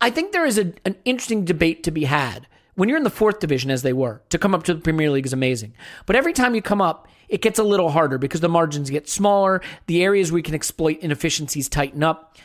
I 0.00 0.10
think 0.10 0.32
there 0.32 0.44
is 0.44 0.58
a, 0.58 0.72
an 0.84 0.96
interesting 1.04 1.44
debate 1.44 1.84
to 1.84 1.90
be 1.90 2.04
had. 2.04 2.46
When 2.74 2.88
you're 2.88 2.98
in 2.98 3.04
the 3.04 3.10
fourth 3.10 3.40
division, 3.40 3.70
as 3.70 3.82
they 3.82 3.92
were, 3.92 4.22
to 4.30 4.38
come 4.38 4.54
up 4.54 4.64
to 4.64 4.74
the 4.74 4.80
Premier 4.80 5.10
League 5.10 5.26
is 5.26 5.32
amazing. 5.32 5.74
But 6.06 6.16
every 6.16 6.32
time 6.32 6.54
you 6.54 6.62
come 6.62 6.80
up, 6.80 7.08
it 7.28 7.42
gets 7.42 7.58
a 7.58 7.62
little 7.62 7.90
harder 7.90 8.18
because 8.18 8.40
the 8.40 8.48
margins 8.48 8.90
get 8.90 9.08
smaller. 9.08 9.60
The 9.86 10.02
areas 10.02 10.32
we 10.32 10.42
can 10.42 10.54
exploit 10.54 10.98
inefficiencies 10.98 11.68
tighten 11.68 12.02
up. 12.02 12.36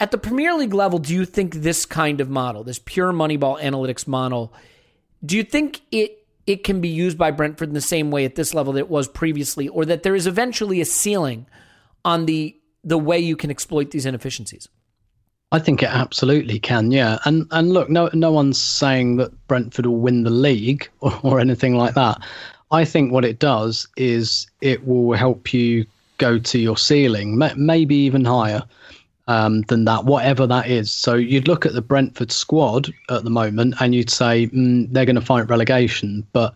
At 0.00 0.10
the 0.10 0.18
Premier 0.18 0.54
League 0.54 0.74
level, 0.74 0.98
do 0.98 1.14
you 1.14 1.24
think 1.24 1.54
this 1.54 1.86
kind 1.86 2.20
of 2.20 2.28
model, 2.28 2.64
this 2.64 2.80
pure 2.84 3.12
Moneyball 3.12 3.60
analytics 3.60 4.08
model, 4.08 4.52
do 5.24 5.36
you 5.36 5.44
think 5.44 5.80
it 5.90 6.24
it 6.46 6.62
can 6.62 6.80
be 6.80 6.88
used 6.88 7.16
by 7.16 7.30
Brentford 7.30 7.68
in 7.68 7.74
the 7.74 7.80
same 7.80 8.10
way 8.10 8.24
at 8.24 8.34
this 8.34 8.52
level 8.52 8.74
that 8.74 8.80
it 8.80 8.90
was 8.90 9.08
previously, 9.08 9.68
or 9.68 9.84
that 9.86 10.02
there 10.02 10.14
is 10.14 10.26
eventually 10.26 10.80
a 10.80 10.84
ceiling 10.84 11.46
on 12.04 12.26
the 12.26 12.56
the 12.82 12.98
way 12.98 13.18
you 13.18 13.36
can 13.36 13.50
exploit 13.50 13.90
these 13.90 14.04
inefficiencies? 14.04 14.68
I 15.52 15.58
think 15.58 15.82
it 15.82 15.88
absolutely 15.88 16.58
can, 16.58 16.90
yeah. 16.90 17.18
And 17.24 17.46
and 17.50 17.72
look, 17.72 17.88
no 17.88 18.10
no 18.12 18.30
one's 18.30 18.60
saying 18.60 19.16
that 19.16 19.46
Brentford 19.46 19.86
will 19.86 20.00
win 20.00 20.24
the 20.24 20.30
league 20.30 20.88
or, 21.00 21.18
or 21.22 21.40
anything 21.40 21.76
like 21.76 21.94
that. 21.94 22.18
I 22.70 22.84
think 22.84 23.12
what 23.12 23.24
it 23.24 23.38
does 23.38 23.86
is 23.96 24.46
it 24.60 24.86
will 24.86 25.12
help 25.12 25.54
you 25.54 25.86
go 26.18 26.38
to 26.38 26.58
your 26.58 26.76
ceiling, 26.76 27.40
maybe 27.56 27.94
even 27.94 28.24
higher 28.24 28.62
um, 29.26 29.62
than 29.62 29.84
that, 29.86 30.04
whatever 30.04 30.46
that 30.46 30.68
is. 30.68 30.90
So 30.90 31.14
you'd 31.14 31.48
look 31.48 31.64
at 31.64 31.72
the 31.72 31.82
Brentford 31.82 32.30
squad 32.30 32.92
at 33.10 33.24
the 33.24 33.30
moment 33.30 33.74
and 33.80 33.94
you'd 33.94 34.10
say 34.10 34.48
mm, 34.48 34.90
they're 34.92 35.06
going 35.06 35.16
to 35.16 35.22
fight 35.22 35.48
relegation, 35.48 36.26
but 36.32 36.54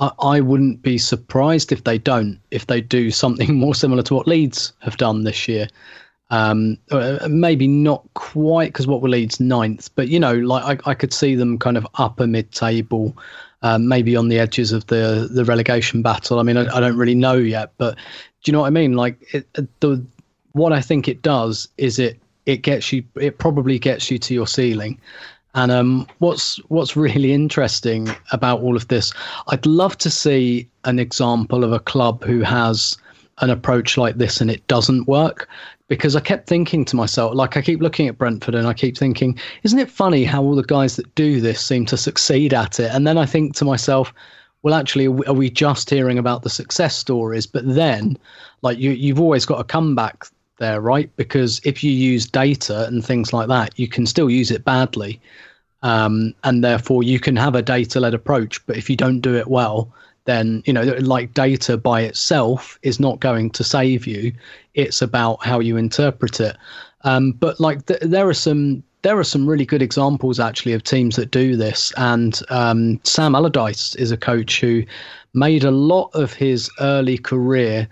I, 0.00 0.10
I, 0.20 0.40
wouldn't 0.40 0.82
be 0.82 0.96
surprised 0.96 1.70
if 1.70 1.84
they 1.84 1.98
don't, 1.98 2.40
if 2.50 2.66
they 2.66 2.80
do 2.80 3.10
something 3.10 3.54
more 3.58 3.74
similar 3.74 4.02
to 4.04 4.14
what 4.14 4.26
Leeds 4.26 4.72
have 4.80 4.96
done 4.96 5.24
this 5.24 5.48
year. 5.48 5.68
Um, 6.30 6.76
uh, 6.90 7.26
maybe 7.28 7.66
not 7.66 8.02
quite 8.14 8.72
because 8.72 8.86
what 8.86 9.00
were 9.00 9.08
Leeds 9.08 9.40
ninth, 9.40 9.90
but 9.94 10.08
you 10.08 10.20
know, 10.20 10.34
like 10.34 10.86
I, 10.86 10.90
I 10.90 10.94
could 10.94 11.12
see 11.12 11.34
them 11.34 11.58
kind 11.58 11.76
of 11.76 11.86
upper 11.94 12.26
mid-table. 12.26 13.16
Um, 13.60 13.88
maybe 13.88 14.14
on 14.14 14.28
the 14.28 14.38
edges 14.38 14.70
of 14.70 14.86
the 14.86 15.28
the 15.32 15.44
relegation 15.44 16.00
battle. 16.00 16.38
I 16.38 16.44
mean, 16.44 16.56
I, 16.56 16.76
I, 16.76 16.78
don't 16.78 16.96
really 16.96 17.16
know 17.16 17.34
yet, 17.34 17.72
but 17.76 17.96
do 17.96 18.02
you 18.44 18.52
know 18.52 18.60
what 18.60 18.68
I 18.68 18.70
mean? 18.70 18.92
Like 18.92 19.34
it, 19.34 19.52
the 19.80 20.06
what 20.58 20.72
I 20.72 20.80
think 20.80 21.08
it 21.08 21.22
does 21.22 21.68
is 21.78 21.98
it 21.98 22.18
it 22.46 22.62
gets 22.62 22.92
you 22.92 23.04
it 23.20 23.38
probably 23.38 23.78
gets 23.78 24.10
you 24.10 24.18
to 24.18 24.34
your 24.34 24.46
ceiling. 24.46 25.00
And 25.54 25.72
um, 25.72 26.06
what's 26.18 26.56
what's 26.68 26.96
really 26.96 27.32
interesting 27.42 28.08
about 28.32 28.60
all 28.60 28.76
of 28.76 28.88
this, 28.88 29.12
I'd 29.48 29.66
love 29.66 29.96
to 29.98 30.10
see 30.10 30.68
an 30.84 30.98
example 30.98 31.64
of 31.64 31.72
a 31.72 31.80
club 31.80 32.24
who 32.24 32.40
has 32.42 32.96
an 33.40 33.50
approach 33.50 33.96
like 33.96 34.16
this 34.16 34.40
and 34.40 34.50
it 34.50 34.66
doesn't 34.66 35.06
work. 35.06 35.48
Because 35.86 36.14
I 36.14 36.20
kept 36.20 36.46
thinking 36.46 36.84
to 36.86 36.96
myself, 36.96 37.34
like 37.34 37.56
I 37.56 37.62
keep 37.62 37.80
looking 37.80 38.08
at 38.08 38.18
Brentford 38.18 38.54
and 38.54 38.66
I 38.66 38.74
keep 38.74 38.98
thinking, 38.98 39.38
isn't 39.62 39.78
it 39.78 39.90
funny 39.90 40.24
how 40.24 40.42
all 40.42 40.54
the 40.54 40.62
guys 40.62 40.96
that 40.96 41.14
do 41.14 41.40
this 41.40 41.64
seem 41.64 41.86
to 41.86 41.96
succeed 41.96 42.52
at 42.52 42.78
it? 42.78 42.90
And 42.92 43.06
then 43.06 43.16
I 43.16 43.24
think 43.24 43.54
to 43.56 43.64
myself, 43.64 44.12
well, 44.62 44.74
actually, 44.74 45.06
are 45.06 45.32
we 45.32 45.48
just 45.48 45.88
hearing 45.88 46.18
about 46.18 46.42
the 46.42 46.50
success 46.50 46.94
stories? 46.94 47.46
But 47.46 47.66
then, 47.66 48.18
like 48.60 48.76
you, 48.78 48.90
you've 48.90 49.20
always 49.20 49.46
got 49.46 49.60
a 49.60 49.64
comeback 49.64 50.26
there, 50.58 50.80
right? 50.80 51.10
Because 51.16 51.60
if 51.64 51.82
you 51.82 51.90
use 51.90 52.26
data 52.26 52.86
and 52.86 53.04
things 53.04 53.32
like 53.32 53.48
that, 53.48 53.78
you 53.78 53.88
can 53.88 54.06
still 54.06 54.30
use 54.30 54.50
it 54.50 54.64
badly. 54.64 55.20
Um, 55.82 56.34
and 56.44 56.64
therefore, 56.64 57.02
you 57.02 57.20
can 57.20 57.36
have 57.36 57.54
a 57.54 57.62
data 57.62 58.00
led 58.00 58.14
approach. 58.14 58.64
But 58.66 58.76
if 58.76 58.90
you 58.90 58.96
don't 58.96 59.20
do 59.20 59.34
it 59.34 59.48
well, 59.48 59.92
then, 60.24 60.62
you 60.66 60.72
know, 60.72 60.82
like 61.00 61.32
data 61.34 61.76
by 61.76 62.02
itself 62.02 62.78
is 62.82 63.00
not 63.00 63.20
going 63.20 63.50
to 63.50 63.64
save 63.64 64.06
you. 64.06 64.32
It's 64.74 65.00
about 65.00 65.44
how 65.44 65.60
you 65.60 65.76
interpret 65.76 66.40
it. 66.40 66.56
Um, 67.02 67.32
but 67.32 67.58
like 67.60 67.86
th- 67.86 68.00
there 68.02 68.28
are 68.28 68.34
some 68.34 68.82
there 69.02 69.18
are 69.18 69.24
some 69.24 69.48
really 69.48 69.64
good 69.64 69.80
examples 69.80 70.40
actually 70.40 70.72
of 70.72 70.82
teams 70.82 71.16
that 71.16 71.30
do 71.30 71.56
this. 71.56 71.92
And 71.96 72.40
um, 72.50 73.00
Sam 73.04 73.34
Allardyce 73.34 73.94
is 73.94 74.10
a 74.10 74.16
coach 74.16 74.60
who 74.60 74.84
made 75.34 75.64
a 75.64 75.70
lot 75.70 76.10
of 76.14 76.32
his 76.32 76.68
early 76.80 77.16
career 77.16 77.88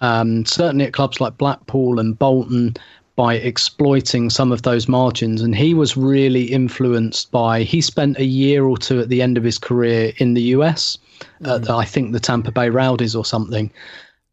um, 0.00 0.44
certainly 0.44 0.86
at 0.86 0.92
clubs 0.92 1.20
like 1.20 1.38
Blackpool 1.38 1.98
and 1.98 2.18
Bolton, 2.18 2.74
by 3.18 3.34
exploiting 3.34 4.30
some 4.30 4.52
of 4.52 4.62
those 4.62 4.86
margins. 4.86 5.42
And 5.42 5.52
he 5.52 5.74
was 5.74 5.96
really 5.96 6.44
influenced 6.44 7.32
by, 7.32 7.64
he 7.64 7.80
spent 7.80 8.16
a 8.16 8.24
year 8.24 8.64
or 8.64 8.78
two 8.78 9.00
at 9.00 9.08
the 9.08 9.22
end 9.22 9.36
of 9.36 9.42
his 9.42 9.58
career 9.58 10.12
in 10.18 10.34
the 10.34 10.54
US, 10.54 10.96
mm. 11.42 11.68
I 11.68 11.84
think 11.84 12.12
the 12.12 12.20
Tampa 12.20 12.52
Bay 12.52 12.70
Rowdies 12.70 13.16
or 13.16 13.24
something, 13.24 13.72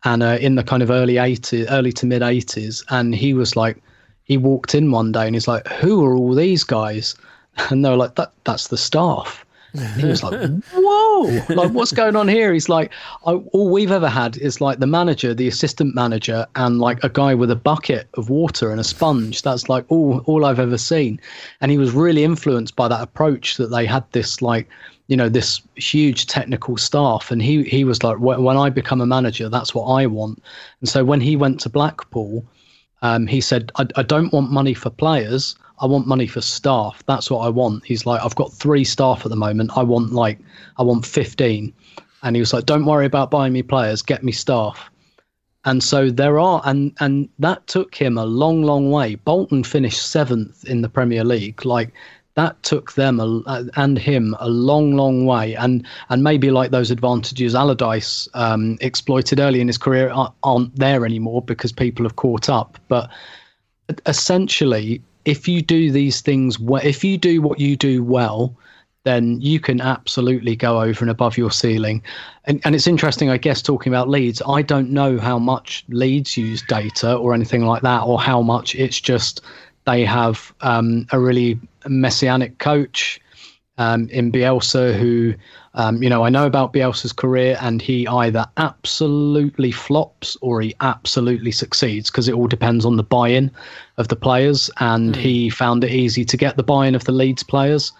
and 0.04 0.22
uh, 0.22 0.38
in 0.40 0.54
the 0.54 0.64
kind 0.64 0.84
of 0.84 0.92
early 0.92 1.16
80s, 1.16 1.66
early 1.72 1.92
to 1.94 2.06
mid 2.06 2.22
80s. 2.22 2.84
And 2.90 3.16
he 3.16 3.34
was 3.34 3.56
like, 3.56 3.82
he 4.24 4.38
walked 4.38 4.76
in 4.76 4.92
one 4.92 5.12
day 5.12 5.26
and 5.26 5.36
he's 5.36 5.48
like, 5.48 5.68
who 5.68 6.06
are 6.06 6.16
all 6.16 6.36
these 6.36 6.64
guys? 6.64 7.16
And 7.70 7.86
they 7.86 7.90
were 7.90 7.96
like, 7.96 8.16
that, 8.16 8.34
that's 8.44 8.68
the 8.68 8.78
staff. 8.78 9.45
And 9.78 10.02
he 10.02 10.08
was 10.08 10.24
like, 10.24 10.50
"Whoa! 10.74 11.42
Like, 11.50 11.72
what's 11.72 11.92
going 11.92 12.16
on 12.16 12.28
here?" 12.28 12.54
He's 12.54 12.70
like, 12.70 12.92
"All 13.24 13.70
we've 13.72 13.92
ever 13.92 14.10
had 14.10 14.38
is 14.38 14.62
like 14.62 14.80
the 14.80 14.88
manager, 14.88 15.34
the 15.34 15.48
assistant 15.48 15.96
manager, 15.96 16.46
and 16.56 16.80
like 16.80 17.04
a 17.04 17.10
guy 17.10 17.34
with 17.34 17.52
a 17.52 17.56
bucket 17.56 18.08
of 18.16 18.30
water 18.30 18.72
and 18.72 18.80
a 18.80 18.84
sponge. 18.84 19.42
That's 19.42 19.70
like 19.70 19.86
all 19.90 20.24
all 20.26 20.46
I've 20.46 20.60
ever 20.60 20.78
seen." 20.78 21.20
And 21.62 21.72
he 21.72 21.78
was 21.78 21.92
really 21.92 22.24
influenced 22.24 22.76
by 22.76 22.88
that 22.88 23.02
approach 23.02 23.58
that 23.58 23.68
they 23.68 23.86
had 23.86 24.04
this 24.12 24.42
like 24.42 24.68
you 25.08 25.18
know 25.18 25.30
this 25.30 25.62
huge 25.76 26.26
technical 26.26 26.78
staff 26.78 27.30
and 27.30 27.42
he 27.42 27.64
he 27.64 27.84
was 27.84 28.04
like 28.04 28.18
when 28.18 28.58
i 28.58 28.70
become 28.70 29.02
a 29.02 29.06
manager 29.06 29.50
that's 29.50 29.76
what 29.76 29.86
i 29.86 30.08
want 30.08 30.42
and 30.80 30.90
so 30.90 31.06
when 31.06 31.22
he 31.22 31.36
went 31.36 31.60
to 31.60 31.70
blackpool 31.70 32.44
um, 33.06 33.28
he 33.28 33.40
said 33.42 33.72
I, 33.76 33.84
I 33.96 34.04
don't 34.04 34.32
want 34.34 34.52
money 34.52 34.74
for 34.74 34.90
players 34.90 35.56
I 35.80 35.86
want 35.86 36.08
money 36.08 36.28
for 36.28 36.42
staff. 36.42 37.04
That's 37.06 37.30
what 37.30 37.40
I 37.40 37.50
want. 37.50 37.84
He's 37.86 38.06
like, 38.06 38.24
I've 38.24 38.36
got 38.36 38.54
three 38.54 38.84
staff 38.84 39.26
at 39.26 39.30
the 39.30 39.36
moment. 39.36 39.72
I 39.76 39.84
want 39.84 40.14
like, 40.14 40.40
I 40.78 40.84
want 40.84 41.06
15. 41.06 41.74
And 42.24 42.36
he 42.36 42.40
was 42.40 42.54
like, 42.54 42.66
don't 42.66 42.86
worry 42.86 43.06
about 43.06 43.30
buying 43.30 43.54
me 43.54 43.62
players, 43.62 44.02
get 44.02 44.24
me 44.24 44.32
staff. 44.32 44.90
And 45.66 45.84
so 45.84 46.12
there 46.12 46.40
are, 46.40 46.62
and 46.66 46.96
and 47.00 47.28
that 47.40 47.66
took 47.66 47.96
him 47.96 48.20
a 48.20 48.26
long, 48.26 48.62
long 48.62 48.92
way. 48.92 49.16
Bolton 49.16 49.64
finished 49.64 50.12
seventh 50.12 50.64
in 50.66 50.82
the 50.82 50.90
Premier 50.90 51.24
League. 51.24 51.66
Like 51.66 51.92
that 52.36 52.62
took 52.64 52.94
them 52.94 53.20
a, 53.20 53.66
and 53.76 53.98
him 53.98 54.36
a 54.40 54.50
long, 54.50 54.96
long 54.96 55.26
way. 55.26 55.56
And 55.56 55.86
and 56.10 56.24
maybe 56.24 56.52
like 56.52 56.72
those 56.72 56.92
advantages 56.92 57.56
Allardyce 57.56 58.28
um, 58.34 58.78
exploited 58.82 59.40
early 59.40 59.62
in 59.62 59.68
his 59.68 59.78
career 59.78 60.10
aren't, 60.44 60.76
there 60.76 61.06
anymore 61.06 61.42
because 61.42 61.72
people 61.72 62.06
have 62.06 62.18
caught 62.18 62.50
up. 62.50 62.78
But 62.88 63.10
essentially, 64.06 65.02
if 65.24 65.48
you 65.48 65.62
do 65.62 65.92
these 65.92 66.22
things, 66.22 66.58
if 66.84 67.04
you 67.04 67.18
do 67.18 67.42
what 67.42 67.60
you 67.60 67.76
do 67.78 68.04
well, 68.04 68.56
then 69.06 69.40
you 69.40 69.60
can 69.60 69.80
absolutely 69.80 70.56
go 70.56 70.82
over 70.82 71.02
and 71.02 71.12
above 71.12 71.38
your 71.38 71.52
ceiling. 71.52 72.02
And, 72.46 72.60
and 72.66 72.76
it's 72.76 72.88
interesting, 72.88 73.30
I 73.30 73.38
guess, 73.38 73.62
talking 73.62 73.94
about 73.94 74.10
Leeds. 74.10 74.42
I 74.48 74.62
don't 74.62 74.90
know 74.90 75.20
how 75.20 75.38
much 75.40 75.86
Leeds 75.90 76.36
use 76.36 76.64
data 76.64 77.16
or 77.16 77.34
anything 77.34 77.66
like 77.66 77.84
that, 77.84 78.02
or 78.02 78.20
how 78.20 78.42
much 78.42 78.76
it's 78.76 79.00
just 79.00 79.42
they 79.86 80.06
have 80.06 80.54
um, 80.62 81.08
a 81.12 81.20
really 81.20 81.60
messianic 81.88 82.58
coach 82.60 83.20
um, 83.78 84.10
in 84.10 84.32
Bielsa 84.32 84.98
who 84.98 85.36
um, 85.76 86.02
you 86.02 86.10
know, 86.10 86.24
I 86.24 86.30
know 86.30 86.46
about 86.46 86.74
Bielsa's 86.74 87.12
career, 87.12 87.58
and 87.62 87.82
he 87.82 88.08
either 88.08 88.46
absolutely 88.56 89.72
flops 89.72 90.38
or 90.42 90.62
he 90.62 90.74
absolutely 90.80 91.52
succeeds 91.52 92.10
because 92.10 92.30
it 92.30 92.34
all 92.34 92.48
depends 92.48 92.86
on 92.86 92.96
the 92.96 93.04
buy-in 93.04 93.52
of 93.98 94.08
the 94.08 94.16
players. 94.16 94.70
And 94.80 95.14
mm. 95.14 95.18
he 95.18 95.50
found 95.50 95.84
it 95.84 95.92
easy 95.92 96.24
to 96.24 96.38
get 96.38 96.56
the 96.56 96.64
buy-in 96.64 96.96
of 96.96 97.04
the 97.04 97.12
Leeds 97.12 97.44
players, 97.44 97.92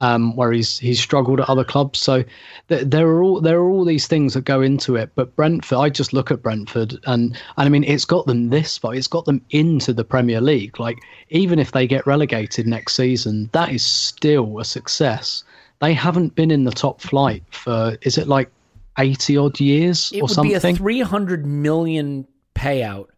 um, 0.00 0.36
where 0.36 0.52
he's 0.52 0.78
he's 0.78 1.00
struggled 1.00 1.40
at 1.40 1.48
other 1.48 1.64
clubs. 1.64 2.00
So 2.00 2.24
th- 2.68 2.86
there 2.86 3.06
are 3.08 3.22
all 3.22 3.40
there 3.40 3.58
are 3.58 3.68
all 3.68 3.84
these 3.84 4.06
things 4.06 4.34
that 4.34 4.44
go 4.44 4.60
into 4.60 4.96
it. 4.96 5.10
But 5.14 5.34
Brentford, 5.36 5.78
I 5.78 5.88
just 5.88 6.12
look 6.12 6.30
at 6.30 6.42
Brentford, 6.42 6.98
and 7.06 7.36
and 7.56 7.66
I 7.66 7.68
mean, 7.68 7.84
it's 7.84 8.04
got 8.04 8.26
them 8.26 8.50
this 8.50 8.78
far. 8.78 8.94
It's 8.94 9.06
got 9.06 9.24
them 9.24 9.44
into 9.50 9.92
the 9.92 10.04
Premier 10.04 10.40
League. 10.40 10.78
Like 10.78 10.98
even 11.30 11.58
if 11.58 11.72
they 11.72 11.86
get 11.86 12.06
relegated 12.06 12.66
next 12.66 12.94
season, 12.94 13.50
that 13.52 13.70
is 13.70 13.84
still 13.84 14.58
a 14.58 14.64
success 14.64 15.44
they 15.80 15.94
haven't 15.94 16.34
been 16.34 16.50
in 16.50 16.64
the 16.64 16.70
top 16.70 17.00
flight 17.00 17.42
for 17.50 17.96
is 18.02 18.16
it 18.16 18.28
like 18.28 18.50
80 18.98 19.36
odd 19.36 19.60
years 19.60 20.12
it 20.12 20.22
or 20.22 20.28
something? 20.28 20.52
It 20.52 20.62
would 20.62 20.62
be 20.62 20.70
a 20.70 20.76
300 20.76 21.46
million 21.46 22.26
payout 22.54 23.08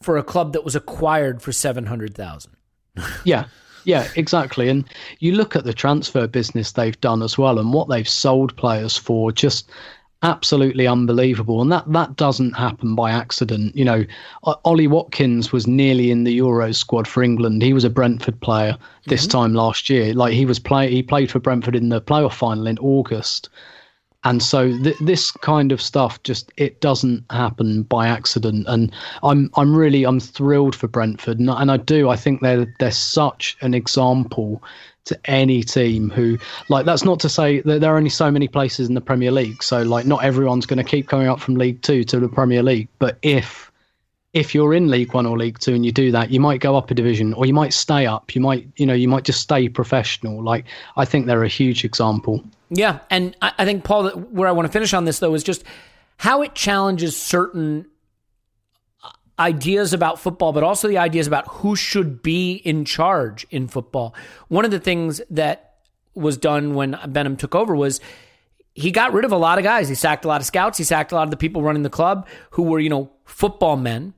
for 0.00 0.16
a 0.16 0.22
club 0.22 0.52
that 0.52 0.64
was 0.64 0.74
acquired 0.74 1.42
for 1.42 1.52
700,000. 1.52 2.52
yeah. 3.24 3.46
Yeah, 3.84 4.08
exactly. 4.16 4.68
And 4.68 4.84
you 5.20 5.32
look 5.32 5.56
at 5.56 5.64
the 5.64 5.72
transfer 5.72 6.26
business 6.26 6.72
they've 6.72 7.00
done 7.00 7.22
as 7.22 7.36
well 7.36 7.58
and 7.58 7.72
what 7.72 7.88
they've 7.88 8.08
sold 8.08 8.56
players 8.56 8.96
for 8.96 9.30
just 9.30 9.70
absolutely 10.22 10.86
unbelievable. 10.86 11.60
And 11.60 11.70
that, 11.70 11.90
that 11.92 12.16
doesn't 12.16 12.54
happen 12.54 12.94
by 12.94 13.10
accident. 13.10 13.76
You 13.76 13.84
know, 13.84 14.04
Ollie 14.42 14.86
Watkins 14.86 15.52
was 15.52 15.66
nearly 15.66 16.10
in 16.10 16.24
the 16.24 16.32
Euro 16.32 16.72
squad 16.72 17.06
for 17.06 17.22
England. 17.22 17.62
He 17.62 17.74
was 17.74 17.84
a 17.84 17.90
Brentford 17.90 18.40
player 18.40 18.76
this 19.06 19.26
mm-hmm. 19.26 19.38
time 19.38 19.54
last 19.54 19.90
year. 19.90 20.14
Like 20.14 20.32
he 20.32 20.46
was 20.46 20.58
play, 20.58 20.90
he 20.90 21.02
played 21.02 21.30
for 21.30 21.40
Brentford 21.40 21.76
in 21.76 21.90
the 21.90 22.00
playoff 22.00 22.32
final 22.32 22.66
in 22.66 22.78
August. 22.78 23.50
And 24.24 24.42
so 24.42 24.76
th- 24.82 24.98
this 24.98 25.30
kind 25.30 25.70
of 25.70 25.80
stuff 25.80 26.22
just 26.22 26.50
it 26.56 26.80
doesn't 26.80 27.24
happen 27.30 27.82
by 27.82 28.08
accident. 28.08 28.66
And 28.68 28.92
I'm 29.22 29.50
I'm 29.54 29.76
really 29.76 30.04
I'm 30.04 30.20
thrilled 30.20 30.74
for 30.74 30.88
Brentford, 30.88 31.38
and, 31.38 31.50
and 31.50 31.70
I 31.70 31.76
do 31.76 32.08
I 32.08 32.16
think 32.16 32.40
they're 32.40 32.66
they're 32.78 32.90
such 32.90 33.56
an 33.60 33.74
example 33.74 34.62
to 35.04 35.18
any 35.26 35.62
team 35.62 36.08
who 36.08 36.38
like 36.68 36.86
that's 36.86 37.04
not 37.04 37.20
to 37.20 37.28
say 37.28 37.60
that 37.60 37.80
there 37.80 37.92
are 37.92 37.98
only 37.98 38.10
so 38.10 38.30
many 38.30 38.48
places 38.48 38.88
in 38.88 38.94
the 38.94 39.00
Premier 39.00 39.30
League. 39.30 39.62
So 39.62 39.82
like 39.82 40.06
not 40.06 40.24
everyone's 40.24 40.66
going 40.66 40.78
to 40.78 40.84
keep 40.84 41.08
coming 41.08 41.28
up 41.28 41.40
from 41.40 41.56
League 41.56 41.82
2 41.82 42.04
to 42.04 42.20
the 42.20 42.28
Premier 42.28 42.62
League. 42.62 42.88
But 42.98 43.18
if 43.22 43.70
if 44.32 44.54
you're 44.54 44.74
in 44.74 44.88
League 44.88 45.14
1 45.14 45.26
or 45.26 45.38
League 45.38 45.58
2 45.60 45.74
and 45.74 45.84
you 45.86 45.92
do 45.92 46.10
that 46.10 46.30
you 46.30 46.40
might 46.40 46.60
go 46.60 46.74
up 46.74 46.90
a 46.90 46.94
division 46.94 47.34
or 47.34 47.44
you 47.44 47.52
might 47.52 47.74
stay 47.74 48.06
up. 48.06 48.34
You 48.34 48.40
might 48.40 48.66
you 48.76 48.86
know 48.86 48.94
you 48.94 49.08
might 49.08 49.24
just 49.24 49.42
stay 49.42 49.68
professional. 49.68 50.42
Like 50.42 50.64
I 50.96 51.04
think 51.04 51.26
they're 51.26 51.44
a 51.44 51.48
huge 51.48 51.84
example 51.84 52.42
yeah 52.74 53.00
and 53.10 53.36
I 53.40 53.64
think 53.64 53.84
Paul 53.84 54.10
where 54.10 54.48
I 54.48 54.52
want 54.52 54.66
to 54.66 54.72
finish 54.72 54.92
on 54.92 55.04
this 55.04 55.18
though 55.18 55.34
is 55.34 55.42
just 55.42 55.64
how 56.16 56.42
it 56.42 56.54
challenges 56.54 57.16
certain 57.16 57.86
uh, 59.02 59.10
ideas 59.38 59.92
about 59.92 60.18
football, 60.18 60.52
but 60.52 60.62
also 60.62 60.88
the 60.88 60.98
ideas 60.98 61.26
about 61.26 61.48
who 61.48 61.76
should 61.76 62.22
be 62.22 62.54
in 62.54 62.84
charge 62.84 63.46
in 63.50 63.68
football. 63.68 64.14
One 64.48 64.64
of 64.64 64.70
the 64.70 64.80
things 64.80 65.20
that 65.30 65.74
was 66.14 66.36
done 66.36 66.74
when 66.74 66.98
Benham 67.08 67.36
took 67.36 67.54
over 67.54 67.74
was 67.74 68.00
he 68.74 68.90
got 68.90 69.12
rid 69.12 69.24
of 69.24 69.32
a 69.32 69.36
lot 69.36 69.58
of 69.58 69.64
guys. 69.64 69.88
He 69.88 69.94
sacked 69.94 70.24
a 70.24 70.28
lot 70.28 70.40
of 70.40 70.46
scouts. 70.46 70.78
He 70.78 70.84
sacked 70.84 71.12
a 71.12 71.14
lot 71.14 71.24
of 71.24 71.30
the 71.30 71.36
people 71.36 71.62
running 71.62 71.82
the 71.82 71.90
club 71.90 72.28
who 72.50 72.64
were, 72.64 72.78
you 72.80 72.90
know, 72.90 73.10
football 73.24 73.76
men 73.76 74.14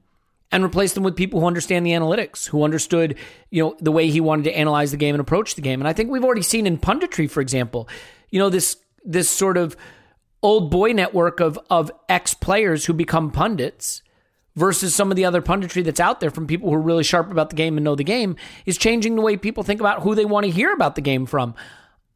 and 0.53 0.63
replaced 0.63 0.95
them 0.95 1.05
with 1.05 1.17
people 1.17 1.41
who 1.41 1.47
understand 1.47 1.85
the 1.85 1.91
analytics, 1.91 2.47
who 2.47 2.63
understood, 2.63 3.17
you 3.51 3.63
know, 3.63 3.77
the 3.81 3.93
way 3.93 4.09
he 4.09 4.21
wanted 4.21 4.45
to 4.45 4.57
analyze 4.57 4.91
the 4.91 4.97
game 4.97 5.15
and 5.15 5.21
approach 5.21 5.55
the 5.55 5.63
game. 5.63 5.81
And 5.81 5.89
I 5.89 5.93
think 5.93 6.11
we've 6.11 6.25
already 6.25 6.43
seen 6.43 6.67
in 6.67 6.79
punditry, 6.79 7.29
for 7.29 7.41
example, 7.41 7.89
you 8.31 8.39
know, 8.39 8.49
this 8.49 8.77
this 9.05 9.31
sort 9.31 9.57
of 9.57 9.77
old 10.43 10.71
boy 10.71 10.93
network 10.93 11.41
of 11.41 11.59
of 11.71 11.91
ex 12.09 12.35
players 12.35 12.85
who 12.85 12.93
become 12.93 13.31
pundits 13.31 14.03
versus 14.55 14.95
some 14.95 15.11
of 15.11 15.17
the 15.17 15.25
other 15.25 15.43
punditry 15.43 15.85
that's 15.85 16.01
out 16.01 16.21
there 16.21 16.31
from 16.31 16.47
people 16.47 16.71
who 16.71 16.75
are 16.75 16.81
really 16.81 17.05
sharp 17.05 17.31
about 17.31 17.51
the 17.51 17.57
game 17.57 17.77
and 17.77 17.85
know 17.85 17.95
the 17.95 18.05
game 18.05 18.37
is 18.65 18.79
changing 18.79 19.15
the 19.15 19.23
way 19.23 19.37
people 19.37 19.63
think 19.63 19.81
about 19.81 20.03
who 20.03 20.15
they 20.15 20.25
want 20.25 20.45
to 20.45 20.51
hear 20.51 20.73
about 20.73 20.95
the 20.95 21.03
game 21.03 21.27
from. 21.27 21.55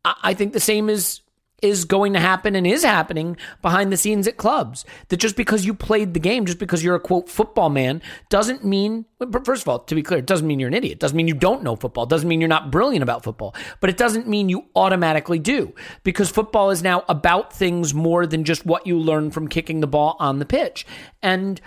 I 0.05 0.33
think 0.33 0.55
the 0.55 0.61
same 0.61 0.89
is 0.89 1.21
is 1.63 1.85
going 1.85 2.13
to 2.13 2.21
happen 2.21 2.55
and 2.55 2.67
is 2.67 2.83
happening 2.83 3.37
behind 3.63 3.93
the 3.93 3.97
scenes 3.97 4.27
at 4.27 4.37
clubs. 4.37 4.85
That 5.09 5.19
just 5.19 5.37
because 5.37 5.65
you 5.65 5.75
played 5.75 6.15
the 6.15 6.21
game, 6.21 6.47
just 6.47 6.59
because 6.59 6.83
you're 6.83 6.95
a 6.95 7.01
quote 7.01 7.29
football 7.29 7.71
man, 7.71 8.03
doesn't 8.29 8.65
mean, 8.65 9.05
first 9.45 9.63
of 9.63 9.69
all, 9.69 9.81
to 9.81 9.95
be 9.95 10.03
clear, 10.03 10.19
it 10.19 10.27
doesn't 10.27 10.47
mean 10.47 10.61
you're 10.61 10.69
an 10.69 10.75
idiot. 10.75 10.95
It 10.95 11.01
doesn't 11.01 11.17
mean 11.17 11.29
you 11.29 11.35
don't 11.35 11.63
know 11.63 11.77
football. 11.77 12.05
It 12.05 12.11
doesn't 12.11 12.29
mean 12.29 12.41
you're 12.41 12.49
not 12.49 12.71
brilliant 12.71 13.03
about 13.03 13.25
football. 13.25 13.55
But 13.81 13.91
it 13.91 13.97
doesn't 13.97 14.29
mean 14.29 14.49
you 14.49 14.67
automatically 14.75 15.39
do 15.39 15.75
because 16.05 16.31
football 16.31 16.71
is 16.71 16.83
now 16.83 17.05
about 17.09 17.53
things 17.53 17.95
more 17.95 18.27
than 18.27 18.45
just 18.45 18.67
what 18.67 18.87
you 18.87 18.99
learn 18.99 19.31
from 19.31 19.49
kicking 19.49 19.81
the 19.81 19.87
ball 19.87 20.17
on 20.19 20.39
the 20.39 20.47
pitch. 20.47 20.87
And 21.23 21.61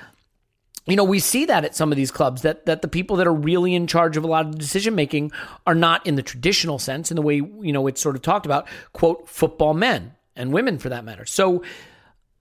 you 0.85 0.97
know, 0.97 1.03
we 1.03 1.19
see 1.19 1.45
that 1.45 1.63
at 1.63 1.75
some 1.75 1.91
of 1.91 1.95
these 1.95 2.11
clubs 2.11 2.41
that 2.41 2.65
that 2.65 2.81
the 2.81 2.87
people 2.87 3.15
that 3.17 3.27
are 3.27 3.33
really 3.33 3.73
in 3.73 3.87
charge 3.87 4.17
of 4.17 4.23
a 4.23 4.27
lot 4.27 4.45
of 4.45 4.57
decision 4.57 4.95
making 4.95 5.31
are 5.65 5.75
not 5.75 6.05
in 6.05 6.15
the 6.15 6.21
traditional 6.21 6.77
sense, 6.77 7.09
in 7.09 7.15
the 7.15 7.21
way 7.21 7.35
you 7.35 7.71
know 7.71 7.87
it's 7.87 8.01
sort 8.01 8.15
of 8.15 8.21
talked 8.21 8.45
about, 8.45 8.67
quote, 8.91 9.27
football 9.29 9.73
men 9.73 10.13
and 10.35 10.51
women 10.51 10.77
for 10.77 10.89
that 10.89 11.05
matter. 11.05 11.25
So, 11.25 11.63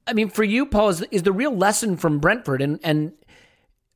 I 0.07 0.13
mean, 0.13 0.29
for 0.29 0.43
you, 0.43 0.67
Paul, 0.67 0.89
is, 0.89 1.03
is 1.11 1.23
the 1.23 1.33
real 1.33 1.55
lesson 1.55 1.97
from 1.97 2.19
Brentford, 2.19 2.63
and 2.63 2.81
and 2.83 3.13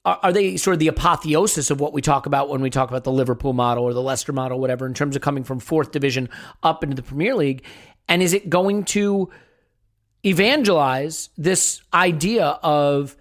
are, 0.05 0.20
are 0.23 0.32
they 0.32 0.56
sort 0.56 0.74
of 0.74 0.78
the 0.78 0.89
apotheosis 0.89 1.70
of 1.73 1.81
what 1.81 1.93
we 1.93 2.01
talk 2.01 2.27
about 2.27 2.48
when 2.48 2.60
we 2.60 2.70
talk 2.70 2.89
about 2.89 3.02
the 3.02 3.12
Liverpool 3.12 3.52
model 3.52 3.82
or 3.82 3.93
the 3.93 4.02
Leicester 4.02 4.32
model, 4.32 4.60
whatever, 4.60 4.86
in 4.86 4.94
terms 4.94 5.16
of 5.16 5.23
coming 5.23 5.43
from 5.43 5.59
fourth 5.59 5.90
division 5.90 6.28
up 6.62 6.85
into 6.85 6.94
the 6.94 7.02
Premier 7.02 7.35
League, 7.35 7.64
and 8.09 8.23
is 8.23 8.32
it 8.32 8.48
going 8.48 8.85
to 8.85 9.28
evangelize 10.24 11.31
this 11.36 11.82
idea 11.93 12.47
of 12.62 13.16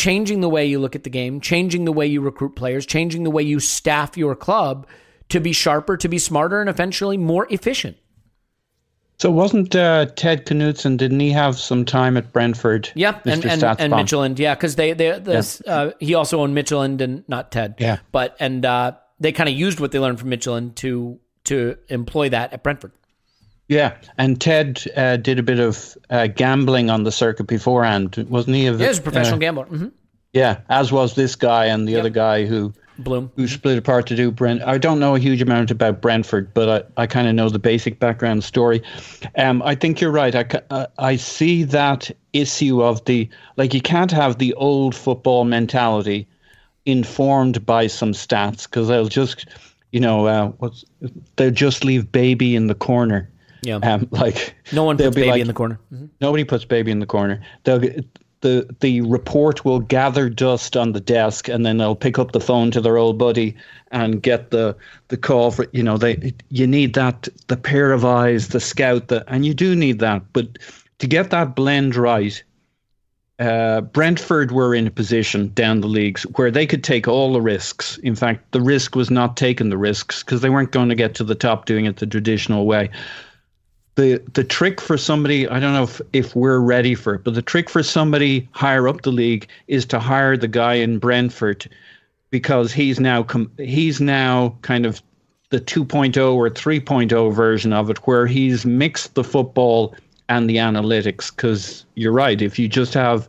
changing 0.00 0.40
the 0.40 0.48
way 0.48 0.64
you 0.64 0.78
look 0.78 0.96
at 0.96 1.04
the 1.04 1.10
game, 1.10 1.42
changing 1.42 1.84
the 1.84 1.92
way 1.92 2.06
you 2.06 2.22
recruit 2.22 2.56
players, 2.56 2.86
changing 2.86 3.22
the 3.22 3.30
way 3.30 3.42
you 3.42 3.60
staff 3.60 4.16
your 4.16 4.34
club 4.34 4.86
to 5.28 5.40
be 5.40 5.52
sharper, 5.52 5.98
to 5.98 6.08
be 6.08 6.18
smarter, 6.18 6.58
and 6.58 6.70
eventually 6.70 7.18
more 7.18 7.46
efficient. 7.50 7.98
So 9.18 9.30
wasn't 9.30 9.76
uh, 9.76 10.06
Ted 10.16 10.46
Knutson? 10.46 10.96
Didn't 10.96 11.20
he 11.20 11.30
have 11.32 11.58
some 11.58 11.84
time 11.84 12.16
at 12.16 12.32
Brentford? 12.32 12.88
Yeah, 12.94 13.20
and 13.26 13.44
and, 13.44 13.62
and 13.62 13.92
Midtjylland, 13.92 14.38
yeah, 14.38 14.54
because 14.54 14.76
they 14.76 14.94
they 14.94 15.18
the, 15.18 15.60
yeah. 15.66 15.72
uh, 15.72 15.90
he 16.00 16.14
also 16.14 16.40
owned 16.40 16.56
Midtjylland 16.56 17.02
and 17.02 17.28
not 17.28 17.52
Ted. 17.52 17.74
Yeah, 17.78 17.98
but 18.10 18.34
and 18.40 18.64
uh, 18.64 18.92
they 19.18 19.32
kind 19.32 19.50
of 19.50 19.54
used 19.54 19.80
what 19.80 19.92
they 19.92 19.98
learned 19.98 20.18
from 20.18 20.30
Midtjylland 20.30 20.76
to 20.76 21.20
to 21.44 21.76
employ 21.88 22.30
that 22.30 22.54
at 22.54 22.62
Brentford. 22.62 22.92
Yeah, 23.70 23.96
and 24.18 24.40
Ted 24.40 24.82
uh, 24.96 25.16
did 25.16 25.38
a 25.38 25.44
bit 25.44 25.60
of 25.60 25.96
uh, 26.10 26.26
gambling 26.26 26.90
on 26.90 27.04
the 27.04 27.12
circuit 27.12 27.46
beforehand, 27.46 28.26
wasn't 28.28 28.56
he? 28.56 28.64
yeah, 28.64 28.72
he 28.72 28.88
was 28.88 28.98
a 28.98 29.02
professional 29.02 29.36
uh, 29.36 29.38
gambler. 29.38 29.64
Mm-hmm. 29.66 29.88
Yeah, 30.32 30.58
as 30.68 30.90
was 30.90 31.14
this 31.14 31.36
guy 31.36 31.66
and 31.66 31.86
the 31.86 31.92
yep. 31.92 32.00
other 32.00 32.10
guy 32.10 32.46
who 32.46 32.74
Bloom 32.98 33.30
who 33.36 33.46
split 33.46 33.78
apart 33.78 34.08
to 34.08 34.16
do 34.16 34.32
Brent. 34.32 34.62
I 34.62 34.76
don't 34.76 34.98
know 34.98 35.14
a 35.14 35.20
huge 35.20 35.40
amount 35.40 35.70
about 35.70 36.00
Brentford, 36.00 36.52
but 36.52 36.90
I, 36.96 37.02
I 37.02 37.06
kind 37.06 37.28
of 37.28 37.36
know 37.36 37.48
the 37.48 37.60
basic 37.60 38.00
background 38.00 38.42
story. 38.42 38.82
Um, 39.38 39.62
I 39.62 39.76
think 39.76 40.00
you're 40.00 40.10
right. 40.10 40.34
I, 40.34 40.46
uh, 40.70 40.86
I 40.98 41.14
see 41.14 41.62
that 41.62 42.10
issue 42.32 42.82
of 42.82 43.04
the 43.04 43.28
like 43.56 43.72
you 43.72 43.80
can't 43.80 44.10
have 44.10 44.38
the 44.38 44.52
old 44.54 44.96
football 44.96 45.44
mentality 45.44 46.26
informed 46.86 47.64
by 47.64 47.86
some 47.86 48.14
stats 48.14 48.64
because 48.64 48.88
they'll 48.88 49.06
just 49.06 49.46
you 49.92 50.00
know 50.00 50.26
uh, 50.26 50.48
what's 50.58 50.84
they'll 51.36 51.52
just 51.52 51.84
leave 51.84 52.10
baby 52.10 52.56
in 52.56 52.66
the 52.66 52.74
corner 52.74 53.30
yeah. 53.62 53.76
Um, 53.76 54.08
like 54.10 54.54
no 54.72 54.84
one 54.84 54.96
puts 54.96 55.14
baby 55.14 55.28
like, 55.28 55.40
in 55.40 55.46
the 55.46 55.52
corner. 55.52 55.78
Mm-hmm. 55.92 56.06
Nobody 56.20 56.44
puts 56.44 56.64
baby 56.64 56.90
in 56.90 56.98
the 56.98 57.06
corner. 57.06 57.42
They'll 57.64 57.80
the 58.40 58.74
the 58.80 59.00
report 59.02 59.64
will 59.64 59.80
gather 59.80 60.28
dust 60.28 60.76
on 60.76 60.92
the 60.92 61.00
desk, 61.00 61.48
and 61.48 61.64
then 61.64 61.78
they'll 61.78 61.96
pick 61.96 62.18
up 62.18 62.32
the 62.32 62.40
phone 62.40 62.70
to 62.70 62.80
their 62.80 62.96
old 62.96 63.18
buddy 63.18 63.54
and 63.90 64.22
get 64.22 64.50
the 64.50 64.76
the 65.08 65.16
call 65.16 65.50
for 65.50 65.66
you 65.72 65.82
know 65.82 65.96
they 65.96 66.32
you 66.48 66.66
need 66.66 66.94
that 66.94 67.28
the 67.48 67.56
pair 67.56 67.92
of 67.92 68.04
eyes, 68.04 68.48
the 68.48 68.60
scout, 68.60 69.08
the 69.08 69.24
and 69.28 69.44
you 69.44 69.54
do 69.54 69.76
need 69.76 69.98
that, 69.98 70.22
but 70.32 70.58
to 70.98 71.06
get 71.06 71.30
that 71.30 71.54
blend 71.54 71.96
right. 71.96 72.42
Uh, 73.38 73.80
Brentford 73.80 74.52
were 74.52 74.74
in 74.74 74.86
a 74.86 74.90
position 74.90 75.50
down 75.54 75.80
the 75.80 75.88
leagues 75.88 76.24
where 76.36 76.50
they 76.50 76.66
could 76.66 76.84
take 76.84 77.08
all 77.08 77.32
the 77.32 77.40
risks. 77.40 77.96
In 78.02 78.14
fact, 78.14 78.52
the 78.52 78.60
risk 78.60 78.94
was 78.94 79.10
not 79.10 79.38
taking 79.38 79.70
the 79.70 79.78
risks 79.78 80.22
because 80.22 80.42
they 80.42 80.50
weren't 80.50 80.72
going 80.72 80.90
to 80.90 80.94
get 80.94 81.14
to 81.14 81.24
the 81.24 81.34
top 81.34 81.64
doing 81.64 81.86
it 81.86 81.96
the 81.96 82.06
traditional 82.06 82.66
way 82.66 82.90
the 84.00 84.22
the 84.32 84.44
trick 84.44 84.80
for 84.80 84.96
somebody 84.96 85.46
I 85.48 85.60
don't 85.60 85.74
know 85.74 85.82
if, 85.82 86.00
if 86.12 86.34
we're 86.34 86.58
ready 86.58 86.94
for 86.94 87.14
it, 87.14 87.24
but 87.24 87.34
the 87.34 87.42
trick 87.42 87.68
for 87.68 87.82
somebody 87.82 88.48
higher 88.52 88.88
up 88.88 89.02
the 89.02 89.12
league 89.12 89.48
is 89.68 89.84
to 89.86 89.98
hire 89.98 90.36
the 90.36 90.48
guy 90.48 90.74
in 90.74 90.98
Brentford 90.98 91.68
because 92.30 92.72
he's 92.72 92.98
now 92.98 93.22
com- 93.22 93.52
he's 93.58 94.00
now 94.00 94.56
kind 94.62 94.86
of 94.86 95.02
the 95.50 95.60
2.0 95.60 96.34
or 96.34 96.48
3.0 96.48 97.34
version 97.34 97.72
of 97.72 97.90
it, 97.90 97.98
where 98.06 98.26
he's 98.26 98.64
mixed 98.64 99.14
the 99.14 99.24
football 99.24 99.94
and 100.28 100.48
the 100.48 100.56
analytics. 100.56 101.34
Because 101.34 101.84
you're 101.96 102.12
right, 102.12 102.40
if 102.40 102.58
you 102.58 102.68
just 102.68 102.94
have 102.94 103.28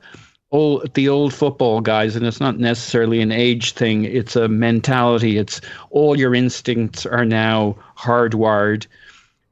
old, 0.51 0.93
the 0.93 1.09
old 1.09 1.33
football 1.33 1.81
guys, 1.81 2.15
and 2.15 2.25
it's 2.25 2.39
not 2.39 2.59
necessarily 2.59 3.21
an 3.21 3.31
age 3.31 3.73
thing, 3.73 4.05
it's 4.05 4.35
a 4.35 4.47
mentality. 4.47 5.37
It's 5.37 5.61
all 5.89 6.17
your 6.17 6.35
instincts 6.35 7.05
are 7.07 7.25
now 7.25 7.75
hardwired. 7.97 8.85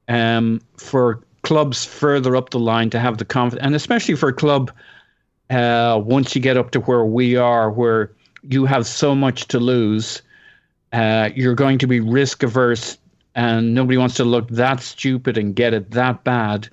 Um, 0.09 0.59
for 0.77 1.23
clubs 1.43 1.85
further 1.85 2.35
up 2.35 2.49
the 2.49 2.59
line 2.59 2.89
to 2.89 2.99
have 2.99 3.17
the 3.17 3.25
confidence, 3.25 3.65
and 3.65 3.75
especially 3.75 4.15
for 4.15 4.29
a 4.29 4.33
club 4.33 4.71
uh, 5.49 6.01
once 6.03 6.35
you 6.35 6.41
get 6.41 6.57
up 6.57 6.71
to 6.71 6.79
where 6.81 7.05
we 7.05 7.35
are, 7.35 7.71
where 7.71 8.11
you 8.47 8.65
have 8.65 8.85
so 8.85 9.15
much 9.15 9.47
to 9.47 9.59
lose, 9.59 10.21
uh, 10.93 11.29
you're 11.35 11.55
going 11.55 11.77
to 11.79 11.87
be 11.87 11.99
risk 11.99 12.43
averse, 12.43 12.97
and 13.35 13.73
nobody 13.73 13.97
wants 13.97 14.15
to 14.15 14.23
look 14.23 14.49
that 14.49 14.81
stupid 14.81 15.37
and 15.37 15.55
get 15.55 15.73
it 15.73 15.91
that 15.91 16.23
bad. 16.23 16.67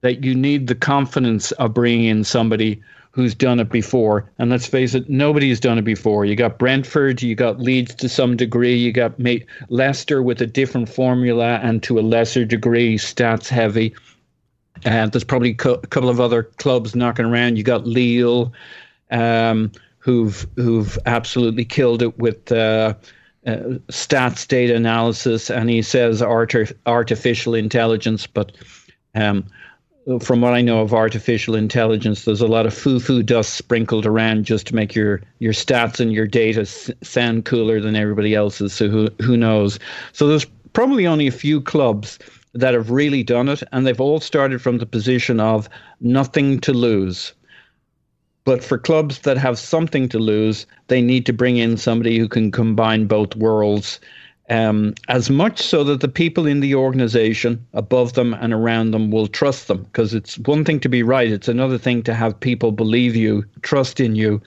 That 0.00 0.24
you 0.24 0.34
need 0.34 0.68
the 0.68 0.74
confidence 0.74 1.52
of 1.52 1.74
bringing 1.74 2.06
in 2.06 2.24
somebody 2.24 2.80
who's 3.18 3.34
done 3.34 3.58
it 3.58 3.68
before. 3.68 4.30
And 4.38 4.48
let's 4.48 4.68
face 4.68 4.94
it, 4.94 5.10
nobody's 5.10 5.58
done 5.58 5.76
it 5.76 5.84
before. 5.84 6.24
You 6.24 6.36
got 6.36 6.56
Brentford, 6.56 7.20
you 7.20 7.34
got 7.34 7.58
Leeds 7.58 7.92
to 7.96 8.08
some 8.08 8.36
degree, 8.36 8.76
you 8.76 8.92
got 8.92 9.14
Leicester 9.70 10.22
with 10.22 10.40
a 10.40 10.46
different 10.46 10.88
formula 10.88 11.58
and 11.60 11.82
to 11.82 11.98
a 11.98 12.00
lesser 12.00 12.44
degree 12.44 12.96
stats 12.96 13.48
heavy. 13.48 13.92
And 14.84 15.10
there's 15.10 15.24
probably 15.24 15.52
co- 15.52 15.80
a 15.82 15.86
couple 15.88 16.08
of 16.08 16.20
other 16.20 16.44
clubs 16.44 16.94
knocking 16.94 17.24
around. 17.24 17.56
You 17.56 17.64
got 17.64 17.88
Lille, 17.88 18.52
um, 19.10 19.72
who've 19.98 20.46
who've 20.54 20.96
absolutely 21.04 21.64
killed 21.64 22.02
it 22.02 22.16
with 22.20 22.52
uh, 22.52 22.94
uh, 23.48 23.56
stats 23.90 24.46
data 24.46 24.76
analysis, 24.76 25.50
and 25.50 25.68
he 25.68 25.82
says 25.82 26.22
arti- 26.22 26.72
artificial 26.86 27.54
intelligence, 27.54 28.28
but 28.28 28.52
um, 29.16 29.44
from 30.20 30.40
what 30.40 30.54
I 30.54 30.62
know 30.62 30.80
of 30.80 30.94
artificial 30.94 31.54
intelligence, 31.54 32.24
there's 32.24 32.40
a 32.40 32.46
lot 32.46 32.64
of 32.64 32.72
foo-foo 32.72 33.22
dust 33.22 33.54
sprinkled 33.54 34.06
around 34.06 34.44
just 34.44 34.66
to 34.68 34.74
make 34.74 34.94
your 34.94 35.20
your 35.38 35.52
stats 35.52 36.00
and 36.00 36.12
your 36.12 36.26
data 36.26 36.62
s- 36.62 36.90
sound 37.02 37.44
cooler 37.44 37.78
than 37.80 37.94
everybody 37.94 38.34
else's. 38.34 38.72
So 38.72 38.88
who 38.88 39.08
who 39.20 39.36
knows? 39.36 39.78
So 40.12 40.26
there's 40.26 40.46
probably 40.72 41.06
only 41.06 41.26
a 41.26 41.32
few 41.32 41.60
clubs 41.60 42.18
that 42.54 42.72
have 42.72 42.90
really 42.90 43.22
done 43.22 43.48
it, 43.48 43.62
and 43.72 43.86
they've 43.86 44.00
all 44.00 44.20
started 44.20 44.62
from 44.62 44.78
the 44.78 44.86
position 44.86 45.40
of 45.40 45.68
nothing 46.00 46.58
to 46.60 46.72
lose. 46.72 47.34
But 48.44 48.64
for 48.64 48.78
clubs 48.78 49.20
that 49.20 49.36
have 49.36 49.58
something 49.58 50.08
to 50.08 50.18
lose, 50.18 50.64
they 50.86 51.02
need 51.02 51.26
to 51.26 51.34
bring 51.34 51.58
in 51.58 51.76
somebody 51.76 52.18
who 52.18 52.28
can 52.28 52.50
combine 52.50 53.06
both 53.06 53.36
worlds 53.36 54.00
um, 54.50 54.94
as 55.08 55.28
much 55.28 55.60
so 55.60 55.84
that 55.84 56.00
the 56.00 56.08
people 56.08 56.46
in 56.46 56.60
the 56.60 56.74
organization 56.74 57.64
above 57.74 58.14
them 58.14 58.34
and 58.34 58.52
around 58.54 58.92
them 58.92 59.10
will 59.10 59.26
trust 59.26 59.68
them. 59.68 59.82
Because 59.84 60.14
it's 60.14 60.38
one 60.38 60.64
thing 60.64 60.80
to 60.80 60.88
be 60.88 61.02
right, 61.02 61.30
it's 61.30 61.48
another 61.48 61.78
thing 61.78 62.02
to 62.04 62.14
have 62.14 62.38
people 62.38 62.72
believe 62.72 63.14
you, 63.14 63.44
trust 63.62 64.00
in 64.00 64.16
you, 64.16 64.40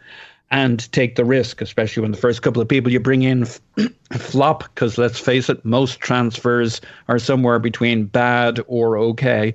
and 0.49 0.91
take 0.91 1.15
the 1.15 1.25
risk, 1.25 1.61
especially 1.61 2.01
when 2.01 2.11
the 2.11 2.17
first 2.17 2.41
couple 2.41 2.61
of 2.61 2.67
people 2.67 2.91
you 2.91 2.99
bring 2.99 3.21
in 3.21 3.43
f- 3.43 3.61
flop. 4.17 4.63
Because 4.63 4.97
let's 4.97 5.19
face 5.19 5.49
it, 5.49 5.63
most 5.63 5.99
transfers 5.99 6.81
are 7.07 7.19
somewhere 7.19 7.59
between 7.59 8.05
bad 8.05 8.59
or 8.67 8.97
okay. 8.97 9.53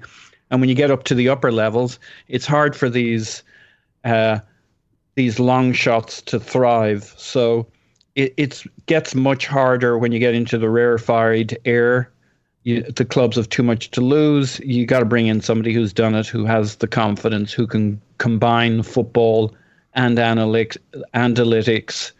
And 0.50 0.60
when 0.60 0.68
you 0.68 0.76
get 0.76 0.92
up 0.92 1.04
to 1.04 1.14
the 1.14 1.28
upper 1.28 1.50
levels, 1.50 1.98
it's 2.28 2.46
hard 2.46 2.76
for 2.76 2.88
these 2.88 3.42
uh, 4.04 4.38
these 5.16 5.40
long 5.40 5.72
shots 5.72 6.22
to 6.22 6.38
thrive. 6.38 7.12
So 7.16 7.66
it 8.16 8.34
it's, 8.36 8.66
gets 8.86 9.14
much 9.14 9.46
harder 9.46 9.96
when 9.96 10.10
you 10.10 10.18
get 10.18 10.34
into 10.34 10.58
the 10.58 10.68
rarefied 10.68 11.56
air. 11.64 12.10
You, 12.64 12.82
the 12.82 13.04
clubs 13.04 13.36
have 13.36 13.48
too 13.48 13.62
much 13.62 13.92
to 13.92 14.00
lose. 14.00 14.58
You 14.58 14.86
got 14.86 14.98
to 14.98 15.04
bring 15.04 15.28
in 15.28 15.40
somebody 15.40 15.72
who's 15.72 15.92
done 15.92 16.16
it, 16.16 16.26
who 16.26 16.44
has 16.46 16.76
the 16.76 16.88
confidence, 16.88 17.52
who 17.52 17.68
can 17.68 18.00
combine 18.18 18.82
football 18.82 19.54
and 19.94 20.18
analytics, 20.18 20.76
analytics, 21.14 22.10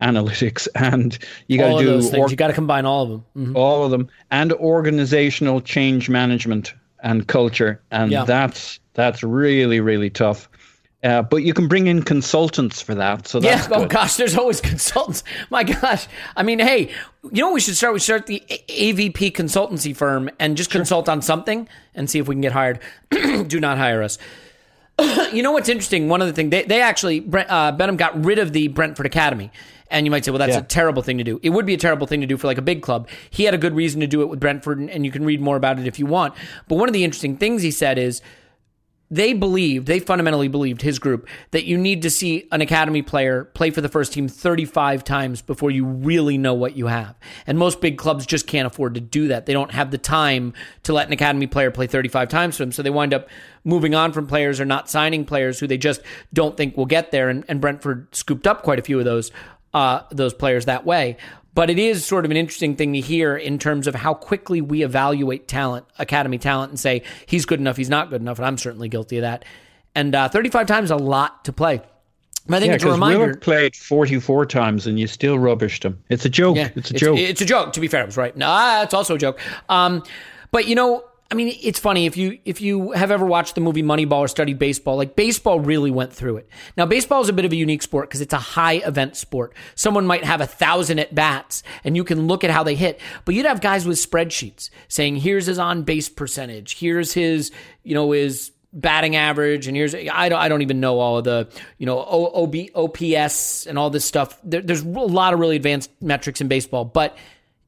analytics, 0.00 0.66
and 0.74 1.18
you 1.48 1.58
got 1.58 1.78
to 1.78 1.84
do 1.84 1.90
those 1.90 2.10
things. 2.10 2.24
Or, 2.24 2.30
you 2.30 2.36
got 2.36 2.46
to 2.46 2.52
combine 2.54 2.86
all 2.86 3.02
of 3.02 3.10
them. 3.10 3.24
Mm-hmm. 3.36 3.56
All 3.56 3.84
of 3.84 3.90
them, 3.90 4.08
and 4.30 4.52
organizational 4.54 5.60
change 5.60 6.08
management 6.08 6.72
and 7.02 7.26
culture, 7.26 7.80
and 7.90 8.10
yeah. 8.10 8.24
that's 8.24 8.80
that's 8.94 9.22
really 9.22 9.80
really 9.80 10.10
tough. 10.10 10.48
Uh, 11.02 11.20
but 11.20 11.38
you 11.38 11.52
can 11.52 11.66
bring 11.66 11.88
in 11.88 12.02
consultants 12.02 12.80
for 12.80 12.94
that. 12.94 13.26
So 13.26 13.40
that's 13.40 13.68
yeah. 13.68 13.76
Oh 13.76 13.86
gosh, 13.86 14.16
there's 14.16 14.36
always 14.36 14.60
consultants. 14.72 15.24
My 15.50 15.64
gosh. 15.64 16.06
I 16.36 16.44
mean, 16.44 16.60
hey, 16.60 16.90
you 17.24 17.42
know 17.42 17.48
what 17.48 17.54
we 17.54 17.60
should 17.60 17.76
start? 17.76 17.92
We 17.92 17.98
start 17.98 18.26
the 18.26 18.42
AVP 18.48 19.32
consultancy 19.32 19.96
firm 19.96 20.30
and 20.38 20.56
just 20.56 20.70
sure. 20.70 20.78
consult 20.78 21.08
on 21.08 21.20
something 21.20 21.68
and 21.94 22.08
see 22.08 22.20
if 22.20 22.28
we 22.28 22.36
can 22.36 22.42
get 22.42 22.52
hired. 22.52 22.78
Do 23.10 23.58
not 23.58 23.78
hire 23.78 24.02
us. 24.02 24.18
you 25.32 25.42
know 25.42 25.52
what's 25.52 25.68
interesting? 25.68 26.08
One 26.08 26.20
of 26.20 26.28
the 26.28 26.32
things 26.32 26.50
they 26.50 26.62
they 26.62 26.80
actually 26.80 27.26
uh, 27.32 27.72
Benham 27.72 27.96
got 27.96 28.24
rid 28.24 28.38
of 28.38 28.52
the 28.52 28.68
Brentford 28.68 29.06
Academy. 29.06 29.50
And 29.90 30.06
you 30.06 30.10
might 30.10 30.24
say, 30.24 30.30
well, 30.30 30.38
that's 30.38 30.54
yeah. 30.54 30.60
a 30.60 30.64
terrible 30.64 31.02
thing 31.02 31.18
to 31.18 31.24
do. 31.24 31.38
It 31.42 31.50
would 31.50 31.66
be 31.66 31.74
a 31.74 31.78
terrible 31.78 32.06
thing 32.06 32.22
to 32.22 32.26
do 32.26 32.38
for 32.38 32.46
like 32.46 32.56
a 32.56 32.62
big 32.62 32.80
club. 32.80 33.08
He 33.28 33.44
had 33.44 33.52
a 33.52 33.58
good 33.58 33.74
reason 33.74 34.00
to 34.00 34.06
do 34.06 34.22
it 34.22 34.30
with 34.30 34.40
Brentford, 34.40 34.78
and, 34.78 34.88
and 34.88 35.04
you 35.04 35.12
can 35.12 35.22
read 35.22 35.42
more 35.42 35.54
about 35.54 35.78
it 35.78 35.86
if 35.86 35.98
you 35.98 36.06
want. 36.06 36.32
But 36.66 36.76
one 36.76 36.88
of 36.88 36.94
the 36.94 37.04
interesting 37.04 37.36
things 37.36 37.60
he 37.60 37.70
said 37.70 37.98
is 37.98 38.22
they 39.12 39.34
believed, 39.34 39.86
they 39.86 40.00
fundamentally 40.00 40.48
believed, 40.48 40.80
his 40.80 40.98
group, 40.98 41.28
that 41.50 41.66
you 41.66 41.76
need 41.76 42.00
to 42.00 42.08
see 42.08 42.48
an 42.50 42.62
academy 42.62 43.02
player 43.02 43.44
play 43.44 43.70
for 43.70 43.82
the 43.82 43.88
first 43.90 44.14
team 44.14 44.26
35 44.26 45.04
times 45.04 45.42
before 45.42 45.70
you 45.70 45.84
really 45.84 46.38
know 46.38 46.54
what 46.54 46.78
you 46.78 46.86
have. 46.86 47.14
And 47.46 47.58
most 47.58 47.82
big 47.82 47.98
clubs 47.98 48.24
just 48.24 48.46
can't 48.46 48.66
afford 48.66 48.94
to 48.94 49.02
do 49.02 49.28
that. 49.28 49.44
They 49.44 49.52
don't 49.52 49.70
have 49.70 49.90
the 49.90 49.98
time 49.98 50.54
to 50.84 50.94
let 50.94 51.08
an 51.08 51.12
academy 51.12 51.46
player 51.46 51.70
play 51.70 51.86
35 51.86 52.30
times 52.30 52.56
for 52.56 52.62
them. 52.62 52.72
So 52.72 52.82
they 52.82 52.88
wind 52.88 53.12
up 53.12 53.28
moving 53.64 53.94
on 53.94 54.14
from 54.14 54.26
players 54.26 54.58
or 54.60 54.64
not 54.64 54.88
signing 54.88 55.26
players 55.26 55.60
who 55.60 55.66
they 55.66 55.76
just 55.76 56.00
don't 56.32 56.56
think 56.56 56.78
will 56.78 56.86
get 56.86 57.10
there. 57.10 57.28
And, 57.28 57.44
and 57.48 57.60
Brentford 57.60 58.14
scooped 58.16 58.46
up 58.46 58.62
quite 58.62 58.78
a 58.78 58.82
few 58.82 58.98
of 58.98 59.04
those. 59.04 59.30
Uh, 59.74 60.02
those 60.10 60.34
players 60.34 60.66
that 60.66 60.84
way. 60.84 61.16
But 61.54 61.68
it 61.68 61.78
is 61.78 62.04
sort 62.04 62.24
of 62.24 62.30
an 62.30 62.36
interesting 62.36 62.76
thing 62.76 62.94
to 62.94 63.00
hear 63.00 63.36
in 63.36 63.58
terms 63.58 63.86
of 63.86 63.94
how 63.94 64.14
quickly 64.14 64.60
we 64.60 64.82
evaluate 64.82 65.48
talent, 65.48 65.84
academy 65.98 66.38
talent, 66.38 66.70
and 66.70 66.80
say 66.80 67.02
he's 67.26 67.44
good 67.44 67.60
enough, 67.60 67.76
he's 67.76 67.90
not 67.90 68.08
good 68.08 68.22
enough, 68.22 68.38
and 68.38 68.46
I'm 68.46 68.56
certainly 68.56 68.88
guilty 68.88 69.18
of 69.18 69.22
that. 69.22 69.44
And 69.94 70.14
uh, 70.14 70.28
35 70.30 70.66
times 70.66 70.90
a 70.90 70.96
lot 70.96 71.44
to 71.44 71.52
play. 71.52 71.82
I 72.48 72.58
think 72.58 72.70
yeah, 72.70 72.74
it's 72.74 72.84
a 72.84 72.90
reminder. 72.90 73.18
Willard 73.18 73.40
played 73.40 73.76
44 73.76 74.46
times 74.46 74.86
and 74.86 74.98
you 74.98 75.06
still 75.06 75.36
rubbished 75.36 75.84
him. 75.84 76.02
It's 76.08 76.24
a 76.24 76.28
joke. 76.28 76.56
Yeah, 76.56 76.70
it's 76.74 76.90
a 76.90 76.94
joke. 76.94 77.18
It's 77.18 77.40
a 77.40 77.44
joke. 77.44 77.72
To 77.74 77.80
be 77.80 77.86
fair, 77.86 78.02
it 78.02 78.06
was 78.06 78.16
right. 78.16 78.36
Nah, 78.36 78.82
it's 78.82 78.94
also 78.94 79.14
a 79.14 79.18
joke. 79.18 79.38
Um, 79.68 80.02
but 80.50 80.66
you 80.66 80.74
know, 80.74 81.04
I 81.32 81.34
mean, 81.34 81.56
it's 81.62 81.80
funny 81.80 82.04
if 82.04 82.18
you 82.18 82.38
if 82.44 82.60
you 82.60 82.90
have 82.90 83.10
ever 83.10 83.24
watched 83.24 83.54
the 83.54 83.62
movie 83.62 83.82
Moneyball 83.82 84.18
or 84.18 84.28
studied 84.28 84.58
baseball, 84.58 84.98
like 84.98 85.16
baseball 85.16 85.60
really 85.60 85.90
went 85.90 86.12
through 86.12 86.36
it. 86.36 86.48
Now, 86.76 86.84
baseball 86.84 87.22
is 87.22 87.30
a 87.30 87.32
bit 87.32 87.46
of 87.46 87.52
a 87.52 87.56
unique 87.56 87.80
sport 87.80 88.10
because 88.10 88.20
it's 88.20 88.34
a 88.34 88.38
high 88.38 88.74
event 88.74 89.16
sport. 89.16 89.54
Someone 89.74 90.04
might 90.04 90.24
have 90.24 90.42
a 90.42 90.46
thousand 90.46 90.98
at 90.98 91.14
bats, 91.14 91.62
and 91.84 91.96
you 91.96 92.04
can 92.04 92.26
look 92.26 92.44
at 92.44 92.50
how 92.50 92.62
they 92.62 92.74
hit, 92.74 93.00
but 93.24 93.34
you'd 93.34 93.46
have 93.46 93.62
guys 93.62 93.86
with 93.86 93.96
spreadsheets 93.96 94.68
saying, 94.88 95.16
"Here's 95.16 95.46
his 95.46 95.58
on 95.58 95.84
base 95.84 96.10
percentage. 96.10 96.78
Here's 96.78 97.14
his, 97.14 97.50
you 97.82 97.94
know, 97.94 98.12
his." 98.12 98.52
batting 98.74 99.16
average 99.16 99.66
and 99.66 99.76
here's 99.76 99.94
I 99.94 100.30
don't 100.30 100.38
I 100.38 100.48
don't 100.48 100.62
even 100.62 100.80
know 100.80 100.98
all 100.98 101.18
of 101.18 101.24
the 101.24 101.46
you 101.76 101.84
know 101.84 101.98
OB, 101.98 102.54
OPS 102.74 103.66
and 103.66 103.78
all 103.78 103.90
this 103.90 104.02
stuff. 104.02 104.38
There, 104.42 104.62
there's 104.62 104.80
a 104.80 104.88
lot 104.88 105.34
of 105.34 105.40
really 105.40 105.56
advanced 105.56 105.90
metrics 106.00 106.40
in 106.40 106.48
baseball, 106.48 106.86
but 106.86 107.14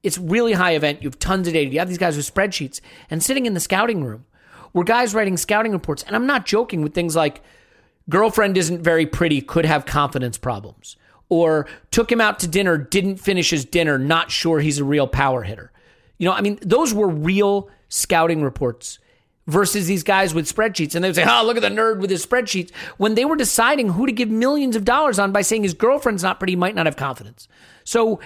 it's 0.04 0.18
really 0.18 0.52
high 0.52 0.72
event. 0.72 1.02
You 1.02 1.08
have 1.08 1.18
tons 1.18 1.48
of 1.48 1.54
data. 1.54 1.72
You 1.72 1.80
have 1.80 1.88
these 1.88 1.98
guys 1.98 2.16
with 2.16 2.32
spreadsheets 2.32 2.80
and 3.10 3.22
sitting 3.22 3.46
in 3.46 3.54
the 3.54 3.60
scouting 3.60 4.04
room 4.04 4.26
where 4.72 4.84
guys 4.84 5.14
writing 5.14 5.36
scouting 5.36 5.72
reports. 5.72 6.02
And 6.02 6.14
I'm 6.14 6.26
not 6.26 6.46
joking 6.46 6.82
with 6.82 6.94
things 6.94 7.16
like 7.16 7.42
girlfriend 8.08 8.56
isn't 8.56 8.82
very 8.82 9.06
pretty, 9.06 9.40
could 9.40 9.64
have 9.64 9.86
confidence 9.86 10.36
problems. 10.38 10.96
Or 11.30 11.66
took 11.90 12.12
him 12.12 12.20
out 12.20 12.38
to 12.40 12.46
dinner, 12.46 12.76
didn't 12.76 13.16
finish 13.16 13.50
his 13.50 13.64
dinner, 13.64 13.98
not 13.98 14.30
sure 14.30 14.60
he's 14.60 14.78
a 14.78 14.84
real 14.84 15.06
power 15.06 15.42
hitter. 15.42 15.72
You 16.18 16.28
know, 16.28 16.34
I 16.34 16.42
mean, 16.42 16.58
those 16.60 16.92
were 16.92 17.08
real 17.08 17.70
scouting 17.88 18.42
reports 18.42 18.98
versus 19.46 19.86
these 19.86 20.02
guys 20.02 20.34
with 20.34 20.52
spreadsheets. 20.52 20.94
And 20.94 21.02
they 21.02 21.08
would 21.08 21.16
say, 21.16 21.24
oh, 21.26 21.44
look 21.44 21.56
at 21.56 21.62
the 21.62 21.68
nerd 21.68 21.98
with 21.98 22.10
his 22.10 22.24
spreadsheets. 22.24 22.72
When 22.98 23.14
they 23.14 23.24
were 23.24 23.36
deciding 23.36 23.90
who 23.90 24.06
to 24.06 24.12
give 24.12 24.28
millions 24.28 24.76
of 24.76 24.84
dollars 24.84 25.18
on 25.18 25.32
by 25.32 25.42
saying 25.42 25.62
his 25.62 25.74
girlfriend's 25.74 26.22
not 26.22 26.38
pretty, 26.38 26.56
might 26.56 26.74
not 26.74 26.86
have 26.86 26.96
confidence. 26.96 27.48
So 27.84 28.20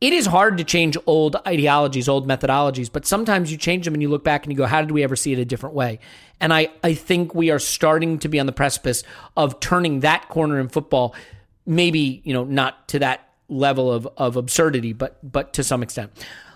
it 0.00 0.12
is 0.12 0.26
hard 0.26 0.58
to 0.58 0.64
change 0.64 0.96
old 1.06 1.36
ideologies, 1.46 2.08
old 2.08 2.28
methodologies, 2.28 2.90
but 2.92 3.06
sometimes 3.06 3.50
you 3.50 3.56
change 3.56 3.84
them 3.84 3.94
and 3.94 4.02
you 4.02 4.08
look 4.08 4.24
back 4.24 4.44
and 4.44 4.52
you 4.52 4.56
go, 4.56 4.66
how 4.66 4.80
did 4.80 4.90
we 4.90 5.02
ever 5.02 5.16
see 5.16 5.32
it 5.32 5.38
a 5.38 5.44
different 5.44 5.74
way? 5.74 5.98
And 6.40 6.52
I, 6.52 6.68
I 6.82 6.94
think 6.94 7.34
we 7.34 7.50
are 7.50 7.58
starting 7.58 8.18
to 8.18 8.28
be 8.28 8.38
on 8.40 8.46
the 8.46 8.52
precipice 8.52 9.04
of 9.36 9.60
turning 9.60 10.00
that 10.00 10.28
corner 10.28 10.58
in 10.60 10.68
football, 10.68 11.14
maybe, 11.64 12.20
you 12.24 12.34
know, 12.34 12.44
not 12.44 12.88
to 12.88 12.98
that 12.98 13.28
level 13.48 13.92
of, 13.92 14.08
of 14.16 14.36
absurdity, 14.36 14.92
but 14.92 15.18
but 15.22 15.52
to 15.54 15.62
some 15.62 15.82
extent. 15.82 16.10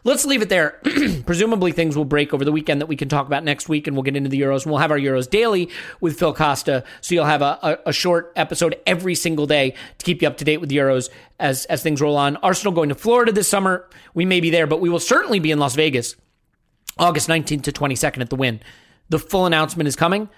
Let's 0.08 0.24
leave 0.24 0.40
it 0.40 0.48
there. 0.48 0.80
Presumably, 1.26 1.70
things 1.70 1.94
will 1.94 2.06
break 2.06 2.32
over 2.32 2.42
the 2.42 2.50
weekend 2.50 2.80
that 2.80 2.86
we 2.86 2.96
can 2.96 3.10
talk 3.10 3.26
about 3.26 3.44
next 3.44 3.68
week, 3.68 3.86
and 3.86 3.94
we'll 3.94 4.04
get 4.04 4.16
into 4.16 4.30
the 4.30 4.40
Euros. 4.40 4.62
And 4.62 4.72
we'll 4.72 4.80
have 4.80 4.90
our 4.90 4.98
Euros 4.98 5.28
daily 5.28 5.68
with 6.00 6.18
Phil 6.18 6.32
Costa, 6.32 6.82
so 7.02 7.14
you'll 7.14 7.26
have 7.26 7.42
a, 7.42 7.58
a, 7.62 7.90
a 7.90 7.92
short 7.92 8.32
episode 8.34 8.80
every 8.86 9.14
single 9.14 9.46
day 9.46 9.74
to 9.98 10.04
keep 10.06 10.22
you 10.22 10.28
up 10.28 10.38
to 10.38 10.46
date 10.46 10.62
with 10.62 10.70
the 10.70 10.78
Euros 10.78 11.10
as 11.38 11.66
as 11.66 11.82
things 11.82 12.00
roll 12.00 12.16
on. 12.16 12.36
Arsenal 12.36 12.72
going 12.72 12.88
to 12.88 12.94
Florida 12.94 13.32
this 13.32 13.48
summer. 13.48 13.86
We 14.14 14.24
may 14.24 14.40
be 14.40 14.48
there, 14.48 14.66
but 14.66 14.80
we 14.80 14.88
will 14.88 14.98
certainly 14.98 15.40
be 15.40 15.50
in 15.50 15.58
Las 15.58 15.74
Vegas, 15.74 16.16
August 16.96 17.28
19th 17.28 17.64
to 17.64 17.72
22nd 17.72 18.22
at 18.22 18.30
the 18.30 18.36
Wynn. 18.36 18.60
The 19.10 19.18
full 19.18 19.44
announcement 19.44 19.88
is 19.88 19.94
coming. 19.94 20.30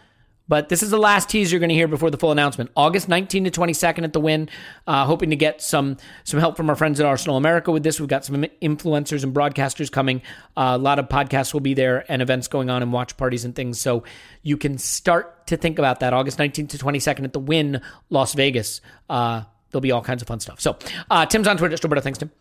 But 0.50 0.68
this 0.68 0.82
is 0.82 0.90
the 0.90 0.98
last 0.98 1.28
tease 1.30 1.52
you're 1.52 1.60
going 1.60 1.68
to 1.68 1.76
hear 1.76 1.86
before 1.86 2.10
the 2.10 2.18
full 2.18 2.32
announcement. 2.32 2.72
August 2.76 3.08
19 3.08 3.44
to 3.44 3.52
22nd 3.52 4.02
at 4.02 4.12
the 4.12 4.18
Wynn. 4.18 4.48
Uh, 4.84 5.04
hoping 5.04 5.30
to 5.30 5.36
get 5.36 5.62
some 5.62 5.96
some 6.24 6.40
help 6.40 6.56
from 6.56 6.68
our 6.68 6.74
friends 6.74 6.98
at 6.98 7.06
Arsenal 7.06 7.36
America 7.36 7.70
with 7.70 7.84
this. 7.84 8.00
We've 8.00 8.08
got 8.08 8.24
some 8.24 8.34
influencers 8.60 9.22
and 9.22 9.32
broadcasters 9.32 9.92
coming. 9.92 10.22
Uh, 10.56 10.72
a 10.74 10.78
lot 10.78 10.98
of 10.98 11.08
podcasts 11.08 11.52
will 11.52 11.60
be 11.60 11.74
there 11.74 12.04
and 12.10 12.20
events 12.20 12.48
going 12.48 12.68
on 12.68 12.82
and 12.82 12.92
watch 12.92 13.16
parties 13.16 13.44
and 13.44 13.54
things. 13.54 13.80
So 13.80 14.02
you 14.42 14.56
can 14.56 14.76
start 14.76 15.46
to 15.46 15.56
think 15.56 15.78
about 15.78 16.00
that. 16.00 16.12
August 16.12 16.40
19 16.40 16.66
to 16.66 16.78
22nd 16.78 17.22
at 17.22 17.32
the 17.32 17.38
Wynn, 17.38 17.80
Las 18.08 18.34
Vegas. 18.34 18.80
Uh, 19.08 19.42
there'll 19.70 19.80
be 19.80 19.92
all 19.92 20.02
kinds 20.02 20.20
of 20.20 20.26
fun 20.26 20.40
stuff. 20.40 20.60
So 20.60 20.76
uh, 21.12 21.26
Tim's 21.26 21.46
on 21.46 21.58
Twitter. 21.58 21.76
stillberto, 21.76 22.02
thanks, 22.02 22.18
Tim. 22.18 22.32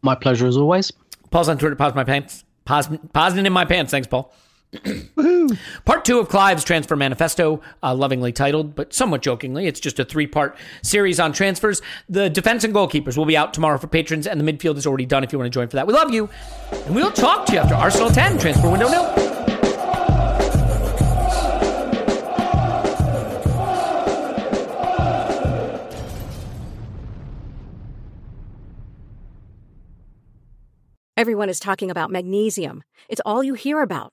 My 0.00 0.14
pleasure 0.14 0.46
as 0.46 0.56
always. 0.56 0.90
Paul's 1.30 1.50
on 1.50 1.58
Twitter. 1.58 1.76
Pause 1.76 1.94
my 1.94 2.04
pants. 2.04 2.42
Pause, 2.64 2.88
Poznan 3.14 3.44
in 3.44 3.52
my 3.52 3.66
pants. 3.66 3.90
Thanks, 3.90 4.06
Paul. 4.06 4.32
Part 5.84 6.04
two 6.04 6.18
of 6.18 6.28
Clive's 6.28 6.62
transfer 6.62 6.94
manifesto, 6.94 7.62
uh, 7.82 7.94
lovingly 7.94 8.32
titled, 8.32 8.74
but 8.74 8.92
somewhat 8.92 9.22
jokingly, 9.22 9.66
it's 9.66 9.80
just 9.80 9.98
a 9.98 10.04
three 10.04 10.26
part 10.26 10.56
series 10.82 11.18
on 11.18 11.32
transfers. 11.32 11.80
The 12.08 12.28
defense 12.28 12.64
and 12.64 12.74
goalkeepers 12.74 13.16
will 13.16 13.24
be 13.24 13.36
out 13.36 13.54
tomorrow 13.54 13.78
for 13.78 13.86
patrons, 13.86 14.26
and 14.26 14.40
the 14.40 14.52
midfield 14.52 14.76
is 14.76 14.86
already 14.86 15.06
done 15.06 15.24
if 15.24 15.32
you 15.32 15.38
want 15.38 15.50
to 15.50 15.56
join 15.56 15.68
for 15.68 15.76
that. 15.76 15.86
We 15.86 15.94
love 15.94 16.12
you, 16.12 16.28
and 16.70 16.94
we'll 16.94 17.12
talk 17.12 17.46
to 17.46 17.54
you 17.54 17.58
after 17.60 17.74
Arsenal 17.74 18.10
10 18.10 18.38
transfer 18.38 18.70
window 18.70 18.88
nil. 18.88 19.28
Everyone 31.16 31.48
is 31.48 31.58
talking 31.58 31.90
about 31.90 32.12
magnesium. 32.12 32.84
It's 33.08 33.20
all 33.26 33.42
you 33.42 33.54
hear 33.54 33.82
about. 33.82 34.12